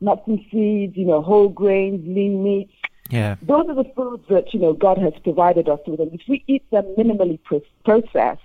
nuts 0.00 0.22
and 0.26 0.40
seeds, 0.50 0.96
you 0.96 1.06
know 1.06 1.22
whole 1.22 1.48
grains, 1.48 2.06
lean 2.06 2.42
meats, 2.42 2.72
Yeah. 3.10 3.36
those 3.42 3.68
are 3.68 3.74
the 3.74 3.90
foods 3.96 4.24
that 4.28 4.52
you 4.54 4.60
know 4.60 4.72
God 4.72 4.98
has 4.98 5.12
provided 5.22 5.68
us 5.68 5.80
with, 5.86 6.00
and 6.00 6.12
if 6.12 6.22
we 6.28 6.44
eat 6.46 6.68
them 6.70 6.84
minimally 6.96 7.38
processed, 7.84 8.42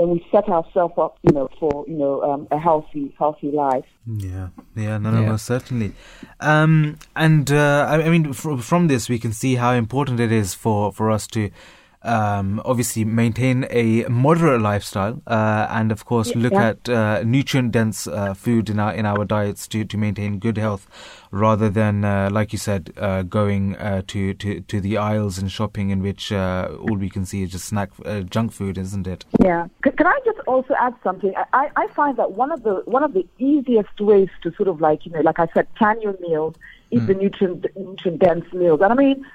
then 0.00 0.08
we 0.10 0.26
set 0.32 0.48
ourselves 0.48 0.94
up, 0.96 1.18
you 1.22 1.32
know, 1.32 1.46
for 1.58 1.84
you 1.86 1.94
know 1.94 2.22
um, 2.22 2.48
a 2.50 2.58
healthy, 2.58 3.14
healthy 3.18 3.50
life. 3.50 3.84
Yeah, 4.06 4.48
yeah, 4.74 4.96
no, 4.96 5.10
no, 5.10 5.20
Yeah. 5.20 5.28
most 5.32 5.44
certainly. 5.44 5.92
Um, 6.40 6.98
and 7.14 7.50
uh, 7.50 7.86
I, 7.90 8.02
I 8.04 8.08
mean, 8.08 8.32
fr- 8.32 8.56
from 8.56 8.88
this, 8.88 9.10
we 9.10 9.18
can 9.18 9.32
see 9.32 9.56
how 9.56 9.72
important 9.72 10.18
it 10.18 10.32
is 10.32 10.54
for, 10.54 10.90
for 10.90 11.10
us 11.10 11.26
to 11.28 11.50
um, 12.02 12.62
obviously 12.64 13.04
maintain 13.04 13.66
a 13.70 14.04
moderate 14.08 14.60
lifestyle, 14.62 15.20
uh, 15.26 15.66
and 15.70 15.92
of 15.92 16.04
course, 16.04 16.34
look 16.34 16.52
Yeah. 16.52 16.68
at 16.68 16.88
uh, 16.88 17.22
nutrient-dense 17.24 18.06
uh, 18.06 18.34
food 18.34 18.70
in 18.70 18.78
our 18.80 18.94
in 18.94 19.04
our 19.06 19.24
diets 19.24 19.68
to, 19.68 19.84
to 19.84 19.98
maintain 19.98 20.38
good 20.38 20.56
health, 20.56 20.86
rather 21.30 21.68
than, 21.68 22.04
uh, 22.04 22.30
like 22.32 22.52
you 22.52 22.58
said, 22.58 22.92
uh, 22.96 23.22
going 23.22 23.76
uh, 23.76 24.02
to, 24.06 24.32
to 24.34 24.60
to 24.60 24.80
the 24.80 24.96
aisles 24.96 25.38
and 25.38 25.52
shopping 25.52 25.90
in 25.90 26.00
which 26.02 26.32
uh, 26.32 26.68
all 26.80 26.96
we 26.96 27.10
can 27.10 27.26
see 27.26 27.42
is 27.42 27.50
just 27.52 27.66
snack 27.66 27.90
uh, 28.06 28.20
junk 28.20 28.52
food, 28.52 28.78
isn't 28.78 29.06
it? 29.06 29.24
Yeah. 29.38 29.66
C- 29.84 29.90
can 29.90 30.06
I 30.06 30.18
just 30.24 30.38
also 30.46 30.74
add 30.80 30.94
something? 31.02 31.34
I- 31.52 31.70
I, 31.76 31.86
find 31.88 32.16
that 32.16 32.32
one 32.32 32.50
of 32.52 32.62
the 32.62 32.82
one 32.86 33.02
of 33.02 33.12
the 33.12 33.26
easiest 33.38 34.00
ways 34.00 34.28
to 34.42 34.52
sort 34.54 34.68
of 34.68 34.80
like 34.80 35.04
you 35.04 35.12
know, 35.12 35.20
like 35.20 35.38
I 35.38 35.48
said, 35.52 35.66
plan 35.74 36.00
your 36.00 36.14
meals, 36.20 36.54
eat 36.90 37.06
the 37.06 37.14
nutrient 37.14 37.66
nutrient 37.76 38.20
dense 38.20 38.50
meals, 38.54 38.80
and 38.80 38.92
I 38.92 38.96
mean. 38.96 39.26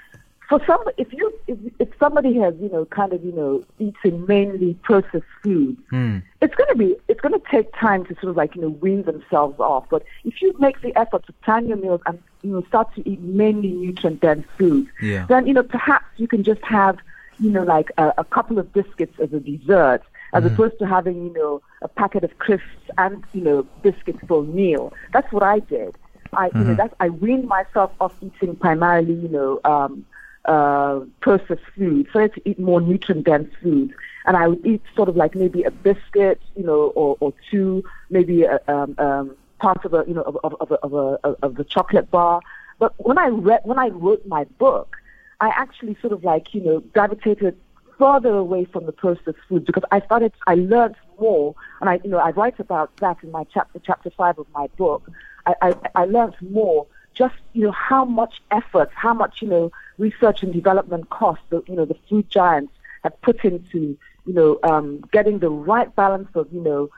For 0.49 0.63
some, 0.67 0.83
if 0.97 1.11
you 1.11 1.33
if, 1.47 1.57
if 1.79 1.87
somebody 1.99 2.37
has 2.39 2.53
you 2.59 2.69
know 2.69 2.85
kind 2.85 3.13
of 3.13 3.23
you 3.25 3.31
know 3.31 3.63
eating 3.79 4.25
mainly 4.27 4.75
processed 4.83 5.23
foods, 5.41 5.79
Hmm. 5.89 6.19
it's 6.41 6.53
going 6.55 6.69
to 6.69 6.75
be 6.75 6.95
it's 7.07 7.19
going 7.21 7.33
to 7.39 7.41
take 7.49 7.73
time 7.73 8.05
to 8.05 8.13
sort 8.15 8.29
of 8.29 8.37
like 8.37 8.55
you 8.55 8.61
know 8.61 8.69
wean 8.69 9.03
themselves 9.03 9.59
off. 9.59 9.85
But 9.89 10.03
if 10.23 10.41
you 10.41 10.53
make 10.59 10.81
the 10.81 10.95
effort 10.95 11.25
to 11.25 11.33
plan 11.33 11.67
your 11.67 11.77
meals 11.77 12.01
and 12.05 12.21
you 12.43 12.51
know 12.51 12.63
start 12.67 12.93
to 12.95 13.09
eat 13.09 13.19
mainly 13.21 13.69
nutrient 13.71 14.21
dense 14.21 14.45
foods, 14.57 14.87
Yeah. 15.01 15.25
then 15.27 15.47
you 15.47 15.53
know 15.53 15.63
perhaps 15.63 16.05
you 16.17 16.27
can 16.27 16.43
just 16.43 16.63
have 16.63 16.97
you 17.39 17.49
know 17.49 17.63
like 17.63 17.91
a, 17.97 18.13
a 18.19 18.23
couple 18.23 18.59
of 18.59 18.71
biscuits 18.71 19.19
as 19.19 19.33
a 19.33 19.39
dessert, 19.39 20.01
as 20.33 20.45
opposed 20.45 20.77
to 20.79 20.85
having 20.85 21.15
you 21.25 21.33
know 21.33 21.61
a 21.81 21.87
packet 21.87 22.23
of 22.23 22.37
crisps 22.37 22.67
and 22.99 23.23
you 23.33 23.41
know 23.41 23.63
biscuits 23.81 24.19
for 24.27 24.39
a 24.41 24.43
meal. 24.43 24.93
That's 25.11 25.31
what 25.33 25.41
I 25.41 25.57
did. 25.59 25.95
I 26.33 26.51
you 26.53 26.63
know 26.65 26.75
that's 26.75 26.93
I 26.99 27.09
weaned 27.09 27.47
myself 27.47 27.91
off 27.99 28.13
eating 28.21 28.55
primarily 28.57 29.13
you 29.13 29.29
know. 29.29 29.59
Um, 29.65 30.05
uh, 30.45 30.99
processed 31.21 31.61
food, 31.75 32.07
so 32.11 32.19
I 32.19 32.23
had 32.23 32.33
to 32.33 32.49
eat 32.49 32.59
more 32.59 32.81
nutrient 32.81 33.25
dense 33.25 33.51
food. 33.61 33.93
And 34.25 34.35
I 34.35 34.47
would 34.47 34.65
eat 34.65 34.81
sort 34.95 35.07
of 35.07 35.15
like 35.15 35.35
maybe 35.35 35.63
a 35.63 35.71
biscuit, 35.71 36.41
you 36.55 36.63
know, 36.63 36.91
or, 36.95 37.15
or 37.19 37.33
two, 37.51 37.83
maybe 38.09 38.43
a, 38.43 38.59
um, 38.67 38.95
um, 38.97 39.35
part 39.59 39.85
of 39.85 39.93
a, 39.93 40.03
you 40.07 40.15
know, 40.15 40.23
of, 40.23 40.37
of, 40.43 40.53
of, 40.61 40.71
a, 40.71 40.75
of, 40.75 40.93
a, 40.93 41.35
of 41.45 41.55
the 41.55 41.63
chocolate 41.63 42.09
bar. 42.09 42.41
But 42.79 42.93
when 42.97 43.17
I 43.17 43.27
read, 43.27 43.61
when 43.63 43.77
I 43.77 43.89
wrote 43.89 44.25
my 44.25 44.45
book, 44.57 44.97
I 45.39 45.49
actually 45.49 45.97
sort 46.01 46.13
of 46.13 46.23
like, 46.23 46.53
you 46.53 46.61
know, 46.61 46.79
gravitated 46.79 47.57
further 47.97 48.35
away 48.35 48.65
from 48.65 48.85
the 48.85 48.91
processed 48.91 49.37
foods 49.47 49.65
because 49.65 49.83
I 49.91 50.01
started, 50.01 50.33
I 50.47 50.55
learned 50.55 50.95
more, 51.19 51.55
and 51.79 51.89
I, 51.89 51.99
you 52.03 52.09
know, 52.09 52.17
I 52.17 52.31
write 52.31 52.59
about 52.59 52.95
that 52.97 53.17
in 53.23 53.31
my 53.31 53.45
chapter, 53.53 53.79
chapter 53.79 54.09
five 54.09 54.37
of 54.37 54.47
my 54.53 54.67
book. 54.75 55.09
I, 55.45 55.53
I, 55.61 55.75
I 55.95 56.05
learned 56.05 56.35
more 56.41 56.87
just 57.15 57.35
you 57.53 57.63
know 57.63 57.71
how 57.71 58.05
much 58.05 58.41
effort, 58.51 58.91
how 58.93 59.13
much 59.13 59.41
you 59.41 59.47
know 59.47 59.71
research 59.97 60.43
and 60.43 60.53
development 60.53 61.09
cost 61.09 61.41
the 61.49 61.63
you 61.67 61.75
know 61.75 61.85
the 61.85 61.97
food 62.07 62.29
giants 62.29 62.73
have 63.03 63.19
put 63.21 63.43
into 63.43 63.97
you 64.25 64.33
know 64.33 64.59
um, 64.63 65.03
getting 65.11 65.39
the 65.39 65.49
right 65.49 65.95
balance 65.95 66.29
of 66.35 66.51
you 66.51 66.61
know 66.61 66.89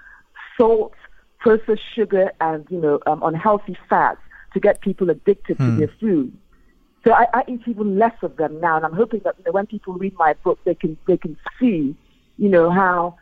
salt, 0.58 0.94
processed 1.40 1.84
sugar, 1.94 2.32
and 2.42 2.66
you 2.70 2.80
know 2.80 3.00
um, 3.06 3.22
unhealthy 3.24 3.78
fats 3.88 4.20
to 4.54 4.60
get 4.60 4.82
people 4.82 5.10
addicted 5.10 5.58
to 5.58 5.72
their 5.78 5.92
food. 6.00 6.36
So 7.04 7.14
I, 7.14 7.28
I 7.34 7.44
eat 7.48 7.62
even 7.68 7.98
less 8.00 8.16
of 8.24 8.38
them 8.38 8.60
now, 8.60 8.76
and 8.76 8.86
I'm 8.86 8.94
hoping 8.94 9.22
that 9.24 9.36
you 9.38 9.46
know 9.46 9.52
when 9.52 9.68
people 9.68 9.94
read 9.94 10.16
my 10.16 10.34
book, 10.44 10.60
they 10.66 10.76
can 10.76 10.98
they 11.08 11.18
can 11.18 11.38
see, 11.60 11.96
you 12.38 12.50
know 12.50 12.72
how 12.72 13.18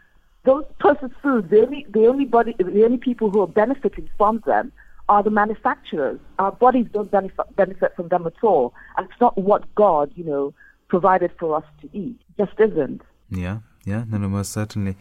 those 0.45 0.63
processed 0.79 1.13
foods, 1.21 1.49
the 1.49 1.61
only 1.61 1.85
the 1.89 2.07
only 2.07 2.25
body 2.25 2.55
the 2.57 2.85
only 2.85 2.97
people 2.97 3.29
who 3.29 3.41
are 3.41 3.47
benefiting 3.47 4.09
from 4.17 4.41
them 4.45 4.71
are 5.07 5.23
the 5.23 5.29
manufacturers. 5.29 6.19
Our 6.39 6.51
bodies 6.51 6.87
don't 6.91 7.11
benefit, 7.11 7.55
benefit 7.55 7.95
from 7.95 8.07
them 8.09 8.25
at 8.25 8.43
all. 8.43 8.73
And 8.97 9.09
it's 9.09 9.21
not 9.21 9.37
what 9.37 9.73
God, 9.75 10.11
you 10.15 10.23
know, 10.23 10.53
provided 10.87 11.31
for 11.39 11.55
us 11.55 11.65
to 11.81 11.89
eat. 11.97 12.19
It 12.37 12.45
just 12.45 12.59
isn't. 12.59 13.01
Yeah, 13.29 13.59
yeah, 13.85 14.03
no, 14.07 14.17
no, 14.17 14.29
most 14.29 14.51
certainly. 14.51 14.95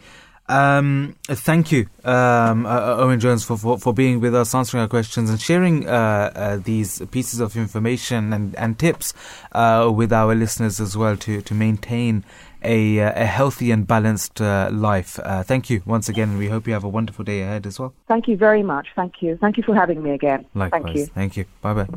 Um, 0.47 1.15
thank 1.25 1.71
you, 1.71 1.87
um, 2.03 2.67
uh, 2.67 2.97
Owen 2.97 3.19
Jones, 3.19 3.43
for, 3.43 3.57
for, 3.57 3.79
for 3.79 3.93
being 3.95 4.19
with 4.19 4.35
us, 4.35 4.53
answering 4.53 4.81
our 4.81 4.87
questions, 4.87 5.31
and 5.31 5.41
sharing 5.41 5.87
uh, 5.87 6.31
uh, 6.35 6.57
these 6.57 7.01
pieces 7.09 7.39
of 7.39 7.55
information 7.55 8.31
and, 8.31 8.55
and 8.55 8.77
tips 8.77 9.11
uh, 9.53 9.91
with 9.93 10.13
our 10.13 10.35
listeners 10.35 10.79
as 10.79 10.95
well 10.95 11.17
to, 11.17 11.41
to 11.41 11.53
maintain 11.55 12.23
a, 12.65 12.99
uh, 12.99 13.23
a 13.23 13.25
healthy 13.25 13.71
and 13.71 13.87
balanced 13.87 14.41
uh, 14.41 14.69
life. 14.71 15.19
Uh, 15.19 15.43
thank 15.43 15.69
you 15.69 15.81
once 15.85 16.09
again, 16.09 16.29
and 16.29 16.39
we 16.39 16.47
hope 16.47 16.67
you 16.67 16.73
have 16.73 16.83
a 16.83 16.89
wonderful 16.89 17.23
day 17.23 17.41
ahead 17.41 17.65
as 17.65 17.79
well. 17.79 17.93
Thank 18.07 18.27
you 18.27 18.35
very 18.35 18.63
much. 18.63 18.87
Thank 18.95 19.21
you. 19.21 19.37
Thank 19.37 19.57
you 19.57 19.63
for 19.63 19.75
having 19.75 20.01
me 20.03 20.11
again. 20.11 20.45
Likewise. 20.53 20.83
Thank 20.83 20.97
you. 20.97 21.05
Thank 21.05 21.37
you. 21.37 21.45
Bye 21.61 21.73
bye. 21.73 21.87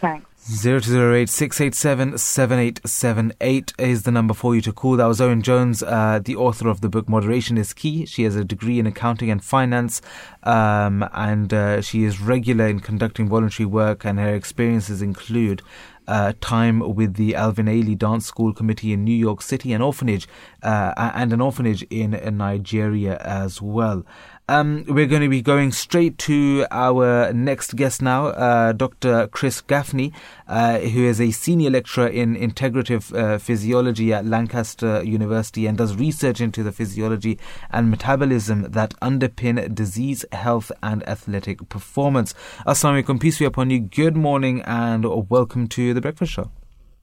Thanks. 0.00 0.26
0208 0.44 1.28
687 1.28 2.18
7878 2.18 3.74
is 3.78 4.02
the 4.02 4.10
number 4.10 4.34
for 4.34 4.56
you 4.56 4.60
to 4.60 4.72
call. 4.72 4.96
That 4.96 5.06
was 5.06 5.20
Owen 5.20 5.40
Jones, 5.40 5.84
uh, 5.84 6.18
the 6.22 6.34
author 6.34 6.68
of 6.68 6.80
the 6.80 6.88
book 6.88 7.08
Moderation 7.08 7.56
is 7.56 7.72
Key. 7.72 8.06
She 8.06 8.24
has 8.24 8.34
a 8.34 8.44
degree 8.44 8.80
in 8.80 8.86
accounting 8.88 9.30
and 9.30 9.42
finance, 9.42 10.02
um, 10.42 11.08
and 11.12 11.54
uh, 11.54 11.80
she 11.80 12.02
is 12.02 12.20
regular 12.20 12.66
in 12.66 12.80
conducting 12.80 13.28
voluntary 13.28 13.66
work, 13.66 14.04
and 14.04 14.18
her 14.18 14.34
experiences 14.34 15.00
include. 15.00 15.62
Uh, 16.12 16.34
time 16.42 16.94
with 16.94 17.14
the 17.14 17.34
Alvin 17.34 17.64
Ailey 17.64 17.96
Dance 17.96 18.26
School 18.26 18.52
Committee 18.52 18.92
in 18.92 19.02
New 19.02 19.16
York 19.16 19.40
City, 19.40 19.72
an 19.72 19.80
orphanage, 19.80 20.28
uh, 20.62 20.92
and 20.96 21.32
an 21.32 21.40
orphanage 21.40 21.82
in 21.84 22.10
Nigeria 22.36 23.16
as 23.22 23.62
well. 23.62 24.04
Um, 24.48 24.84
we're 24.88 25.06
going 25.06 25.22
to 25.22 25.28
be 25.28 25.40
going 25.40 25.70
straight 25.70 26.18
to 26.18 26.66
our 26.72 27.32
next 27.32 27.76
guest 27.76 28.02
now, 28.02 28.26
uh, 28.26 28.72
Dr. 28.72 29.28
Chris 29.28 29.60
Gaffney, 29.60 30.12
uh, 30.48 30.78
who 30.80 31.04
is 31.04 31.20
a 31.20 31.30
senior 31.30 31.70
lecturer 31.70 32.08
in 32.08 32.34
integrative 32.34 33.16
uh, 33.16 33.38
physiology 33.38 34.12
at 34.12 34.26
Lancaster 34.26 35.00
University 35.04 35.66
and 35.66 35.78
does 35.78 35.94
research 35.94 36.40
into 36.40 36.64
the 36.64 36.72
physiology 36.72 37.38
and 37.70 37.88
metabolism 37.88 38.62
that 38.72 38.94
underpin 39.00 39.72
disease, 39.72 40.24
health, 40.32 40.72
and 40.82 41.08
athletic 41.08 41.68
performance. 41.68 42.34
Assalamu 42.66 43.04
alaikum, 43.04 43.20
peace 43.20 43.38
be 43.38 43.44
upon 43.44 43.70
you. 43.70 43.78
Good 43.78 44.16
morning 44.16 44.60
and 44.62 45.04
welcome 45.30 45.68
to 45.68 45.94
the 45.94 46.00
Breakfast 46.00 46.32
Show. 46.32 46.50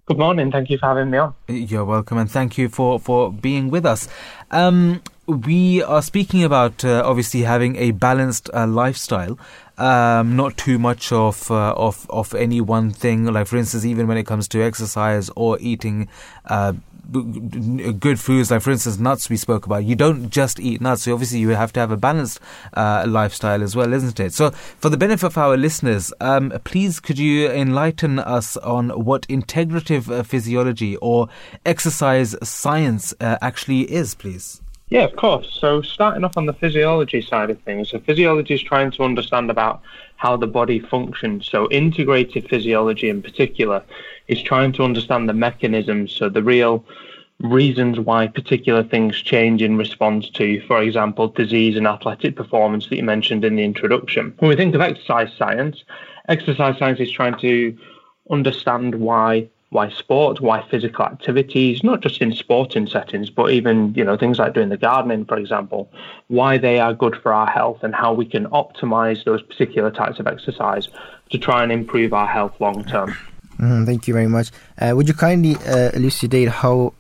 Good 0.10 0.18
morning. 0.18 0.52
Thank 0.52 0.72
you 0.72 0.78
for 0.80 0.88
having 0.88 1.12
me 1.12 1.20
on. 1.20 1.36
You're 1.48 1.86
welcome, 1.86 2.18
and 2.18 2.30
thank 2.30 2.58
you 2.58 2.68
for, 2.68 3.00
for 3.00 3.32
being 3.32 3.70
with 3.70 3.86
us. 3.86 4.08
Um, 4.50 5.04
we 5.30 5.84
are 5.84 6.02
speaking 6.02 6.44
about 6.44 6.84
uh, 6.84 7.04
obviously 7.06 7.42
having 7.42 7.76
a 7.76 7.92
balanced 7.92 8.50
uh, 8.52 8.66
lifestyle, 8.66 9.38
um, 9.78 10.36
not 10.36 10.58
too 10.58 10.80
much 10.80 11.12
of 11.12 11.52
uh, 11.52 11.74
of 11.74 12.10
of 12.10 12.34
any 12.34 12.60
one 12.60 12.92
thing. 12.92 13.26
Like 13.26 13.46
for 13.48 13.58
instance, 13.58 13.86
even 13.86 14.08
when 14.08 14.18
it 14.18 14.26
comes 14.26 14.48
to 14.50 14.62
exercise 14.64 15.30
or 15.36 15.60
eating 15.60 16.10
uh, 16.46 16.74
good 17.12 18.20
foods, 18.20 18.50
like 18.50 18.64
for 18.64 18.72
instance 18.72 18.98
nuts 18.98 19.30
we 19.30 19.38
spoke 19.38 19.68
about. 19.68 19.84
You 19.84 19.96
don't 19.96 20.32
just 20.32 20.60
eat 20.60 20.82
nuts. 20.82 21.04
So 21.04 21.14
obviously 21.14 21.40
you 21.40 21.50
have 21.50 21.74
to 21.74 21.80
have 21.80 21.92
a 21.92 21.98
balanced 21.98 22.40
uh, 22.74 23.06
lifestyle 23.08 23.62
as 23.62 23.76
well, 23.76 23.94
isn't 23.94 24.20
it? 24.20 24.34
So 24.34 24.50
for 24.50 24.90
the 24.90 24.98
benefit 24.98 25.28
of 25.28 25.38
our 25.38 25.58
listeners, 25.58 26.12
um, 26.22 26.52
please 26.64 27.00
could 27.00 27.20
you 27.20 27.52
enlighten 27.52 28.18
us 28.18 28.58
on 28.58 28.90
what 28.90 29.28
integrative 29.28 30.12
uh, 30.12 30.24
physiology 30.24 30.96
or 30.98 31.30
exercise 31.68 32.36
science 32.42 33.14
actually 33.22 33.82
is, 33.92 34.16
please? 34.16 34.62
Yeah, 34.90 35.04
of 35.04 35.16
course. 35.16 35.56
So 35.60 35.84
starting 35.84 36.24
off 36.24 36.36
on 36.36 36.48
the 36.48 36.54
physiology 36.54 37.22
side 37.22 37.52
of 37.52 37.62
things, 37.62 37.90
so 37.90 38.00
physiology 38.00 38.56
is 38.56 38.64
trying 38.64 38.90
to 38.92 39.04
understand 39.04 39.52
about 39.52 39.82
how 40.16 40.36
the 40.36 40.48
body 40.48 40.80
functions. 40.80 41.48
So 41.48 41.70
integrated 41.70 42.50
physiology 42.50 43.10
in 43.10 43.22
particular 43.22 43.84
is 44.28 44.42
trying 44.42 44.72
to 44.74 44.84
understand 44.84 45.30
the 45.30 45.34
mechanisms, 45.34 46.12
so 46.12 46.28
the 46.28 46.42
real 46.42 46.84
reasons 47.40 48.00
why 48.00 48.28
particular 48.28 48.84
things 48.84 49.16
change 49.22 49.62
in 49.62 49.78
response 49.78 50.30
to, 50.32 50.60
for 50.68 50.82
example, 50.82 51.28
disease 51.28 51.78
and 51.78 51.88
athletic 51.88 52.36
performance 52.36 52.90
that 52.90 52.98
you 52.98 53.04
mentioned 53.04 53.46
in 53.46 53.56
the 53.56 53.64
introduction. 53.64 54.34
When 54.40 54.50
we 54.50 54.56
think 54.56 54.74
of 54.74 54.82
exercise 54.82 55.30
science, 55.38 55.84
exercise 56.28 56.78
science 56.80 57.00
is 57.00 57.12
trying 57.12 57.38
to 57.40 57.78
understand 58.32 58.96
why 58.96 59.48
why 59.72 59.90
sport, 59.90 60.42
why 60.42 60.66
physical 60.70 61.06
activities, 61.06 61.84
not 61.84 62.02
just 62.02 62.22
in 62.22 62.34
sporting 62.34 62.88
settings, 62.88 63.30
but 63.30 63.52
even 63.52 63.94
you 63.94 64.04
know 64.04 64.18
things 64.18 64.40
like 64.40 64.54
doing 64.54 64.70
the 64.70 64.78
gardening, 64.78 65.26
for 65.26 65.38
example, 65.38 65.92
why 66.28 66.58
they 66.58 66.80
are 66.80 66.94
good 66.94 67.16
for 67.16 67.32
our 67.32 67.48
health 67.48 67.84
and 67.84 67.94
how 67.94 68.12
we 68.14 68.26
can 68.26 68.46
optimize 68.48 69.24
those 69.26 69.42
particular 69.42 69.92
types 69.92 70.20
of 70.20 70.28
exercise 70.28 70.88
to 71.30 71.38
try 71.38 71.62
and 71.62 71.72
improve 71.72 72.14
our 72.14 72.28
health 72.28 72.54
long 72.60 72.84
term. 72.86 73.16
Mm, 73.60 73.86
thank 73.86 74.08
you 74.08 74.14
very 74.14 74.28
much. 74.28 74.52
Uh, 74.80 74.94
would 74.96 75.08
you 75.08 75.14
kindly 75.14 75.56
uh, 75.68 75.92
elucidate 75.94 76.50
how 76.50 76.94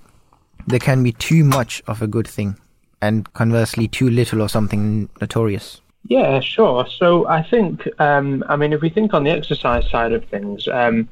there 0.67 0.79
can 0.79 1.03
be 1.03 1.13
too 1.13 1.43
much 1.43 1.81
of 1.87 2.01
a 2.01 2.07
good 2.07 2.27
thing, 2.27 2.55
and 3.01 3.31
conversely 3.33 3.87
too 3.87 4.09
little 4.09 4.41
or 4.41 4.49
something 4.49 5.09
notorious? 5.19 5.81
Yeah, 6.07 6.39
sure. 6.39 6.87
So 6.87 7.27
I 7.27 7.43
think, 7.43 7.87
um, 7.99 8.43
I 8.47 8.55
mean, 8.55 8.73
if 8.73 8.81
we 8.81 8.89
think 8.89 9.13
on 9.13 9.23
the 9.23 9.31
exercise 9.31 9.89
side 9.89 10.13
of 10.13 10.23
things, 10.25 10.67
um, 10.67 11.09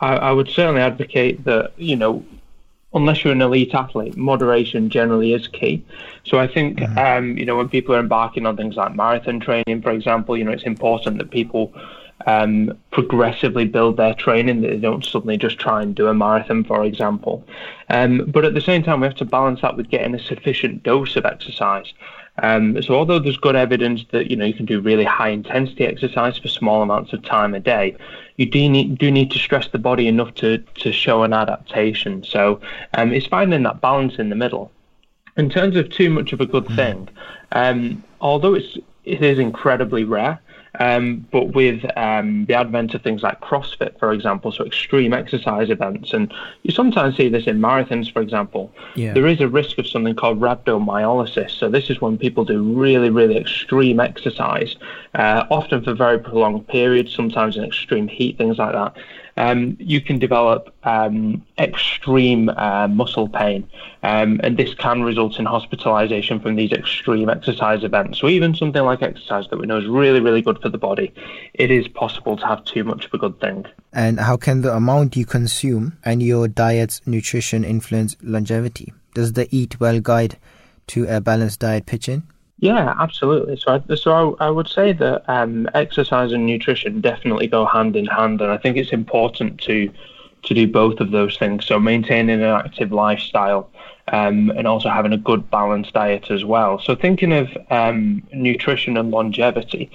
I, 0.00 0.16
I 0.16 0.32
would 0.32 0.48
certainly 0.48 0.80
advocate 0.80 1.44
that, 1.44 1.72
you 1.76 1.96
know, 1.96 2.24
unless 2.92 3.22
you're 3.22 3.32
an 3.32 3.42
elite 3.42 3.74
athlete, 3.74 4.16
moderation 4.16 4.90
generally 4.90 5.32
is 5.32 5.46
key. 5.46 5.84
So 6.24 6.38
I 6.38 6.46
think, 6.46 6.78
mm-hmm. 6.78 6.98
um, 6.98 7.38
you 7.38 7.44
know, 7.44 7.56
when 7.56 7.68
people 7.68 7.94
are 7.94 8.00
embarking 8.00 8.46
on 8.46 8.56
things 8.56 8.76
like 8.76 8.96
marathon 8.96 9.40
training, 9.40 9.82
for 9.82 9.90
example, 9.90 10.36
you 10.36 10.44
know, 10.44 10.50
it's 10.50 10.64
important 10.64 11.18
that 11.18 11.30
people 11.30 11.72
um, 12.26 12.76
progressively 12.90 13.64
build 13.64 13.96
their 13.96 14.14
training, 14.14 14.60
that 14.62 14.68
they 14.68 14.78
don't 14.78 15.04
suddenly 15.04 15.36
just 15.36 15.58
try 15.58 15.82
and 15.82 15.94
do 15.94 16.08
a 16.08 16.14
marathon, 16.14 16.64
for 16.64 16.84
example. 16.84 17.44
Um, 17.88 18.24
but 18.26 18.44
at 18.44 18.54
the 18.54 18.60
same 18.60 18.82
time, 18.82 19.00
we 19.00 19.06
have 19.06 19.16
to 19.16 19.24
balance 19.24 19.62
that 19.62 19.76
with 19.76 19.88
getting 19.88 20.14
a 20.14 20.22
sufficient 20.22 20.82
dose 20.82 21.16
of 21.16 21.24
exercise. 21.24 21.92
Um, 22.42 22.82
so 22.82 22.94
although 22.94 23.18
there's 23.18 23.36
good 23.36 23.56
evidence 23.56 24.04
that 24.10 24.30
you 24.30 24.36
know 24.36 24.44
you 24.44 24.54
can 24.54 24.66
do 24.66 24.80
really 24.80 25.04
high 25.04 25.28
intensity 25.28 25.84
exercise 25.84 26.38
for 26.38 26.48
small 26.48 26.82
amounts 26.82 27.12
of 27.12 27.22
time 27.22 27.54
a 27.54 27.60
day, 27.60 27.96
you 28.36 28.46
do 28.46 28.68
need 28.68 28.98
do 28.98 29.10
need 29.10 29.30
to 29.32 29.38
stress 29.38 29.68
the 29.68 29.78
body 29.78 30.08
enough 30.08 30.34
to 30.36 30.58
to 30.58 30.92
show 30.92 31.22
an 31.22 31.32
adaptation. 31.32 32.24
So 32.24 32.60
um, 32.94 33.12
it's 33.12 33.26
finding 33.26 33.62
that 33.64 33.80
balance 33.80 34.16
in 34.18 34.30
the 34.30 34.36
middle. 34.36 34.72
In 35.36 35.48
terms 35.48 35.76
of 35.76 35.90
too 35.90 36.10
much 36.10 36.32
of 36.32 36.40
a 36.40 36.46
good 36.46 36.66
hmm. 36.66 36.76
thing, 36.76 37.08
um, 37.52 38.02
although 38.20 38.54
it's 38.54 38.78
it 39.04 39.22
is 39.22 39.38
incredibly 39.38 40.04
rare, 40.04 40.40
um, 40.80 41.26
but 41.30 41.54
with 41.54 41.84
um, 41.96 42.46
the 42.46 42.54
advent 42.54 42.94
of 42.94 43.02
things 43.02 43.22
like 43.22 43.40
CrossFit, 43.40 43.98
for 43.98 44.12
example, 44.12 44.50
so 44.50 44.64
extreme 44.64 45.12
exercise 45.12 45.68
events, 45.68 46.14
and 46.14 46.32
you 46.62 46.72
sometimes 46.72 47.16
see 47.16 47.28
this 47.28 47.46
in 47.46 47.60
marathons, 47.60 48.10
for 48.10 48.22
example, 48.22 48.72
yeah. 48.96 49.12
there 49.12 49.26
is 49.26 49.40
a 49.40 49.48
risk 49.48 49.76
of 49.76 49.86
something 49.86 50.14
called 50.14 50.40
rhabdomyolysis. 50.40 51.50
So 51.50 51.68
this 51.68 51.90
is 51.90 52.00
when 52.00 52.16
people 52.16 52.46
do 52.46 52.62
really, 52.62 53.10
really 53.10 53.36
extreme 53.36 54.00
exercise, 54.00 54.76
uh, 55.14 55.44
often 55.50 55.84
for 55.84 55.92
very 55.92 56.18
prolonged 56.18 56.66
periods, 56.66 57.14
sometimes 57.14 57.58
in 57.58 57.64
extreme 57.64 58.08
heat, 58.08 58.38
things 58.38 58.56
like 58.56 58.72
that 58.72 58.96
um, 59.40 59.74
you 59.80 60.02
can 60.02 60.18
develop 60.18 60.74
um, 60.84 61.42
extreme 61.58 62.50
uh, 62.50 62.88
muscle 62.88 63.26
pain, 63.26 63.66
um, 64.02 64.38
and 64.44 64.58
this 64.58 64.74
can 64.74 65.02
result 65.02 65.38
in 65.38 65.46
hospitalization 65.46 66.40
from 66.40 66.56
these 66.56 66.72
extreme 66.72 67.30
exercise 67.30 67.82
events. 67.82 68.18
So, 68.18 68.28
even 68.28 68.54
something 68.54 68.82
like 68.82 69.00
exercise 69.00 69.46
that 69.48 69.58
we 69.58 69.66
know 69.66 69.78
is 69.78 69.86
really, 69.86 70.20
really 70.20 70.42
good 70.42 70.60
for 70.60 70.68
the 70.68 70.76
body, 70.76 71.14
it 71.54 71.70
is 71.70 71.88
possible 71.88 72.36
to 72.36 72.46
have 72.46 72.62
too 72.66 72.84
much 72.84 73.06
of 73.06 73.14
a 73.14 73.18
good 73.18 73.40
thing. 73.40 73.64
And 73.94 74.20
how 74.20 74.36
can 74.36 74.60
the 74.60 74.74
amount 74.76 75.16
you 75.16 75.24
consume 75.24 75.96
and 76.04 76.22
your 76.22 76.46
diet's 76.46 77.00
nutrition 77.06 77.64
influence 77.64 78.16
longevity? 78.22 78.92
Does 79.14 79.32
the 79.32 79.48
Eat 79.50 79.80
Well 79.80 80.00
guide 80.00 80.36
to 80.88 81.06
a 81.08 81.22
balanced 81.22 81.60
diet 81.60 81.86
pitch 81.86 82.10
in? 82.10 82.24
Yeah, 82.60 82.94
absolutely. 82.98 83.56
So, 83.56 83.82
I, 83.88 83.94
so 83.94 84.36
I, 84.38 84.46
I 84.46 84.50
would 84.50 84.68
say 84.68 84.92
that 84.92 85.24
um, 85.28 85.66
exercise 85.72 86.32
and 86.32 86.44
nutrition 86.44 87.00
definitely 87.00 87.46
go 87.46 87.64
hand 87.64 87.96
in 87.96 88.04
hand, 88.04 88.42
and 88.42 88.52
I 88.52 88.58
think 88.58 88.76
it's 88.76 88.92
important 88.92 89.60
to 89.62 89.90
to 90.42 90.54
do 90.54 90.66
both 90.66 91.00
of 91.00 91.10
those 91.10 91.36
things. 91.38 91.66
So, 91.66 91.80
maintaining 91.80 92.42
an 92.42 92.48
active 92.48 92.92
lifestyle 92.92 93.70
um, 94.08 94.50
and 94.50 94.66
also 94.66 94.90
having 94.90 95.14
a 95.14 95.18
good 95.18 95.50
balanced 95.50 95.94
diet 95.94 96.30
as 96.30 96.44
well. 96.44 96.78
So, 96.78 96.94
thinking 96.94 97.32
of 97.32 97.48
um, 97.70 98.22
nutrition 98.30 98.98
and 98.98 99.10
longevity, 99.10 99.90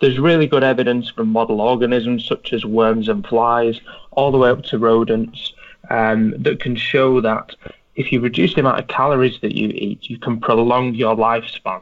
there's 0.00 0.18
really 0.18 0.48
good 0.48 0.64
evidence 0.64 1.10
from 1.10 1.28
model 1.28 1.60
organisms 1.60 2.26
such 2.26 2.52
as 2.52 2.64
worms 2.64 3.08
and 3.08 3.24
flies, 3.24 3.80
all 4.10 4.32
the 4.32 4.38
way 4.38 4.50
up 4.50 4.64
to 4.64 4.78
rodents, 4.78 5.52
um, 5.88 6.34
that 6.36 6.58
can 6.58 6.74
show 6.74 7.20
that 7.20 7.54
if 7.94 8.10
you 8.10 8.20
reduce 8.20 8.54
the 8.54 8.60
amount 8.60 8.80
of 8.80 8.88
calories 8.88 9.40
that 9.40 9.54
you 9.54 9.68
eat, 9.68 10.10
you 10.10 10.18
can 10.18 10.40
prolong 10.40 10.94
your 10.94 11.14
lifespan. 11.14 11.80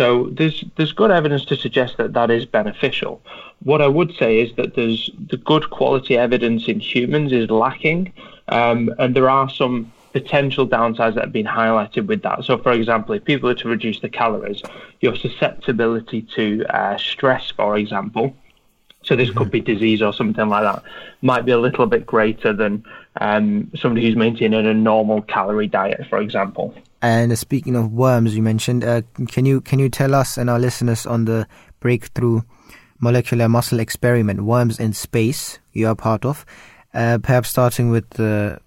So 0.00 0.30
there's 0.32 0.64
there's 0.76 0.94
good 0.94 1.10
evidence 1.10 1.44
to 1.44 1.56
suggest 1.56 1.98
that 1.98 2.14
that 2.14 2.30
is 2.30 2.46
beneficial. 2.46 3.20
What 3.62 3.82
I 3.82 3.86
would 3.86 4.14
say 4.16 4.40
is 4.40 4.56
that 4.56 4.74
there's 4.74 5.10
the 5.28 5.36
good 5.36 5.68
quality 5.68 6.16
evidence 6.16 6.68
in 6.68 6.80
humans 6.80 7.32
is 7.32 7.50
lacking, 7.50 8.14
um, 8.48 8.90
and 8.98 9.14
there 9.14 9.28
are 9.28 9.50
some 9.50 9.92
potential 10.14 10.66
downsides 10.66 11.16
that 11.16 11.24
have 11.24 11.32
been 11.34 11.44
highlighted 11.44 12.06
with 12.06 12.22
that. 12.22 12.44
So, 12.46 12.56
for 12.56 12.72
example, 12.72 13.14
if 13.14 13.26
people 13.26 13.50
are 13.50 13.54
to 13.56 13.68
reduce 13.68 14.00
the 14.00 14.08
calories, 14.08 14.62
your 15.02 15.14
susceptibility 15.16 16.22
to 16.34 16.64
uh, 16.70 16.96
stress, 16.96 17.50
for 17.50 17.76
example, 17.76 18.34
so 19.02 19.16
this 19.16 19.30
could 19.30 19.50
be 19.50 19.60
disease 19.60 20.00
or 20.00 20.14
something 20.14 20.48
like 20.48 20.62
that, 20.62 20.82
might 21.20 21.44
be 21.44 21.52
a 21.52 21.58
little 21.58 21.84
bit 21.84 22.06
greater 22.06 22.54
than 22.54 22.82
um, 23.20 23.70
somebody 23.76 24.06
who's 24.06 24.16
maintaining 24.16 24.66
a 24.66 24.72
normal 24.72 25.20
calorie 25.20 25.66
diet, 25.66 26.06
for 26.08 26.22
example. 26.22 26.74
And 27.02 27.36
speaking 27.38 27.76
of 27.76 27.92
worms, 27.92 28.36
you 28.36 28.42
mentioned, 28.42 28.84
uh, 28.84 29.02
can 29.28 29.46
you 29.46 29.60
can 29.60 29.78
you 29.78 29.88
tell 29.88 30.14
us 30.14 30.36
and 30.36 30.50
our 30.50 30.58
listeners 30.58 31.06
on 31.06 31.24
the 31.24 31.46
breakthrough 31.80 32.42
molecular 33.00 33.48
muscle 33.48 33.80
experiment, 33.80 34.42
worms 34.42 34.78
in 34.78 34.92
space, 34.92 35.58
you 35.72 35.88
are 35.88 35.94
part 35.94 36.24
of? 36.24 36.44
Uh, 36.92 37.18
perhaps 37.22 37.48
starting 37.48 37.90
with 37.90 38.08
the 38.10 38.60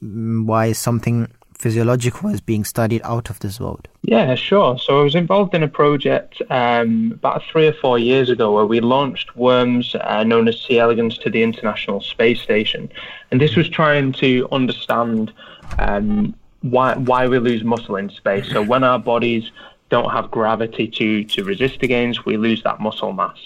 why 0.00 0.72
something 0.72 1.28
physiological 1.56 2.28
is 2.28 2.40
being 2.40 2.64
studied 2.64 3.00
out 3.04 3.30
of 3.30 3.38
this 3.40 3.58
world? 3.58 3.88
Yeah, 4.02 4.34
sure. 4.34 4.78
So 4.78 5.00
I 5.00 5.04
was 5.04 5.14
involved 5.14 5.54
in 5.54 5.62
a 5.62 5.68
project 5.68 6.42
um, 6.50 7.12
about 7.14 7.42
three 7.50 7.66
or 7.66 7.72
four 7.72 7.98
years 7.98 8.28
ago 8.28 8.52
where 8.52 8.66
we 8.66 8.80
launched 8.80 9.34
worms 9.36 9.94
uh, 9.94 10.24
known 10.24 10.48
as 10.48 10.60
C. 10.60 10.78
elegans 10.78 11.16
to 11.18 11.30
the 11.30 11.42
International 11.42 12.00
Space 12.00 12.40
Station. 12.42 12.90
And 13.30 13.40
this 13.40 13.56
was 13.56 13.68
trying 13.68 14.12
to 14.14 14.46
understand 14.52 15.32
um, 15.78 16.34
why, 16.64 16.96
why 16.96 17.28
we 17.28 17.38
lose 17.38 17.62
muscle 17.62 17.96
in 17.96 18.08
space. 18.10 18.50
So 18.50 18.62
when 18.62 18.84
our 18.84 18.98
bodies 18.98 19.50
don't 19.90 20.10
have 20.10 20.30
gravity 20.30 20.88
to, 20.88 21.24
to 21.24 21.44
resist 21.44 21.82
against, 21.82 22.24
we 22.24 22.36
lose 22.36 22.62
that 22.62 22.80
muscle 22.80 23.12
mass. 23.12 23.38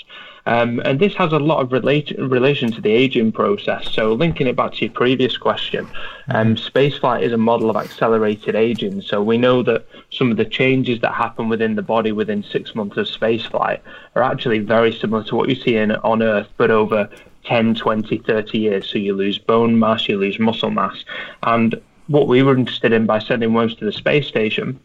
Um, 0.46 0.80
and 0.86 0.98
this 0.98 1.14
has 1.16 1.32
a 1.32 1.38
lot 1.38 1.60
of 1.60 1.72
relate- 1.72 2.16
relation 2.16 2.72
to 2.72 2.80
the 2.80 2.90
aging 2.90 3.32
process. 3.32 3.90
So, 3.92 4.14
linking 4.14 4.46
it 4.46 4.56
back 4.56 4.72
to 4.74 4.86
your 4.86 4.94
previous 4.94 5.36
question, 5.36 5.86
um, 6.28 6.54
spaceflight 6.54 7.20
is 7.20 7.32
a 7.32 7.36
model 7.36 7.68
of 7.68 7.76
accelerated 7.76 8.54
aging. 8.54 9.02
So, 9.02 9.22
we 9.22 9.36
know 9.36 9.62
that 9.64 9.84
some 10.10 10.30
of 10.30 10.38
the 10.38 10.46
changes 10.46 11.00
that 11.00 11.12
happen 11.12 11.50
within 11.50 11.74
the 11.74 11.82
body 11.82 12.12
within 12.12 12.42
six 12.42 12.74
months 12.74 12.96
of 12.96 13.06
spaceflight 13.06 13.80
are 14.14 14.22
actually 14.22 14.60
very 14.60 14.90
similar 14.90 15.22
to 15.24 15.36
what 15.36 15.50
you 15.50 15.54
see 15.54 15.76
in, 15.76 15.92
on 15.96 16.22
Earth, 16.22 16.48
but 16.56 16.70
over 16.70 17.10
10, 17.44 17.74
20, 17.74 18.16
30 18.16 18.58
years. 18.58 18.88
So, 18.88 18.96
you 18.96 19.14
lose 19.14 19.36
bone 19.36 19.78
mass, 19.78 20.08
you 20.08 20.16
lose 20.16 20.38
muscle 20.38 20.70
mass. 20.70 21.04
And 21.42 21.78
what 22.08 22.26
we 22.26 22.42
were 22.42 22.56
interested 22.56 22.92
in 22.92 23.06
by 23.06 23.18
sending 23.18 23.54
worms 23.54 23.74
to 23.76 23.84
the 23.84 23.92
space 23.92 24.26
station 24.26 24.80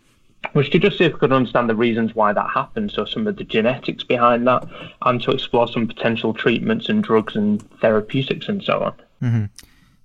was 0.53 0.69
to 0.69 0.77
just 0.77 0.97
see 0.97 1.05
if 1.05 1.13
we 1.13 1.19
could 1.19 1.31
understand 1.31 1.69
the 1.69 1.75
reasons 1.75 2.13
why 2.13 2.33
that 2.33 2.49
happened, 2.49 2.91
so 2.91 3.05
some 3.05 3.25
of 3.27 3.37
the 3.37 3.43
genetics 3.43 4.03
behind 4.03 4.45
that, 4.45 4.67
and 5.03 5.21
to 5.21 5.31
explore 5.31 5.67
some 5.67 5.87
potential 5.87 6.33
treatments 6.33 6.89
and 6.89 7.03
drugs 7.03 7.35
and 7.35 7.61
therapeutics 7.79 8.49
and 8.49 8.61
so 8.61 8.83
on. 8.83 8.93
Mm-hmm. 9.21 9.45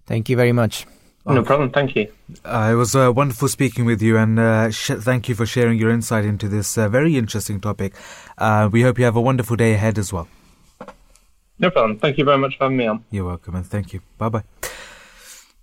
Thank 0.06 0.28
you 0.28 0.36
very 0.36 0.52
much. 0.52 0.86
No 1.26 1.42
problem. 1.42 1.70
Thank 1.70 1.94
you. 1.94 2.10
Uh, 2.42 2.70
it 2.72 2.74
was 2.76 2.96
uh, 2.96 3.12
wonderful 3.14 3.48
speaking 3.48 3.84
with 3.84 4.00
you, 4.00 4.16
and 4.16 4.38
uh, 4.38 4.70
sh- 4.70 4.92
thank 4.98 5.28
you 5.28 5.34
for 5.34 5.44
sharing 5.44 5.78
your 5.78 5.90
insight 5.90 6.24
into 6.24 6.48
this 6.48 6.78
uh, 6.78 6.88
very 6.88 7.18
interesting 7.18 7.60
topic. 7.60 7.94
Uh, 8.38 8.70
we 8.72 8.80
hope 8.80 8.98
you 8.98 9.04
have 9.04 9.16
a 9.16 9.20
wonderful 9.20 9.54
day 9.54 9.74
ahead 9.74 9.98
as 9.98 10.10
well. 10.10 10.26
No 11.58 11.70
problem. 11.70 11.98
Thank 11.98 12.16
you 12.16 12.24
very 12.24 12.38
much 12.38 12.56
for 12.56 12.64
having 12.64 12.78
me 12.78 12.86
on. 12.86 13.04
You're 13.10 13.26
welcome, 13.26 13.56
and 13.56 13.66
thank 13.66 13.92
you. 13.92 14.00
Bye 14.16 14.30
bye. 14.30 14.44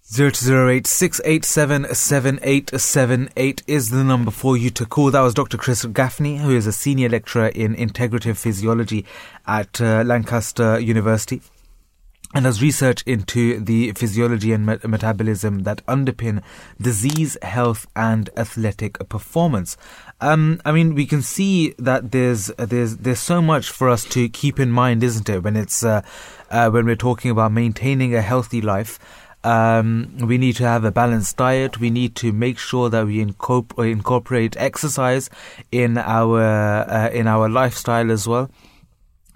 0208 0.08 0.86
687 0.86 1.96
7878 1.96 3.64
is 3.66 3.90
the 3.90 4.04
number 4.04 4.30
for 4.30 4.56
you 4.56 4.70
to 4.70 4.86
call. 4.86 5.10
That 5.10 5.22
was 5.22 5.34
Dr. 5.34 5.58
Chris 5.58 5.84
Gaffney, 5.84 6.38
who 6.38 6.56
is 6.56 6.68
a 6.68 6.72
senior 6.72 7.10
lecturer 7.10 7.48
in 7.48 7.76
integrative 7.76 8.38
physiology 8.38 9.04
at 9.48 9.82
uh, 9.82 10.04
Lancaster 10.06 10.80
University 10.80 11.42
and 12.36 12.44
does 12.44 12.62
research 12.62 13.02
into 13.08 13.60
the 13.62 13.94
physiology 13.94 14.52
and 14.52 14.66
met- 14.66 14.88
metabolism 14.88 15.60
that 15.60 15.84
underpin 15.88 16.44
disease, 16.80 17.38
health, 17.42 17.88
and 17.96 18.30
athletic 18.38 19.00
performance. 19.10 19.78
Um, 20.20 20.62
I 20.66 20.72
mean, 20.72 20.94
we 20.94 21.06
can 21.06 21.22
see 21.22 21.74
that 21.80 22.12
there's 22.12 22.48
there's 22.58 22.98
there's 22.98 23.20
so 23.20 23.42
much 23.42 23.70
for 23.70 23.90
us 23.90 24.04
to 24.06 24.28
keep 24.30 24.60
in 24.60 24.70
mind, 24.70 25.02
isn't 25.02 25.30
it? 25.30 25.44
When 25.44 25.56
it's 25.56 25.82
uh, 25.82 26.02
uh, 26.52 26.70
when 26.70 26.86
we're 26.86 26.96
talking 26.96 27.32
about 27.32 27.54
maintaining 27.54 28.14
a 28.14 28.22
healthy 28.22 28.62
life. 28.62 29.00
Um, 29.46 30.18
we 30.22 30.38
need 30.38 30.56
to 30.56 30.64
have 30.64 30.84
a 30.84 30.92
balanced 30.92 31.38
diet. 31.38 31.80
We 31.80 31.92
need 31.92 32.16
to 32.16 32.32
make 32.32 32.58
sure 32.58 32.90
that 32.90 33.06
we 33.06 33.22
incorporate, 33.22 33.92
incorporate 33.92 34.58
exercise 34.58 35.30
in 35.72 35.98
our 35.98 36.42
uh, 36.42 37.10
in 37.10 37.28
our 37.28 37.48
lifestyle 37.48 38.12
as 38.12 38.28
well 38.28 38.50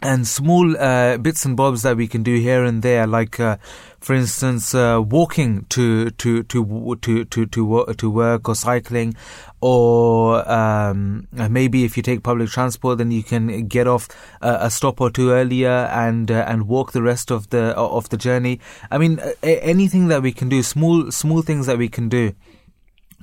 and 0.02 0.28
small 0.28 0.78
uh, 0.78 1.18
bits 1.18 1.46
and 1.46 1.58
bobs 1.58 1.82
that 1.82 1.98
we 1.98 2.08
can 2.08 2.24
do 2.24 2.40
here 2.40 2.64
and 2.64 2.82
there, 2.82 3.06
like 3.06 3.40
uh, 3.40 3.58
for 4.02 4.14
instance, 4.16 4.74
uh, 4.74 5.02
walking 5.04 5.66
to 5.70 6.10
to 6.12 6.44
to 6.44 6.96
to 7.02 7.26
to 7.26 7.46
to 7.46 7.94
to 7.94 8.10
work 8.10 8.50
or 8.50 8.56
cycling, 8.56 9.16
or 9.62 10.50
um, 10.50 11.28
maybe 11.32 11.84
if 11.84 11.98
you 11.98 12.04
take 12.04 12.24
public 12.24 12.50
transport, 12.50 12.98
then 12.98 13.12
you 13.12 13.24
can 13.24 13.68
get 13.68 13.88
off 13.88 14.08
a 14.42 14.70
stop 14.70 15.02
or 15.02 15.10
two 15.10 15.32
earlier 15.32 15.90
and 15.92 16.32
uh, 16.32 16.46
and 16.48 16.68
walk 16.68 16.92
the 16.94 17.02
rest 17.02 17.32
of 17.32 17.50
the 17.50 17.76
of 17.76 18.10
the 18.10 18.18
journey. 18.18 18.60
I 18.90 18.98
mean, 18.98 19.20
anything 19.44 20.08
that 20.08 20.22
we 20.22 20.32
can 20.32 20.50
do, 20.50 20.64
small 20.64 21.12
small 21.12 21.42
things 21.42 21.66
that 21.66 21.78
we 21.78 21.90
can 21.90 22.08
do, 22.10 22.34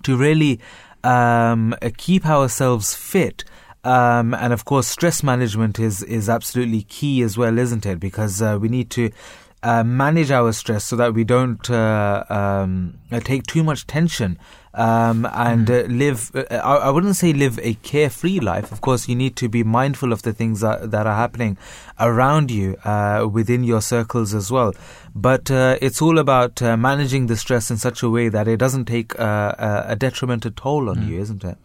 to 0.02 0.16
really 0.16 0.60
um, 1.04 1.74
keep 1.96 2.26
ourselves 2.26 2.94
fit. 2.94 3.44
Um, 3.84 4.34
and 4.34 4.52
of 4.52 4.64
course, 4.64 4.88
stress 4.88 5.22
management 5.22 5.78
is 5.78 6.02
is 6.02 6.28
absolutely 6.28 6.82
key 6.82 7.22
as 7.22 7.38
well, 7.38 7.56
isn't 7.56 7.86
it? 7.86 8.00
Because 8.00 8.42
uh, 8.42 8.58
we 8.60 8.68
need 8.68 8.90
to 8.90 9.10
uh, 9.62 9.82
manage 9.82 10.30
our 10.30 10.52
stress 10.52 10.84
so 10.84 10.96
that 10.96 11.14
we 11.14 11.24
don't 11.24 11.70
uh, 11.70 12.24
um, 12.28 12.98
take 13.24 13.44
too 13.44 13.64
much 13.64 13.86
tension 13.86 14.38
um, 14.74 15.26
and 15.32 15.70
uh, 15.70 15.82
live. 15.88 16.30
Uh, 16.34 16.44
I, 16.50 16.76
I, 16.76 16.90
wouldn't 16.90 17.16
say 17.16 17.32
live 17.32 17.58
a 17.62 17.74
carefree 17.74 18.38
life. 18.40 18.70
Of 18.70 18.80
course, 18.80 19.08
you 19.08 19.16
need 19.16 19.34
to 19.36 19.48
be 19.48 19.64
mindful 19.64 20.12
of 20.12 20.22
the 20.22 20.32
things 20.32 20.60
that, 20.60 20.90
that 20.90 21.06
are 21.06 21.16
happening 21.16 21.56
around 21.98 22.50
you 22.50 22.76
uh, 22.84 23.26
within 23.30 23.64
your 23.64 23.80
circles 23.80 24.34
as 24.34 24.50
well. 24.50 24.74
But 25.14 25.50
it's 25.50 26.02
all 26.02 26.18
about 26.18 26.60
managing 26.60 27.26
the 27.26 27.36
stress 27.36 27.70
in 27.70 27.78
such 27.78 28.02
a 28.02 28.10
way 28.10 28.28
that 28.28 28.46
it 28.46 28.58
doesn't 28.58 28.84
take 28.84 29.14
a 29.14 29.96
detrimental 29.98 30.50
toll 30.50 30.90
on 30.90 30.98
mm. 30.98 31.08
you, 31.08 31.20
isn't 31.20 31.42
it? 31.42 31.56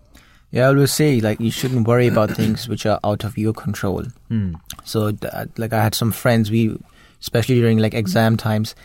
Yeah, 0.52 0.66
I 0.66 0.68
always 0.68 0.92
say 0.92 1.20
like 1.22 1.40
you 1.40 1.52
shouldn't 1.52 1.88
worry 1.88 2.08
about 2.08 2.32
things 2.32 2.68
which 2.68 2.86
are 2.86 3.00
out 3.04 3.24
of 3.24 3.38
your 3.38 3.54
control. 3.54 4.06
Mm. 4.30 4.60
So, 4.84 5.12
like 5.58 5.72
I 5.72 5.84
had 5.84 5.96
some 5.96 6.12
friends, 6.12 6.52
we 6.52 6.78
especially 7.22 7.56
during 7.56 7.78
like 7.78 7.94
exam 7.94 8.38
times, 8.38 8.76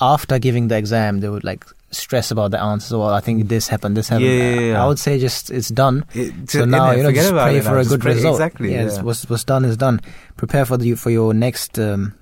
after 0.00 0.38
giving 0.38 0.68
the 0.68 0.76
exam, 0.76 1.20
they 1.20 1.28
would 1.28 1.44
like 1.44 1.64
stress 1.90 2.30
about 2.30 2.50
the 2.50 2.60
answers. 2.60 2.92
Well, 2.92 3.10
I 3.10 3.20
think 3.20 3.48
this 3.48 3.68
happened, 3.68 3.96
this 3.96 4.08
happened. 4.08 4.26
Yeah, 4.26 4.54
yeah, 4.54 4.60
yeah. 4.60 4.84
I 4.84 4.86
would 4.86 4.98
say 4.98 5.18
just 5.18 5.50
it's 5.50 5.68
done. 5.68 6.04
It, 6.14 6.50
so 6.50 6.64
now 6.64 6.92
you 6.92 7.02
know 7.02 7.12
just 7.12 7.32
pray 7.32 7.60
for 7.60 7.78
a 7.78 7.84
good 7.84 8.00
pray, 8.00 8.14
result. 8.14 8.36
Exactly. 8.36 8.72
Yeah, 8.72 8.86
yeah. 8.86 9.02
what's 9.02 9.28
what's 9.28 9.44
done 9.44 9.64
is 9.64 9.76
done. 9.76 10.00
Prepare 10.36 10.64
for 10.64 10.76
the 10.76 10.94
for 10.94 11.10
your 11.10 11.34
next 11.34 11.78
um, 11.78 12.14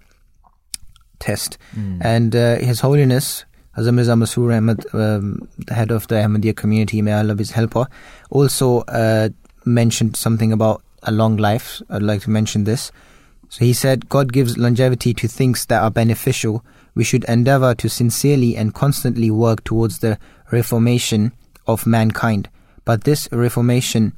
test. 1.19 1.59
Mm. 1.77 1.99
And 2.05 2.37
uh, 2.37 2.57
His 2.57 2.81
Holiness 2.81 3.45
Hazrat 3.77 3.95
Mirza 3.95 4.13
Masroor 4.13 4.57
Ahmad, 4.57 4.85
um, 4.93 5.49
the 5.59 5.75
head 5.75 5.91
of 5.91 6.09
the 6.09 6.17
Ahmadiyya 6.17 6.57
community, 6.57 7.03
may 7.03 7.13
Allah 7.13 7.35
be 7.35 7.43
his 7.43 7.53
helper, 7.53 7.87
also 8.31 8.81
uh, 8.81 9.29
mentioned 9.65 10.17
something 10.17 10.53
about 10.53 10.83
a 11.05 11.13
long 11.13 11.37
life. 11.37 11.81
I'd 11.89 12.03
like 12.03 12.23
to 12.23 12.31
mention 12.31 12.65
this. 12.65 12.91
So 13.51 13.65
he 13.65 13.73
said, 13.73 14.09
God 14.09 14.33
gives 14.33 14.57
longevity 14.57 15.13
to 15.15 15.27
things 15.27 15.67
that 15.67 15.83
are 15.83 15.91
beneficial. 15.91 16.65
We 16.95 17.03
should 17.03 17.25
endeavor 17.25 17.75
to 17.75 17.89
sincerely 17.89 18.57
and 18.57 18.73
constantly 18.73 19.31
work 19.31 19.65
towards 19.65 19.99
the 19.99 20.19
reformation 20.53 21.33
of 21.67 21.85
mankind. 21.85 22.49
But 22.85 23.03
this 23.05 23.29
reformation 23.33 24.13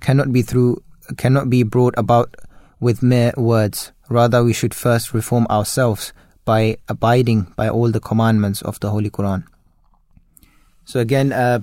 cannot 0.00 0.32
be 0.32 0.42
through 0.42 0.82
cannot 1.16 1.48
be 1.48 1.62
brought 1.62 1.94
about 1.96 2.34
with 2.80 3.02
mere 3.02 3.32
words. 3.36 3.92
Rather, 4.08 4.42
we 4.42 4.52
should 4.52 4.74
first 4.74 5.14
reform 5.14 5.46
ourselves 5.48 6.12
by 6.44 6.78
abiding 6.88 7.52
by 7.56 7.68
all 7.68 7.90
the 7.90 8.00
commandments 8.00 8.62
of 8.62 8.80
the 8.80 8.90
Holy 8.90 9.10
Quran. 9.10 9.44
So 10.84 11.00
again, 11.00 11.32
uh, 11.32 11.60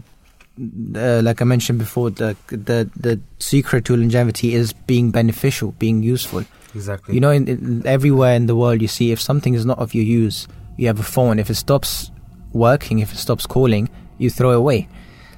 uh, 0.95 1.21
like 1.23 1.41
I 1.41 1.45
mentioned 1.45 1.79
before, 1.79 2.11
the 2.11 2.35
the 2.47 2.89
the 2.95 3.19
secret 3.39 3.85
to 3.85 3.97
longevity 3.97 4.53
is 4.53 4.73
being 4.73 5.09
beneficial, 5.09 5.71
being 5.73 6.03
useful. 6.03 6.45
Exactly. 6.75 7.15
You 7.15 7.21
know, 7.21 7.31
in, 7.31 7.47
in, 7.47 7.87
everywhere 7.87 8.35
in 8.35 8.47
the 8.47 8.55
world, 8.55 8.81
you 8.81 8.87
see 8.87 9.11
if 9.11 9.21
something 9.21 9.53
is 9.53 9.65
not 9.65 9.79
of 9.79 9.93
your 9.93 10.03
use, 10.03 10.47
you 10.77 10.87
have 10.87 10.99
a 10.99 11.03
phone. 11.03 11.39
If 11.39 11.49
it 11.49 11.55
stops 11.55 12.11
working, 12.51 12.99
if 12.99 13.13
it 13.13 13.17
stops 13.17 13.45
calling, 13.45 13.89
you 14.17 14.29
throw 14.29 14.51
it 14.51 14.57
away. 14.57 14.87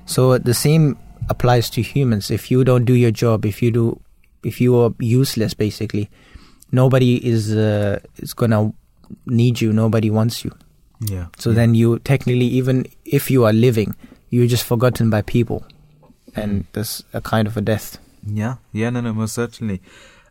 So 0.06 0.38
the 0.38 0.54
same 0.54 0.98
applies 1.30 1.70
to 1.72 1.82
humans. 1.82 2.32
If 2.32 2.50
you 2.50 2.64
don't 2.64 2.86
do 2.86 2.94
your 2.94 3.12
job, 3.12 3.46
if 3.46 3.62
you 3.62 3.72
do, 3.72 4.00
if 4.44 4.60
you 4.60 4.76
are 4.78 4.94
useless, 5.00 5.54
basically, 5.54 6.10
nobody 6.72 7.26
is 7.26 7.56
uh, 7.56 8.00
is 8.18 8.34
gonna 8.34 8.74
need 9.26 9.62
you, 9.62 9.74
nobody 9.74 10.10
wants 10.10 10.44
you. 10.44 10.52
Yeah. 11.02 11.28
So 11.38 11.50
yeah. 11.50 11.56
then 11.56 11.76
you 11.76 12.00
technically, 12.00 12.46
even 12.46 12.88
if 13.06 13.30
you 13.30 13.46
are 13.46 13.54
living, 13.54 13.96
you're 14.30 14.48
just 14.48 14.64
forgotten 14.64 15.10
by 15.10 15.22
people, 15.22 15.66
and 16.36 16.66
that's 16.74 17.04
a 17.14 17.22
kind 17.22 17.48
of 17.48 17.58
a 17.58 17.62
death. 17.62 18.00
Yeah, 18.26 18.56
yeah, 18.74 18.90
no, 18.90 19.02
no, 19.02 19.14
most 19.14 19.34
certainly. 19.34 19.82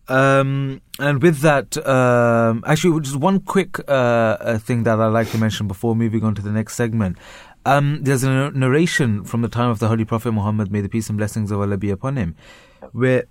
Um, 0.08 0.82
and 0.98 1.20
with 1.20 1.40
that, 1.40 1.76
um, 1.86 2.62
actually, 2.66 3.00
just 3.00 3.16
one 3.16 3.40
quick 3.40 3.78
uh, 3.88 4.58
thing 4.58 4.84
that 4.84 5.00
I'd 5.00 5.08
like 5.08 5.30
to 5.30 5.38
mention 5.38 5.66
before 5.66 5.96
moving 5.96 6.22
on 6.24 6.34
to 6.36 6.42
the 6.42 6.52
next 6.52 6.74
segment. 6.74 7.18
Um, 7.64 8.04
there's 8.04 8.22
a 8.22 8.50
narration 8.52 9.24
from 9.24 9.42
the 9.42 9.48
time 9.48 9.70
of 9.70 9.80
the 9.80 9.88
Holy 9.88 10.04
Prophet 10.04 10.30
Muhammad, 10.30 10.70
may 10.70 10.80
the 10.80 10.88
peace 10.88 11.08
and 11.08 11.18
blessings 11.18 11.50
of 11.50 11.60
Allah 11.60 11.76
be 11.76 11.90
upon 11.90 12.16
him, 12.16 12.36
where, 12.92 13.24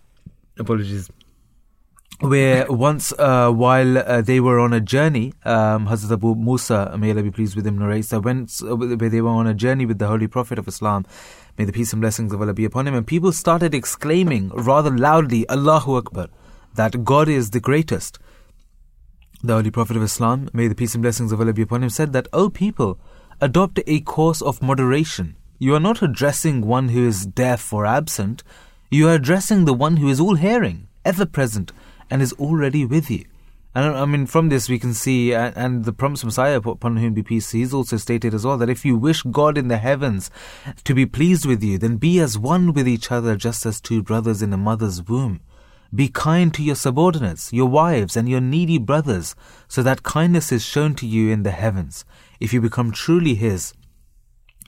apologies, 0.59 1.09
where 2.19 2.65
once 2.69 3.13
uh, 3.17 3.49
while 3.49 3.97
uh, 3.97 4.21
they 4.21 4.41
were 4.41 4.59
on 4.59 4.73
a 4.73 4.81
journey, 4.81 5.31
um, 5.45 5.87
Hazrat 5.87 6.11
Abu 6.11 6.35
Musa, 6.35 6.93
may 6.97 7.11
Allah 7.11 7.23
be 7.23 7.31
pleased 7.31 7.55
with 7.55 7.65
him, 7.65 7.77
narrates 7.77 8.09
that 8.09 8.21
when 8.21 8.47
uh, 8.61 8.75
where 8.75 9.09
they 9.09 9.21
were 9.21 9.29
on 9.29 9.47
a 9.47 9.53
journey 9.53 9.85
with 9.85 9.99
the 9.99 10.07
Holy 10.07 10.27
Prophet 10.27 10.59
of 10.59 10.67
Islam, 10.67 11.05
may 11.57 11.63
the 11.63 11.71
peace 11.71 11.93
and 11.93 12.01
blessings 12.01 12.33
of 12.33 12.41
Allah 12.41 12.53
be 12.53 12.65
upon 12.65 12.87
him, 12.87 12.93
and 12.93 13.07
people 13.07 13.31
started 13.31 13.73
exclaiming 13.73 14.49
rather 14.49 14.91
loudly, 14.91 15.49
Allahu 15.49 15.95
Akbar, 15.95 16.27
that 16.75 17.03
God 17.03 17.27
is 17.27 17.49
the 17.49 17.59
greatest. 17.59 18.19
The 19.43 19.53
Holy 19.53 19.71
Prophet 19.71 19.97
of 19.97 20.03
Islam, 20.03 20.49
may 20.53 20.67
the 20.67 20.75
peace 20.75 20.95
and 20.95 21.01
blessings 21.01 21.31
of 21.31 21.39
Allah 21.39 21.53
be 21.53 21.61
upon 21.61 21.83
him, 21.83 21.89
said 21.89 22.13
that, 22.13 22.27
O 22.33 22.49
people, 22.49 22.99
adopt 23.41 23.79
a 23.85 23.99
course 24.01 24.41
of 24.41 24.61
moderation. 24.61 25.35
You 25.59 25.75
are 25.75 25.79
not 25.79 26.01
addressing 26.01 26.65
one 26.65 26.89
who 26.89 27.07
is 27.07 27.25
deaf 27.25 27.71
or 27.71 27.85
absent, 27.85 28.43
you 28.89 29.07
are 29.07 29.15
addressing 29.15 29.65
the 29.65 29.73
one 29.73 29.97
who 29.97 30.07
is 30.07 30.19
all 30.19 30.35
hearing, 30.35 30.87
ever 31.03 31.25
present, 31.25 31.71
and 32.09 32.21
is 32.21 32.33
already 32.33 32.85
with 32.85 33.09
you. 33.09 33.25
And 33.73 33.93
I 33.93 34.05
mean, 34.05 34.25
from 34.25 34.47
this 34.47 34.69
we 34.69 34.79
can 34.79 34.93
see, 34.93 35.33
and 35.33 35.83
the 35.83 35.91
promised 35.91 36.23
Messiah, 36.23 36.61
upon 36.63 36.95
whom 36.95 37.13
be 37.13 37.23
peace, 37.23 37.51
he's 37.51 37.73
also 37.73 37.97
stated 37.97 38.33
as 38.33 38.45
well 38.45 38.57
that 38.57 38.69
if 38.69 38.85
you 38.85 38.95
wish 38.95 39.21
God 39.23 39.57
in 39.57 39.67
the 39.67 39.77
heavens 39.77 40.31
to 40.85 40.93
be 40.93 41.05
pleased 41.05 41.45
with 41.45 41.61
you, 41.61 41.77
then 41.77 41.97
be 41.97 42.19
as 42.21 42.37
one 42.37 42.71
with 42.71 42.87
each 42.87 43.11
other, 43.11 43.35
just 43.35 43.65
as 43.65 43.81
two 43.81 44.01
brothers 44.01 44.41
in 44.41 44.53
a 44.53 44.57
mother's 44.57 45.03
womb. 45.03 45.41
Be 45.95 46.09
kind 46.09 46.53
to 46.53 46.63
your 46.63 46.75
subordinates, 46.75 47.53
your 47.53 47.67
wives, 47.67 48.17
and 48.17 48.27
your 48.27 48.41
needy 48.41 48.77
brothers, 48.77 49.35
so 49.67 49.81
that 49.83 50.03
kindness 50.03 50.51
is 50.51 50.65
shown 50.65 50.95
to 50.95 51.07
you 51.07 51.31
in 51.31 51.43
the 51.43 51.51
heavens. 51.51 52.03
If 52.39 52.53
you 52.53 52.59
become 52.59 52.91
truly 52.91 53.35
His, 53.35 53.73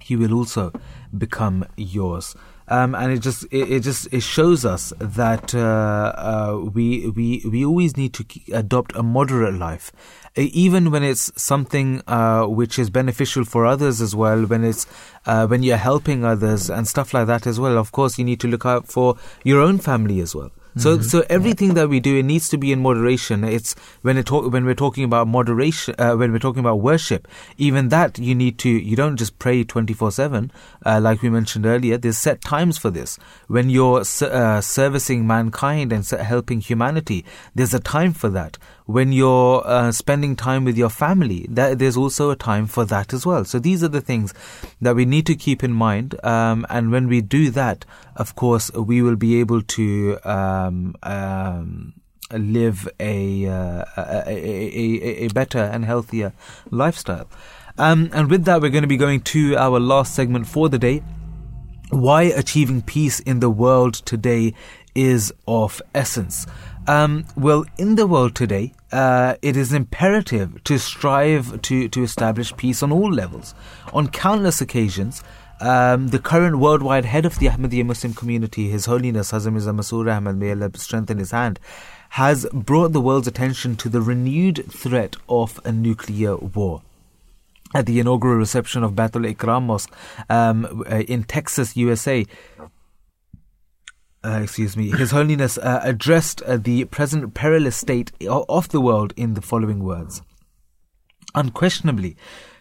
He 0.02 0.16
will 0.16 0.34
also 0.34 0.72
become 1.16 1.66
yours. 1.76 2.36
Um, 2.70 2.96
and 2.96 3.14
it 3.14 3.20
just 3.20 3.46
it, 3.46 3.72
it, 3.72 3.80
just 3.84 4.14
it 4.14 4.22
shows 4.22 4.66
us 4.66 4.92
that 5.00 5.56
uh, 5.56 6.14
uh, 6.18 6.70
we 6.74 7.10
we 7.10 7.42
we 7.50 7.66
always 7.66 7.96
need 7.96 8.14
to 8.16 8.26
adopt 8.52 8.94
a 8.96 9.04
moderate 9.04 9.54
life, 9.54 9.92
even 10.36 10.92
when 10.92 11.02
it's 11.02 11.32
something 11.42 12.02
uh, 12.08 12.44
which 12.46 12.78
is 12.78 12.90
beneficial 12.90 13.46
for 13.46 13.66
others 13.66 14.02
as 14.02 14.14
well. 14.14 14.46
When 14.46 14.66
it's 14.66 14.86
uh, 15.26 15.48
when 15.48 15.64
you're 15.64 15.78
helping 15.78 16.26
others 16.26 16.70
and 16.70 16.86
stuff 16.86 17.14
like 17.14 17.28
that 17.28 17.48
as 17.48 17.58
well. 17.58 17.78
Of 17.78 17.94
course, 17.94 18.18
you 18.20 18.26
need 18.26 18.42
to 18.42 18.48
look 18.50 18.66
out 18.66 18.88
for 18.88 19.16
your 19.46 19.62
own 19.62 19.78
family 19.78 20.20
as 20.20 20.36
well. 20.36 20.52
So, 20.78 20.98
mm-hmm. 20.98 21.04
so 21.04 21.24
everything 21.30 21.74
that 21.74 21.90
we 21.90 22.00
do, 22.00 22.18
it 22.18 22.24
needs 22.24 22.50
to 22.50 22.58
be 22.58 22.72
in 22.72 22.82
moderation. 22.82 23.44
It's 23.44 23.76
when 24.02 24.18
it 24.18 24.26
talk, 24.26 24.52
when 24.52 24.66
we're 24.66 24.76
talking 24.76 25.04
about 25.04 25.28
moderation, 25.28 25.96
uh, 25.98 26.16
when 26.16 26.32
we're 26.32 26.40
talking 26.40 26.60
about 26.60 26.80
worship, 26.80 27.28
even 27.58 27.90
that 27.90 28.20
you 28.20 28.36
need 28.36 28.58
to. 28.60 28.70
You 28.70 28.96
don't 28.96 29.18
just 29.18 29.40
pray 29.40 29.64
twenty 29.64 29.94
four 29.94 30.12
seven, 30.12 30.52
uh, 30.86 31.00
like 31.02 31.22
we 31.22 31.30
mentioned 31.30 31.66
earlier. 31.66 31.98
There's 31.98 32.18
set 32.18 32.42
times 32.42 32.78
for 32.78 32.90
this. 32.90 33.18
When 33.48 33.70
you're 33.70 34.04
uh, 34.22 34.62
servicing 34.62 35.26
mankind 35.26 35.92
and 35.92 36.08
helping 36.08 36.62
humanity, 36.62 37.26
there's 37.56 37.74
a 37.74 37.80
time 37.80 38.14
for 38.14 38.30
that 38.30 38.58
when 38.88 39.12
you're 39.12 39.68
uh, 39.68 39.92
spending 39.92 40.36
time 40.36 40.64
with 40.64 40.78
your 40.78 40.90
family, 40.90 41.46
that, 41.50 41.78
there's 41.78 41.98
also 41.98 42.30
a 42.30 42.38
time 42.38 42.66
for 42.66 42.86
that 42.86 43.14
as 43.14 43.26
well. 43.26 43.44
So 43.44 43.60
these 43.60 43.84
are 43.84 43.90
the 43.90 44.00
things 44.00 44.34
that 44.82 44.96
we 44.96 45.04
need 45.04 45.26
to 45.26 45.36
keep 45.36 45.62
in 45.62 45.74
mind. 45.74 46.16
Um, 46.26 46.66
and 46.70 46.90
when 46.90 47.08
we 47.10 47.20
do 47.20 47.50
that, 47.52 47.84
of 48.16 48.36
course, 48.36 48.72
we 48.72 49.02
will 49.02 49.18
be 49.18 49.42
able 49.42 49.62
to 49.62 50.18
um, 50.24 50.96
um, 51.04 51.96
live 52.32 52.88
a, 52.98 53.46
uh, 53.46 53.86
a, 53.98 54.24
a, 54.26 55.26
a, 55.26 55.28
better 55.30 55.60
and 55.60 55.84
healthier 55.84 56.32
lifestyle. 56.72 57.28
Um, 57.78 58.10
and 58.14 58.30
with 58.30 58.46
that, 58.46 58.62
we're 58.62 58.72
going 58.72 58.84
to 58.84 58.88
be 58.88 58.98
going 58.98 59.20
to 59.22 59.58
our 59.58 59.82
last 59.82 60.16
segment 60.16 60.48
for 60.48 60.70
the 60.70 60.80
day. 60.80 61.04
Why 61.90 62.24
achieving 62.24 62.82
peace 62.82 63.20
in 63.20 63.42
the 63.42 63.50
world 63.50 63.96
today 63.96 64.54
is 64.96 65.32
of 65.48 65.82
essence. 65.94 66.48
Um, 66.88 67.26
well, 67.36 67.66
in 67.78 67.96
the 67.96 68.08
world 68.08 68.34
today, 68.34 68.74
uh, 68.94 69.36
it 69.42 69.58
is 69.58 69.74
imperative 69.74 70.64
to 70.64 70.80
strive 70.80 71.62
to, 71.64 71.90
to 71.90 72.04
establish 72.04 72.56
peace 72.56 72.82
on 72.82 72.94
all 72.94 73.12
levels. 73.12 73.54
On 73.92 74.08
countless 74.08 74.62
occasions, 74.62 75.22
um, 75.60 76.10
the 76.10 76.20
current 76.20 76.60
worldwide 76.60 77.04
head 77.04 77.26
of 77.26 77.40
the 77.40 77.48
Ahmadiyya 77.48 77.86
Muslim 77.86 78.14
community, 78.14 78.70
His 78.70 78.86
Holiness 78.86 79.34
Hazrat 79.34 79.52
Mirza 79.52 79.72
Masroor 79.72 80.10
Ahmad, 80.16 80.38
may 80.38 80.52
Allah 80.52 80.72
strengthen 80.76 81.18
his 81.18 81.32
hand, 81.32 81.60
has 82.12 82.46
brought 82.54 82.94
the 82.94 83.02
world's 83.02 83.28
attention 83.28 83.76
to 83.76 83.90
the 83.90 84.00
renewed 84.00 84.64
threat 84.72 85.18
of 85.28 85.60
a 85.66 85.74
nuclear 85.74 86.38
war 86.38 86.84
at 87.76 87.86
the 87.86 88.00
inaugural 88.00 88.36
reception 88.36 88.82
of 88.82 88.94
Baitul 88.94 89.34
Ikram 89.34 89.64
Mosque 89.64 89.94
um, 90.30 90.86
uh, 90.90 91.00
in 91.00 91.24
Texas, 91.24 91.76
USA 91.76 92.26
uh, 94.28 94.42
excuse 94.42 94.76
me, 94.76 94.92
His 94.92 95.12
Holiness 95.12 95.58
uh, 95.58 95.80
addressed 95.84 96.42
uh, 96.42 96.58
the 96.58 96.84
present 96.86 97.34
perilous 97.34 97.78
state 97.78 98.12
of 98.28 98.70
the 98.70 98.82
world 98.82 99.14
in 99.16 99.36
the 99.36 99.42
following 99.42 99.84
words. 99.84 100.22
Unquestionably, 101.34 102.18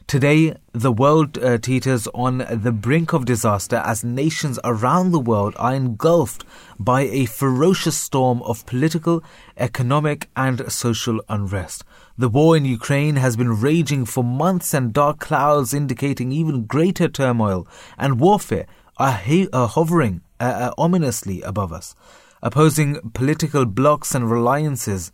today 0.07 0.55
the 0.73 0.93
world 0.93 1.39
uh, 1.39 1.59
teeters 1.59 2.07
on 2.15 2.47
the 2.51 2.71
brink 2.71 3.13
of 3.13 3.25
disaster 3.25 3.83
as 3.85 4.05
nations 4.05 4.61
around 4.63 5.11
the 5.11 5.19
world 5.19 5.55
are 5.59 5.75
engulfed 5.75 6.45
by 6.79 7.03
a 7.03 7.27
ferocious 7.27 7.97
storm 7.97 8.43
of 8.43 8.65
political, 8.67 9.25
economic, 9.57 10.29
and 10.37 10.71
social 10.71 11.21
unrest. 11.29 11.85
The 12.17 12.29
war 12.29 12.57
in 12.57 12.65
Ukraine 12.65 13.17
has 13.17 13.37
been 13.37 13.61
raging 13.61 14.05
for 14.05 14.23
months, 14.23 14.73
and 14.73 14.93
dark 14.93 15.19
clouds 15.19 15.75
indicating 15.75 16.31
even 16.31 16.67
greater 16.67 17.09
turmoil 17.09 17.67
and 17.99 18.21
warfare 18.21 18.67
are, 18.99 19.21
are 19.53 19.69
hovering 19.69 20.23
uh, 20.41 20.45
uh, 20.45 20.75
ominously 20.79 21.43
above 21.43 21.73
us. 21.73 21.95
Opposing 22.43 23.11
political 23.13 23.65
blocs 23.65 24.15
and 24.15 24.31
reliances 24.31 25.13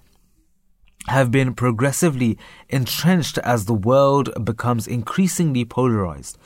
have 1.09 1.31
been 1.31 1.55
progressively 1.55 2.39
entrenched 2.69 3.39
as 3.39 3.65
the 3.65 3.74
world 3.74 4.44
becomes 4.44 4.86
increasingly 4.86 5.65
polarized. 5.65 6.39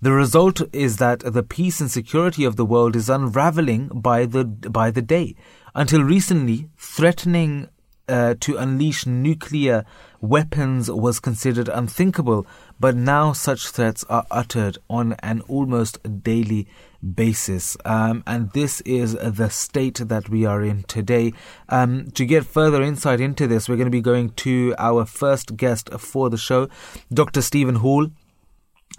The 0.00 0.12
result 0.12 0.60
is 0.72 0.98
that 0.98 1.20
the 1.20 1.42
peace 1.42 1.80
and 1.80 1.90
security 1.90 2.44
of 2.44 2.56
the 2.56 2.64
world 2.66 2.94
is 2.94 3.08
unraveling 3.08 3.88
by 3.88 4.26
the 4.26 4.44
by 4.44 4.90
the 4.90 5.02
day. 5.02 5.34
Until 5.74 6.02
recently, 6.02 6.68
threatening 6.76 7.68
uh, 8.06 8.34
to 8.40 8.56
unleash 8.56 9.06
nuclear 9.06 9.84
weapons 10.20 10.90
was 10.90 11.20
considered 11.20 11.68
unthinkable, 11.68 12.46
but 12.78 12.94
now 12.94 13.32
such 13.32 13.68
threats 13.68 14.04
are 14.10 14.26
uttered 14.30 14.78
on 14.90 15.14
an 15.20 15.40
almost 15.48 15.98
daily 16.22 16.68
basis. 17.04 17.76
Um, 17.84 18.22
and 18.26 18.50
this 18.52 18.80
is 18.82 19.14
the 19.14 19.48
state 19.48 20.00
that 20.04 20.28
we 20.28 20.44
are 20.44 20.62
in 20.62 20.84
today. 20.84 21.32
Um, 21.68 22.10
to 22.12 22.24
get 22.24 22.46
further 22.46 22.82
insight 22.82 23.20
into 23.20 23.46
this, 23.46 23.68
we're 23.68 23.76
going 23.76 23.86
to 23.86 23.90
be 23.90 24.00
going 24.00 24.30
to 24.30 24.74
our 24.78 25.04
first 25.04 25.56
guest 25.56 25.90
for 25.98 26.30
the 26.30 26.38
show, 26.38 26.68
Dr. 27.12 27.42
Stephen 27.42 27.76
Hall. 27.76 28.08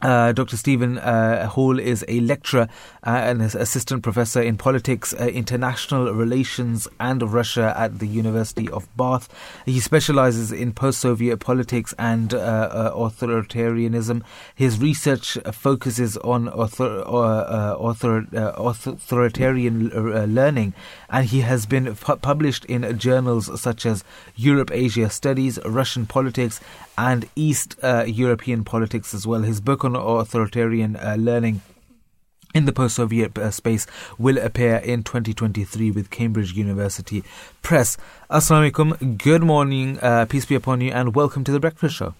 Uh, 0.01 0.33
Dr. 0.33 0.57
Stephen 0.57 0.97
uh, 0.97 1.47
Hall 1.47 1.79
is 1.79 2.03
a 2.09 2.19
lecturer 2.19 2.67
uh, 3.07 3.11
and 3.11 3.41
assistant 3.41 4.03
professor 4.03 4.41
in 4.41 4.57
politics, 4.57 5.13
uh, 5.13 5.27
international 5.27 6.13
relations, 6.13 6.85
and 6.99 7.23
Russia 7.23 7.73
at 7.77 7.99
the 7.99 8.05
University 8.05 8.69
of 8.69 8.93
Bath. 8.97 9.29
He 9.65 9.79
specializes 9.79 10.51
in 10.51 10.73
post 10.73 10.99
Soviet 10.99 11.37
politics 11.37 11.93
and 11.97 12.33
uh, 12.33 12.37
uh, 12.37 12.93
authoritarianism. 12.93 14.21
His 14.53 14.79
research 14.79 15.37
focuses 15.53 16.17
on 16.17 16.49
author, 16.49 16.99
author, 16.99 18.27
authoritarian 18.33 19.89
learning, 20.35 20.73
and 21.09 21.25
he 21.25 21.39
has 21.39 21.65
been 21.65 21.95
pu- 21.95 22.17
published 22.17 22.65
in 22.65 22.99
journals 22.99 23.61
such 23.61 23.85
as 23.85 24.03
Europe 24.35 24.71
Asia 24.73 25.09
Studies, 25.09 25.57
Russian 25.65 26.05
Politics, 26.05 26.59
and 26.97 27.27
East 27.35 27.75
European 27.83 28.63
Politics 28.63 29.13
as 29.13 29.27
well. 29.27 29.41
His 29.41 29.61
book 29.61 29.83
on 29.83 29.95
authoritarian 29.95 30.95
uh, 30.95 31.15
learning 31.17 31.61
in 32.55 32.63
the 32.65 32.71
post 32.71 32.95
Soviet 32.95 33.37
uh, 33.37 33.51
space 33.51 33.85
will 34.17 34.37
appear 34.37 34.77
in 34.77 35.03
2023 35.03 35.91
with 35.91 36.09
Cambridge 36.09 36.53
University 36.53 37.23
Press. 37.61 37.97
Assalamu 38.31 38.71
alaikum, 38.71 39.17
good 39.17 39.43
morning, 39.43 39.99
uh, 39.99 40.25
peace 40.25 40.45
be 40.45 40.55
upon 40.55 40.79
you, 40.79 40.91
and 40.91 41.13
welcome 41.13 41.43
to 41.43 41.51
the 41.51 41.59
Breakfast 41.59 41.95
Show. 41.95 42.15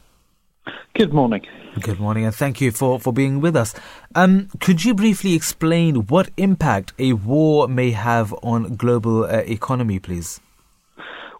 Good 0.93 1.14
morning. 1.14 1.45
Good 1.80 1.99
morning, 1.99 2.26
and 2.26 2.35
thank 2.35 2.60
you 2.60 2.72
for, 2.72 2.99
for 2.99 3.14
being 3.14 3.39
with 3.39 3.56
us. 3.56 3.73
Um, 4.14 4.49
could 4.60 4.84
you 4.84 4.93
briefly 4.93 5.34
explain 5.34 6.07
what 6.07 6.30
impact 6.35 6.93
a 6.99 7.14
war 7.14 7.68
may 7.69 7.91
have 7.91 8.34
on 8.43 8.76
global 8.76 9.23
uh, 9.23 9.38
economy, 9.45 9.99
please? 9.99 10.41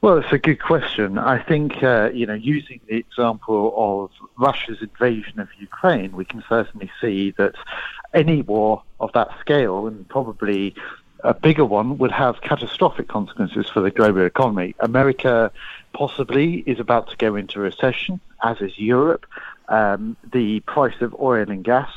Well, 0.06 0.20
it's 0.20 0.32
a 0.32 0.38
good 0.38 0.62
question. 0.62 1.18
I 1.18 1.42
think, 1.42 1.82
uh, 1.82 2.12
you 2.14 2.28
know, 2.28 2.36
using 2.36 2.80
the 2.88 2.98
example 2.98 3.74
of 3.76 4.12
Russia's 4.38 4.78
invasion 4.80 5.40
of 5.40 5.48
Ukraine, 5.58 6.12
we 6.12 6.26
can 6.26 6.44
certainly 6.48 6.92
see 7.02 7.32
that 7.40 7.56
any 8.14 8.44
war 8.44 8.84
of 9.00 9.12
that 9.14 9.30
scale, 9.40 9.88
and 9.88 10.08
probably 10.08 10.76
a 11.24 11.34
bigger 11.34 11.66
one, 11.66 11.98
would 11.98 12.12
have 12.12 12.42
catastrophic 12.42 13.08
consequences 13.08 13.68
for 13.68 13.80
the 13.80 13.90
global 13.90 14.24
economy. 14.24 14.76
America 14.80 15.52
possibly 15.94 16.58
is 16.68 16.80
about 16.80 17.10
to 17.10 17.18
go 17.18 17.36
into 17.36 17.60
recession, 17.60 18.20
as 18.44 18.62
is 18.62 18.78
Europe. 18.78 19.26
Um, 19.70 20.18
the 20.32 20.60
price 20.60 21.02
of 21.02 21.16
oil 21.20 21.50
and 21.50 21.64
gas 21.64 21.92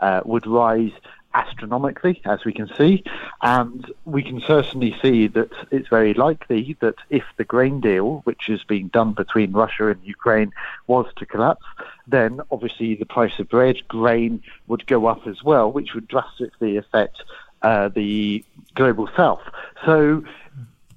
uh, 0.00 0.22
would 0.24 0.46
rise 0.46 0.92
astronomically, 1.34 2.20
as 2.24 2.44
we 2.44 2.52
can 2.52 2.68
see. 2.76 3.04
And 3.42 3.92
we 4.04 4.22
can 4.22 4.40
certainly 4.40 4.96
see 5.02 5.26
that 5.28 5.50
it's 5.70 5.88
very 5.88 6.14
likely 6.14 6.76
that 6.80 6.96
if 7.08 7.24
the 7.36 7.44
grain 7.44 7.80
deal, 7.80 8.20
which 8.24 8.48
is 8.48 8.64
being 8.64 8.88
done 8.88 9.12
between 9.12 9.52
Russia 9.52 9.88
and 9.88 10.02
Ukraine, 10.04 10.52
was 10.86 11.06
to 11.16 11.26
collapse, 11.26 11.64
then 12.06 12.40
obviously 12.50 12.94
the 12.94 13.06
price 13.06 13.38
of 13.38 13.48
bread, 13.48 13.76
grain 13.88 14.42
would 14.66 14.86
go 14.86 15.06
up 15.06 15.26
as 15.26 15.42
well, 15.42 15.70
which 15.70 15.94
would 15.94 16.08
drastically 16.08 16.76
affect 16.76 17.22
uh, 17.62 17.88
the 17.88 18.44
global 18.74 19.08
south. 19.16 19.42
So 19.84 20.24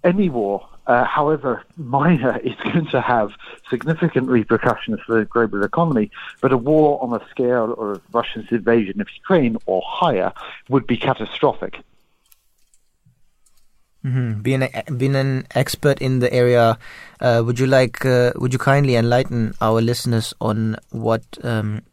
any 0.03 0.29
war 0.29 0.67
uh, 0.87 1.05
however 1.05 1.63
minor, 1.77 2.37
is 2.43 2.55
going 2.71 2.87
to 2.87 3.01
have 3.01 3.31
significant 3.69 4.29
repercussions 4.29 4.99
for 5.05 5.19
the 5.19 5.25
global 5.25 5.63
economy. 5.63 6.11
But 6.41 6.51
a 6.51 6.57
war 6.57 7.01
on 7.03 7.11
the 7.11 7.21
scale 7.29 7.73
of 7.73 8.01
Russia's 8.11 8.45
invasion 8.51 9.01
of 9.01 9.07
Ukraine 9.15 9.57
or 9.65 9.81
higher 9.85 10.33
would 10.69 10.87
be 10.87 10.97
catastrophic. 10.97 11.79
Mm-hmm. 14.05 14.41
Being, 14.41 14.63
a, 14.63 14.83
being 14.97 15.15
an 15.15 15.47
expert 15.55 16.01
in 16.01 16.19
the 16.19 16.31
area, 16.33 16.77
uh, 17.21 17.41
would 17.45 17.57
you 17.57 17.67
like 17.67 18.05
uh, 18.05 18.33
would 18.35 18.51
you 18.51 18.59
kindly 18.59 18.95
enlighten 18.97 19.53
our 19.61 19.81
listeners 19.81 20.33
on 20.41 20.75
what 20.91 21.23
um, 21.41 21.83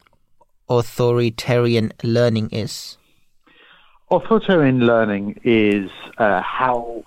authoritarian 0.68 1.92
learning 2.02 2.48
is? 2.50 2.96
Authoritarian 4.10 4.80
learning 4.80 5.38
is 5.44 5.88
uh, 6.18 6.42
how 6.42 7.04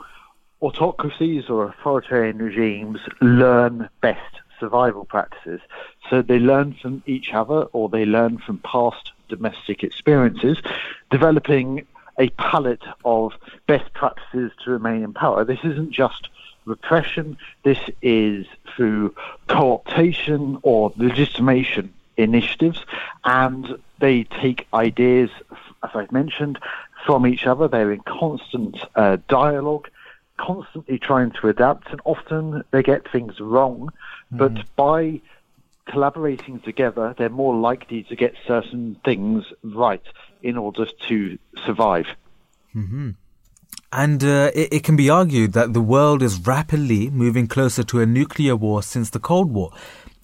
autocracies 0.64 1.50
or 1.50 1.66
authoritarian 1.66 2.38
regimes 2.38 3.00
learn 3.22 3.90
best 4.02 4.34
survival 4.60 5.04
practices. 5.04 5.60
So 6.10 6.22
they 6.22 6.40
learn 6.40 6.74
from 6.82 7.04
each 7.06 7.34
other 7.34 7.64
or 7.74 7.90
they 7.90 8.06
learn 8.06 8.38
from 8.38 8.60
past 8.60 9.12
domestic 9.28 9.84
experiences, 9.84 10.58
developing 11.12 11.86
a 12.18 12.30
palette 12.30 12.84
of 13.04 13.34
best 13.68 13.94
practices 13.94 14.52
to 14.64 14.72
remain 14.72 15.04
in 15.04 15.14
power. 15.14 15.44
This 15.44 15.60
isn't 15.64 15.92
just 15.92 16.30
repression, 16.66 17.38
this 17.64 17.80
is 18.02 18.46
through 18.74 19.14
co-optation 19.48 20.60
or 20.64 20.94
legitimation 20.96 21.94
initiatives, 22.16 22.86
and 23.26 23.78
they 24.00 24.24
take 24.24 24.68
ideas, 24.74 25.30
as 25.84 25.90
I've 25.94 26.12
mentioned, 26.12 26.58
from 27.06 27.28
each 27.28 27.46
other. 27.46 27.68
They're 27.68 27.92
in 27.92 28.02
constant 28.02 28.78
uh, 28.96 29.18
dialogue, 29.28 29.90
constantly 30.46 31.00
trying 31.00 31.32
to 31.42 31.48
adapt, 31.48 31.90
and 31.92 32.02
often 32.06 32.64
they 32.72 32.84
get 32.84 33.10
things 33.12 33.40
wrong. 33.40 33.90
Mm. 34.34 34.38
But 34.38 34.76
by 34.76 35.22
collaborating 35.90 36.60
together, 36.62 37.16
they're 37.18 37.30
more 37.30 37.56
likely 37.56 38.04
to 38.04 38.16
get 38.16 38.34
certain 38.48 38.98
things 39.06 39.46
right 39.64 40.04
in 40.42 40.58
order 40.58 40.86
to 41.08 41.38
survive. 41.66 42.06
Mm-hmm. 42.76 43.12
And 43.92 44.24
uh, 44.24 44.52
it, 44.56 44.74
it, 44.74 44.84
can 44.84 44.96
be 44.96 45.10
argued 45.10 45.54
that 45.54 45.74
the 45.74 45.82
world 45.82 46.24
is 46.24 46.48
rapidly 46.48 47.12
moving 47.12 47.48
closer 47.48 47.84
to 47.84 48.02
a 48.02 48.08
nuclear 48.08 48.56
war 48.56 48.82
since 48.82 49.12
the 49.12 49.20
Cold 49.20 49.52
War. 49.52 49.72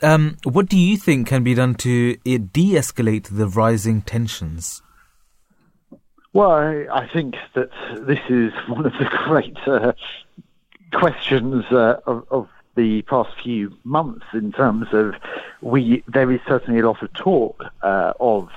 Um, 0.01 0.37
what 0.43 0.67
do 0.67 0.77
you 0.77 0.97
think 0.97 1.27
can 1.27 1.43
be 1.43 1.53
done 1.53 1.75
to 1.75 2.15
de 2.15 2.73
escalate 2.73 3.27
the 3.29 3.47
rising 3.47 4.01
tensions? 4.01 4.81
Well, 6.31 6.51
I, 6.51 7.10
think 7.11 7.35
that 7.56 7.72
this 8.01 8.19
is 8.30 8.53
one 8.68 8.85
of 8.85 8.93
the 8.93 9.10
great 9.26 9.57
uh, 9.68 9.93
questions 10.93 11.65
uh, 11.72 11.99
of, 12.06 12.26
of, 12.30 12.49
the 12.76 13.01
past 13.01 13.31
few 13.43 13.76
months 13.84 14.26
in 14.31 14.53
terms 14.53 14.88
of 14.93 15.15
we. 15.60 16.01
There 16.07 16.31
is 16.31 16.39
certainly 16.47 16.80
a 16.80 16.88
lot 16.88 17.01
of 17.01 17.11
talk 17.11 17.65
uh, 17.81 18.14
of 18.22 18.49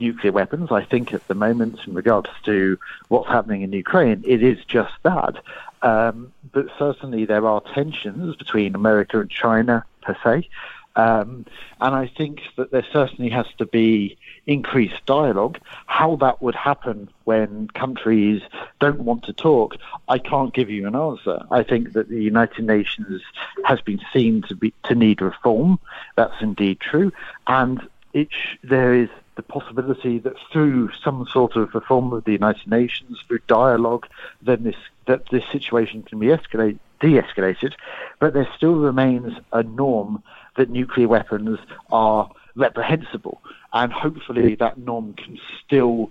nuclear 0.00 0.32
weapons. 0.32 0.72
I 0.72 0.84
think 0.84 1.12
at 1.12 1.28
the 1.28 1.34
moment, 1.34 1.78
in 1.86 1.94
regards 1.94 2.30
to 2.44 2.78
what's 3.08 3.28
happening 3.28 3.62
in 3.62 3.72
Ukraine, 3.72 4.24
it 4.26 4.42
is 4.42 4.64
just 4.64 4.94
that. 5.04 5.36
Um, 5.82 6.32
but 6.50 6.66
certainly 6.76 7.24
there 7.24 7.46
are 7.46 7.60
tensions 7.60 8.34
between 8.36 8.74
America 8.74 9.20
and 9.20 9.30
China 9.30 9.84
per 10.02 10.16
se. 10.24 10.48
Um, 10.96 11.46
and 11.80 11.94
I 11.94 12.08
think 12.08 12.40
that 12.56 12.72
there 12.72 12.86
certainly 12.92 13.30
has 13.30 13.46
to 13.58 13.66
be 13.66 14.18
increased 14.48 15.04
dialogue. 15.06 15.58
How 15.86 16.16
that 16.16 16.42
would 16.42 16.56
happen 16.56 17.08
when 17.24 17.68
countries 17.68 18.42
don't 18.80 19.00
want 19.00 19.22
to 19.24 19.32
talk, 19.32 19.76
I 20.08 20.18
can't 20.18 20.54
give 20.54 20.70
you 20.70 20.88
an 20.88 20.96
answer. 20.96 21.46
I 21.50 21.62
think 21.62 21.92
that 21.92 22.08
the 22.08 22.22
United 22.22 22.64
Nations 22.64 23.22
has 23.64 23.80
been 23.82 24.00
seen 24.12 24.42
to 24.48 24.56
be 24.56 24.72
to 24.84 24.94
need 24.94 25.20
reform. 25.20 25.78
That's 26.16 26.40
indeed 26.40 26.80
true, 26.80 27.12
and 27.46 27.86
it, 28.14 28.28
there 28.64 28.94
is 28.94 29.10
the 29.36 29.42
possibility 29.42 30.18
that 30.18 30.34
through 30.50 30.90
some 31.04 31.24
sort 31.30 31.54
of 31.54 31.72
reform 31.74 32.12
of 32.12 32.24
the 32.24 32.32
United 32.32 32.66
Nations, 32.66 33.18
through 33.28 33.40
dialogue, 33.46 34.08
then 34.42 34.64
this 34.64 34.76
that 35.06 35.28
this 35.30 35.44
situation 35.52 36.02
can 36.02 36.18
be 36.18 36.26
escalate, 36.26 36.78
de-escalated. 37.00 37.74
But 38.18 38.32
there 38.32 38.48
still 38.56 38.74
remains 38.76 39.34
a 39.52 39.62
norm 39.62 40.22
that 40.56 40.70
nuclear 40.70 41.08
weapons 41.08 41.58
are 41.92 42.30
reprehensible, 42.58 43.40
and 43.72 43.92
hopefully 43.92 44.54
that 44.56 44.78
norm 44.78 45.14
can 45.14 45.38
still 45.64 46.10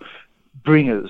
bring 0.63 0.89
us 0.89 1.09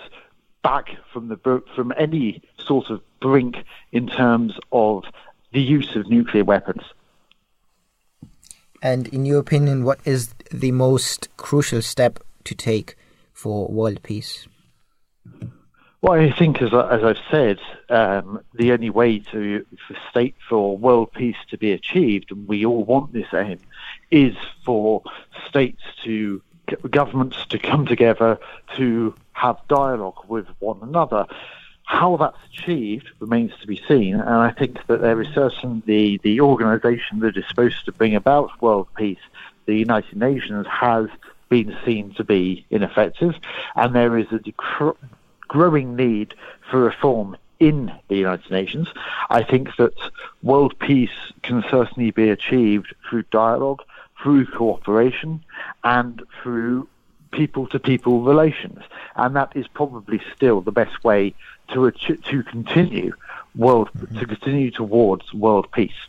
back 0.64 0.90
from 1.14 1.30
the 1.30 1.62
from 1.76 1.94
any 1.98 2.42
sort 2.58 2.90
of 2.90 3.02
brink 3.22 3.58
in 3.92 4.08
terms 4.08 4.54
of 4.72 5.04
the 5.54 5.62
use 5.62 5.96
of 5.96 6.10
nuclear 6.10 6.44
weapons. 6.44 6.82
And 8.82 9.08
in 9.08 9.26
your 9.26 9.40
opinion, 9.40 9.84
what 9.84 10.00
is 10.06 10.34
the 10.52 10.72
most 10.72 11.30
crucial 11.38 11.82
step 11.82 12.20
to 12.44 12.54
take 12.54 12.96
for 13.34 13.68
world 13.68 14.04
peace? 14.04 14.48
Well, 16.02 16.14
I 16.14 16.32
think, 16.32 16.62
as, 16.62 16.74
as 16.74 17.04
I've 17.04 17.20
said, 17.32 17.60
um, 17.90 18.42
the 18.54 18.72
only 18.72 18.92
way 18.92 19.20
to 19.20 19.66
for 19.88 19.98
state 20.12 20.36
for 20.48 20.78
world 20.78 21.12
peace 21.12 21.38
to 21.50 21.58
be 21.58 21.72
achieved, 21.72 22.32
and 22.32 22.48
we 22.48 22.66
all 22.66 22.84
want 22.84 23.14
this 23.14 23.34
aim, 23.34 23.60
is 24.12 24.36
for 24.64 25.02
states 25.50 25.82
to 26.04 26.42
governments 26.92 27.46
to 27.48 27.58
come 27.58 27.86
together 27.86 28.38
to 28.76 29.16
have 29.34 29.58
dialogue 29.70 30.24
with 30.28 30.46
one 30.60 30.80
another. 30.84 31.26
How 31.84 32.18
that's 32.18 32.38
achieved 32.54 33.10
remains 33.20 33.54
to 33.62 33.68
be 33.68 33.82
seen, 33.88 34.16
and 34.16 34.30
I 34.30 34.52
think 34.52 34.86
that 34.88 35.02
there 35.02 35.20
is 35.22 35.34
certainly 35.34 36.20
the 36.22 36.42
organisation 36.42 37.20
that 37.20 37.38
is 37.38 37.46
supposed 37.48 37.86
to 37.86 37.92
bring 37.92 38.14
about 38.14 38.62
world 38.62 38.88
peace, 38.96 39.18
the 39.66 39.76
United 39.76 40.18
Nations, 40.18 40.68
has 40.68 41.08
been 41.50 41.76
seen 41.86 42.14
to 42.16 42.24
be 42.24 42.66
ineffective, 42.70 43.36
and 43.76 43.96
there 43.96 44.18
is 44.18 44.28
a 44.32 44.40
growing 45.48 45.96
need 45.96 46.34
for 46.70 46.80
reform 46.80 47.38
in 47.60 47.92
the 48.08 48.16
United 48.16 48.52
Nations. 48.52 48.88
I 49.30 49.44
think 49.44 49.76
that 49.78 49.94
world 50.44 50.78
peace 50.80 51.18
can 51.44 51.64
certainly 51.70 52.12
be 52.12 52.30
achieved 52.30 52.94
through 53.10 53.24
dialogue, 53.32 53.82
through 54.22 54.46
cooperation, 54.48 55.44
and 55.84 56.22
through 56.42 56.88
people 57.32 57.68
to 57.68 57.80
people 57.80 58.22
relations. 58.22 58.82
And 59.16 59.36
that 59.36 59.56
is 59.56 59.68
probably 59.68 60.22
still 60.36 60.62
the 60.62 60.72
best 60.72 61.04
way 61.04 61.34
to 61.70 61.92
to 61.92 62.44
continue 62.44 63.14
world 63.56 63.90
mm-hmm. 63.98 64.18
to 64.20 64.26
continue 64.26 64.72
towards 64.72 65.34
world 65.34 65.72
peace. 65.72 66.08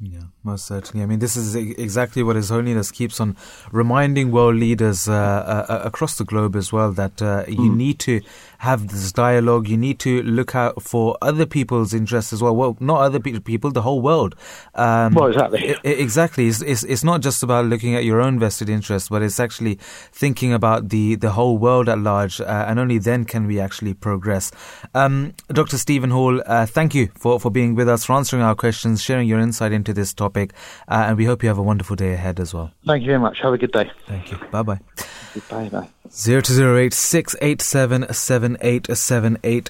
Yeah, 0.00 0.22
most 0.42 0.66
certainly. 0.66 1.02
I 1.02 1.06
mean, 1.06 1.20
this 1.20 1.36
is 1.36 1.54
exactly 1.54 2.22
what 2.22 2.36
His 2.36 2.48
Holiness 2.50 2.90
keeps 2.90 3.20
on 3.20 3.36
reminding 3.70 4.32
world 4.32 4.56
leaders 4.56 5.08
uh, 5.08 5.12
uh, 5.12 5.72
uh, 5.72 5.80
across 5.84 6.18
the 6.18 6.24
globe 6.24 6.56
as 6.56 6.72
well 6.72 6.90
that 6.92 7.22
uh, 7.22 7.44
you 7.46 7.70
mm. 7.70 7.76
need 7.76 7.98
to 8.00 8.20
have 8.64 8.88
this 8.88 9.12
dialogue. 9.12 9.68
You 9.68 9.76
need 9.76 9.98
to 10.00 10.22
look 10.22 10.54
out 10.54 10.82
for 10.82 11.16
other 11.22 11.46
people's 11.46 11.92
interests 11.94 12.32
as 12.32 12.42
well. 12.42 12.56
Well, 12.56 12.76
not 12.80 13.00
other 13.00 13.20
people, 13.20 13.70
the 13.70 13.82
whole 13.82 14.00
world. 14.00 14.34
Um, 14.74 15.14
well, 15.14 15.28
exactly. 15.28 15.60
It, 15.68 16.00
exactly. 16.00 16.48
It's, 16.48 16.62
it's, 16.62 16.82
it's, 16.82 17.04
not 17.04 17.20
just 17.20 17.42
about 17.42 17.66
looking 17.66 17.94
at 17.94 18.04
your 18.04 18.20
own 18.20 18.38
vested 18.38 18.68
interests, 18.70 19.10
but 19.10 19.22
it's 19.22 19.38
actually 19.38 19.74
thinking 20.12 20.52
about 20.54 20.88
the, 20.88 21.14
the 21.16 21.30
whole 21.30 21.58
world 21.58 21.88
at 21.88 21.98
large, 21.98 22.40
uh, 22.40 22.64
and 22.66 22.78
only 22.78 22.98
then 22.98 23.24
can 23.24 23.46
we 23.46 23.60
actually 23.60 23.92
progress. 23.92 24.50
Um, 24.94 25.34
Dr. 25.48 25.76
Stephen 25.76 26.10
Hall, 26.10 26.42
uh, 26.46 26.64
thank 26.64 26.94
you 26.94 27.10
for, 27.14 27.38
for 27.38 27.50
being 27.50 27.74
with 27.74 27.88
us, 27.88 28.04
for 28.04 28.14
answering 28.14 28.42
our 28.42 28.54
questions, 28.54 29.02
sharing 29.02 29.28
your 29.28 29.40
insight 29.40 29.72
into 29.72 29.92
this 29.92 30.14
topic, 30.14 30.54
uh, 30.88 31.04
and 31.08 31.18
we 31.18 31.26
hope 31.26 31.42
you 31.42 31.48
have 31.48 31.58
a 31.58 31.62
wonderful 31.62 31.96
day 31.96 32.14
ahead 32.14 32.40
as 32.40 32.54
well. 32.54 32.72
Thank 32.86 33.02
you 33.02 33.08
very 33.08 33.20
much. 33.20 33.40
Have 33.42 33.52
a 33.52 33.58
good 33.58 33.72
day. 33.72 33.90
Thank 34.06 34.32
you. 34.32 34.38
Bye 34.50 34.62
bye. 34.62 34.80
Bye 35.48 35.68
bye. 35.68 35.88
0208 36.10 36.92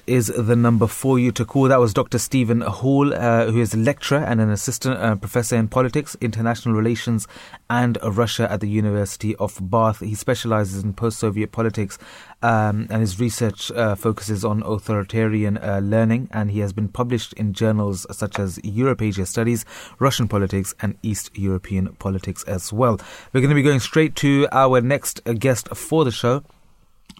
is 0.05 0.27
the 0.27 0.55
number 0.55 0.85
for 0.85 1.17
you 1.17 1.31
to 1.31 1.45
call. 1.45 1.69
That 1.69 1.79
was 1.79 1.93
Dr. 1.93 2.19
Stephen 2.19 2.59
Hall, 2.61 3.13
uh, 3.13 3.49
who 3.51 3.61
is 3.61 3.73
a 3.73 3.77
lecturer 3.77 4.19
and 4.19 4.41
an 4.41 4.51
assistant 4.51 4.99
uh, 4.99 5.15
professor 5.15 5.55
in 5.55 5.69
politics, 5.69 6.15
international 6.21 6.75
relations, 6.75 7.27
and 7.69 7.97
Russia 8.03 8.51
at 8.51 8.59
the 8.59 8.69
University 8.69 9.35
of 9.37 9.57
Bath. 9.61 10.01
He 10.01 10.13
specializes 10.13 10.83
in 10.83 10.93
post 10.93 11.17
Soviet 11.19 11.51
politics 11.51 11.97
um, 12.45 12.85
and 12.91 13.01
his 13.01 13.19
research 13.19 13.71
uh, 13.71 13.95
focuses 13.95 14.45
on 14.45 14.61
authoritarian 14.61 15.57
uh, 15.57 15.79
learning. 15.83 16.29
And 16.31 16.51
he 16.51 16.59
has 16.59 16.73
been 16.73 16.87
published 16.87 17.33
in 17.33 17.53
journals 17.53 18.05
such 18.11 18.37
as 18.37 18.59
Europe 18.63 19.01
Asia 19.01 19.25
Studies, 19.25 19.65
Russian 19.97 20.27
Politics, 20.27 20.75
and 20.79 20.95
East 21.01 21.35
European 21.35 21.95
Politics 21.95 22.43
as 22.43 22.71
well. 22.71 22.99
We're 23.33 23.41
going 23.41 23.49
to 23.49 23.55
be 23.55 23.63
going 23.63 23.79
straight 23.79 24.15
to 24.17 24.47
our 24.51 24.79
next 24.79 25.21
guest 25.39 25.69
for 25.69 26.05
the 26.05 26.11
show. 26.11 26.43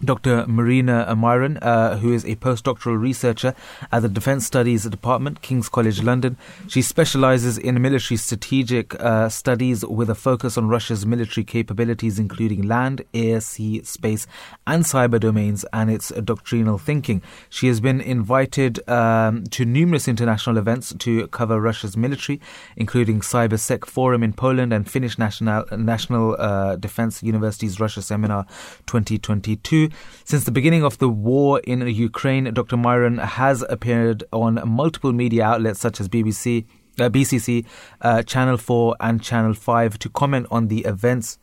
Dr. 0.04 0.46
Marina 0.46 1.14
Miron, 1.16 1.58
uh, 1.62 1.96
who 1.96 2.12
is 2.12 2.24
a 2.24 2.36
postdoctoral 2.36 3.00
researcher 3.00 3.54
at 3.90 4.02
the 4.02 4.10
Defence 4.10 4.44
Studies 4.44 4.84
Department, 4.84 5.40
King's 5.40 5.70
College 5.70 6.02
London. 6.02 6.36
She 6.68 6.82
specializes 6.82 7.56
in 7.56 7.80
military 7.80 8.18
strategic 8.18 8.94
uh, 9.00 9.30
studies 9.30 9.86
with 9.86 10.10
a 10.10 10.14
focus 10.14 10.58
on 10.58 10.68
Russia's 10.68 11.06
military 11.06 11.44
capabilities, 11.44 12.18
including 12.18 12.62
land, 12.62 13.04
air, 13.14 13.40
sea, 13.40 13.82
space, 13.84 14.26
and 14.66 14.84
cyber 14.84 15.18
domains, 15.18 15.64
and 15.72 15.90
its 15.90 16.10
doctrinal 16.10 16.76
thinking. 16.76 17.22
She 17.48 17.68
has 17.68 17.80
been 17.80 18.02
invited 18.02 18.86
um, 18.90 19.44
to 19.44 19.64
numerous 19.64 20.08
international 20.08 20.58
events 20.58 20.92
to 20.98 21.26
cover 21.28 21.58
Russia's 21.58 21.96
military, 21.96 22.38
including 22.76 23.20
CyberSec 23.20 23.86
Forum 23.86 24.22
in 24.22 24.34
Poland 24.34 24.74
and 24.74 24.90
Finnish 24.90 25.18
National, 25.18 25.64
National 25.72 26.36
uh, 26.38 26.76
Defence 26.76 27.22
University's 27.22 27.80
Russia 27.80 28.02
Seminar 28.02 28.44
2022. 28.84 29.85
Since 30.24 30.44
the 30.44 30.50
beginning 30.50 30.84
of 30.84 30.98
the 30.98 31.08
war 31.08 31.60
in 31.60 31.86
Ukraine, 31.86 32.52
Dr. 32.52 32.76
Miron 32.76 33.18
has 33.18 33.62
appeared 33.68 34.24
on 34.32 34.60
multiple 34.66 35.12
media 35.12 35.44
outlets 35.44 35.80
such 35.80 36.00
as 36.00 36.08
BBC, 36.08 36.66
uh, 36.98 37.08
BCC, 37.08 37.64
uh, 38.00 38.22
Channel 38.22 38.56
4, 38.56 38.96
and 39.00 39.22
Channel 39.22 39.54
5 39.54 39.98
to 40.00 40.08
comment 40.08 40.46
on 40.50 40.68
the 40.68 40.80
events 40.80 41.38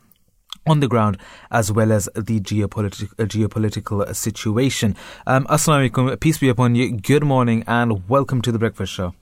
on 0.66 0.80
the 0.80 0.88
ground 0.88 1.18
as 1.52 1.72
well 1.72 1.92
as 1.92 2.08
the 2.16 2.40
geopolitical 2.40 3.12
uh, 3.20 3.26
geopolitical 3.26 4.16
situation. 4.16 4.96
Um, 5.28 5.46
Assalamu 5.48 5.90
alaikum, 5.90 6.20
peace 6.20 6.38
be 6.38 6.50
upon 6.50 6.76
you. 6.76 6.96
Good 6.96 7.24
morning 7.24 7.64
and 7.68 8.08
welcome 8.08 8.42
to 8.42 8.52
the 8.52 8.60
Breakfast 8.60 8.94
Show. 8.94 9.14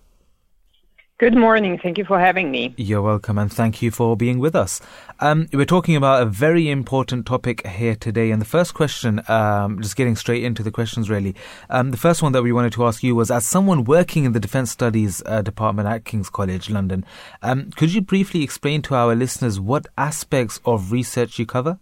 Good 1.21 1.37
morning. 1.37 1.77
Thank 1.77 1.99
you 1.99 2.03
for 2.03 2.19
having 2.19 2.49
me. 2.49 2.73
You're 2.77 3.03
welcome, 3.03 3.37
and 3.37 3.53
thank 3.53 3.83
you 3.83 3.91
for 3.91 4.17
being 4.17 4.39
with 4.39 4.55
us. 4.55 4.81
Um, 5.19 5.47
we're 5.53 5.65
talking 5.65 5.95
about 5.95 6.23
a 6.23 6.25
very 6.25 6.67
important 6.67 7.27
topic 7.27 7.63
here 7.67 7.93
today. 7.93 8.31
And 8.31 8.41
the 8.41 8.45
first 8.45 8.73
question, 8.73 9.21
um, 9.27 9.79
just 9.83 9.95
getting 9.95 10.15
straight 10.15 10.43
into 10.43 10.63
the 10.63 10.71
questions, 10.71 11.11
really. 11.11 11.35
Um, 11.69 11.91
the 11.91 11.97
first 11.97 12.23
one 12.23 12.31
that 12.31 12.41
we 12.41 12.51
wanted 12.51 12.73
to 12.73 12.87
ask 12.87 13.03
you 13.03 13.13
was 13.13 13.29
as 13.29 13.45
someone 13.45 13.83
working 13.83 14.25
in 14.25 14.31
the 14.31 14.39
Defence 14.39 14.71
Studies 14.71 15.21
uh, 15.27 15.43
Department 15.43 15.87
at 15.87 16.05
King's 16.05 16.31
College 16.31 16.71
London, 16.71 17.05
um, 17.43 17.69
could 17.75 17.93
you 17.93 18.01
briefly 18.01 18.41
explain 18.41 18.81
to 18.81 18.95
our 18.95 19.13
listeners 19.13 19.59
what 19.59 19.85
aspects 19.99 20.59
of 20.65 20.91
research 20.91 21.37
you 21.37 21.45
cover? 21.45 21.77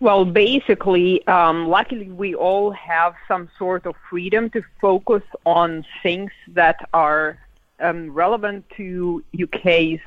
Well, 0.00 0.24
basically, 0.24 1.24
um, 1.28 1.68
luckily, 1.68 2.10
we 2.10 2.34
all 2.34 2.72
have 2.72 3.14
some 3.28 3.48
sort 3.56 3.86
of 3.86 3.94
freedom 4.10 4.50
to 4.50 4.64
focus 4.80 5.22
on 5.46 5.84
things 6.02 6.32
that 6.48 6.88
are 6.92 7.38
um, 7.82 8.10
relevant 8.12 8.64
to 8.76 9.22
UK's 9.40 10.00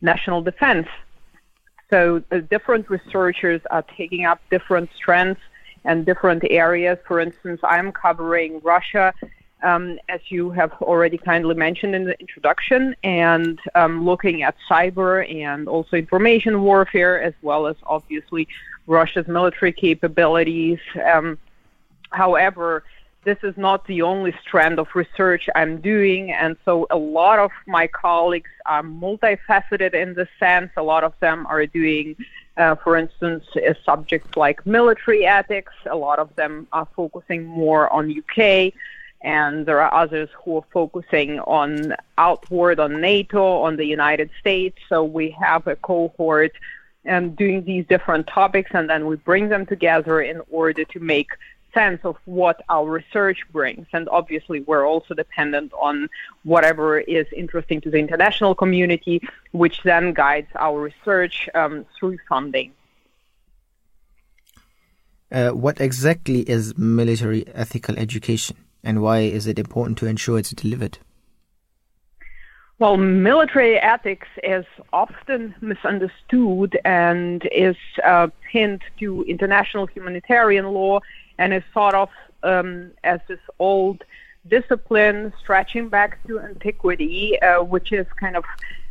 national 0.00 0.42
defence. 0.42 0.88
So 1.90 2.22
uh, 2.30 2.38
different 2.38 2.88
researchers 2.90 3.60
are 3.70 3.82
taking 3.82 4.24
up 4.24 4.40
different 4.50 4.90
strengths 4.96 5.42
and 5.84 6.06
different 6.06 6.42
areas. 6.48 6.98
For 7.06 7.20
instance, 7.20 7.60
I'm 7.62 7.92
covering 7.92 8.60
Russia, 8.60 9.12
um, 9.62 9.98
as 10.08 10.20
you 10.28 10.50
have 10.50 10.72
already 10.80 11.18
kindly 11.18 11.54
mentioned 11.54 11.94
in 11.94 12.04
the 12.04 12.18
introduction, 12.18 12.96
and 13.04 13.60
um, 13.74 14.04
looking 14.04 14.42
at 14.42 14.56
cyber 14.70 15.30
and 15.30 15.68
also 15.68 15.96
information 15.96 16.62
warfare, 16.62 17.20
as 17.22 17.34
well 17.42 17.66
as 17.66 17.76
obviously 17.84 18.48
Russia's 18.86 19.28
military 19.28 19.72
capabilities. 19.72 20.78
Um, 21.04 21.38
however, 22.10 22.84
this 23.24 23.38
is 23.42 23.56
not 23.56 23.86
the 23.86 24.02
only 24.02 24.34
strand 24.42 24.78
of 24.78 24.88
research 24.94 25.48
I'm 25.54 25.80
doing, 25.80 26.32
and 26.32 26.56
so 26.64 26.86
a 26.90 26.96
lot 26.96 27.38
of 27.38 27.52
my 27.66 27.86
colleagues 27.86 28.50
are 28.66 28.82
multifaceted 28.82 29.94
in 29.94 30.14
the 30.14 30.26
sense. 30.38 30.70
A 30.76 30.82
lot 30.82 31.04
of 31.04 31.14
them 31.20 31.46
are 31.46 31.64
doing, 31.66 32.16
uh, 32.56 32.74
for 32.76 32.96
instance, 32.96 33.44
subjects 33.84 34.36
like 34.36 34.66
military 34.66 35.24
ethics. 35.24 35.72
A 35.88 35.96
lot 35.96 36.18
of 36.18 36.34
them 36.34 36.66
are 36.72 36.88
focusing 36.96 37.44
more 37.44 37.92
on 37.92 38.10
UK, 38.10 38.72
and 39.20 39.66
there 39.66 39.80
are 39.80 39.94
others 39.94 40.28
who 40.44 40.56
are 40.56 40.64
focusing 40.72 41.38
on 41.40 41.94
outward 42.18 42.80
on 42.80 43.00
NATO, 43.00 43.62
on 43.62 43.76
the 43.76 43.86
United 43.86 44.30
States. 44.40 44.78
So 44.88 45.04
we 45.04 45.30
have 45.30 45.68
a 45.68 45.76
cohort 45.76 46.52
um, 47.08 47.30
doing 47.30 47.64
these 47.64 47.86
different 47.86 48.26
topics, 48.26 48.70
and 48.74 48.90
then 48.90 49.06
we 49.06 49.16
bring 49.16 49.48
them 49.48 49.64
together 49.66 50.20
in 50.20 50.40
order 50.50 50.84
to 50.84 51.00
make 51.00 51.30
sense 51.74 52.00
of 52.04 52.16
what 52.24 52.62
our 52.68 52.88
research 52.88 53.40
brings. 53.52 53.86
And 53.92 54.08
obviously, 54.08 54.60
we're 54.60 54.86
also 54.86 55.14
dependent 55.14 55.72
on 55.80 56.08
whatever 56.44 57.00
is 57.00 57.26
interesting 57.36 57.80
to 57.82 57.90
the 57.90 57.98
international 57.98 58.54
community, 58.54 59.20
which 59.52 59.82
then 59.82 60.12
guides 60.12 60.48
our 60.58 60.80
research 60.80 61.48
um, 61.54 61.86
through 61.98 62.18
funding. 62.28 62.72
Uh, 65.30 65.50
what 65.50 65.80
exactly 65.80 66.40
is 66.40 66.76
military 66.76 67.46
ethical 67.54 67.98
education, 67.98 68.56
and 68.84 69.00
why 69.00 69.20
is 69.20 69.46
it 69.46 69.58
important 69.58 69.96
to 69.98 70.06
ensure 70.06 70.38
it's 70.38 70.50
delivered? 70.50 70.98
Well, 72.78 72.96
military 72.96 73.78
ethics 73.78 74.26
is 74.42 74.64
often 74.92 75.54
misunderstood 75.60 76.78
and 76.84 77.48
is 77.52 77.76
uh, 78.04 78.26
pinned 78.50 78.82
to 78.98 79.22
international 79.22 79.86
humanitarian 79.86 80.66
law 80.66 80.98
and 81.38 81.52
is 81.52 81.62
thought 81.72 81.94
of 81.94 82.10
um, 82.42 82.90
as 83.04 83.20
this 83.28 83.40
old 83.58 84.04
discipline 84.48 85.32
stretching 85.40 85.88
back 85.88 86.24
to 86.26 86.40
antiquity, 86.40 87.40
uh, 87.40 87.62
which 87.62 87.92
is 87.92 88.06
kind 88.18 88.36
of 88.36 88.44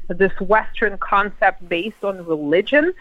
this 0.07 0.31
Western 0.39 0.97
concept 0.97 1.67
based 1.67 2.03
on 2.03 2.25
religion. 2.25 2.93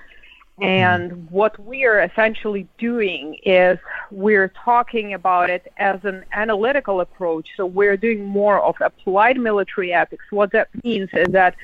And 0.63 1.31
what 1.31 1.59
we 1.65 1.87
are 1.87 2.01
essentially 2.01 2.69
doing 2.77 3.39
is 3.47 3.79
we're 4.11 4.49
talking 4.49 5.15
about 5.15 5.49
it 5.49 5.73
as 5.79 6.05
an 6.05 6.25
analytical 6.33 7.01
approach. 7.01 7.49
So 7.57 7.65
we're 7.65 7.97
doing 7.97 8.27
more 8.27 8.61
of 8.61 8.77
applied 8.83 9.39
military 9.39 9.95
ethics. 9.95 10.25
What 10.29 10.53
that 10.53 10.69
means 10.85 11.09
is 11.15 11.29
that 11.29 11.57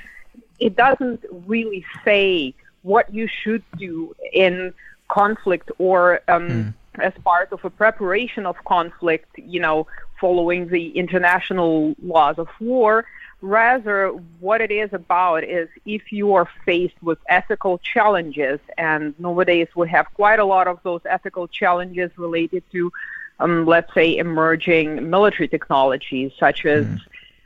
it 0.59 0.77
doesn't 0.77 1.25
really 1.31 1.85
say 2.07 2.55
what 2.83 3.13
you 3.13 3.29
should 3.29 3.63
do 3.77 4.17
in 4.33 4.73
conflict 5.09 5.71
or 5.79 6.23
um, 6.29 6.49
mm 6.49 6.75
as 7.01 7.13
part 7.25 7.53
of 7.53 7.65
a 7.65 7.71
preparation 7.71 8.47
of 8.47 8.57
conflict, 8.65 9.39
you 9.39 9.61
know, 9.61 9.87
following 10.21 10.69
the 10.69 10.91
international 10.91 11.95
laws 12.03 12.39
of 12.39 12.49
war. 12.61 13.05
Rather, 13.43 14.09
what 14.41 14.61
it 14.61 14.71
is 14.71 14.93
about 14.93 15.45
is 15.45 15.69
if 15.85 16.11
you 16.11 16.35
are 16.35 16.49
faced 16.65 17.01
with 17.03 17.19
ethical 17.29 17.79
challenges, 17.79 18.59
and 18.79 19.15
nowadays 19.21 19.69
we 19.77 19.89
have 19.89 20.07
quite 20.15 20.39
a 20.39 20.45
lot 20.45 20.67
of 20.67 20.79
those 20.83 21.03
ethical 21.05 21.47
challenges 21.47 22.11
related 22.17 22.63
to, 22.73 22.91
um, 23.39 23.67
let's 23.67 23.93
say, 23.93 24.17
emerging 24.17 25.11
military 25.11 25.49
technologies 25.49 26.33
such 26.39 26.65
as 26.65 26.87
mm. 26.87 26.99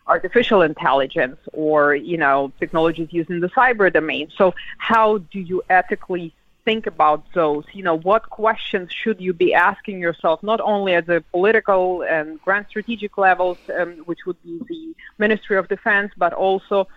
artificial 0.07 0.63
intelligence 0.63 1.39
or, 1.53 1.97
you 1.97 2.17
know, 2.17 2.53
technologies 2.61 3.09
used 3.11 3.29
in 3.29 3.41
the 3.41 3.49
cyber 3.49 3.93
domain. 3.93 4.31
So, 4.37 4.55
how 4.79 5.19
do 5.19 5.41
you 5.41 5.63
ethically 5.69 6.33
think 6.65 6.87
about 6.87 7.24
those. 7.35 7.65
You 7.73 7.82
know, 7.82 7.99
what 7.99 8.28
questions 8.31 8.91
should 8.93 9.20
you 9.20 9.32
be 9.32 9.55
asking 9.55 10.01
yourself, 10.01 10.43
not 10.43 10.61
only 10.61 10.95
at 10.95 11.07
the 11.07 11.23
political 11.31 12.03
and 12.03 12.41
grand 12.43 12.66
strategic 12.69 13.16
levels, 13.19 13.59
um, 13.78 14.03
which 14.07 14.20
would 14.27 14.43
be 14.43 14.61
the 14.69 14.95
Ministry 15.19 15.57
of 15.57 15.69
Defense, 15.69 16.12
but 16.16 16.32
also 16.32 16.89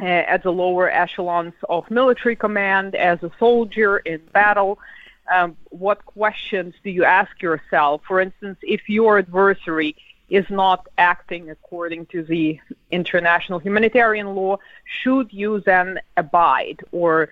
uh, 0.00 0.04
at 0.04 0.42
the 0.42 0.52
lower 0.52 0.90
echelons 0.90 1.54
of 1.68 1.90
military 1.90 2.36
command, 2.36 2.94
as 2.94 3.22
a 3.22 3.30
soldier 3.38 3.98
in 3.98 4.20
battle. 4.32 4.78
Um, 5.32 5.56
what 5.70 6.04
questions 6.04 6.74
do 6.84 6.90
you 6.90 7.04
ask 7.04 7.42
yourself? 7.42 8.02
For 8.06 8.20
instance, 8.20 8.58
if 8.62 8.88
your 8.88 9.18
adversary 9.18 9.96
is 10.28 10.48
not 10.50 10.86
acting 10.98 11.50
according 11.50 12.06
to 12.06 12.22
the 12.22 12.60
international 12.90 13.58
humanitarian 13.58 14.34
law, 14.34 14.58
should 14.84 15.32
you 15.32 15.60
then 15.60 16.00
abide 16.16 16.82
or 16.92 17.28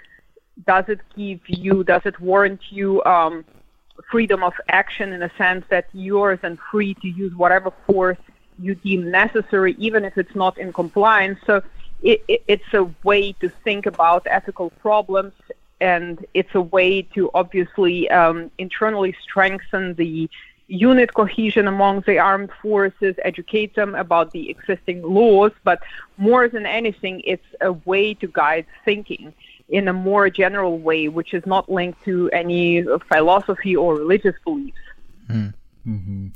does 0.66 0.84
it 0.88 1.00
give 1.16 1.40
you, 1.46 1.84
does 1.84 2.02
it 2.04 2.18
warrant 2.20 2.60
you 2.70 3.02
um, 3.04 3.44
freedom 4.10 4.42
of 4.42 4.54
action 4.68 5.12
in 5.12 5.22
a 5.22 5.30
sense 5.36 5.64
that 5.68 5.88
yours 5.92 6.38
and 6.42 6.58
free 6.70 6.94
to 6.94 7.08
use 7.08 7.34
whatever 7.34 7.72
force 7.86 8.18
you 8.58 8.74
deem 8.76 9.10
necessary, 9.10 9.74
even 9.78 10.04
if 10.04 10.16
it's 10.16 10.34
not 10.34 10.56
in 10.58 10.72
compliance? 10.72 11.38
So 11.46 11.62
it, 12.02 12.22
it, 12.28 12.44
it's 12.46 12.74
a 12.74 12.84
way 13.02 13.32
to 13.40 13.48
think 13.48 13.86
about 13.86 14.26
ethical 14.26 14.70
problems, 14.70 15.32
and 15.80 16.24
it's 16.34 16.54
a 16.54 16.60
way 16.60 17.02
to 17.14 17.30
obviously 17.34 18.08
um, 18.10 18.50
internally 18.58 19.14
strengthen 19.22 19.94
the 19.94 20.30
unit 20.66 21.12
cohesion 21.12 21.68
among 21.68 22.00
the 22.02 22.18
armed 22.18 22.50
forces, 22.62 23.14
educate 23.22 23.74
them 23.74 23.94
about 23.94 24.30
the 24.30 24.48
existing 24.48 25.02
laws, 25.02 25.52
but 25.62 25.82
more 26.16 26.48
than 26.48 26.64
anything, 26.64 27.20
it's 27.24 27.44
a 27.60 27.72
way 27.72 28.14
to 28.14 28.26
guide 28.26 28.64
thinking 28.84 29.34
in 29.68 29.88
a 29.88 29.92
more 29.92 30.28
general 30.30 30.78
way, 30.78 31.08
which 31.08 31.34
is 31.34 31.44
not 31.46 31.70
linked 31.70 32.04
to 32.04 32.30
any 32.32 32.84
philosophy 33.08 33.74
or 33.74 33.94
religious 33.96 34.34
beliefs. 34.44 34.76
Mm. 35.28 35.54
Mm-hmm. 35.86 36.28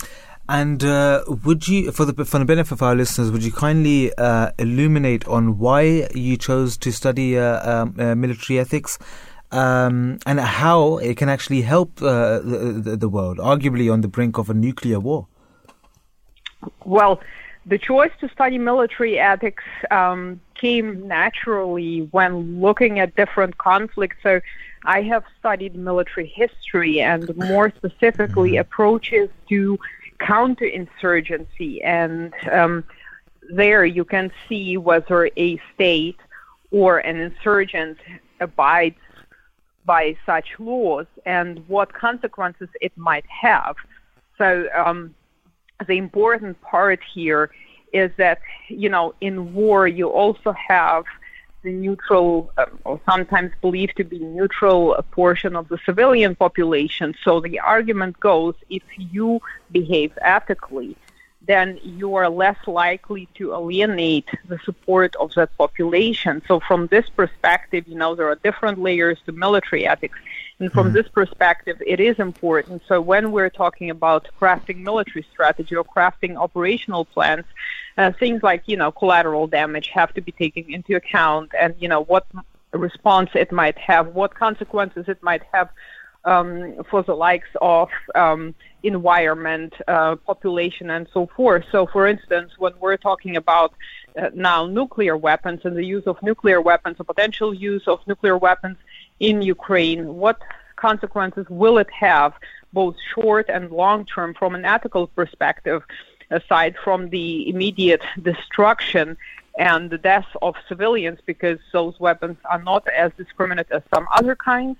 And 0.51 0.83
uh, 0.83 1.25
would 1.45 1.69
you, 1.69 1.93
for 1.93 2.07
the 2.07 2.25
for 2.25 2.39
the 2.39 2.45
benefit 2.47 2.73
of 2.73 2.83
our 2.83 2.95
listeners, 2.95 3.31
would 3.31 3.45
you 3.45 3.53
kindly 3.53 4.15
uh, 4.15 4.51
illuminate 4.59 5.29
on 5.29 5.59
why 5.59 6.09
you 6.15 6.39
chose 6.39 6.79
to 6.79 6.91
study 6.91 7.39
uh, 7.39 7.83
um, 7.83 7.95
uh 7.99 8.15
military 8.15 8.59
ethics 8.59 8.99
um, 9.53 10.19
and 10.25 10.41
how 10.41 10.97
it 10.99 11.19
can 11.19 11.29
actually 11.29 11.63
help 11.63 12.01
uh, 12.03 12.39
the, 12.39 12.97
the 12.99 13.11
world, 13.11 13.37
arguably 13.39 13.93
on 13.93 14.01
the 14.01 14.09
brink 14.09 14.39
of 14.39 14.49
a 14.49 14.55
nuclear 14.55 14.99
war? 14.99 15.27
Well, 16.85 17.21
the 17.67 17.79
choice 17.79 18.11
to 18.21 18.29
study 18.31 18.57
military 18.57 19.19
ethics 19.19 19.65
um, 19.91 20.41
came 20.59 21.07
naturally 21.07 22.09
when 22.11 22.61
looking 22.61 22.99
at 22.99 23.17
different 23.17 23.59
conflicts. 23.59 24.17
So 24.23 24.41
I 24.85 25.03
have 25.03 25.25
studied 25.39 25.75
military 25.75 26.27
history 26.27 27.01
and 27.01 27.35
more 27.37 27.73
specifically 27.77 28.53
mm-hmm. 28.53 28.61
approaches 28.61 29.31
to 29.49 29.79
counterinsurgency. 30.21 31.81
And 31.85 32.35
um, 32.51 32.85
there 33.51 33.85
you 33.85 34.05
can 34.05 34.31
see 34.49 34.77
whether 34.77 35.31
a 35.37 35.61
state 35.75 36.19
or 36.71 36.99
an 36.99 37.19
insurgent 37.19 37.99
abides 38.41 38.99
by 39.85 40.17
such 40.27 40.49
laws 40.59 41.07
and 41.25 41.67
what 41.69 41.95
consequences 41.95 42.69
it 42.81 42.93
might 42.97 43.25
have. 43.27 43.77
So 44.37 44.69
um, 44.77 45.15
the 45.87 45.97
important 45.97 46.61
part 46.61 47.01
here 47.15 47.51
is 47.93 48.11
that, 48.17 48.41
you 48.69 48.89
know, 48.89 49.15
in 49.21 49.55
war 49.55 49.87
you 49.87 50.09
also 50.09 50.53
have 50.53 51.05
the 51.63 51.73
neutral, 51.73 52.53
um, 52.57 52.79
or 52.85 53.01
sometimes 53.09 53.51
believed 53.61 53.97
to 53.97 54.05
be 54.05 54.19
neutral 54.19 54.95
uh, 54.97 55.03
portion 55.03 55.57
of 55.57 55.69
the 55.69 55.79
civilian 55.85 56.37
population. 56.37 57.15
So 57.25 57.41
the 57.41 57.59
argument 57.61 58.21
goes 58.21 58.55
if 58.71 58.83
you 58.97 59.41
behave 59.73 60.13
ethically, 60.21 60.97
then 61.47 61.81
you 61.83 62.15
are 62.15 62.29
less 62.29 62.59
likely 62.67 63.29
to 63.35 63.55
alienate 63.55 64.29
the 64.49 64.59
support 64.65 65.17
of 65.17 65.33
that 65.35 65.57
population. 65.57 66.43
So 66.47 66.61
from 66.61 66.89
this 66.89 67.09
perspective, 67.09 67.89
you 67.89 67.97
know, 67.97 68.15
there 68.15 68.29
are 68.29 68.37
different 68.37 68.79
layers 68.81 69.19
to 69.27 69.33
military 69.33 69.87
ethics. 69.87 70.19
And 70.61 70.73
from 70.73 70.89
mm-hmm. 70.89 70.97
this 70.97 71.09
perspective, 71.09 71.81
it 71.87 72.01
is 72.01 72.19
important. 72.19 72.83
So 72.89 73.01
when 73.01 73.31
we're 73.31 73.51
talking 73.51 73.91
about 73.91 74.29
crafting 74.41 74.79
military 74.79 75.25
strategy 75.31 75.77
or 75.77 75.85
crafting 75.85 76.37
operational 76.37 77.05
plans, 77.05 77.45
uh, 77.97 78.13
things 78.13 78.43
like, 78.43 78.63
you 78.67 78.77
know, 78.77 78.91
collateral 78.91 79.47
damage 79.47 79.89
have 79.89 80.13
to 80.15 80.21
be 80.21 80.33
taken 80.33 80.65
into 80.73 80.97
account 80.97 81.53
and, 81.59 81.75
you 81.79 81.89
know, 81.89 82.03
what 82.03 82.27
response 82.73 83.31
it 83.35 83.53
might 83.53 83.79
have, 83.79 84.09
what 84.09 84.35
consequences 84.35 85.05
it 85.09 85.23
might 85.23 85.43
have 85.53 85.69
um, 86.25 86.83
for 86.91 87.03
the 87.03 87.15
likes 87.15 87.49
of 87.63 87.89
um, 88.15 88.55
environment, 88.83 89.75
uh, 89.87 90.17
population, 90.17 90.91
and 90.91 91.09
so 91.13 91.29
forth. 91.37 91.65
So, 91.71 91.87
for 91.87 92.07
instance, 92.07 92.53
when 92.59 92.73
we're 92.81 92.97
talking 92.97 93.37
about 93.37 93.75
uh, 94.21 94.31
now 94.35 94.67
nuclear 94.67 95.17
weapons 95.17 95.61
and 95.65 95.77
the 95.77 95.85
use 95.85 96.07
of 96.07 96.21
nuclear 96.23 96.61
weapons, 96.61 96.97
or 96.99 97.05
potential 97.05 97.55
use 97.55 97.87
of 97.87 98.01
nuclear 98.07 98.37
weapons 98.37 98.77
in 99.21 99.43
Ukraine, 99.43 100.17
what 100.17 100.39
consequences 100.77 101.47
will 101.49 101.79
it 101.79 101.91
have, 101.91 102.35
both 102.73 102.97
short 103.15 103.49
and 103.49 103.71
long 103.71 104.05
term, 104.05 104.35
from 104.35 104.55
an 104.55 104.65
ethical 104.65 105.07
perspective, 105.09 105.83
aside 106.31 106.77
from 106.85 107.11
the 107.11 107.49
immediate 107.49 108.03
destruction 108.23 109.17
and 109.59 109.91
the 109.91 109.99
death 109.99 110.27
of 110.43 110.55
civilians, 110.69 111.19
because 111.27 111.59
those 111.73 111.99
weapons 111.99 112.37
are 112.45 112.63
not 112.63 112.87
as 112.89 113.11
discriminate 113.17 113.71
as 113.71 113.83
some 113.93 114.07
other 114.13 114.37
kinds 114.37 114.79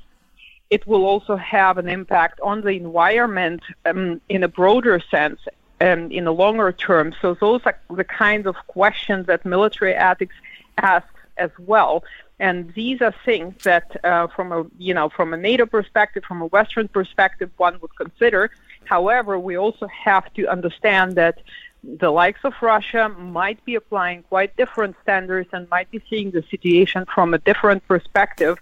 it 0.71 0.87
will 0.87 1.05
also 1.05 1.37
have 1.37 1.79
an 1.79 1.89
impact 1.89 2.41
on 2.41 2.61
the 2.61 2.71
environment 2.71 3.63
um, 3.87 4.21
in 4.29 4.43
a 4.43 4.49
broader 4.49 5.01
sense 5.11 5.41
and 5.81 6.07
um, 6.07 6.11
in 6.11 6.27
a 6.27 6.33
longer 6.33 6.73
term. 6.73 7.15
So 7.23 7.35
those 7.35 7.63
are 7.65 7.79
the 7.95 8.05
kinds 8.05 8.47
of 8.47 8.57
questions 8.67 9.27
that 9.27 9.47
military 9.47 9.95
ethics 9.95 10.35
asks 10.77 11.09
as 11.37 11.51
well. 11.59 12.05
And 12.41 12.73
these 12.75 13.01
are 13.03 13.15
things 13.25 13.65
that, 13.65 13.97
uh, 14.05 14.29
from 14.29 14.53
a 14.53 14.65
you 14.79 14.95
know, 14.95 15.09
from 15.09 15.35
a 15.35 15.37
NATO 15.37 15.67
perspective, 15.67 16.25
from 16.25 16.41
a 16.41 16.47
Western 16.47 16.89
perspective, 16.89 17.51
one 17.57 17.79
would 17.81 17.95
consider. 17.97 18.51
However, 18.85 19.39
we 19.39 19.57
also 19.57 19.87
have 19.89 20.33
to 20.35 20.47
understand 20.47 21.17
that 21.17 21.39
the 21.83 22.11
likes 22.11 22.41
of 22.45 22.55
Russia 22.61 23.09
might 23.09 23.65
be 23.65 23.75
applying 23.75 24.23
quite 24.25 24.57
different 24.57 24.97
standards 25.03 25.49
and 25.53 25.69
might 25.71 25.91
be 25.91 26.01
seeing 26.09 26.31
the 26.31 26.43
situation 26.51 27.05
from 27.13 27.35
a 27.35 27.39
different 27.39 27.87
perspective 27.87 28.59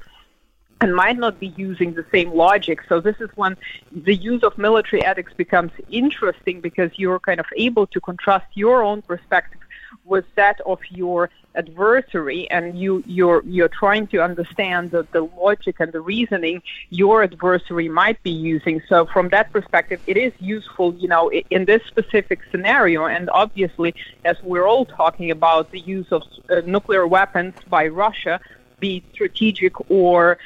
and 0.81 0.95
might 0.95 1.19
not 1.19 1.41
be 1.41 1.49
using 1.57 1.95
the 1.95 2.05
same 2.13 2.33
logic. 2.33 2.81
So 2.89 3.01
this 3.01 3.17
is 3.21 3.31
when 3.35 3.57
the 3.91 4.15
use 4.15 4.43
of 4.43 4.59
military 4.59 5.03
ethics 5.05 5.33
becomes 5.33 5.73
interesting 5.91 6.61
because 6.61 6.91
you're 6.97 7.19
kind 7.19 7.41
of 7.41 7.47
able 7.57 7.87
to 7.89 8.01
contrast 8.01 8.47
your 8.55 8.83
own 8.83 9.01
perspective 9.03 9.61
with 10.05 10.27
that 10.35 10.61
of 10.67 10.81
your 10.91 11.31
adversary 11.57 12.49
and 12.51 12.79
you 12.79 13.03
you're 13.07 13.43
you're 13.45 13.69
trying 13.69 14.07
to 14.09 14.23
understand 14.23 14.91
the, 14.91 15.07
the 15.13 15.23
logic 15.23 15.77
and 15.81 15.93
the 15.93 16.01
reasoning 16.01 16.63
your 16.91 17.23
adversary 17.23 17.89
might 17.89 18.23
be 18.23 18.31
using. 18.31 18.83
So 18.89 19.07
from 19.07 19.29
that 19.31 19.53
perspective 19.53 20.01
it 20.07 20.17
is 20.17 20.33
useful 20.39 20.95
you 20.95 21.09
know 21.09 21.31
in 21.31 21.65
this 21.65 21.83
specific 21.87 22.41
scenario. 22.51 23.07
And 23.07 23.29
obviously 23.31 23.95
as 24.25 24.37
we're 24.43 24.67
all 24.67 24.85
talking 24.85 25.31
about 25.31 25.71
the 25.71 25.81
use 25.81 26.11
of 26.13 26.23
uh, 26.51 26.63
nuclear 26.67 27.07
weapons 27.07 27.55
by 27.69 27.89
Russia 27.89 28.41
be 28.79 29.03
strategic 29.13 29.91
or 29.91 30.39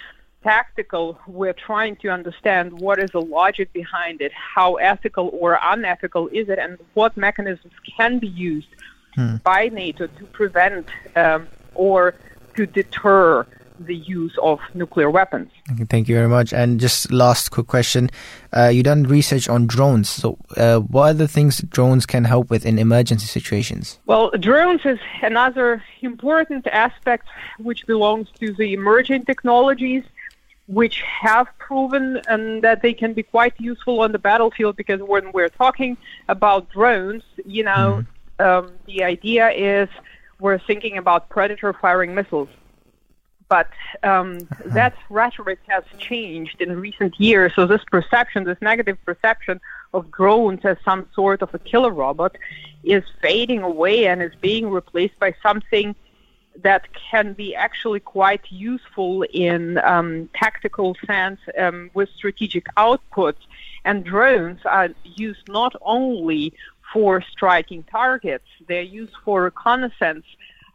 tactical, 0.42 1.18
we're 1.26 1.52
trying 1.52 1.96
to 1.96 2.08
understand 2.08 2.72
what 2.72 2.98
is 2.98 3.10
the 3.10 3.20
logic 3.20 3.72
behind 3.72 4.20
it, 4.20 4.32
how 4.32 4.76
ethical 4.76 5.30
or 5.32 5.58
unethical 5.62 6.28
is 6.28 6.48
it, 6.48 6.58
and 6.58 6.78
what 6.94 7.16
mechanisms 7.16 7.74
can 7.96 8.18
be 8.18 8.28
used 8.28 8.68
hmm. 9.14 9.36
by 9.36 9.68
NATO 9.68 10.06
to 10.06 10.24
prevent 10.26 10.86
um, 11.16 11.48
or 11.74 12.14
to 12.56 12.66
deter 12.66 13.46
the 13.80 13.96
use 13.96 14.36
of 14.42 14.60
nuclear 14.74 15.10
weapons. 15.10 15.50
Thank 15.88 16.08
you 16.08 16.14
very 16.14 16.28
much. 16.28 16.52
And 16.52 16.78
just 16.78 17.10
last 17.10 17.50
quick 17.50 17.66
question: 17.66 18.10
uh, 18.52 18.68
You 18.68 18.82
done 18.82 19.04
research 19.04 19.48
on 19.48 19.66
drones. 19.66 20.08
So, 20.08 20.38
uh, 20.56 20.80
what 20.80 21.10
are 21.10 21.14
the 21.14 21.28
things 21.28 21.58
drones 21.62 22.06
can 22.06 22.24
help 22.24 22.50
with 22.50 22.66
in 22.66 22.78
emergency 22.78 23.26
situations? 23.26 23.98
Well, 24.06 24.30
drones 24.32 24.82
is 24.84 24.98
another 25.22 25.82
important 26.02 26.66
aspect 26.66 27.26
which 27.58 27.86
belongs 27.86 28.28
to 28.40 28.52
the 28.52 28.74
emerging 28.74 29.24
technologies 29.24 30.04
which 30.66 31.02
have 31.02 31.48
proven 31.58 32.20
and 32.28 32.62
that 32.62 32.80
they 32.80 32.94
can 32.94 33.12
be 33.12 33.24
quite 33.24 33.54
useful 33.58 34.02
on 34.02 34.12
the 34.12 34.18
battlefield 34.20 34.76
because 34.76 35.00
when 35.00 35.32
we're 35.32 35.48
talking 35.48 35.96
about 36.28 36.70
drones, 36.70 37.24
you 37.44 37.64
know, 37.64 38.04
mm-hmm. 38.04 38.19
Um, 38.40 38.72
the 38.86 39.04
idea 39.04 39.50
is 39.50 39.88
we're 40.40 40.58
thinking 40.58 40.98
about 40.98 41.28
predator 41.28 41.72
firing 41.72 42.14
missiles. 42.14 42.48
But 43.48 43.68
um, 44.02 44.38
uh-huh. 44.38 44.62
that 44.78 44.94
rhetoric 45.08 45.58
has 45.68 45.84
changed 45.98 46.60
in 46.60 46.80
recent 46.80 47.18
years. 47.18 47.52
So 47.54 47.66
this 47.66 47.84
perception, 47.90 48.44
this 48.44 48.58
negative 48.60 48.98
perception 49.04 49.60
of 49.92 50.10
drones 50.10 50.60
as 50.64 50.76
some 50.84 51.06
sort 51.14 51.42
of 51.42 51.52
a 51.52 51.58
killer 51.58 51.92
robot, 51.92 52.36
is 52.84 53.02
fading 53.20 53.62
away 53.62 54.06
and 54.06 54.22
is 54.22 54.32
being 54.40 54.70
replaced 54.70 55.18
by 55.18 55.34
something 55.42 55.94
that 56.62 56.86
can 57.10 57.32
be 57.32 57.54
actually 57.54 58.00
quite 58.00 58.42
useful 58.50 59.22
in 59.32 59.78
um, 59.78 60.28
tactical 60.34 60.96
sense 61.06 61.40
um, 61.58 61.90
with 61.94 62.08
strategic 62.16 62.66
outputs. 62.76 63.42
And 63.84 64.04
drones 64.04 64.60
are 64.64 64.90
used 65.04 65.48
not 65.48 65.74
only 65.82 66.52
for 66.92 67.22
striking 67.22 67.82
targets, 67.84 68.46
they're 68.68 68.82
used 68.82 69.14
for 69.24 69.44
reconnaissance 69.44 70.24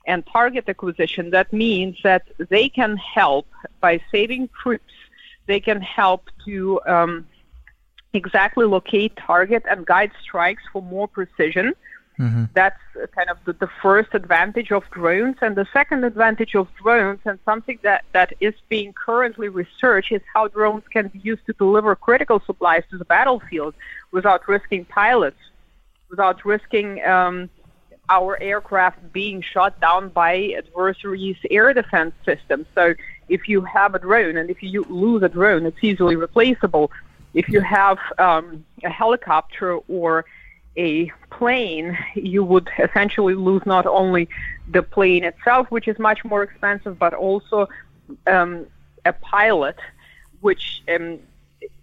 and 0.07 0.25
target 0.25 0.65
acquisition. 0.67 1.31
That 1.31 1.51
means 1.51 1.97
that 2.03 2.23
they 2.37 2.69
can 2.69 2.97
help 2.97 3.47
by 3.81 4.01
saving 4.11 4.49
troops, 4.61 4.93
they 5.47 5.59
can 5.59 5.81
help 5.81 6.29
to 6.45 6.79
um, 6.85 7.27
exactly 8.13 8.65
locate 8.65 9.15
target 9.17 9.63
and 9.69 9.85
guide 9.85 10.11
strikes 10.21 10.63
for 10.71 10.81
more 10.81 11.07
precision. 11.07 11.73
Mm-hmm. 12.19 12.45
That's 12.53 12.79
kind 13.13 13.29
of 13.29 13.37
the, 13.43 13.51
the, 13.53 13.69
first 13.81 14.13
advantage 14.13 14.71
of 14.71 14.83
drones. 14.91 15.35
And 15.41 15.55
the 15.55 15.67
second 15.73 16.05
advantage 16.05 16.55
of 16.55 16.69
drones, 16.81 17.19
and 17.25 17.37
something 17.43 17.77
that, 17.83 18.05
that 18.13 18.31
is 18.39 18.53
being 18.69 18.93
currently 18.93 19.49
researched, 19.49 20.13
is 20.13 20.21
how 20.33 20.47
drones 20.47 20.83
can 20.89 21.09
be 21.09 21.19
used 21.19 21.45
to 21.47 21.53
deliver 21.53 21.93
critical 21.93 22.41
supplies 22.45 22.83
to 22.91 22.97
the 22.97 23.03
battlefield 23.03 23.73
without 24.11 24.47
risking 24.47 24.85
pilots, 24.85 25.37
without 26.15 26.45
risking 26.45 27.03
um, 27.03 27.49
our 28.07 28.41
aircraft 28.41 28.99
being 29.11 29.41
shot 29.41 29.79
down 29.81 30.03
by 30.09 30.53
adversaries' 30.57 31.35
air 31.51 31.73
defense 31.73 32.13
systems. 32.23 32.65
So 32.73 32.93
if 33.27 33.49
you 33.49 33.59
have 33.61 33.95
a 33.95 33.99
drone, 33.99 34.37
and 34.37 34.49
if 34.49 34.63
you 34.63 34.85
lose 34.87 35.23
a 35.23 35.29
drone, 35.29 35.65
it's 35.65 35.83
easily 35.83 36.15
replaceable. 36.15 36.89
If 37.33 37.49
you 37.49 37.59
have 37.59 37.99
um, 38.17 38.63
a 38.83 38.89
helicopter 38.89 39.69
or 39.97 40.23
a 40.77 41.11
plane, 41.31 41.97
you 42.15 42.43
would 42.45 42.69
essentially 42.79 43.35
lose 43.35 43.65
not 43.65 43.85
only 43.85 44.29
the 44.69 44.83
plane 44.83 45.23
itself, 45.25 45.69
which 45.69 45.87
is 45.89 45.97
much 45.99 46.23
more 46.23 46.43
expensive, 46.43 46.97
but 46.97 47.13
also 47.13 47.67
um, 48.27 48.67
a 49.03 49.11
pilot, 49.13 49.77
which 50.39 50.81
um, 50.93 51.19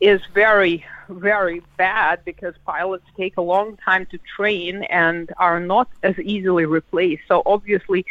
is 0.01 0.21
very, 0.35 0.85
very 1.09 1.63
bad 1.77 2.25
because 2.25 2.55
pilots 2.65 3.05
take 3.17 3.37
a 3.37 3.43
long 3.43 3.77
time 3.79 4.07
to 4.07 4.19
train 4.37 4.83
and 4.85 5.31
are 5.39 5.61
not 5.61 5.89
as 6.03 6.19
easily 6.19 6.65
replaced. 6.65 7.23
So 7.29 7.43
obviously, 7.47 8.05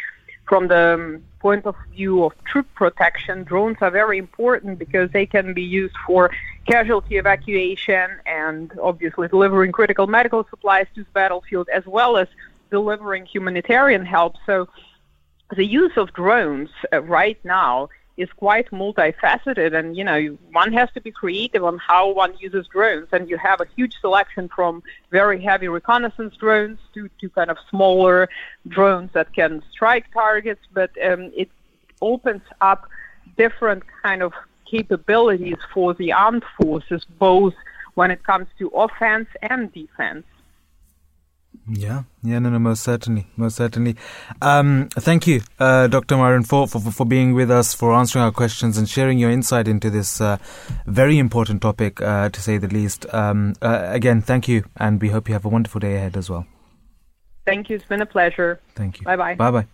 from 0.48 0.68
the 0.68 0.94
um, 0.94 1.22
point 1.40 1.66
of 1.66 1.76
view 1.92 2.24
of 2.24 2.32
troop 2.44 2.66
protection, 2.74 3.44
drones 3.44 3.78
are 3.80 3.90
very 3.90 4.18
important 4.18 4.78
because 4.78 5.10
they 5.10 5.26
can 5.26 5.54
be 5.54 5.62
used 5.62 5.94
for 6.06 6.30
casualty 6.66 7.16
evacuation 7.16 8.10
and 8.26 8.72
obviously 8.80 9.28
delivering 9.28 9.72
critical 9.72 10.06
medical 10.06 10.46
supplies 10.50 10.86
to 10.94 11.02
the 11.02 11.10
battlefield 11.12 11.68
as 11.72 11.84
well 11.86 12.16
as 12.16 12.28
delivering 12.70 13.26
humanitarian 13.26 14.04
help. 14.04 14.36
So 14.46 14.68
the 15.54 15.66
use 15.66 15.92
of 15.96 16.12
drones 16.12 16.70
uh, 16.92 17.02
right 17.02 17.38
now 17.44 17.88
is 18.16 18.28
quite 18.36 18.70
multifaceted 18.70 19.74
and 19.74 19.96
you 19.96 20.04
know 20.04 20.36
one 20.52 20.72
has 20.72 20.90
to 20.92 21.00
be 21.00 21.10
creative 21.10 21.64
on 21.64 21.78
how 21.78 22.12
one 22.12 22.34
uses 22.38 22.66
drones 22.68 23.08
and 23.12 23.30
you 23.30 23.38
have 23.38 23.60
a 23.60 23.66
huge 23.74 23.98
selection 24.00 24.48
from 24.54 24.82
very 25.10 25.40
heavy 25.40 25.68
reconnaissance 25.68 26.36
drones 26.36 26.78
to, 26.92 27.08
to 27.20 27.28
kind 27.30 27.50
of 27.50 27.56
smaller 27.70 28.28
drones 28.68 29.10
that 29.14 29.32
can 29.34 29.62
strike 29.70 30.12
targets 30.12 30.60
but 30.74 30.90
um, 31.02 31.32
it 31.34 31.48
opens 32.02 32.42
up 32.60 32.86
different 33.36 33.82
kind 34.02 34.22
of 34.22 34.32
capabilities 34.72 35.58
for 35.72 35.94
the 35.94 36.12
armed 36.12 36.44
forces, 36.60 37.04
both 37.18 37.54
when 37.94 38.10
it 38.10 38.24
comes 38.24 38.48
to 38.58 38.68
offense 38.68 39.28
and 39.42 39.72
defense. 39.72 40.24
Yeah, 41.68 42.02
yeah, 42.24 42.40
no, 42.40 42.50
no, 42.50 42.58
most 42.58 42.82
certainly, 42.82 43.28
most 43.36 43.56
certainly. 43.56 43.96
Um, 44.40 44.88
thank 44.94 45.28
you, 45.28 45.42
uh, 45.60 45.86
Dr. 45.86 46.16
Miron, 46.16 46.42
for, 46.42 46.66
for 46.66 46.80
for 46.80 47.06
being 47.06 47.34
with 47.34 47.52
us, 47.52 47.72
for 47.72 47.94
answering 47.94 48.24
our 48.24 48.32
questions 48.32 48.76
and 48.76 48.88
sharing 48.88 49.18
your 49.18 49.30
insight 49.30 49.68
into 49.68 49.88
this 49.88 50.20
uh, 50.20 50.38
very 50.86 51.18
important 51.18 51.62
topic, 51.62 52.02
uh, 52.02 52.30
to 52.30 52.40
say 52.40 52.58
the 52.58 52.66
least. 52.66 53.06
Um, 53.14 53.54
uh, 53.62 53.82
again, 53.84 54.22
thank 54.22 54.48
you, 54.48 54.64
and 54.76 55.00
we 55.00 55.10
hope 55.10 55.28
you 55.28 55.34
have 55.34 55.44
a 55.44 55.48
wonderful 55.48 55.78
day 55.78 55.94
ahead 55.94 56.16
as 56.16 56.28
well. 56.28 56.46
Thank 57.46 57.70
you. 57.70 57.76
It's 57.76 57.84
been 57.84 58.02
a 58.02 58.06
pleasure. 58.06 58.60
Thank 58.74 59.00
you. 59.00 59.04
Bye 59.04 59.16
bye. 59.16 59.34
Bye 59.36 59.50
bye. 59.50 59.66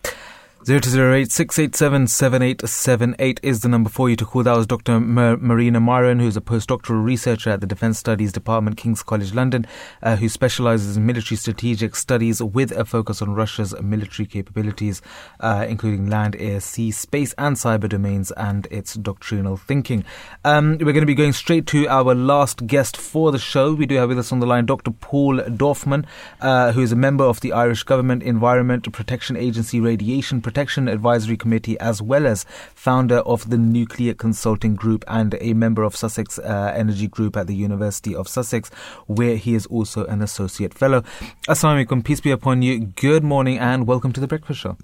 0208 0.64 1.30
687 1.30 2.08
7878 2.08 3.40
is 3.44 3.60
the 3.60 3.68
number 3.68 3.88
for 3.88 4.10
you 4.10 4.16
to 4.16 4.24
call. 4.24 4.42
That 4.42 4.56
was 4.56 4.66
Dr. 4.66 4.98
Marina 4.98 5.78
Miron, 5.78 6.18
who's 6.18 6.36
a 6.36 6.40
postdoctoral 6.40 7.04
researcher 7.04 7.50
at 7.50 7.60
the 7.60 7.66
Defence 7.66 8.00
Studies 8.00 8.32
Department, 8.32 8.76
King's 8.76 9.04
College 9.04 9.32
London, 9.32 9.66
uh, 10.02 10.16
who 10.16 10.28
specialises 10.28 10.96
in 10.96 11.06
military 11.06 11.36
strategic 11.36 11.94
studies 11.94 12.42
with 12.42 12.72
a 12.72 12.84
focus 12.84 13.22
on 13.22 13.34
Russia's 13.34 13.72
military 13.80 14.26
capabilities, 14.26 15.00
uh, 15.38 15.64
including 15.68 16.10
land, 16.10 16.34
air, 16.40 16.58
sea, 16.58 16.90
space, 16.90 17.32
and 17.38 17.54
cyber 17.54 17.88
domains, 17.88 18.32
and 18.32 18.66
its 18.68 18.94
doctrinal 18.94 19.56
thinking. 19.56 20.04
Um, 20.44 20.72
we're 20.78 20.92
going 20.92 21.00
to 21.00 21.06
be 21.06 21.14
going 21.14 21.34
straight 21.34 21.68
to 21.68 21.86
our 21.86 22.16
last 22.16 22.66
guest 22.66 22.96
for 22.96 23.30
the 23.30 23.38
show. 23.38 23.74
We 23.74 23.86
do 23.86 23.94
have 23.94 24.08
with 24.08 24.18
us 24.18 24.32
on 24.32 24.40
the 24.40 24.46
line 24.46 24.66
Dr. 24.66 24.90
Paul 24.90 25.38
Dorfman, 25.38 26.04
uh, 26.40 26.72
who 26.72 26.82
is 26.82 26.90
a 26.90 26.96
member 26.96 27.24
of 27.24 27.40
the 27.42 27.52
Irish 27.52 27.84
Government 27.84 28.24
Environment 28.24 28.92
Protection 28.92 29.36
Agency 29.36 29.78
Radiation 29.78 30.42
Protection 30.48 30.88
Advisory 30.88 31.36
Committee, 31.36 31.78
as 31.78 32.00
well 32.00 32.26
as 32.26 32.46
founder 32.74 33.18
of 33.18 33.50
the 33.50 33.58
Nuclear 33.58 34.14
Consulting 34.14 34.76
Group 34.76 35.04
and 35.06 35.36
a 35.42 35.52
member 35.52 35.82
of 35.82 35.94
Sussex 35.94 36.38
uh, 36.38 36.72
Energy 36.74 37.06
Group 37.06 37.36
at 37.36 37.46
the 37.48 37.54
University 37.54 38.14
of 38.14 38.26
Sussex, 38.28 38.70
where 39.06 39.36
he 39.36 39.54
is 39.54 39.66
also 39.66 40.06
an 40.06 40.22
associate 40.22 40.72
fellow. 40.72 41.02
Assalamu 41.48 41.84
alaikum, 41.84 42.02
peace 42.02 42.22
be 42.22 42.30
upon 42.30 42.62
you. 42.62 42.80
Good 42.80 43.22
morning 43.22 43.58
and 43.58 43.86
welcome 43.86 44.10
to 44.14 44.20
the 44.20 44.26
Breakfast 44.26 44.60
Show. 44.60 44.78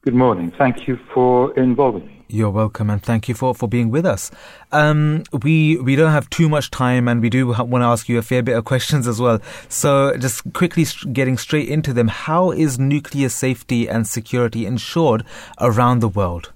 Good 0.00 0.14
morning. 0.14 0.50
Thank 0.56 0.88
you 0.88 0.98
for 1.12 1.52
involving 1.58 2.06
me. 2.06 2.15
You're 2.28 2.50
welcome, 2.50 2.90
and 2.90 3.00
thank 3.00 3.28
you 3.28 3.34
for, 3.34 3.54
for 3.54 3.68
being 3.68 3.90
with 3.90 4.04
us. 4.04 4.32
Um, 4.72 5.22
we 5.42 5.76
we 5.78 5.94
don't 5.94 6.10
have 6.10 6.28
too 6.28 6.48
much 6.48 6.72
time, 6.72 7.06
and 7.06 7.22
we 7.22 7.30
do 7.30 7.46
want 7.48 7.82
to 7.82 7.86
ask 7.86 8.08
you 8.08 8.18
a 8.18 8.22
fair 8.22 8.42
bit 8.42 8.56
of 8.56 8.64
questions 8.64 9.06
as 9.06 9.20
well. 9.20 9.40
So, 9.68 10.16
just 10.16 10.52
quickly 10.52 10.84
getting 11.12 11.38
straight 11.38 11.68
into 11.68 11.92
them, 11.92 12.08
how 12.08 12.50
is 12.50 12.80
nuclear 12.80 13.28
safety 13.28 13.88
and 13.88 14.08
security 14.08 14.66
ensured 14.66 15.24
around 15.60 16.00
the 16.00 16.08
world? 16.08 16.52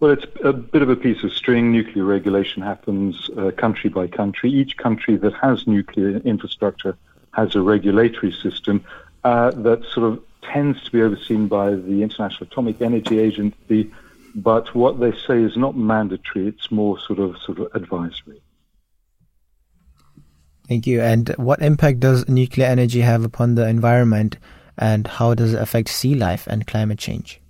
Well, 0.00 0.10
it's 0.10 0.26
a 0.42 0.52
bit 0.52 0.82
of 0.82 0.90
a 0.90 0.96
piece 0.96 1.22
of 1.22 1.32
string. 1.32 1.70
Nuclear 1.70 2.04
regulation 2.04 2.60
happens 2.60 3.30
uh, 3.38 3.52
country 3.52 3.88
by 3.88 4.08
country. 4.08 4.50
Each 4.50 4.76
country 4.76 5.16
that 5.16 5.32
has 5.34 5.64
nuclear 5.68 6.16
infrastructure 6.16 6.96
has 7.34 7.54
a 7.54 7.62
regulatory 7.62 8.32
system 8.32 8.84
uh, 9.22 9.52
that 9.52 9.84
sort 9.84 10.12
of 10.12 10.20
tends 10.42 10.82
to 10.82 10.90
be 10.90 11.02
overseen 11.02 11.46
by 11.46 11.70
the 11.70 12.02
International 12.02 12.48
Atomic 12.50 12.82
Energy 12.82 13.20
Agency, 13.20 13.92
but 14.34 14.74
what 14.74 15.00
they 15.00 15.12
say 15.26 15.42
is 15.42 15.56
not 15.56 15.76
mandatory. 15.76 16.48
It's 16.48 16.70
more 16.70 16.98
sort 17.00 17.18
of 17.18 17.36
sort 17.38 17.58
of 17.58 17.68
advisory. 17.74 18.42
Thank 20.68 20.86
you. 20.86 21.00
And 21.00 21.28
what 21.30 21.60
impact 21.60 22.00
does 22.00 22.28
nuclear 22.28 22.66
energy 22.66 23.00
have 23.00 23.24
upon 23.24 23.56
the 23.56 23.68
environment, 23.68 24.38
and 24.78 25.06
how 25.06 25.34
does 25.34 25.54
it 25.54 25.60
affect 25.60 25.88
sea 25.88 26.14
life 26.14 26.46
and 26.46 26.66
climate 26.66 26.98
change? 26.98 27.40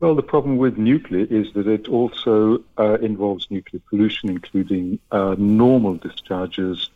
Well, 0.00 0.14
the 0.14 0.22
problem 0.22 0.58
with 0.58 0.78
nuclear 0.78 1.26
is 1.28 1.52
that 1.54 1.66
it 1.66 1.88
also 1.88 2.62
uh, 2.78 2.98
involves 3.00 3.50
nuclear 3.50 3.82
pollution, 3.90 4.30
including 4.30 5.00
uh, 5.10 5.34
normal 5.36 5.94
discharges, 5.96 6.88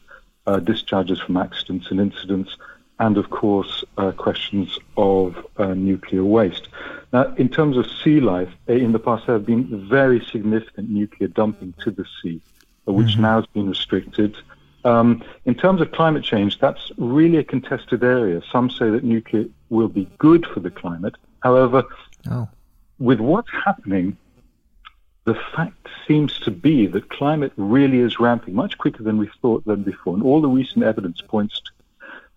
uh, 0.47 0.60
discharges 0.60 1.20
from 1.20 1.36
accidents 1.36 1.90
and 1.90 2.01
incidents, 2.01 2.56
and 2.98 3.16
of 3.16 3.31
course 3.31 3.85
uh, 3.98 4.12
questions 4.12 4.78
of 4.97 5.47
uh, 5.56 5.74
nuclear 5.74 6.24
waste. 6.24 6.69
Now, 7.12 7.35
in 7.35 7.48
terms 7.48 7.77
of 7.77 7.86
sea 8.02 8.20
life, 8.20 8.51
uh, 8.69 8.73
in 8.73 8.93
the 8.93 8.98
past 8.98 9.27
there 9.27 9.36
have 9.36 9.47
been 9.47 9.89
very 9.89 10.24
significant 10.31 10.90
nuclear 10.90 11.28
dumping 11.28 11.74
to 11.82 11.90
the 11.90 12.05
sea, 12.23 12.40
uh, 12.86 12.93
which 12.93 13.09
mm-hmm. 13.09 13.23
now 13.23 13.36
has 13.36 13.47
been 13.47 13.69
restricted. 13.69 14.36
Um, 14.85 15.23
in 15.44 15.55
terms 15.55 15.81
of 15.81 15.93
climate 15.93 16.24
change, 16.24 16.59
that's 16.59 16.90
really 16.97 17.39
a 17.39 17.44
contested 17.44 18.02
area. 18.02 18.43
Some 18.51 18.70
say 18.70 18.90
that 18.90 19.05
nuclear 19.05 19.47
will 19.70 19.89
be 19.89 20.09
good 20.19 20.47
for 20.47 20.60
the 20.60 20.70
climate. 20.70 21.14
However, 21.43 21.85
oh. 22.31 22.48
with 22.98 23.20
what's 23.20 23.51
happening, 23.64 24.16
the 25.24 25.35
fact 25.55 25.86
seems 26.06 26.39
to 26.40 26.51
be 26.51 26.86
that 26.86 27.09
climate 27.10 27.52
really 27.56 27.98
is 27.98 28.19
ramping 28.19 28.55
much 28.55 28.77
quicker 28.78 29.02
than 29.02 29.19
we 29.19 29.31
thought 29.40 29.64
than 29.64 29.82
before. 29.82 30.14
And 30.14 30.23
all 30.23 30.40
the 30.40 30.48
recent 30.48 30.85
evidence 30.85 31.20
points 31.20 31.60
to 31.60 31.70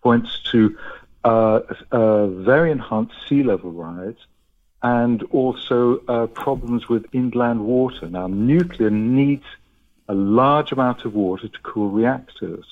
points 0.06 0.32
to 0.52 0.78
uh, 1.24 1.60
a 1.92 2.28
very 2.28 2.70
enhanced 2.70 3.16
sea 3.28 3.42
level 3.42 3.72
rise 3.72 4.22
and 4.84 5.24
also 5.40 5.80
uh, 6.08 6.28
problems 6.28 6.88
with 6.88 7.04
inland 7.12 7.60
water. 7.66 8.06
Now, 8.08 8.28
nuclear 8.28 8.92
needs 8.92 9.48
a 10.08 10.14
large 10.14 10.72
amount 10.72 11.06
of 11.06 11.16
water 11.16 11.48
to 11.48 11.60
cool 11.72 11.90
reactors, 11.90 12.66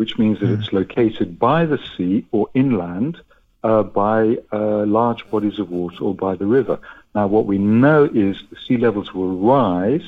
which 0.00 0.18
means 0.18 0.40
that 0.40 0.46
mm. 0.46 0.58
it's 0.58 0.72
located 0.72 1.38
by 1.38 1.64
the 1.64 1.78
sea 1.92 2.26
or 2.32 2.48
inland 2.54 3.20
uh, 3.62 3.84
by 3.84 4.38
uh, 4.50 4.84
large 5.00 5.22
bodies 5.30 5.60
of 5.60 5.70
water 5.70 6.02
or 6.06 6.14
by 6.26 6.34
the 6.34 6.46
river. 6.58 6.76
Now, 7.14 7.28
what 7.28 7.46
we 7.46 7.58
know 7.58 8.00
is 8.26 8.34
the 8.50 8.56
sea 8.66 8.78
levels 8.78 9.14
will 9.14 9.36
rise, 9.36 10.06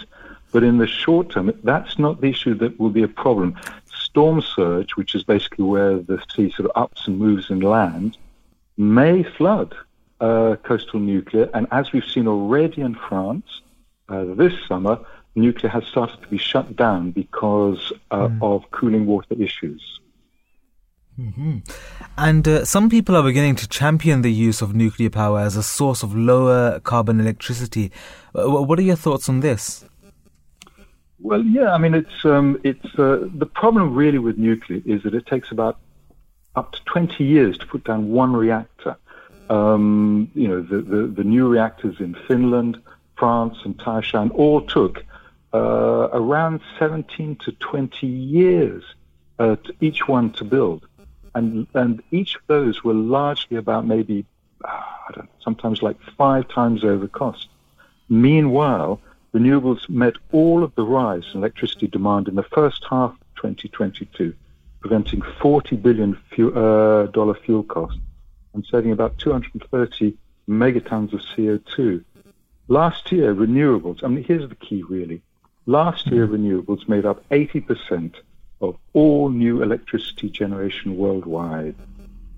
but 0.50 0.64
in 0.64 0.78
the 0.78 0.88
short 0.88 1.30
term, 1.30 1.46
that's 1.62 1.96
not 2.04 2.20
the 2.20 2.30
issue 2.34 2.54
that 2.54 2.80
will 2.80 2.90
be 2.90 3.04
a 3.04 3.14
problem 3.24 3.54
storm 4.12 4.42
surge, 4.42 4.94
which 4.96 5.14
is 5.14 5.24
basically 5.24 5.64
where 5.64 5.98
the 5.98 6.22
sea 6.34 6.50
sort 6.50 6.68
of 6.68 6.72
ups 6.74 7.06
and 7.06 7.18
moves 7.18 7.50
inland, 7.50 8.18
may 8.76 9.22
flood 9.22 9.74
uh, 10.20 10.56
coastal 10.62 11.00
nuclear. 11.00 11.48
And 11.54 11.66
as 11.70 11.92
we've 11.92 12.04
seen 12.04 12.28
already 12.28 12.82
in 12.82 12.94
France 12.94 13.62
uh, 14.10 14.24
this 14.34 14.52
summer, 14.68 14.98
nuclear 15.34 15.70
has 15.70 15.84
started 15.86 16.20
to 16.20 16.28
be 16.28 16.36
shut 16.36 16.76
down 16.76 17.10
because 17.10 17.90
uh, 18.10 18.28
mm. 18.28 18.42
of 18.42 18.70
cooling 18.70 19.06
water 19.06 19.34
issues. 19.38 19.82
Mm-hmm. 21.18 21.58
And 22.18 22.48
uh, 22.48 22.64
some 22.66 22.90
people 22.90 23.16
are 23.16 23.22
beginning 23.22 23.56
to 23.56 23.68
champion 23.68 24.20
the 24.20 24.32
use 24.32 24.60
of 24.60 24.74
nuclear 24.74 25.10
power 25.10 25.40
as 25.40 25.56
a 25.56 25.62
source 25.62 26.02
of 26.02 26.14
lower 26.14 26.80
carbon 26.80 27.18
electricity. 27.18 27.90
Uh, 28.34 28.62
what 28.62 28.78
are 28.78 28.82
your 28.82 28.96
thoughts 28.96 29.28
on 29.28 29.40
this? 29.40 29.84
Well, 31.22 31.44
yeah, 31.44 31.72
I 31.72 31.78
mean, 31.78 31.94
it's 31.94 32.24
um, 32.24 32.60
it's 32.64 32.98
uh, 32.98 33.28
the 33.32 33.46
problem 33.46 33.94
really 33.94 34.18
with 34.18 34.38
nuclear 34.38 34.82
is 34.84 35.04
that 35.04 35.14
it 35.14 35.24
takes 35.26 35.52
about 35.52 35.78
up 36.56 36.72
to 36.72 36.84
20 36.84 37.22
years 37.22 37.56
to 37.58 37.66
put 37.66 37.84
down 37.84 38.10
one 38.10 38.34
reactor. 38.34 38.96
Um, 39.48 40.30
you 40.34 40.48
know, 40.48 40.62
the, 40.62 40.82
the, 40.82 41.06
the, 41.06 41.24
new 41.24 41.48
reactors 41.48 41.96
in 42.00 42.14
Finland, 42.26 42.80
France, 43.16 43.56
and 43.64 43.76
Taishan 43.76 44.30
all 44.34 44.62
took 44.62 45.04
uh, 45.54 46.08
around 46.12 46.60
17 46.78 47.36
to 47.44 47.52
20 47.52 48.06
years 48.06 48.82
uh, 49.38 49.56
to 49.56 49.74
each 49.80 50.08
one 50.08 50.32
to 50.32 50.44
build, 50.44 50.86
and 51.34 51.68
and 51.74 52.02
each 52.10 52.34
of 52.34 52.42
those 52.48 52.82
were 52.82 52.94
largely 52.94 53.56
about 53.56 53.86
maybe 53.86 54.26
I 54.64 55.10
don't 55.14 55.24
know, 55.24 55.30
sometimes 55.40 55.82
like 55.82 55.98
five 56.16 56.48
times 56.48 56.82
over 56.82 57.06
cost. 57.06 57.48
Meanwhile 58.08 59.00
renewables 59.34 59.88
met 59.88 60.14
all 60.30 60.62
of 60.62 60.74
the 60.74 60.84
rise 60.84 61.24
in 61.32 61.40
electricity 61.40 61.86
demand 61.86 62.28
in 62.28 62.34
the 62.34 62.42
first 62.42 62.84
half 62.88 63.12
of 63.12 63.18
2022, 63.36 64.34
preventing 64.80 65.20
$40 65.20 65.80
billion 65.80 66.18
fuel, 66.30 66.50
uh, 66.56 67.06
dollar 67.06 67.34
fuel 67.34 67.62
costs 67.62 67.98
and 68.54 68.66
saving 68.70 68.92
about 68.92 69.18
230 69.18 70.16
megatons 70.48 71.12
of 71.12 71.20
CO2. 71.20 72.04
Last 72.68 73.10
year, 73.10 73.34
renewables, 73.34 74.04
I 74.04 74.08
mean, 74.08 74.24
here's 74.24 74.48
the 74.48 74.54
key 74.54 74.82
really. 74.82 75.22
Last 75.66 76.08
year, 76.08 76.26
renewables 76.26 76.88
made 76.88 77.06
up 77.06 77.26
80% 77.30 78.14
of 78.60 78.76
all 78.92 79.30
new 79.30 79.62
electricity 79.62 80.28
generation 80.28 80.96
worldwide 80.96 81.74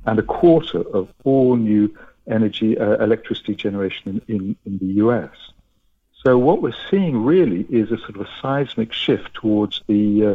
and 0.07 0.19
a 0.19 0.23
quarter 0.23 0.81
of 0.81 1.09
all 1.25 1.57
new 1.57 1.95
energy 2.29 2.79
uh, 2.79 3.03
electricity 3.03 3.55
generation 3.55 4.21
in, 4.29 4.37
in, 4.37 4.57
in 4.65 4.79
the 4.79 4.95
US. 5.05 5.31
So 6.25 6.39
what 6.39 6.63
we're 6.63 6.73
seeing 6.91 7.23
really 7.23 7.67
is 7.69 7.93
a 7.93 7.99
sort 7.99 8.17
of 8.17 8.23
a 8.23 8.29
seismic 8.41 8.95
shift 8.95 9.35
towards 9.35 9.83
the 9.87 10.27
uh, 10.27 10.35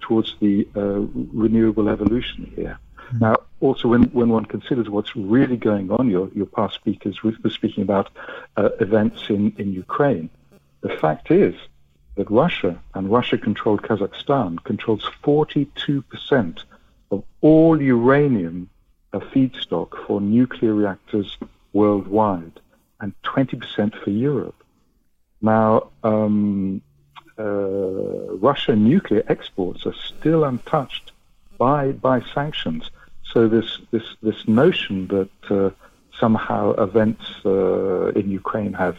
towards 0.00 0.36
the 0.40 0.68
uh, 0.76 1.00
renewable 1.32 1.88
evolution 1.88 2.52
here. 2.54 2.78
Mm-hmm. 3.08 3.18
Now, 3.20 3.36
also 3.60 3.88
when, 3.88 4.04
when 4.12 4.28
one 4.28 4.44
considers 4.44 4.90
what's 4.90 5.16
really 5.16 5.56
going 5.56 5.90
on, 5.90 6.10
your 6.10 6.28
your 6.34 6.46
past 6.46 6.74
speakers 6.74 7.22
were 7.22 7.32
speaking 7.48 7.82
about 7.82 8.10
uh, 8.58 8.68
events 8.80 9.30
in, 9.30 9.54
in 9.56 9.72
Ukraine. 9.72 10.28
The 10.82 10.96
fact 10.96 11.30
is 11.30 11.54
that 12.16 12.30
Russia 12.30 12.78
and 12.94 13.10
Russia-controlled 13.10 13.82
Kazakhstan 13.82 14.62
controls 14.64 15.08
42% 15.24 16.64
of 17.10 17.24
all 17.40 17.80
uranium 17.80 18.68
uh, 19.12 19.20
feedstock 19.20 20.06
for 20.06 20.20
nuclear 20.20 20.74
reactors 20.74 21.38
worldwide, 21.72 22.60
and 23.00 23.14
20% 23.22 24.02
for 24.02 24.10
Europe. 24.10 24.59
Now, 25.40 25.90
um, 26.02 26.82
uh, 27.38 27.42
Russian 28.48 28.84
nuclear 28.84 29.22
exports 29.28 29.86
are 29.86 29.94
still 29.94 30.44
untouched 30.44 31.12
by 31.58 31.92
by 31.92 32.22
sanctions. 32.34 32.90
So 33.32 33.48
this 33.48 33.78
this 33.90 34.04
this 34.22 34.46
notion 34.46 35.08
that 35.08 35.50
uh, 35.50 35.70
somehow 36.18 36.72
events 36.72 37.24
uh, 37.44 38.08
in 38.08 38.30
Ukraine 38.30 38.74
have 38.74 38.96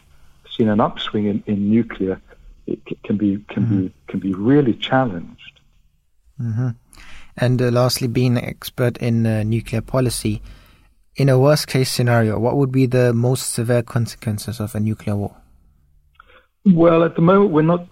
seen 0.55 0.69
an 0.69 0.79
upswing 0.79 1.25
in, 1.25 1.43
in 1.45 1.69
nuclear 1.69 2.19
it 2.67 2.79
can 3.03 3.17
be 3.17 3.43
can 3.47 3.63
Mm-hmm. 3.63 3.81
be 3.87 3.93
can 4.07 4.19
be 4.19 4.33
really 4.33 4.73
challenged. 4.73 5.59
hmm 6.37 6.69
And 7.37 7.61
uh, 7.61 7.69
lastly, 7.71 8.07
being 8.07 8.37
an 8.37 8.43
expert 8.43 8.97
in 8.97 9.25
uh, 9.25 9.43
nuclear 9.43 9.81
policy, 9.81 10.41
in 11.15 11.29
a 11.29 11.39
worst 11.39 11.67
case 11.67 11.91
scenario, 11.91 12.37
what 12.39 12.57
would 12.57 12.71
be 12.71 12.85
the 12.87 13.13
most 13.13 13.53
severe 13.53 13.83
consequences 13.83 14.59
of 14.59 14.75
a 14.75 14.79
nuclear 14.79 15.15
war? 15.15 15.35
Well, 16.65 17.03
at 17.03 17.15
the 17.15 17.21
moment, 17.21 17.51
we're 17.51 17.63
not 17.63 17.87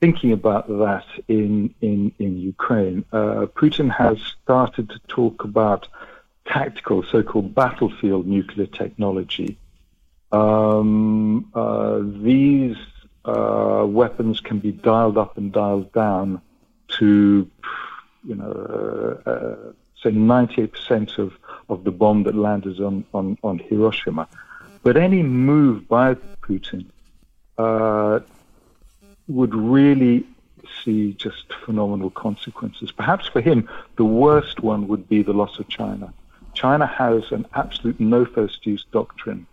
thinking 0.00 0.32
about 0.32 0.66
that 0.68 1.04
in 1.28 1.74
in 1.82 2.12
in 2.18 2.38
Ukraine. 2.38 3.04
Uh, 3.12 3.46
Putin 3.54 3.90
has 3.90 4.18
started 4.42 4.88
to 4.90 4.98
talk 5.08 5.44
about 5.44 5.86
tactical, 6.46 7.02
so-called 7.02 7.54
battlefield 7.54 8.26
nuclear 8.26 8.66
technology. 8.66 9.58
Um, 10.32 11.50
uh, 11.54 12.00
these 12.02 12.76
uh, 13.24 13.84
weapons 13.86 14.40
can 14.40 14.58
be 14.58 14.72
dialed 14.72 15.18
up 15.18 15.36
and 15.36 15.52
dialed 15.52 15.92
down 15.92 16.40
to, 16.98 17.48
you 18.24 18.34
know, 18.34 19.20
uh, 19.26 19.30
uh, 19.30 19.72
say 20.02 20.10
98% 20.10 21.18
of, 21.18 21.32
of 21.68 21.84
the 21.84 21.90
bomb 21.90 22.24
that 22.24 22.34
landed 22.34 22.80
on, 22.80 23.04
on, 23.12 23.36
on 23.42 23.58
Hiroshima. 23.58 24.28
But 24.82 24.96
any 24.96 25.22
move 25.22 25.86
by 25.88 26.14
Putin 26.14 26.86
uh, 27.60 28.20
would 29.28 29.54
really 29.54 30.26
see 30.82 31.12
just 31.12 31.52
phenomenal 31.64 32.10
consequences. 32.10 32.90
Perhaps 32.92 33.26
for 33.28 33.40
him, 33.40 33.68
the 33.96 34.04
worst 34.04 34.60
one 34.60 34.88
would 34.88 35.08
be 35.08 35.22
the 35.22 35.32
loss 35.32 35.58
of 35.58 35.68
China. 35.68 36.12
China 36.54 36.86
has 36.86 37.30
an 37.30 37.46
absolute 37.54 38.00
no 38.00 38.24
first 38.24 38.66
use 38.66 38.84
doctrine. 38.92 39.46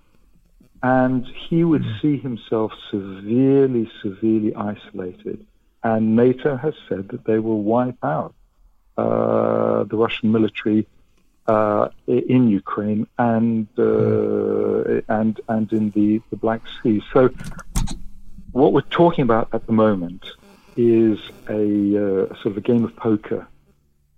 And 0.83 1.25
he 1.25 1.63
would 1.63 1.85
see 2.01 2.17
himself 2.17 2.71
severely, 2.91 3.89
severely 4.01 4.53
isolated. 4.55 5.45
And 5.83 6.15
NATO 6.15 6.55
has 6.55 6.75
said 6.87 7.09
that 7.09 7.25
they 7.25 7.39
will 7.39 7.63
wipe 7.63 8.03
out 8.03 8.33
uh, 8.97 9.83
the 9.83 9.97
Russian 9.97 10.31
military 10.31 10.87
uh, 11.47 11.89
in 12.07 12.49
Ukraine 12.49 13.07
and 13.17 13.67
uh, 13.77 15.01
and 15.07 15.39
and 15.47 15.71
in 15.71 15.91
the, 15.91 16.21
the 16.29 16.35
Black 16.35 16.61
Sea. 16.81 17.01
So 17.13 17.29
what 18.51 18.73
we're 18.73 18.81
talking 18.81 19.23
about 19.23 19.49
at 19.53 19.65
the 19.65 19.73
moment 19.73 20.25
is 20.75 21.19
a 21.49 21.63
uh, 21.97 22.27
sort 22.35 22.45
of 22.45 22.57
a 22.57 22.61
game 22.61 22.83
of 22.83 22.95
poker 22.95 23.47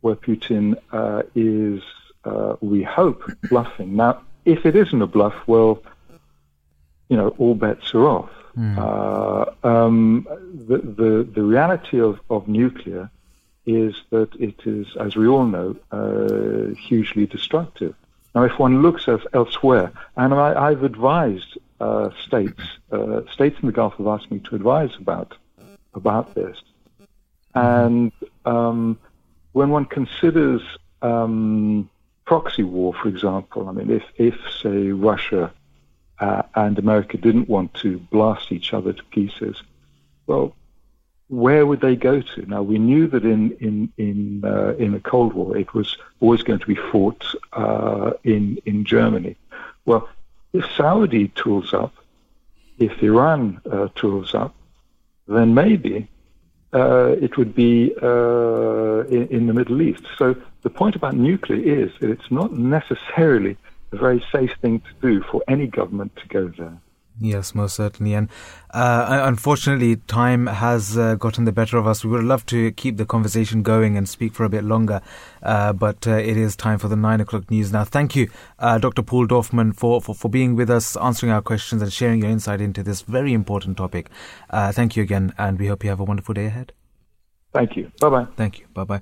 where 0.01 0.15
Putin 0.15 0.76
uh, 0.91 1.23
is, 1.35 1.81
uh, 2.23 2.56
we 2.61 2.84
hope, 2.84 3.23
bluffing. 3.49 3.95
Now, 3.95 4.22
if 4.45 4.65
it 4.65 4.76
isn't 4.76 5.01
a 5.01 5.07
bluff, 5.07 5.35
well, 5.45 5.84
you 7.10 7.18
know, 7.18 7.30
all 7.38 7.56
bets 7.56 7.93
are 7.93 8.07
off. 8.07 8.30
Uh, 8.77 9.45
um, 9.64 10.27
the, 10.68 10.77
the 10.77 11.30
the 11.34 11.43
reality 11.43 11.99
of, 12.01 12.19
of 12.30 12.47
nuclear 12.47 13.10
is 13.70 13.94
that 14.10 14.34
it 14.40 14.60
is, 14.66 14.88
as 15.00 15.16
we 15.16 15.28
all 15.28 15.46
know, 15.46 15.76
uh, 15.91 16.74
hugely 16.76 17.26
destructive. 17.28 17.94
Now, 18.34 18.44
if 18.44 18.58
one 18.58 18.82
looks 18.82 19.08
as 19.08 19.22
elsewhere, 19.34 19.91
and 20.16 20.34
I, 20.34 20.70
I've 20.70 20.84
advised 20.84 21.58
uh, 21.80 22.10
states, 22.26 22.62
uh, 22.91 23.22
states 23.32 23.58
in 23.62 23.68
the 23.68 23.72
Gulf 23.72 23.96
have 23.98 24.08
asked 24.08 24.32
me 24.32 24.40
to 24.40 24.56
advise 24.56 24.94
about 25.00 25.36
about 25.94 26.36
this, 26.36 26.58
and 27.56 28.12
um, 28.46 28.98
when 29.54 29.70
one 29.70 29.86
considers 29.86 30.62
um, 31.02 31.90
proxy 32.26 32.64
war, 32.64 32.94
for 32.94 33.08
example, 33.08 33.68
I 33.70 33.72
mean, 33.72 33.90
if 33.90 34.04
if 34.16 34.38
say 34.62 34.91
Russia 34.91 35.52
uh, 36.20 36.44
and 36.56 36.78
America 36.78 37.18
didn't 37.18 37.50
want 37.50 37.74
to 37.76 37.98
blast 37.98 38.52
each 38.52 38.74
other 38.74 38.94
to 38.94 39.04
pieces, 39.06 39.56
well, 40.28 40.56
where 41.30 41.65
would 41.65 41.81
they 41.81 41.95
go 41.95 42.22
to? 42.22 42.45
Now 42.45 42.61
we 42.64 42.77
knew 42.77 43.07
that 43.07 43.23
in 43.23 43.51
in 43.60 43.93
in 43.97 44.43
uh, 44.43 44.73
in 44.77 44.91
the 44.91 44.99
Cold 44.99 45.34
War 45.34 45.56
it 45.56 45.73
was 45.73 45.97
always 46.19 46.43
going 46.43 46.60
to 46.60 46.68
be 46.68 46.76
fought 46.76 47.23
uh, 47.53 48.11
in 48.23 48.60
in 48.65 48.84
Germany. 48.84 49.35
Well, 49.85 50.10
if 50.53 50.65
Saudi 50.76 51.30
tools 51.30 51.73
up, 51.73 51.93
if 52.80 53.01
Iran 53.03 53.61
uh, 53.72 53.89
tools 53.95 54.34
up, 54.34 54.56
then 55.27 55.53
maybe 55.53 56.07
uh, 56.73 57.15
it 57.22 57.38
would 57.38 57.53
be 57.53 57.93
uh, 58.01 59.06
in, 59.07 59.27
in 59.27 59.47
the 59.47 59.53
Middle 59.53 59.81
East. 59.81 60.03
So 60.18 60.35
the 60.64 60.69
point 60.69 60.95
about 60.95 61.15
nuclear 61.15 61.61
is 61.61 61.91
that 61.99 62.10
it's 62.10 62.31
not 62.31 62.53
necessarily 62.53 63.56
a 63.91 63.97
very 63.97 64.23
safe 64.31 64.53
thing 64.61 64.80
to 64.80 64.93
do 65.01 65.22
for 65.23 65.43
any 65.47 65.68
government 65.68 66.15
to 66.18 66.27
go 66.27 66.47
there. 66.47 66.77
Yes, 67.22 67.54
most 67.54 67.76
certainly. 67.76 68.14
And 68.14 68.30
uh, 68.74 69.24
unfortunately, 69.26 69.98
time 69.98 70.48
has 70.48 70.98
uh, 70.98 71.16
gotten 71.16 71.44
the 71.44 71.52
better 71.52 71.78
of 71.78 71.86
us. 71.86 72.06
We 72.06 72.12
would 72.12 72.24
love 72.24 72.46
to 72.48 72.72
keep 72.72 72.96
the 72.98 73.06
conversation 73.06 73.62
going 73.62 73.98
and 73.98 74.08
speak 74.08 74.34
for 74.34 74.46
a 74.46 74.50
bit 74.50 74.64
longer, 74.64 75.02
uh, 75.44 75.74
but 75.74 76.08
uh, 76.08 76.12
it 76.12 76.38
is 76.38 76.56
time 76.56 76.80
for 76.80 76.88
the 76.88 76.96
nine 76.96 77.20
o'clock 77.20 77.52
news 77.52 77.74
now. 77.74 77.84
Thank 77.84 78.16
you, 78.16 78.30
uh, 78.58 78.78
Dr. 78.78 79.02
Paul 79.02 79.28
Dorfman, 79.28 79.76
for, 79.76 80.02
for, 80.02 80.16
for 80.16 80.30
being 80.30 80.56
with 80.56 80.70
us, 80.70 80.96
answering 80.98 81.32
our 81.32 81.41
questions, 81.41 81.82
and 81.82 81.91
sharing 81.91 82.22
your 82.22 82.32
insight 82.32 82.62
into 82.62 82.84
this 82.84 83.02
very 83.02 83.34
important 83.34 83.76
topic. 83.76 84.10
Uh, 84.50 84.72
thank 84.72 84.96
you 84.96 85.04
again, 85.04 85.34
and 85.38 85.60
we 85.60 85.68
hope 85.68 85.84
you 85.84 85.90
have 85.90 86.00
a 86.00 86.06
wonderful 86.06 86.34
day 86.34 86.46
ahead. 86.46 86.72
Thank 87.52 87.76
you. 87.76 87.91
Bye 88.00 88.10
bye. 88.10 88.28
Thank 88.38 88.60
you. 88.60 88.68
Bye 88.74 88.84
bye. 88.86 89.02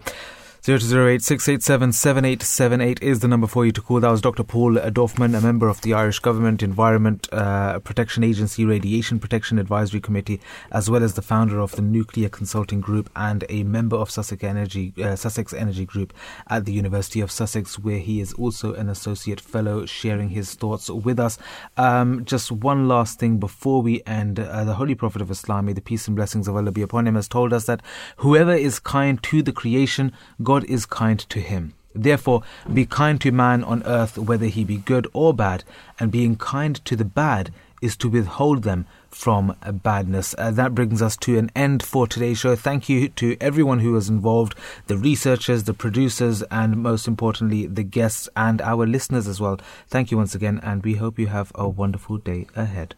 0208 0.68 3.02
is 3.02 3.20
the 3.22 3.28
number 3.30 3.48
for 3.48 3.66
you 3.66 3.72
to 3.72 3.82
call. 3.82 4.02
That 4.02 4.12
was 4.12 4.20
Dr. 4.20 4.44
Paul 4.44 4.74
Dorfman, 4.74 5.38
a 5.38 5.40
member 5.40 5.70
of 5.70 5.80
the 5.80 5.94
Irish 5.94 6.20
Government 6.20 6.62
Environment 6.62 7.26
uh, 7.32 7.80
Protection 7.80 8.22
Agency 8.22 8.66
Radiation 8.66 9.18
Protection 9.18 9.60
Advisory 9.60 10.02
Committee, 10.02 10.42
as 10.74 10.90
well 10.90 11.04
as 11.04 11.14
the 11.14 11.22
founder 11.22 11.62
of 11.62 11.72
the 11.78 11.82
Nuclear 11.82 12.28
Consulting 12.28 12.82
Group 12.82 13.10
and 13.16 13.46
a 13.48 13.64
member 13.64 13.96
of 13.96 14.12
Sussex 14.12 14.44
Energy, 14.44 14.92
uh, 15.02 15.16
Sussex 15.16 15.54
Energy 15.54 15.86
Group 15.86 16.14
at 16.48 16.66
the 16.66 16.74
University 16.74 17.22
of 17.22 17.32
Sussex, 17.32 17.80
where 17.80 18.00
he 18.00 18.20
is 18.20 18.34
also 18.34 18.74
an 18.74 18.90
associate 18.90 19.40
fellow, 19.40 19.86
sharing 19.86 20.32
his 20.32 20.54
thoughts 20.54 20.90
with 20.90 21.18
us. 21.18 21.38
Um, 21.78 22.26
just 22.26 22.52
one 22.52 22.90
last 22.90 23.20
thing 23.20 23.38
before 23.38 23.82
we 23.82 24.02
end. 24.06 24.38
Uh, 24.38 24.66
the 24.66 24.74
Holy 24.74 24.96
Prophet 24.96 25.22
of 25.22 25.32
Islam, 25.32 25.68
may 25.68 25.72
the 25.72 25.80
peace 25.80 26.08
and 26.08 26.16
blessings 26.18 26.50
of 26.50 26.58
Allah 26.58 26.74
be 26.74 26.82
upon 26.82 27.08
him, 27.08 27.16
has 27.16 27.30
told 27.30 27.54
us 27.54 27.68
that 27.68 27.82
whoever 28.18 28.54
is 28.54 28.80
kind 28.80 29.24
to 29.24 29.42
the 29.42 29.54
creation, 29.54 30.12
God 30.58 30.66
is 30.72 30.88
kind 30.88 31.20
to 31.30 31.40
him. 31.40 31.76
Therefore, 31.94 32.42
be 32.74 32.88
kind 32.88 33.22
to 33.22 33.32
man 33.32 33.64
on 33.64 33.84
earth, 33.84 34.18
whether 34.18 34.48
he 34.48 34.64
be 34.64 34.78
good 34.78 35.06
or 35.14 35.32
bad, 35.32 35.64
and 36.00 36.12
being 36.12 36.36
kind 36.36 36.84
to 36.86 36.96
the 36.96 37.06
bad 37.06 37.54
is 37.80 37.96
to 37.98 38.10
withhold 38.10 38.64
them 38.64 38.88
from 39.12 39.56
badness. 39.84 40.34
Uh, 40.36 40.50
that 40.50 40.74
brings 40.74 41.00
us 41.00 41.16
to 41.18 41.38
an 41.38 41.52
end 41.56 41.84
for 41.84 42.08
today's 42.08 42.40
show. 42.40 42.56
Thank 42.56 42.90
you 42.90 43.10
to 43.10 43.38
everyone 43.40 43.82
who 43.82 43.92
was 43.92 44.10
involved 44.10 44.56
the 44.88 44.98
researchers, 44.98 45.66
the 45.66 45.76
producers, 45.76 46.42
and 46.50 46.78
most 46.78 47.08
importantly, 47.08 47.68
the 47.68 47.84
guests 47.84 48.28
and 48.36 48.60
our 48.60 48.88
listeners 48.88 49.28
as 49.28 49.40
well. 49.40 49.60
Thank 49.88 50.10
you 50.10 50.18
once 50.18 50.34
again, 50.34 50.60
and 50.64 50.84
we 50.84 50.96
hope 50.96 51.20
you 51.20 51.28
have 51.28 51.52
a 51.54 51.70
wonderful 51.70 52.18
day 52.18 52.48
ahead. 52.56 52.96